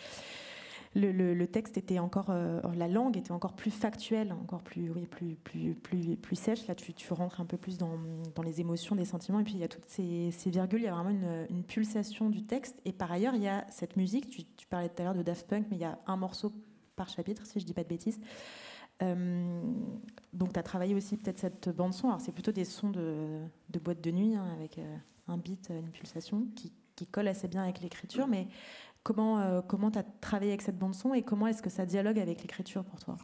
le, 0.97 1.45
texte 1.47 1.77
était 1.77 1.99
encore, 1.99 2.31
euh, 2.31 2.61
la 2.75 2.89
langue 2.89 3.17
était 3.17 3.33
encore 3.33 3.55
plus 3.55 3.71
factuelle, 3.71 4.33
encore 4.33 4.63
plus, 4.63 4.91
oui, 4.91 5.07
plus, 5.07 5.35
plus, 5.37 5.75
plus, 5.75 6.17
plus 6.17 6.37
sèche. 6.37 6.67
Là, 6.67 6.75
tu, 6.75 7.13
rentres 7.13 7.41
un 7.41 7.45
peu 7.45 7.57
plus 7.57 7.79
dans, 7.79 7.99
les 8.43 8.61
émotions, 8.61 8.97
des 8.97 9.05
sentiments. 9.05 9.41
Et 9.41 9.45
puis, 9.45 9.55
il 9.55 9.61
y 9.61 9.65
a 9.65 9.69
toutes 9.69 9.89
ces, 9.89 10.31
virgules, 10.47 10.81
il 10.81 10.85
y 10.85 10.89
a 10.89 10.95
vraiment 10.95 11.11
une, 11.51 11.63
pulsation 11.65 12.31
du 12.31 12.43
texte. 12.45 12.81
Et 12.85 12.93
par 12.93 13.13
ailleurs, 13.13 13.35
il 13.35 13.43
y 13.43 13.49
a 13.49 13.67
cette 13.71 13.97
musique. 13.97 14.31
Tu, 14.31 14.67
parlais 14.67 14.89
tout 14.89 15.01
à 15.03 15.05
l'heure 15.05 15.15
de 15.15 15.23
Daft 15.23 15.47
Punk, 15.47 15.67
mais 15.71 15.77
il 15.77 15.81
y 15.81 15.85
a 15.85 15.99
un 16.07 16.17
morceau 16.17 16.53
par 16.97 17.09
chapitre, 17.09 17.45
si 17.47 17.61
je 17.61 17.65
dis 17.65 17.75
pas 17.75 17.85
de 17.85 17.89
bêtises. 17.89 18.19
Euh, 19.03 19.63
donc, 20.33 20.55
tu 20.55 20.59
as 20.59 20.63
travaillé 20.63 20.95
aussi 20.95 21.17
peut-être 21.17 21.39
cette 21.39 21.69
bande-son. 21.69 22.09
Alors, 22.09 22.21
c'est 22.21 22.33
plutôt 22.33 22.53
des 22.53 22.65
sons 22.65 22.91
de, 22.91 23.43
de 23.69 23.79
boîte 23.79 24.01
de 24.01 24.11
nuit, 24.11 24.35
hein, 24.35 24.49
avec. 24.57 24.79
Euh, 24.79 24.97
un 25.29 25.39
beat, 25.39 25.71
une 25.71 25.91
pulsation 25.91 26.47
qui, 26.55 26.73
colle 27.11 27.29
assez 27.29 27.49
bien 27.49 27.63
avec 27.63 27.81
l'écriture. 27.81 28.27
Mais 28.27 28.49
comment 29.07 29.39
euh, 29.39 29.61
comment 29.63 29.93
tu 29.93 30.01
as 30.01 30.03
travaillé 30.21 30.51
avec 30.51 30.63
cette 30.63 30.79
bande 30.79 30.95
son 30.95 31.15
et 31.15 31.23
comment 31.23 31.47
est-ce 31.47 31.63
que 31.63 31.71
ça 31.71 31.87
dialogue 31.87 32.19
avec 32.19 32.43
l'écriture 32.43 32.85
pour 32.85 32.99
toi? 32.99 33.17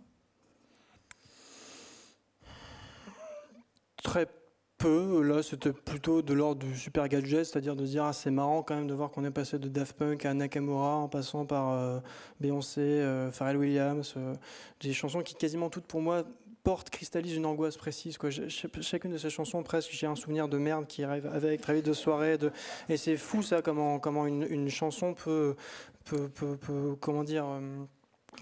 Très 3.97 4.29
peu. 4.79 5.23
Là, 5.23 5.43
c'était 5.43 5.73
plutôt 5.73 6.23
de 6.23 6.33
l'ordre 6.35 6.65
du 6.65 6.77
super 6.77 7.09
gadget, 7.09 7.47
c'est-à-dire 7.47 7.75
de 7.75 7.85
dire 7.85 8.05
ah, 8.05 8.13
c'est 8.13 8.31
marrant 8.31 8.63
quand 8.63 8.77
même 8.77 8.87
de 8.87 8.95
voir 8.95 9.11
qu'on 9.11 9.25
est 9.25 9.33
passé 9.33 9.59
de 9.59 9.69
Daft 9.69 9.97
Punk 9.97 10.25
à 10.25 10.35
Nakamura 10.35 10.99
en 10.99 11.09
passant 11.09 11.47
par 11.47 11.71
euh, 11.71 11.99
Beyoncé, 12.41 12.81
euh, 12.81 13.33
Pharrell 13.33 13.57
Williams, 13.57 14.15
des 14.81 14.93
chansons 14.93 15.23
qui 15.23 15.35
quasiment 15.35 15.69
toutes 15.69 15.87
pour 15.87 16.01
moi 16.01 16.23
portent, 16.63 16.91
cristallisent 16.91 17.37
une 17.37 17.47
angoisse 17.47 17.77
précise. 17.77 18.19
Chacune 18.81 19.13
de 19.13 19.19
ces 19.19 19.31
chansons, 19.31 19.63
presque, 19.63 19.91
j'ai 19.93 20.07
un 20.07 20.15
souvenir 20.15 20.49
de 20.49 20.59
merde 20.59 20.87
qui 20.87 21.05
arrive 21.05 21.27
avec 21.27 21.61
très 21.61 21.75
vite 21.75 21.87
de 21.87 21.93
soirée. 21.93 22.39
De... 22.39 22.51
Et 22.89 22.97
c'est 22.97 23.17
fou 23.17 23.43
ça, 23.43 23.63
comment, 23.63 24.27
une, 24.27 24.69
chanson 24.69 25.15
peut, 25.15 25.57
peut, 26.05 26.29
peut, 26.29 26.97
comment 27.01 27.25
dire, 27.25 27.47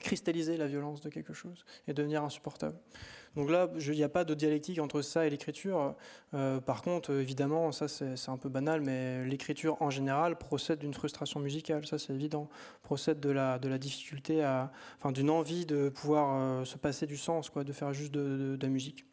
cristalliser 0.02 0.56
la 0.56 0.66
violence 0.66 1.00
de 1.00 1.08
quelque 1.08 1.32
chose 1.32 1.64
et 1.88 1.92
devenir 1.92 2.22
insupportable. 2.22 2.78
Donc 3.36 3.48
là, 3.48 3.68
il 3.78 3.92
n'y 3.92 4.02
a 4.02 4.08
pas 4.08 4.24
de 4.24 4.34
dialectique 4.34 4.80
entre 4.80 5.02
ça 5.02 5.24
et 5.24 5.30
l'écriture. 5.30 5.94
Euh, 6.34 6.60
par 6.60 6.82
contre, 6.82 7.12
évidemment, 7.12 7.70
ça 7.70 7.86
c'est 7.86 8.28
un 8.28 8.36
peu 8.36 8.48
banal, 8.48 8.80
mais 8.80 9.24
l'écriture 9.24 9.80
en 9.80 9.90
général 9.90 10.36
procède 10.36 10.80
d'une 10.80 10.94
frustration 10.94 11.38
musicale, 11.38 11.86
ça 11.86 11.98
c'est 11.98 12.12
évident, 12.12 12.48
procède 12.82 13.20
de 13.20 13.30
la, 13.30 13.58
difficulté, 13.78 14.42
à, 14.42 14.72
enfin 14.98 15.12
d'une 15.12 15.30
envie 15.30 15.64
de 15.64 15.90
pouvoir 15.90 16.40
euh, 16.40 16.64
se 16.64 16.76
passer 16.76 17.06
du 17.06 17.16
sens, 17.16 17.50
quoi, 17.50 17.62
de 17.62 17.72
faire 17.72 17.92
juste 17.92 18.12
de, 18.12 18.58
la 18.60 18.68
musique. 18.68 19.06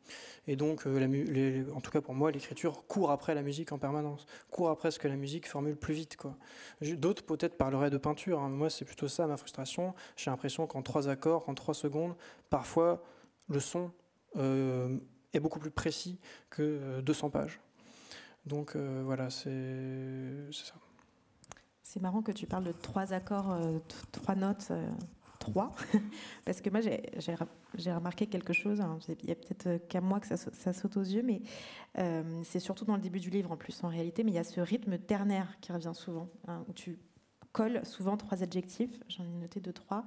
Et 0.47 0.55
donc, 0.55 0.87
euh, 0.87 1.65
en 1.75 1.81
tout 1.81 1.91
cas 1.91 2.01
pour 2.01 2.15
moi, 2.15 2.31
l'écriture 2.31 2.87
court 2.87 3.11
après 3.11 3.35
la 3.35 3.43
musique 3.43 3.71
en 3.71 3.77
permanence, 3.77 4.25
court 4.49 4.69
après 4.69 4.89
ce 4.89 4.97
que 4.97 5.07
la 5.07 5.15
musique 5.15 5.47
formule 5.47 5.75
plus 5.75 5.93
vite. 5.93 6.17
D'autres 6.81 7.23
peut-être 7.23 7.55
parleraient 7.55 7.91
de 7.91 7.97
peinture. 7.97 8.39
Hein. 8.39 8.49
Moi, 8.49 8.71
c'est 8.71 8.85
plutôt 8.85 9.07
ça 9.07 9.27
ma 9.27 9.37
frustration. 9.37 9.93
J'ai 10.15 10.31
l'impression 10.31 10.65
qu'en 10.65 10.81
trois 10.81 11.07
accords, 11.07 11.47
en 11.49 11.53
trois 11.53 11.73
secondes, 11.75 12.15
parfois 12.49 13.03
le 13.49 13.59
son 13.59 13.91
est 14.37 15.39
beaucoup 15.39 15.59
plus 15.59 15.71
précis 15.71 16.19
que 16.49 17.01
200 17.01 17.27
euh, 17.27 17.29
pages. 17.29 17.59
Donc 18.45 18.75
euh, 18.75 19.01
voilà, 19.05 19.29
c'est 19.29 20.51
ça. 20.51 20.75
C'est 21.83 22.01
marrant 22.01 22.21
que 22.21 22.31
tu 22.31 22.47
parles 22.47 22.65
de 22.65 22.73
trois 22.73 23.13
accords, 23.13 23.57
trois 24.11 24.35
notes, 24.35 24.73
trois, 25.39 25.73
parce 26.45 26.59
que 26.59 26.69
moi 26.69 26.81
j'ai 26.81 27.93
remarqué 27.93 28.27
quelque 28.27 28.51
chose, 28.51 28.81
hein. 28.81 28.99
il 29.07 29.29
y 29.29 29.31
a 29.31 29.35
peut-être 29.35 29.87
qu'à 29.87 30.01
moi 30.01 30.19
que 30.19 30.27
ça, 30.27 30.73
saute 30.73 30.97
aux 30.97 31.03
yeux, 31.03 31.23
mais 31.23 31.41
c'est 32.43 32.59
surtout 32.59 32.83
dans 32.83 32.95
le 32.95 33.01
début 33.01 33.21
du 33.21 33.29
livre 33.29 33.53
en 33.53 33.57
plus 33.57 33.85
en 33.85 33.87
réalité, 33.87 34.25
mais 34.25 34.31
il 34.31 34.35
y 34.35 34.39
a 34.39 34.43
ce 34.43 34.59
rythme 34.59 34.97
ternaire 34.97 35.57
qui 35.61 35.71
revient 35.71 35.93
souvent, 35.93 36.27
hein, 36.49 36.65
où 36.67 36.73
tu 36.73 36.99
colles 37.53 37.79
souvent 37.85 38.17
trois 38.17 38.43
adjectifs, 38.43 38.99
j'en 39.07 39.23
ai 39.23 39.39
noté 39.39 39.61
deux, 39.61 39.73
trois. 39.73 40.03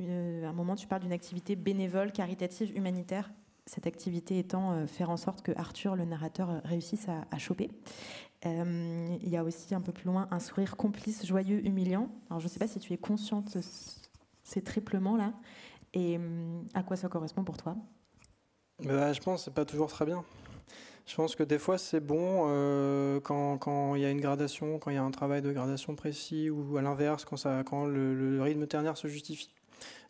à 0.00 0.04
un 0.04 0.52
moment 0.54 0.74
tu 0.74 0.86
parles 0.86 1.02
d'une 1.02 1.12
activité 1.12 1.54
bénévole, 1.54 2.12
caritative, 2.12 2.74
humanitaire, 2.74 3.30
cette 3.70 3.86
activité 3.86 4.40
étant 4.40 4.72
euh, 4.72 4.86
faire 4.88 5.10
en 5.10 5.16
sorte 5.16 5.42
que 5.42 5.52
Arthur, 5.56 5.94
le 5.94 6.04
narrateur, 6.04 6.50
euh, 6.50 6.58
réussisse 6.64 7.06
à, 7.08 7.38
choper. 7.38 7.70
Euh, 8.44 9.16
il 9.22 9.28
y 9.28 9.36
a 9.36 9.44
aussi 9.44 9.76
un 9.76 9.80
peu 9.80 9.92
plus 9.92 10.06
loin 10.06 10.26
un 10.32 10.40
sourire 10.40 10.76
complice, 10.76 11.24
joyeux, 11.24 11.64
humiliant. 11.64 12.10
Alors 12.28 12.40
je 12.40 12.46
ne 12.46 12.50
sais 12.50 12.58
pas 12.58 12.66
si 12.66 12.80
tu 12.80 12.92
es 12.92 12.98
consciente 12.98 13.56
de 13.56 13.62
ces 14.42 14.62
triplements-là 14.62 15.34
et 15.94 16.18
à 16.74 16.82
quoi 16.82 16.96
ça 16.96 17.08
correspond 17.08 17.44
pour 17.44 17.56
toi? 17.56 17.76
Bah, 18.84 19.12
Je 19.12 19.20
pense 19.20 19.42
que 19.42 19.44
ce 19.44 19.50
pas 19.50 19.64
toujours 19.64 19.88
très 19.88 20.06
bien. 20.06 20.24
Je 21.06 21.14
pense 21.14 21.36
que 21.36 21.42
des 21.42 21.58
fois 21.58 21.78
c'est 21.78 22.00
bon 22.00 23.20
quand, 23.22 23.94
il 23.94 24.00
y 24.00 24.04
a 24.04 24.10
une 24.10 24.20
gradation, 24.20 24.78
quand 24.78 24.90
il 24.90 24.94
y 24.94 24.98
a 24.98 25.02
un 25.02 25.10
travail 25.10 25.42
de 25.42 25.52
gradation 25.52 25.94
précis, 25.94 26.50
ou 26.50 26.76
à 26.76 26.82
l'inverse, 26.82 27.24
quand, 27.24 27.36
quand 27.64 27.84
le, 27.84 28.40
rythme 28.42 28.66
ternaire 28.66 28.96
se 28.96 29.06
justifie. 29.06 29.50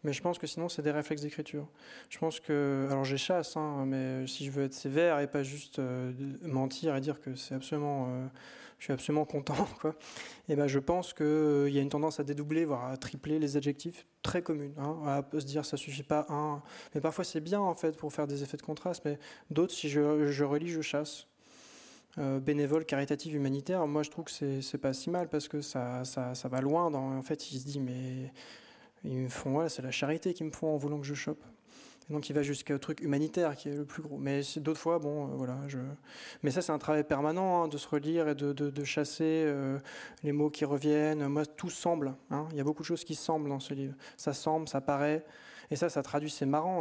Mais 0.03 0.13
je 0.13 0.23
pense 0.23 0.39
que 0.39 0.47
sinon, 0.47 0.69
c'est 0.69 0.83
des 0.83 0.91
réflexes 0.91 1.23
d'écriture. 1.23 1.67
Je 2.09 2.19
pense 2.19 2.41
que. 2.41 2.87
Alors, 2.91 3.05
j'échasse, 3.05 3.57
hein, 3.57 3.85
mais 3.87 4.27
si 4.27 4.47
je 4.47 4.51
veux 4.51 4.65
être 4.65 4.75
sévère 4.75 5.21
et 5.21 5.27
pas 5.27 5.43
juste 5.43 5.79
euh, 5.79 6.13
mentir 6.43 6.97
et 6.97 7.01
dire 7.01 7.21
que 7.21 7.35
c'est 7.35 7.55
absolument. 7.55 8.07
Euh, 8.09 8.27
je 8.79 8.85
suis 8.85 8.93
absolument 8.95 9.27
content, 9.27 9.67
quoi. 9.81 9.95
Et 10.49 10.57
ben, 10.57 10.67
je 10.67 10.79
pense 10.79 11.13
qu'il 11.13 11.27
euh, 11.27 11.69
y 11.69 11.79
a 11.79 11.83
une 11.83 11.91
tendance 11.91 12.19
à 12.19 12.25
dédoubler, 12.25 12.65
voire 12.65 12.87
à 12.87 12.97
tripler 12.97 13.39
les 13.39 13.59
adjectifs 13.59 14.07
très 14.23 14.41
communes. 14.41 14.73
Hein, 14.79 14.97
à 15.05 15.39
se 15.39 15.45
dire 15.45 15.67
ça 15.67 15.77
suffit 15.77 16.03
pas 16.03 16.25
un. 16.31 16.63
Mais 16.95 17.03
parfois, 17.03 17.25
c'est 17.25 17.41
bien, 17.41 17.61
en 17.61 17.75
fait, 17.75 17.95
pour 17.95 18.11
faire 18.11 18.27
des 18.27 18.43
effets 18.43 18.57
de 18.57 18.63
contraste. 18.63 19.03
Mais 19.05 19.19
d'autres, 19.51 19.75
si 19.75 19.91
je, 19.91 20.45
relis, 20.45 20.69
je 20.69 20.81
chasse. 20.81 21.27
bénévole, 22.17 22.87
caritatif, 22.87 23.35
humanitaire, 23.35 23.87
moi 23.87 24.03
je 24.03 24.11
trouve 24.11 24.25
que 24.25 24.61
c'est 24.63 24.79
pas 24.79 24.95
si 24.95 25.11
mal 25.11 25.29
parce 25.29 25.47
que 25.47 25.61
ça, 25.61 26.05
ça, 26.05 26.49
va 26.49 26.61
loin. 26.63 26.93
En 26.95 27.23
fait, 27.23 27.53
il 27.53 27.61
se 27.61 27.67
dit, 27.67 27.81
mais 27.81 28.33
ils 29.05 29.17
me 29.17 29.29
font, 29.29 29.53
voilà, 29.53 29.69
c'est 29.69 29.83
la 29.83 29.91
charité 29.91 30.35
qu'ils 30.35 30.47
me 30.47 30.53
font 30.53 30.75
en 30.75 30.77
voulant 30.77 31.01
que 31.01 31.07
je 31.07 31.15
chope. 31.15 31.43
donc 32.11 32.29
il 32.29 32.35
va 32.35 32.43
jusqu'au 32.43 32.77
truc 32.79 33.01
humanitaire 33.01 33.57
qui 33.57 33.69
est 33.69 33.75
le 33.75 33.85
plus 33.85 34.03
gros. 34.03 34.19
Mais 34.19 34.43
d'autres 34.57 34.81
fois, 34.81 34.99
bon, 34.99 35.29
euh, 35.29 35.37
voilà. 35.37 35.57
Je... 35.69 35.79
Mais 36.43 36.51
ça, 36.51 36.63
c'est 36.63 36.73
un 36.73 36.79
travail 36.79 37.05
permanent 37.05 37.65
hein, 37.65 37.69
de 37.69 37.79
se 37.79 37.89
relire 37.89 38.29
et 38.29 38.35
de, 38.35 38.53
de, 38.53 38.85
chasser 38.85 39.45
euh, 39.47 39.79
les 40.23 40.33
mots 40.33 40.51
qui 40.51 40.65
reviennent. 40.65 41.27
Moi, 41.29 41.47
tout 41.47 41.71
semble. 41.71 42.15
Hein. 42.31 42.47
Il 42.51 42.57
y 42.57 42.61
a 42.61 42.65
beaucoup 42.65 42.83
de 42.83 42.87
choses 42.87 43.05
qui 43.05 43.15
semblent 43.15 43.49
dans 43.49 43.61
ce 43.61 43.75
livre. 43.75 43.95
Ça 44.17 44.33
semble, 44.33 44.69
ça 44.69 44.81
paraît. 44.81 45.25
Et 45.71 45.77
ça, 45.77 45.89
ça 45.89 46.03
traduit, 46.03 46.31
c'est 46.31 46.47
marrant. 46.47 46.81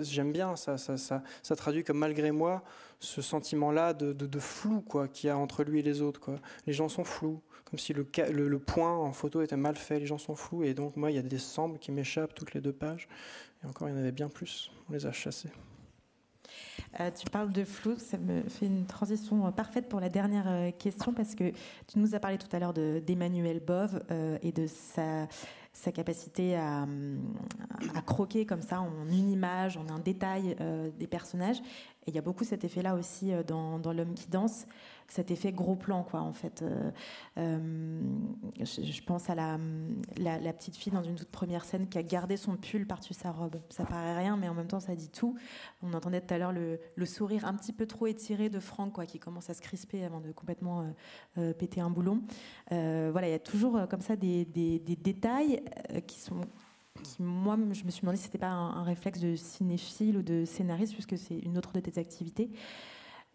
J'aime 0.00 0.32
bien 0.32 0.56
ça, 0.56 0.76
ça, 0.76 0.96
ça, 0.96 1.56
traduit 1.56 1.84
comme 1.84 1.98
malgré 1.98 2.30
moi 2.30 2.62
ce 3.00 3.22
sentiment-là 3.22 3.94
de, 3.94 4.38
flou 4.38 4.80
quoi 4.82 5.08
qu'il 5.08 5.28
y 5.28 5.30
a 5.30 5.36
entre 5.36 5.64
lui 5.64 5.80
et 5.80 5.82
les 5.82 6.02
autres. 6.02 6.20
Quoi. 6.20 6.36
Les 6.66 6.72
gens 6.72 6.88
sont 6.88 7.04
flous 7.04 7.40
comme 7.72 7.78
si 7.78 7.94
le, 7.94 8.58
point 8.58 8.94
en 8.94 9.12
photo 9.12 9.40
était 9.40 9.56
mal 9.56 9.76
fait, 9.76 9.98
les 9.98 10.04
gens 10.04 10.18
sont 10.18 10.34
flous, 10.34 10.62
et 10.62 10.74
donc 10.74 10.94
moi, 10.94 11.10
il 11.10 11.14
y 11.14 11.18
a 11.18 11.22
des 11.22 11.38
sembles 11.38 11.78
qui 11.78 11.90
m'échappent 11.90 12.34
toutes 12.34 12.52
les 12.52 12.60
deux 12.60 12.74
pages, 12.74 13.08
et 13.64 13.66
encore, 13.66 13.88
il 13.88 13.92
y 13.92 13.94
en 13.94 13.98
avait 13.98 14.12
bien 14.12 14.28
plus, 14.28 14.70
on 14.90 14.92
les 14.92 15.06
a 15.06 15.12
chassés. 15.12 15.48
Euh, 17.00 17.10
tu 17.10 17.24
parles 17.30 17.50
de 17.50 17.64
flou, 17.64 17.94
ça 17.96 18.18
me 18.18 18.42
fait 18.42 18.66
une 18.66 18.84
transition 18.84 19.50
parfaite 19.52 19.88
pour 19.88 20.00
la 20.00 20.10
dernière 20.10 20.44
euh, 20.46 20.70
question 20.70 21.14
parce 21.14 21.34
que 21.34 21.50
tu 21.50 21.98
nous 21.98 22.14
as 22.14 22.20
parlé 22.20 22.36
tout 22.36 22.54
à 22.54 22.58
l'heure 22.58 22.74
d'Emmanuel 22.74 23.60
Bove 23.60 24.02
euh, 24.10 24.36
et 24.42 24.52
de 24.52 24.66
sa, 24.66 25.26
sa 25.72 25.92
capacité 25.92 26.56
à, 26.56 26.86
croquer 28.06 28.44
comme 28.46 28.62
ça 28.62 28.80
en 28.80 29.06
une 29.08 29.30
image, 29.30 29.76
en 29.76 29.88
un 29.88 29.98
détail 29.98 30.56
des 30.98 31.06
personnages. 31.06 31.58
Et 32.06 32.10
il 32.10 32.14
y 32.14 32.18
a 32.18 32.22
beaucoup 32.22 32.44
cet 32.44 32.64
effet-là 32.64 32.94
aussi 32.94 33.32
dans, 33.46 33.78
dans 33.78 33.92
L'homme 33.92 34.14
qui 34.14 34.28
danse 34.28 34.66
cet 35.12 35.30
effet 35.30 35.52
gros 35.52 35.76
plan, 35.76 36.04
quoi, 36.04 36.20
en 36.20 36.32
fait. 36.32 36.62
Euh, 36.62 36.90
euh, 37.36 38.00
je, 38.58 39.02
pense 39.02 39.28
à 39.28 39.34
la, 39.34 39.58
petite 40.54 40.74
fille 40.74 40.90
dans 40.90 41.02
une 41.02 41.16
toute 41.16 41.28
première 41.28 41.66
scène 41.66 41.86
qui 41.86 41.98
a 41.98 42.02
gardé 42.02 42.38
son 42.38 42.56
pull 42.56 42.86
par-dessus 42.86 43.12
sa 43.12 43.30
robe. 43.30 43.56
Ça 43.68 43.84
paraît 43.84 44.16
rien, 44.16 44.38
mais 44.38 44.48
en 44.48 44.54
même 44.54 44.68
temps, 44.68 44.80
ça 44.80 44.94
dit 44.94 45.10
tout. 45.10 45.36
On 45.82 45.92
entendait 45.92 46.22
tout 46.22 46.32
à 46.32 46.38
l'heure 46.38 46.52
le, 46.52 46.78
sourire 47.04 47.44
un 47.44 47.52
petit 47.52 47.74
peu 47.74 47.84
trop 47.84 48.06
étiré 48.06 48.48
de 48.48 48.58
Franck, 48.58 48.94
quoi, 48.94 49.04
qui 49.04 49.18
commence 49.18 49.50
à 49.50 49.54
se 49.54 49.60
crisper 49.60 50.02
avant 50.02 50.20
de 50.20 50.32
complètement 50.32 50.90
euh, 51.36 51.52
péter 51.52 51.82
un 51.82 51.90
boulon. 51.90 52.22
voilà, 52.70 53.28
il 53.28 53.32
y 53.32 53.34
a 53.34 53.38
toujours 53.38 53.86
comme 53.90 54.00
ça 54.00 54.16
des, 54.16 54.46
détails 54.46 55.62
qui 56.06 56.20
sont 56.20 56.40
moi, 57.18 57.56
je 57.72 57.84
me 57.84 57.90
suis 57.90 58.02
demandé 58.02 58.18
si 58.18 58.24
c'était 58.24 58.38
pas 58.38 58.50
un, 58.50 58.76
un, 58.76 58.82
réflexe 58.82 59.18
de 59.18 59.34
cinéphile 59.34 60.18
ou 60.18 60.22
de 60.22 60.44
scénariste, 60.44 60.92
puisque 60.92 61.18
c'est 61.18 61.38
une 61.38 61.58
autre 61.58 61.72
de 61.72 61.80
tes 61.80 61.98
activités. 61.98 62.50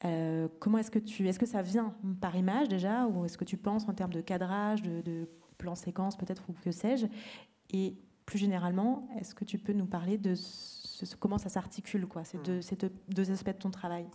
Euh, 0.05 0.47
comment 0.59 0.77
est-ce 0.77 0.91
que 0.91 0.99
tu, 0.99 1.27
est-ce 1.27 1.39
que 1.39 1.45
ça 1.45 1.61
vient 1.61 1.95
par 2.21 2.35
image 2.35 2.67
déjà, 2.67 3.07
ou 3.07 3.25
est-ce 3.25 3.37
que 3.37 3.45
tu 3.45 3.57
penses 3.57 3.87
en 3.87 3.93
termes 3.93 4.13
de 4.13 4.21
cadrage, 4.21 4.81
de, 4.83 5.29
plan 5.57 5.73
séquence 5.73 6.15
peut-être 6.15 6.43
ou 6.49 6.53
que 6.53 6.71
sais-je? 6.71 7.07
Et 7.71 7.97
plus 8.27 8.37
généralement, 8.37 9.07
est-ce 9.19 9.33
que 9.33 9.43
tu 9.43 9.57
peux 9.57 9.73
nous 9.73 9.87
parler 9.87 10.19
de 10.19 10.35
comment 11.19 11.39
ça 11.39 11.49
s'articule, 11.49 12.05
quoi, 12.05 12.23
ces 12.23 12.37
deux, 12.37 12.61
ces 12.61 12.77
deux 13.09 13.31
aspects 13.31 13.47
de 13.47 13.57
ton 13.57 13.71
travail 13.71 14.05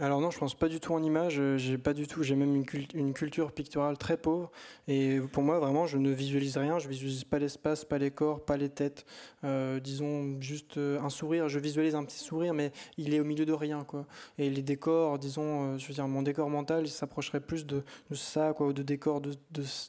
alors 0.00 0.20
non, 0.20 0.32
je 0.32 0.38
pense 0.40 0.56
pas 0.56 0.68
du 0.68 0.80
tout 0.80 0.92
en 0.92 1.02
image. 1.04 1.38
Euh, 1.38 1.56
j'ai 1.56 1.78
pas 1.78 1.92
du 1.92 2.08
tout. 2.08 2.24
J'ai 2.24 2.34
même 2.34 2.56
une, 2.56 3.14
culture 3.14 3.52
picturale 3.52 3.96
très 3.96 4.16
pauvre. 4.16 4.50
Et 4.88 5.20
pour 5.32 5.44
moi, 5.44 5.60
vraiment, 5.60 5.86
je 5.86 5.98
ne 5.98 6.10
visualise 6.10 6.56
rien. 6.56 6.80
Je 6.80 6.88
visualise 6.88 7.22
pas 7.22 7.38
l'espace, 7.38 7.84
pas 7.84 7.98
les 7.98 8.10
corps, 8.10 8.44
pas 8.44 8.56
les 8.56 8.68
têtes. 8.68 9.06
Euh, 9.44 9.78
disons 9.78 10.40
juste 10.40 10.78
euh, 10.78 11.00
un 11.00 11.10
sourire. 11.10 11.48
Je 11.48 11.60
visualise 11.60 11.94
un 11.94 12.02
petit 12.04 12.18
sourire, 12.18 12.54
mais 12.54 12.72
il 12.98 13.14
est 13.14 13.20
au 13.20 13.24
milieu 13.24 13.46
de 13.46 13.52
rien, 13.52 13.84
quoi. 13.84 14.04
Et 14.36 14.50
les 14.50 14.62
décors, 14.62 15.16
disons, 15.20 15.78
je 15.78 15.86
veux 15.86 15.94
dire, 15.94 16.08
mon 16.08 16.22
décor 16.22 16.50
mental, 16.50 16.86
il 16.86 16.90
s'approcherait 16.90 17.40
plus 17.40 17.64
de, 17.64 17.84
ça, 18.12 18.52
quoi, 18.52 18.66
ou 18.66 18.72
de 18.72 18.82
décors 18.82 19.20
de 19.20 19.34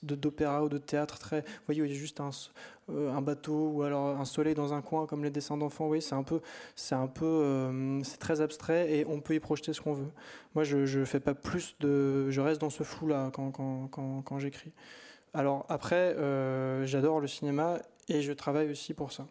d'opéra 0.04 0.64
ou 0.64 0.70
de 0.70 0.78
théâtre 0.78 1.18
très. 1.18 1.42
Vous 1.42 1.66
voyez, 1.66 1.82
il 1.82 1.92
y 1.92 1.96
a 1.96 2.00
juste 2.00 2.20
un, 2.20 2.30
un 2.90 3.22
bateau 3.22 3.70
ou 3.70 3.82
alors 3.84 4.20
un 4.20 4.26
soleil 4.26 4.54
dans 4.54 4.74
un 4.74 4.82
coin 4.82 5.06
comme 5.06 5.24
les 5.24 5.32
dessins 5.32 5.58
d'enfants. 5.58 5.88
Oui, 5.88 6.02
c'est 6.02 6.16
un 6.16 6.24
peu, 6.24 6.42
c'est 6.76 6.96
un 6.96 7.08
peu, 7.08 7.26
euh, 7.26 8.04
c'est 8.04 8.18
très 8.18 8.42
abstrait 8.42 8.92
et 8.92 9.06
on 9.08 9.22
peut 9.22 9.36
y 9.36 9.40
projeter 9.40 9.74
ce 9.74 9.82
qu'on 9.82 9.94
veut. 9.94 10.12
Moi, 10.54 10.64
je, 10.64 10.86
je 10.86 11.04
fais 11.04 11.20
pas 11.20 11.34
plus 11.34 11.76
de, 11.80 12.30
je 12.30 12.42
reste 12.42 12.62
dans 12.62 12.70
ce 12.70 12.84
flou 12.84 13.08
là 13.08 13.30
quand, 13.34 13.52
quand, 13.52 13.88
quand, 13.88 14.22
quand 14.24 14.40
j'écris. 14.40 14.72
Alors 15.34 15.66
après, 15.68 16.16
euh, 16.16 16.86
j'adore 16.86 17.20
le 17.20 17.28
cinéma 17.28 17.80
et 18.08 18.22
je 18.22 18.32
travaille 18.34 18.70
aussi 18.70 18.94
pour 18.94 19.12
ça. 19.12 19.28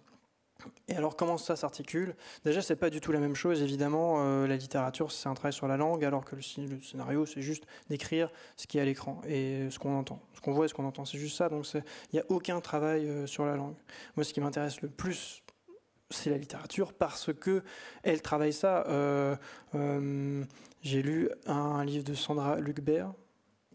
Et 0.89 0.97
alors 0.97 1.17
comment 1.17 1.39
ça 1.39 1.57
s'articule? 1.57 2.15
Déjà, 2.45 2.63
c'est 2.63 2.77
pas 2.77 2.91
du 2.91 3.01
tout 3.01 3.13
la 3.13 3.21
même 3.21 3.35
chose. 3.35 3.63
Évidemment, 3.63 4.17
euh, 4.19 4.47
la 4.47 4.57
littérature, 4.57 5.13
c'est 5.13 5.29
un 5.29 5.35
travail 5.35 5.53
sur 5.53 5.69
la 5.69 5.77
langue, 5.77 6.05
alors 6.05 6.25
que 6.25 6.37
le, 6.37 6.43
scénario, 6.43 7.27
c'est 7.27 7.43
juste 7.43 7.65
d'écrire 7.89 8.31
ce 8.57 8.67
qui 8.67 8.79
est 8.79 8.81
à 8.81 8.85
l'écran 8.85 9.21
et 9.27 9.69
ce 9.71 9.79
qu'on 9.79 9.97
entend, 9.97 10.21
ce 10.35 10.41
qu'on 10.41 10.53
voit 10.53 10.67
et 10.67 10.69
ce 10.69 10.75
qu'on 10.75 10.87
entend. 10.87 11.05
C'est 11.05 11.19
juste 11.19 11.37
ça. 11.37 11.49
Donc, 11.49 11.67
il 11.75 11.83
n'y 12.15 12.21
a 12.21 12.25
aucun 12.29 12.61
travail 12.61 13.07
euh, 13.07 13.27
sur 13.27 13.47
la 13.47 13.57
langue. 13.57 13.77
Moi, 14.17 14.25
ce 14.25 14.33
qui 14.33 14.41
m'intéresse 14.41 14.81
le 14.83 14.89
plus 14.89 15.43
c'est 16.11 16.31
la 16.31 16.37
littérature 16.37 16.93
parce 16.93 17.33
que 17.33 17.65
elle 18.05 18.23
travaille 18.23 18.53
ça. 18.53 18.85
J'ai 20.85 21.03
lu 21.03 21.31
un, 21.47 21.83
livre 21.83 22.05
de 22.05 22.13
Sandra 22.13 22.61
Lucbert, 22.61 23.15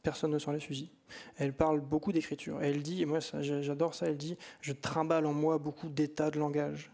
Personne 0.10 0.32
ne 0.32 0.39
sent 0.39 0.51
les 0.53 0.60
fusils. 0.60 0.89
Elle 1.38 1.53
parle 1.53 1.82
beaucoup 1.82 2.12
d'écriture. 2.12 2.64
elle 2.64 2.82
dit, 2.82 3.03
et 3.03 3.05
moi 3.05 3.20
j'adore 3.20 3.93
ça, 3.93 4.07
elle 4.07 4.18
dit 4.18 4.38
Je 4.60 4.74
trimballe 4.74 5.28
en 5.28 5.34
moi 5.34 5.60
beaucoup 5.60 5.88
d'états 5.88 6.32
de 6.32 6.39
langage. 6.39 6.91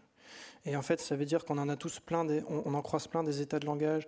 Et 0.66 0.76
en 0.76 0.82
fait, 0.82 1.00
ça 1.00 1.16
veut 1.16 1.24
dire 1.24 1.46
qu'on 1.46 1.56
en 1.56 1.70
a 1.70 1.76
tous 1.76 1.98
plein, 1.98 2.26
on, 2.46 2.74
en 2.74 2.82
croise 2.82 3.06
plein 3.06 3.24
des 3.24 3.40
états 3.40 3.58
de 3.58 3.64
langage 3.64 4.06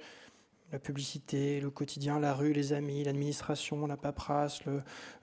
la 0.73 0.79
publicité, 0.79 1.59
le 1.59 1.71
quotidien, 1.71 2.21
la 2.21 2.35
rue, 2.35 2.53
les 2.53 2.75
amis, 2.75 3.03
l'administration, 3.03 3.87
la 3.87 3.97
paperasse, 3.97 4.61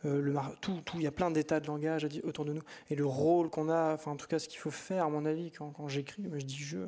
euh, 0.04 0.34
tout, 0.62 0.82
tout, 0.84 0.98
il 0.98 1.04
y 1.04 1.08
a 1.08 1.12
plein 1.12 1.30
d'états 1.30 1.60
de 1.60 1.68
langage 1.68 2.08
autour 2.24 2.46
de 2.46 2.54
nous. 2.54 2.64
Et 2.90 2.96
le 2.96 3.06
rôle 3.06 3.52
qu'on 3.52 3.70
a, 3.70 3.94
enfin 3.94 4.10
en 4.10 4.16
tout 4.16 4.26
cas 4.26 4.40
ce 4.40 4.48
qu'il 4.48 4.58
faut 4.58 4.72
faire 4.72 5.06
à 5.06 5.10
mon 5.10 5.26
avis 5.26 5.52
quand, 5.52 5.70
quand 5.70 5.88
j'écris, 5.88 6.24
je 6.34 6.44
dis 6.44 6.58
je, 6.58 6.80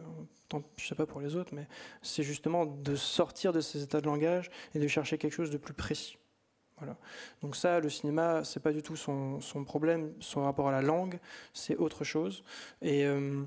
tant, 0.49 0.63
je 0.77 0.87
sais 0.87 0.95
pas 0.95 1.05
pour 1.05 1.21
les 1.21 1.35
autres, 1.35 1.53
mais 1.53 1.67
c'est 2.01 2.23
justement 2.23 2.65
de 2.65 2.95
sortir 2.95 3.53
de 3.53 3.61
ces 3.61 3.83
états 3.83 4.01
de 4.01 4.07
langage 4.07 4.49
et 4.73 4.79
de 4.79 4.87
chercher 4.87 5.19
quelque 5.19 5.33
chose 5.33 5.51
de 5.51 5.57
plus 5.57 5.75
précis. 5.75 6.17
Donc 7.41 7.55
ça, 7.55 7.79
le 7.79 7.89
cinéma, 7.89 8.43
c'est 8.43 8.61
pas 8.61 8.71
du 8.71 8.81
tout 8.81 8.95
son, 8.95 9.39
problème, 9.65 10.13
son 10.19 10.43
rapport 10.43 10.67
à 10.67 10.71
la 10.71 10.81
langue, 10.81 11.19
c'est 11.53 11.75
autre 11.77 12.03
chose. 12.03 12.43
Et 12.81 13.05
euh, 13.05 13.43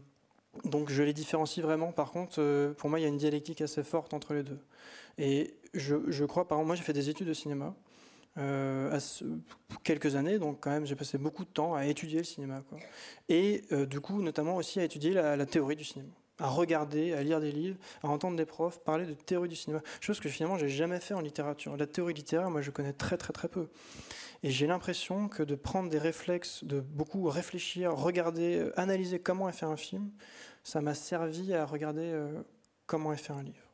donc 0.64 0.90
je 0.90 1.02
les 1.02 1.12
différencie 1.12 1.64
vraiment. 1.64 1.92
Par 1.92 2.10
contre, 2.10 2.40
euh, 2.40 2.72
pour 2.74 2.90
moi, 2.90 2.98
il 2.98 3.02
y 3.02 3.06
a 3.06 3.08
une 3.08 3.18
dialectique 3.18 3.60
assez 3.60 3.82
forte 3.82 4.14
entre 4.14 4.34
les 4.34 4.42
deux. 4.42 4.58
Et 5.18 5.54
je, 5.74 6.24
crois, 6.24 6.48
par 6.48 6.58
exemple, 6.58 6.66
moi 6.68 6.76
j'ai 6.76 6.82
fait 6.82 6.92
des 6.92 7.08
études 7.08 7.28
de 7.28 7.34
cinéma. 7.34 7.74
Euh, 8.38 8.98
quelques 9.82 10.14
années, 10.14 10.38
donc 10.38 10.60
quand 10.60 10.70
même 10.70 10.86
j'ai 10.86 10.94
passé 10.94 11.18
beaucoup 11.18 11.44
de 11.44 11.50
temps 11.50 11.74
à 11.74 11.86
étudier 11.86 12.18
le 12.18 12.24
cinéma. 12.24 12.62
Et 13.28 13.62
euh, 13.72 13.86
du 13.86 14.00
coup, 14.00 14.22
notamment 14.22 14.56
aussi 14.56 14.78
à 14.80 14.84
étudier 14.84 15.12
la, 15.12 15.46
théorie 15.46 15.76
du 15.76 15.84
cinéma, 15.84 16.10
à 16.40 16.48
regarder, 16.48 17.12
à 17.12 17.22
lire 17.22 17.40
des 17.40 17.52
livres, 17.52 17.78
à 18.02 18.08
entendre 18.08 18.36
des 18.36 18.46
profs 18.46 18.80
parler 18.80 19.06
de 19.06 19.14
théorie 19.14 19.48
du 19.48 19.56
cinéma. 19.56 19.82
Chose 20.00 20.20
que 20.20 20.28
finalement 20.28 20.58
j'ai 20.58 20.68
jamais 20.68 21.00
fait 21.00 21.14
en 21.14 21.20
littérature. 21.20 21.76
La 21.76 21.86
théorie 21.86 22.14
littéraire, 22.14 22.50
moi 22.50 22.62
je 22.62 22.70
connais 22.70 22.92
très 22.92 23.16
très 23.16 23.32
très 23.32 23.48
peu. 23.48 23.68
Et 24.42 24.50
j'ai 24.50 24.66
l'impression 24.66 25.28
que 25.28 25.42
de 25.42 25.54
prendre 25.54 25.90
des 25.90 25.98
réflexes, 25.98 26.64
de 26.64 26.80
beaucoup 26.80 27.28
réfléchir, 27.28 27.94
regarder, 27.94 28.56
euh, 28.56 28.80
analyser 28.80 29.18
comment 29.18 29.48
est 29.48 29.52
fait 29.52 29.66
un 29.66 29.76
film, 29.76 30.10
ça 30.64 30.80
m'a 30.80 30.94
servi 30.94 31.54
à 31.54 31.66
regarder 31.66 32.14
comment 32.86 33.12
est 33.12 33.18
fait 33.18 33.32
un 33.32 33.42
livre 33.42 33.70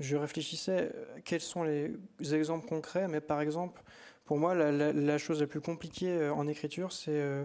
je 0.00 0.16
réfléchissais 0.16 0.90
euh, 0.94 1.18
quels 1.24 1.40
sont 1.40 1.62
les 1.62 1.94
exemples 2.34 2.66
concrets, 2.66 3.08
mais 3.08 3.20
par 3.20 3.40
exemple, 3.40 3.82
pour 4.24 4.38
moi, 4.38 4.54
la, 4.54 5.18
chose 5.18 5.40
la 5.40 5.46
plus 5.46 5.60
compliquée 5.60 6.10
euh, 6.10 6.34
en 6.34 6.48
écriture, 6.48 6.92
c'est 6.92 7.10
euh, 7.10 7.44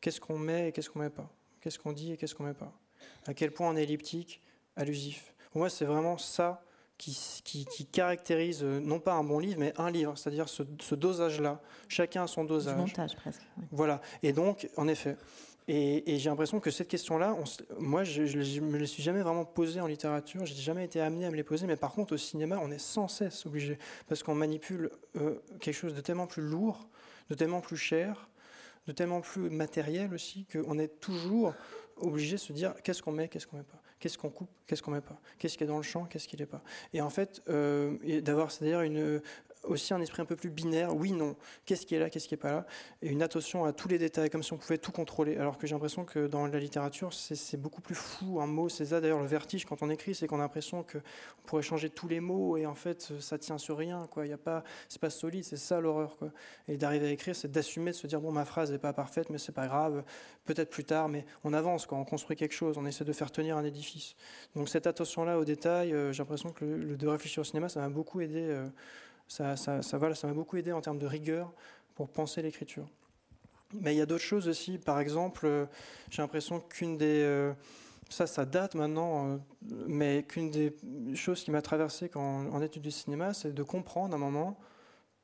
qu'est-ce 0.00 0.20
qu'on 0.20 0.38
met 0.38 0.68
et 0.68 0.72
qu'est-ce 0.72 0.90
qu'on 0.90 1.00
met 1.00 1.10
pas? 1.10 1.30
Qu'est-ce 1.60 1.78
qu'on 1.78 1.92
dit 1.92 2.12
et 2.12 2.16
qu'est-ce 2.16 2.34
qu'on 2.34 2.44
met 2.44 2.54
pas? 2.54 2.72
À 3.26 3.34
quel 3.34 3.52
point 3.52 3.68
on 3.68 3.76
est 3.76 3.82
elliptique, 3.82 4.40
allusif. 4.76 5.34
Pour 5.50 5.60
moi, 5.60 5.70
c'est 5.70 5.84
vraiment 5.84 6.18
ça 6.18 6.62
qui, 6.98 7.16
qui, 7.44 7.86
caractérise 7.86 8.62
non 8.62 9.00
pas 9.00 9.14
un 9.14 9.24
bon 9.24 9.38
livre, 9.38 9.58
mais 9.58 9.72
un 9.78 9.90
livre, 9.90 10.16
c'est-à-dire 10.16 10.48
ce, 10.48 10.62
dosage-là. 10.94 11.60
Chacun 11.88 12.24
a 12.24 12.26
son 12.26 12.44
dosage. 12.44 12.76
Du 12.76 12.80
montage 12.80 13.16
presque. 13.16 13.42
Voilà. 13.72 14.00
Et 14.22 14.32
donc, 14.32 14.68
en 14.76 14.88
effet, 14.88 15.16
et, 15.66 16.18
j'ai 16.18 16.28
l'impression 16.28 16.60
que 16.60 16.70
cette 16.70 16.88
question-là, 16.88 17.36
moi, 17.78 18.04
je 18.04 18.22
ne 18.22 18.66
me 18.66 18.78
la 18.78 18.86
suis 18.86 19.02
jamais 19.02 19.22
vraiment 19.22 19.44
posée 19.44 19.80
en 19.80 19.86
littérature, 19.86 20.44
j'ai 20.44 20.54
jamais 20.54 20.84
été 20.84 21.00
amené 21.00 21.24
à 21.26 21.30
me 21.30 21.36
les 21.36 21.42
poser, 21.42 21.66
mais 21.66 21.76
par 21.76 21.92
contre, 21.92 22.14
au 22.14 22.18
cinéma, 22.18 22.58
on 22.62 22.70
est 22.70 22.78
sans 22.78 23.08
cesse 23.08 23.46
obligé, 23.46 23.78
parce 24.06 24.22
qu'on 24.22 24.34
manipule 24.34 24.90
euh, 25.16 25.40
quelque 25.60 25.74
chose 25.74 25.94
de 25.94 26.00
tellement 26.00 26.26
plus 26.26 26.42
lourd, 26.42 26.86
de 27.30 27.34
tellement 27.34 27.60
plus 27.60 27.78
cher, 27.78 28.28
de 28.86 28.92
tellement 28.92 29.22
plus 29.22 29.48
matériel 29.48 30.12
aussi, 30.12 30.46
qu'on 30.52 30.78
est 30.78 31.00
toujours 31.00 31.54
obligé 31.96 32.32
de 32.32 32.40
se 32.40 32.52
dire 32.52 32.74
qu'est-ce 32.82 33.02
qu'on 33.02 33.12
met, 33.12 33.28
qu'est-ce 33.28 33.46
qu'on 33.46 33.56
met 33.56 33.62
pas, 33.62 33.80
qu'est-ce 34.00 34.18
qu'on 34.18 34.30
coupe, 34.30 34.50
qu'est-ce 34.66 34.82
qu'on 34.82 34.90
met 34.90 35.00
pas, 35.00 35.18
qu'est-ce 35.38 35.56
qui 35.56 35.64
est 35.64 35.68
dans 35.68 35.76
le 35.76 35.82
champ, 35.82 36.04
qu'est-ce 36.04 36.28
qui 36.28 36.36
n'est 36.36 36.46
pas? 36.46 36.62
Et 36.92 37.00
en 37.00 37.10
fait, 37.10 37.42
euh, 37.48 38.20
d'avoir 38.20 38.50
c'est-à-dire 38.50 38.82
une, 38.82 39.20
aussi 39.66 39.94
un 39.94 40.00
esprit 40.00 40.22
un 40.22 40.24
peu 40.24 40.36
plus 40.36 40.50
binaire, 40.50 40.94
oui, 40.94 41.12
non, 41.12 41.36
qu'est-ce 41.64 41.86
qui 41.86 41.94
est 41.94 41.98
là, 41.98 42.10
qu'est-ce 42.10 42.28
qui 42.28 42.34
n'est 42.34 42.40
pas 42.40 42.50
là, 42.50 42.66
et 43.02 43.08
une 43.08 43.22
attention 43.22 43.64
à 43.64 43.72
tous 43.72 43.88
les 43.88 43.98
détails, 43.98 44.30
comme 44.30 44.42
si 44.42 44.52
on 44.52 44.56
pouvait 44.56 44.78
tout 44.78 44.92
contrôler, 44.92 45.36
alors 45.36 45.58
que 45.58 45.66
j'ai 45.66 45.74
l'impression 45.74 46.04
que 46.04 46.26
dans 46.26 46.46
la 46.46 46.58
littérature, 46.58 47.12
c'est 47.12 47.60
beaucoup 47.60 47.80
plus 47.80 47.94
fou, 47.94 48.40
un 48.40 48.46
mot, 48.46 48.68
c'est 48.68 48.86
ça 48.86 49.00
d'ailleurs 49.00 49.20
le 49.20 49.26
vertige 49.26 49.64
quand 49.64 49.82
on 49.82 49.90
écrit, 49.90 50.14
c'est 50.14 50.26
qu'on 50.26 50.38
a 50.38 50.42
l'impression 50.42 50.82
qu'on 50.82 51.00
pourrait 51.46 51.62
changer 51.62 51.90
tous 51.90 52.08
les 52.08 52.20
mots, 52.20 52.56
et 52.56 52.66
en 52.66 52.74
fait, 52.74 53.12
ça 53.20 53.38
tient 53.38 53.58
sur 53.58 53.76
rien, 53.76 54.06
quoi, 54.10 54.26
il 54.26 54.30
y 54.30 54.34
a 54.34 54.38
pas, 54.38 54.64
c'est 54.88 55.00
pas 55.00 55.10
solide, 55.10 55.44
c'est 55.44 55.56
ça 55.56 55.80
l'horreur, 55.80 56.16
quoi. 56.16 56.30
Et 56.68 56.76
d'arriver 56.76 57.08
à 57.08 57.10
écrire, 57.10 57.36
c'est 57.36 57.50
d'assumer, 57.50 57.90
de 57.90 57.96
se 57.96 58.06
dire, 58.06 58.20
bon, 58.20 58.32
ma 58.32 58.44
phrase 58.44 58.72
n'est 58.72 58.78
pas 58.78 58.92
parfaite, 58.92 59.30
mais 59.30 59.38
c'est 59.38 59.52
pas 59.52 59.66
grave, 59.66 60.04
peut-être 60.44 60.70
plus 60.70 60.84
tard, 60.84 61.08
mais 61.08 61.24
on 61.42 61.52
avance, 61.52 61.86
quoi, 61.86 61.98
on 61.98 62.04
construit 62.04 62.36
quelque 62.36 62.54
chose, 62.54 62.76
on 62.78 62.86
essaie 62.86 63.04
de 63.04 63.12
faire 63.12 63.30
tenir 63.30 63.56
un 63.56 63.64
édifice. 63.64 64.14
Donc 64.54 64.68
cette 64.68 64.86
attention-là 64.86 65.38
aux 65.38 65.44
détails, 65.44 65.92
euh, 65.92 66.12
j'ai 66.12 66.22
l'impression 66.22 66.50
que 66.50 66.64
le, 66.64 66.96
de 66.96 67.06
réfléchir 67.06 67.40
au 67.40 67.44
cinéma, 67.44 67.68
ça 67.68 67.80
m'a 67.80 67.88
beaucoup 67.88 68.20
aidé. 68.20 68.40
Euh, 68.40 68.66
ça, 69.34 69.56
ça, 69.56 69.82
ça 69.82 69.98
m'a 69.98 70.32
beaucoup 70.32 70.56
aidé 70.56 70.70
en 70.70 70.80
termes 70.80 70.98
de 70.98 71.06
rigueur 71.06 71.52
pour 71.96 72.08
penser 72.08 72.40
l'écriture. 72.40 72.86
Mais 73.72 73.92
il 73.92 73.98
y 73.98 74.00
a 74.00 74.06
d'autres 74.06 74.22
choses 74.22 74.46
aussi. 74.46 74.78
Par 74.78 75.00
exemple, 75.00 75.46
euh, 75.46 75.66
j'ai 76.10 76.22
l'impression 76.22 76.60
qu'une 76.60 76.96
des. 76.96 77.22
Euh, 77.22 77.52
ça, 78.08 78.28
ça 78.28 78.44
date 78.44 78.76
maintenant, 78.76 79.32
euh, 79.32 79.36
mais 79.88 80.22
qu'une 80.22 80.52
des 80.52 80.76
choses 81.16 81.42
qui 81.42 81.50
m'a 81.50 81.62
traversé 81.62 82.08
quand, 82.08 82.46
en 82.48 82.62
études 82.62 82.82
du 82.82 82.92
cinéma, 82.92 83.34
c'est 83.34 83.52
de 83.52 83.62
comprendre 83.64 84.12
à 84.12 84.16
un 84.16 84.20
moment 84.20 84.56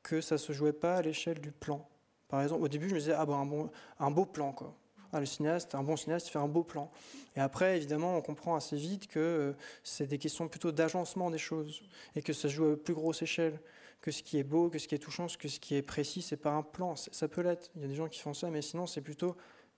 que 0.03 0.19
ça 0.19 0.35
ne 0.35 0.39
se 0.39 0.51
jouait 0.51 0.73
pas 0.73 0.97
à 0.97 1.01
l'échelle 1.01 1.39
du 1.39 1.51
plan. 1.51 1.87
Par 2.27 2.41
exemple, 2.41 2.63
au 2.63 2.67
début, 2.67 2.89
je 2.89 2.95
me 2.95 2.99
disais, 2.99 3.13
ah 3.13 3.25
bon, 3.25 3.35
un, 3.35 3.45
bon, 3.45 3.69
un 3.99 4.11
beau 4.11 4.25
plan, 4.25 4.51
quoi. 4.51 4.75
Ah, 5.13 5.21
le 5.21 5.25
cinéaste, 5.25 5.75
un 5.75 5.83
bon 5.83 5.95
cinéaste, 5.95 6.27
fait 6.27 6.39
un 6.39 6.47
beau 6.47 6.63
plan. 6.63 6.91
Et 7.37 7.39
après, 7.39 7.77
évidemment, 7.77 8.17
on 8.17 8.21
comprend 8.21 8.55
assez 8.55 8.75
vite 8.75 9.07
que 9.07 9.55
c'est 9.83 10.07
des 10.07 10.17
questions 10.17 10.49
plutôt 10.49 10.73
d'agencement 10.73 11.29
des 11.29 11.37
choses 11.37 11.81
et 12.15 12.21
que 12.21 12.33
ça 12.33 12.43
se 12.43 12.47
joue 12.49 12.71
à 12.71 12.77
plus 12.77 12.93
grosse 12.93 13.21
échelle 13.21 13.59
que 14.01 14.11
ce 14.11 14.23
qui 14.23 14.37
est 14.37 14.43
beau, 14.43 14.69
que 14.69 14.79
ce 14.79 14.87
qui 14.87 14.95
est 14.95 14.99
touchant, 14.99 15.27
que 15.39 15.47
ce 15.47 15.59
qui 15.59 15.75
est 15.75 15.81
précis, 15.81 16.21
c'est 16.21 16.37
pas 16.37 16.51
un 16.51 16.63
plan. 16.63 16.95
Ça 16.95 17.27
peut 17.27 17.41
l'être. 17.41 17.69
Il 17.75 17.81
y 17.81 17.85
a 17.85 17.87
des 17.87 17.95
gens 17.95 18.07
qui 18.07 18.19
font 18.19 18.33
ça, 18.33 18.49
mais 18.49 18.61
sinon, 18.61 18.87
c'est 18.87 19.01
plutôt 19.01 19.35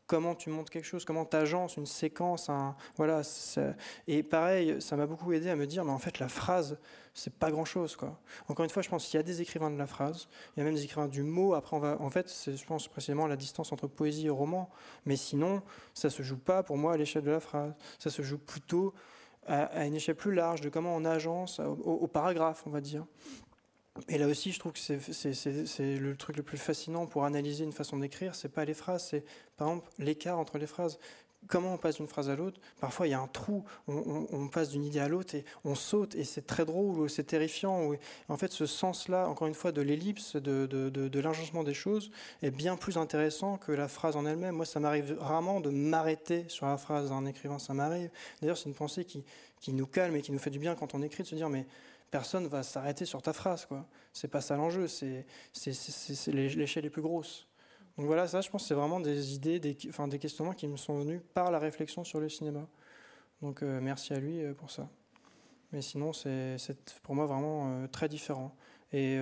comment 0.07 0.35
tu 0.35 0.49
montes 0.49 0.69
quelque 0.69 0.85
chose, 0.85 1.05
comment 1.05 1.25
tu 1.25 1.35
agences 1.35 1.77
une 1.77 1.85
séquence. 1.85 2.49
Voilà, 2.95 3.21
et 4.07 4.23
pareil, 4.23 4.81
ça 4.81 4.95
m'a 4.95 5.05
beaucoup 5.05 5.31
aidé 5.33 5.49
à 5.49 5.55
me 5.55 5.67
dire, 5.67 5.83
mais 5.85 5.91
en 5.91 5.97
fait, 5.97 6.19
la 6.19 6.29
phrase, 6.29 6.77
c'est 7.13 7.33
pas 7.33 7.51
grand-chose. 7.51 7.95
Quoi. 7.95 8.19
Encore 8.47 8.63
une 8.63 8.69
fois, 8.69 8.81
je 8.81 8.89
pense 8.89 9.05
qu'il 9.05 9.17
y 9.17 9.19
a 9.19 9.23
des 9.23 9.41
écrivains 9.41 9.71
de 9.71 9.77
la 9.77 9.87
phrase, 9.87 10.27
il 10.55 10.59
y 10.59 10.61
a 10.61 10.65
même 10.65 10.75
des 10.75 10.83
écrivains 10.83 11.07
du 11.07 11.23
mot. 11.23 11.53
Après, 11.53 11.75
on 11.75 11.79
va, 11.79 11.97
en 12.01 12.09
fait, 12.09 12.29
c'est, 12.29 12.55
je 12.55 12.65
pense 12.65 12.87
précisément 12.87 13.27
la 13.27 13.35
distance 13.35 13.71
entre 13.71 13.87
poésie 13.87 14.27
et 14.27 14.29
roman. 14.29 14.69
Mais 15.05 15.15
sinon, 15.15 15.61
ça 15.93 16.09
se 16.09 16.23
joue 16.23 16.37
pas 16.37 16.63
pour 16.63 16.77
moi 16.77 16.93
à 16.93 16.97
l'échelle 16.97 17.23
de 17.23 17.31
la 17.31 17.39
phrase. 17.39 17.73
Ça 17.99 18.09
se 18.09 18.21
joue 18.21 18.37
plutôt 18.37 18.93
à, 19.47 19.85
une 19.85 19.95
échelle 19.95 20.15
plus 20.15 20.33
large 20.33 20.61
de 20.61 20.69
comment 20.69 20.95
on 20.95 21.05
agence 21.05 21.59
au 21.59 22.07
paragraphe, 22.07 22.63
on 22.65 22.69
va 22.69 22.81
dire. 22.81 23.05
Et 24.09 24.17
là 24.17 24.27
aussi, 24.27 24.51
je 24.51 24.59
trouve 24.59 24.73
que 24.73 24.79
c'est 24.79 25.97
le 25.97 26.15
truc 26.15 26.37
le 26.37 26.43
plus 26.43 26.57
fascinant 26.57 27.05
pour 27.05 27.25
analyser 27.25 27.63
une 27.63 27.71
façon 27.71 27.97
d'écrire. 27.97 28.33
C'est 28.33 28.49
pas 28.49 28.65
les 28.65 28.73
phrases, 28.73 29.07
c'est 29.09 29.23
par 29.55 29.67
exemple 29.67 29.89
l'écart 29.99 30.39
entre 30.39 30.57
les 30.57 30.65
phrases. 30.65 30.97
Comment 31.47 31.73
on 31.73 31.77
passe 31.77 31.97
d'une 31.97 32.07
phrase 32.07 32.29
à 32.29 32.35
l'autre? 32.35 32.59
Parfois, 32.79 33.05
il 33.05 33.11
y 33.11 33.13
a 33.13 33.19
un 33.19 33.27
trou. 33.27 33.65
On, 33.87 34.47
passe 34.47 34.69
d'une 34.69 34.85
idée 34.85 34.99
à 34.99 35.09
l'autre 35.09 35.35
et 35.35 35.43
on 35.65 35.75
saute. 35.75 36.15
Et 36.15 36.23
c'est 36.23 36.47
très 36.47 36.63
drôle 36.63 36.97
ou 36.97 37.07
c'est 37.09 37.25
terrifiant. 37.25 37.91
en 38.29 38.37
fait, 38.37 38.51
ce 38.51 38.65
sens-là, 38.65 39.27
encore 39.27 39.47
une 39.47 39.53
fois, 39.53 39.73
de 39.73 39.81
l'ellipse, 39.81 40.37
de, 40.37 40.65
de, 40.65 40.89
de, 40.89 41.63
des 41.63 41.73
choses, 41.73 42.11
est 42.41 42.49
bien 42.49 42.77
plus 42.77 42.97
intéressant 42.97 43.57
que 43.57 43.73
la 43.73 43.89
phrase 43.89 44.15
en 44.15 44.25
elle-même. 44.25 44.55
Moi, 44.55 44.65
ça 44.65 44.79
m'arrive 44.79 45.17
rarement 45.19 45.59
de 45.59 45.69
m'arrêter 45.69 46.45
sur 46.47 46.65
la 46.65 46.77
phrase 46.77 47.11
en 47.11 47.25
écrivant. 47.25 47.59
Ça 47.59 47.73
m'arrive. 47.73 48.09
D'ailleurs, 48.41 48.57
c'est 48.57 48.69
une 48.69 48.75
pensée 48.75 49.05
qui 49.05 49.23
nous 49.67 49.87
calme 49.87 50.15
et 50.15 50.21
qui 50.21 50.31
nous 50.31 50.39
fait 50.39 50.49
du 50.49 50.59
bien 50.59 50.75
quand 50.75 50.95
on 50.95 51.01
écrit, 51.01 51.23
de 51.23 51.27
se 51.27 51.35
dire 51.35 51.49
mais 51.49 51.65
personne 52.13 52.45
va 52.45 52.61
s'arrêter 52.61 53.05
sur 53.05 53.23
ta 53.23 53.33
phrase. 53.33 53.65
quoi. 53.65 53.87
C'est 54.13 54.27
pas 54.27 54.39
ça 54.39 54.55
l'enjeu, 54.55 54.87
c'est 54.87 55.25
l'échelle 56.27 56.83
les 56.83 56.91
plus 56.91 57.01
grosses. 57.01 57.47
Donc 57.97 58.05
voilà, 58.05 58.27
ça, 58.27 58.39
je 58.41 58.51
pense, 58.51 58.67
c'est 58.67 58.75
vraiment 58.75 58.99
des 58.99 59.33
idées, 59.33 59.59
des, 59.59 59.75
enfin, 59.89 60.07
des 60.07 60.19
questionnements 60.19 60.53
qui 60.53 60.67
me 60.67 60.77
sont 60.77 60.99
venus 60.99 61.21
par 61.33 61.49
la 61.49 61.57
réflexion 61.57 62.03
sur 62.03 62.19
le 62.19 62.29
cinéma. 62.29 62.67
Donc 63.41 63.63
euh, 63.63 63.79
merci 63.81 64.13
à 64.13 64.19
lui 64.19 64.43
euh, 64.43 64.53
pour 64.53 64.69
ça. 64.69 64.87
Mais 65.71 65.81
sinon, 65.81 66.13
c'est 66.13 66.55
pour 67.01 67.15
moi 67.15 67.25
vraiment 67.25 67.81
euh, 67.81 67.87
très 67.87 68.07
différent. 68.07 68.55
Et 68.91 69.17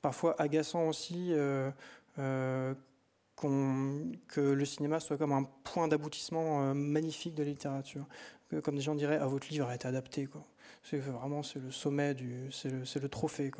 parfois 0.00 0.40
agaçant 0.40 0.86
aussi 0.86 1.32
que 2.14 2.76
le 4.36 4.64
cinéma 4.64 5.00
soit 5.00 5.16
comme 5.16 5.32
un 5.32 5.42
point 5.64 5.88
d'aboutissement 5.88 6.72
magnifique 6.72 7.34
de 7.34 7.42
la 7.42 7.48
littérature. 7.48 8.06
Comme 8.62 8.76
des 8.76 8.80
gens 8.80 8.94
diraient, 8.94 9.18
ah, 9.20 9.26
votre 9.26 9.48
livre 9.48 9.66
a 9.66 9.74
été 9.74 9.88
adapté. 9.88 10.26
Quoi. 10.26 10.44
C'est 10.84 10.98
vraiment 10.98 11.42
c'est 11.42 11.60
le 11.60 11.70
sommet 11.70 12.16
c'est 12.50 13.00
le, 13.00 13.08
trophée. 13.08 13.50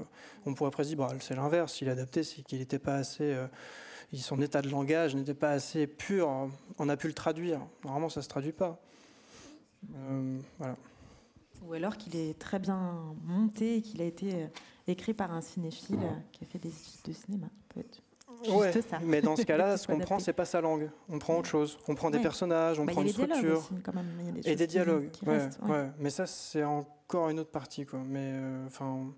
On 0.44 0.54
pourrait 0.54 0.70
presque 0.70 0.88
dire, 0.88 0.98
bah, 0.98 1.08
c'est 1.20 1.36
l'inverse. 1.36 1.74
S'il 1.74 1.88
est 1.88 1.92
adapté, 1.92 2.24
c'est 2.24 2.42
qu'il 2.42 2.58
n'était 2.58 2.80
pas 2.80 2.96
assez, 2.96 3.32
euh, 3.32 3.46
son 4.14 4.40
état 4.42 4.60
de 4.60 4.68
langage 4.68 5.14
n'était 5.14 5.34
pas 5.34 5.50
assez 5.50 5.86
pur. 5.86 6.50
On 6.78 6.88
a 6.88 6.96
pu 6.96 7.06
le 7.06 7.14
traduire. 7.14 7.60
Normalement, 7.84 8.08
ça 8.08 8.22
se 8.22 8.28
traduit 8.28 8.52
pas. 8.52 8.80
Euh. 9.94 10.38
Ou 11.64 11.72
alors 11.74 11.96
qu'il 11.96 12.16
est 12.16 12.38
très 12.38 12.58
bien 12.58 13.14
monté, 13.24 13.82
qu'il 13.82 14.02
a 14.02 14.04
été 14.04 14.34
euh, 14.34 14.46
écrit 14.88 15.14
par 15.14 15.32
un 15.32 15.40
cinéphile 15.40 16.00
qui 16.32 16.42
a 16.42 16.46
fait 16.46 16.58
des 16.58 16.70
études 16.70 17.04
de 17.06 17.12
cinéma. 17.12 17.46
Juste 18.44 18.88
ça. 18.88 18.98
Mais 19.02 19.20
dans 19.22 19.36
ce 19.36 19.42
cas-là, 19.46 19.76
ce 19.76 19.86
qu'on 19.86 19.98
prend, 19.98 20.18
c'est 20.18 20.32
pas 20.32 20.44
sa 20.44 20.60
langue. 20.60 20.90
On 21.08 21.18
prend 21.18 21.38
autre 21.38 21.48
chose. 21.48 21.78
On 21.88 21.94
prend 21.94 22.10
des 22.10 22.20
personnages, 22.20 22.78
on 22.78 22.84
bah, 22.84 22.92
prend 22.92 23.02
une 23.02 23.08
structure. 23.08 23.58
Aussi, 23.58 23.82
quand 23.82 23.94
même. 23.94 24.06
Y 24.24 24.28
a 24.28 24.32
des 24.32 24.50
et 24.50 24.56
des 24.56 24.66
dialogues. 24.66 25.10
ouais. 25.26 25.90
Mais 25.98 26.10
ça, 26.10 26.26
c'est 26.26 26.64
encore 26.64 27.28
une 27.28 27.40
autre 27.40 27.50
partie. 27.50 27.86
Quoi. 27.86 28.00
Mais 28.06 28.32
euh, 28.34 28.66
enfin. 28.66 29.12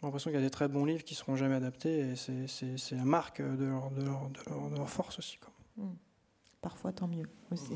J'ai 0.00 0.06
l'impression 0.06 0.30
qu'il 0.30 0.40
y 0.40 0.42
a 0.42 0.46
des 0.46 0.50
très 0.50 0.66
bons 0.66 0.86
livres 0.86 1.04
qui 1.04 1.12
ne 1.12 1.18
seront 1.18 1.36
jamais 1.36 1.56
adaptés 1.56 1.98
et 1.98 2.16
c'est 2.16 2.96
la 2.96 3.04
marque 3.04 3.42
de 3.42 3.66
leur, 3.66 3.90
de 3.90 4.02
leur, 4.02 4.30
de 4.30 4.76
leur, 4.76 4.88
force 4.88 5.18
aussi. 5.18 5.36
Quoi. 5.36 5.52
Hmm. 5.76 5.92
Parfois, 6.62 6.90
tant 6.90 7.06
mieux 7.06 7.28
aussi. 7.52 7.72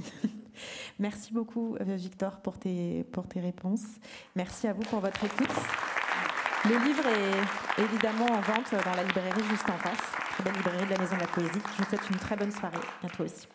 Merci 0.99 1.35
beaucoup, 1.35 1.77
euh, 1.77 1.97
Victor, 1.97 2.41
pour 2.41 2.59
tes, 2.59 3.05
pour 3.05 3.27
tes 3.27 3.41
réponses. 3.41 3.85
Merci 4.37 4.67
à 4.67 4.73
vous 4.73 4.83
pour 4.83 5.01
votre 5.01 5.23
écoute. 5.23 5.51
Le 6.67 6.79
livre 6.83 7.05
est 7.07 7.83
évidemment 7.83 8.25
en 8.25 8.41
vente 8.41 8.73
dans 8.73 8.95
la 8.97 9.03
librairie 9.03 9.45
juste 9.51 9.69
en 9.69 9.77
face. 9.77 10.01
Très 10.33 10.45
belle 10.45 10.55
librairie 10.55 10.87
de 10.87 10.91
la 10.93 10.99
Maison 10.99 11.15
de 11.17 11.21
la 11.21 11.27
Poésie. 11.27 11.61
Je 11.77 11.83
vous 11.83 11.89
souhaite 11.91 12.09
une 12.09 12.17
très 12.17 12.37
bonne 12.37 12.53
soirée. 12.53 12.79
À 13.05 13.09
toi 13.09 13.27
aussi. 13.27 13.47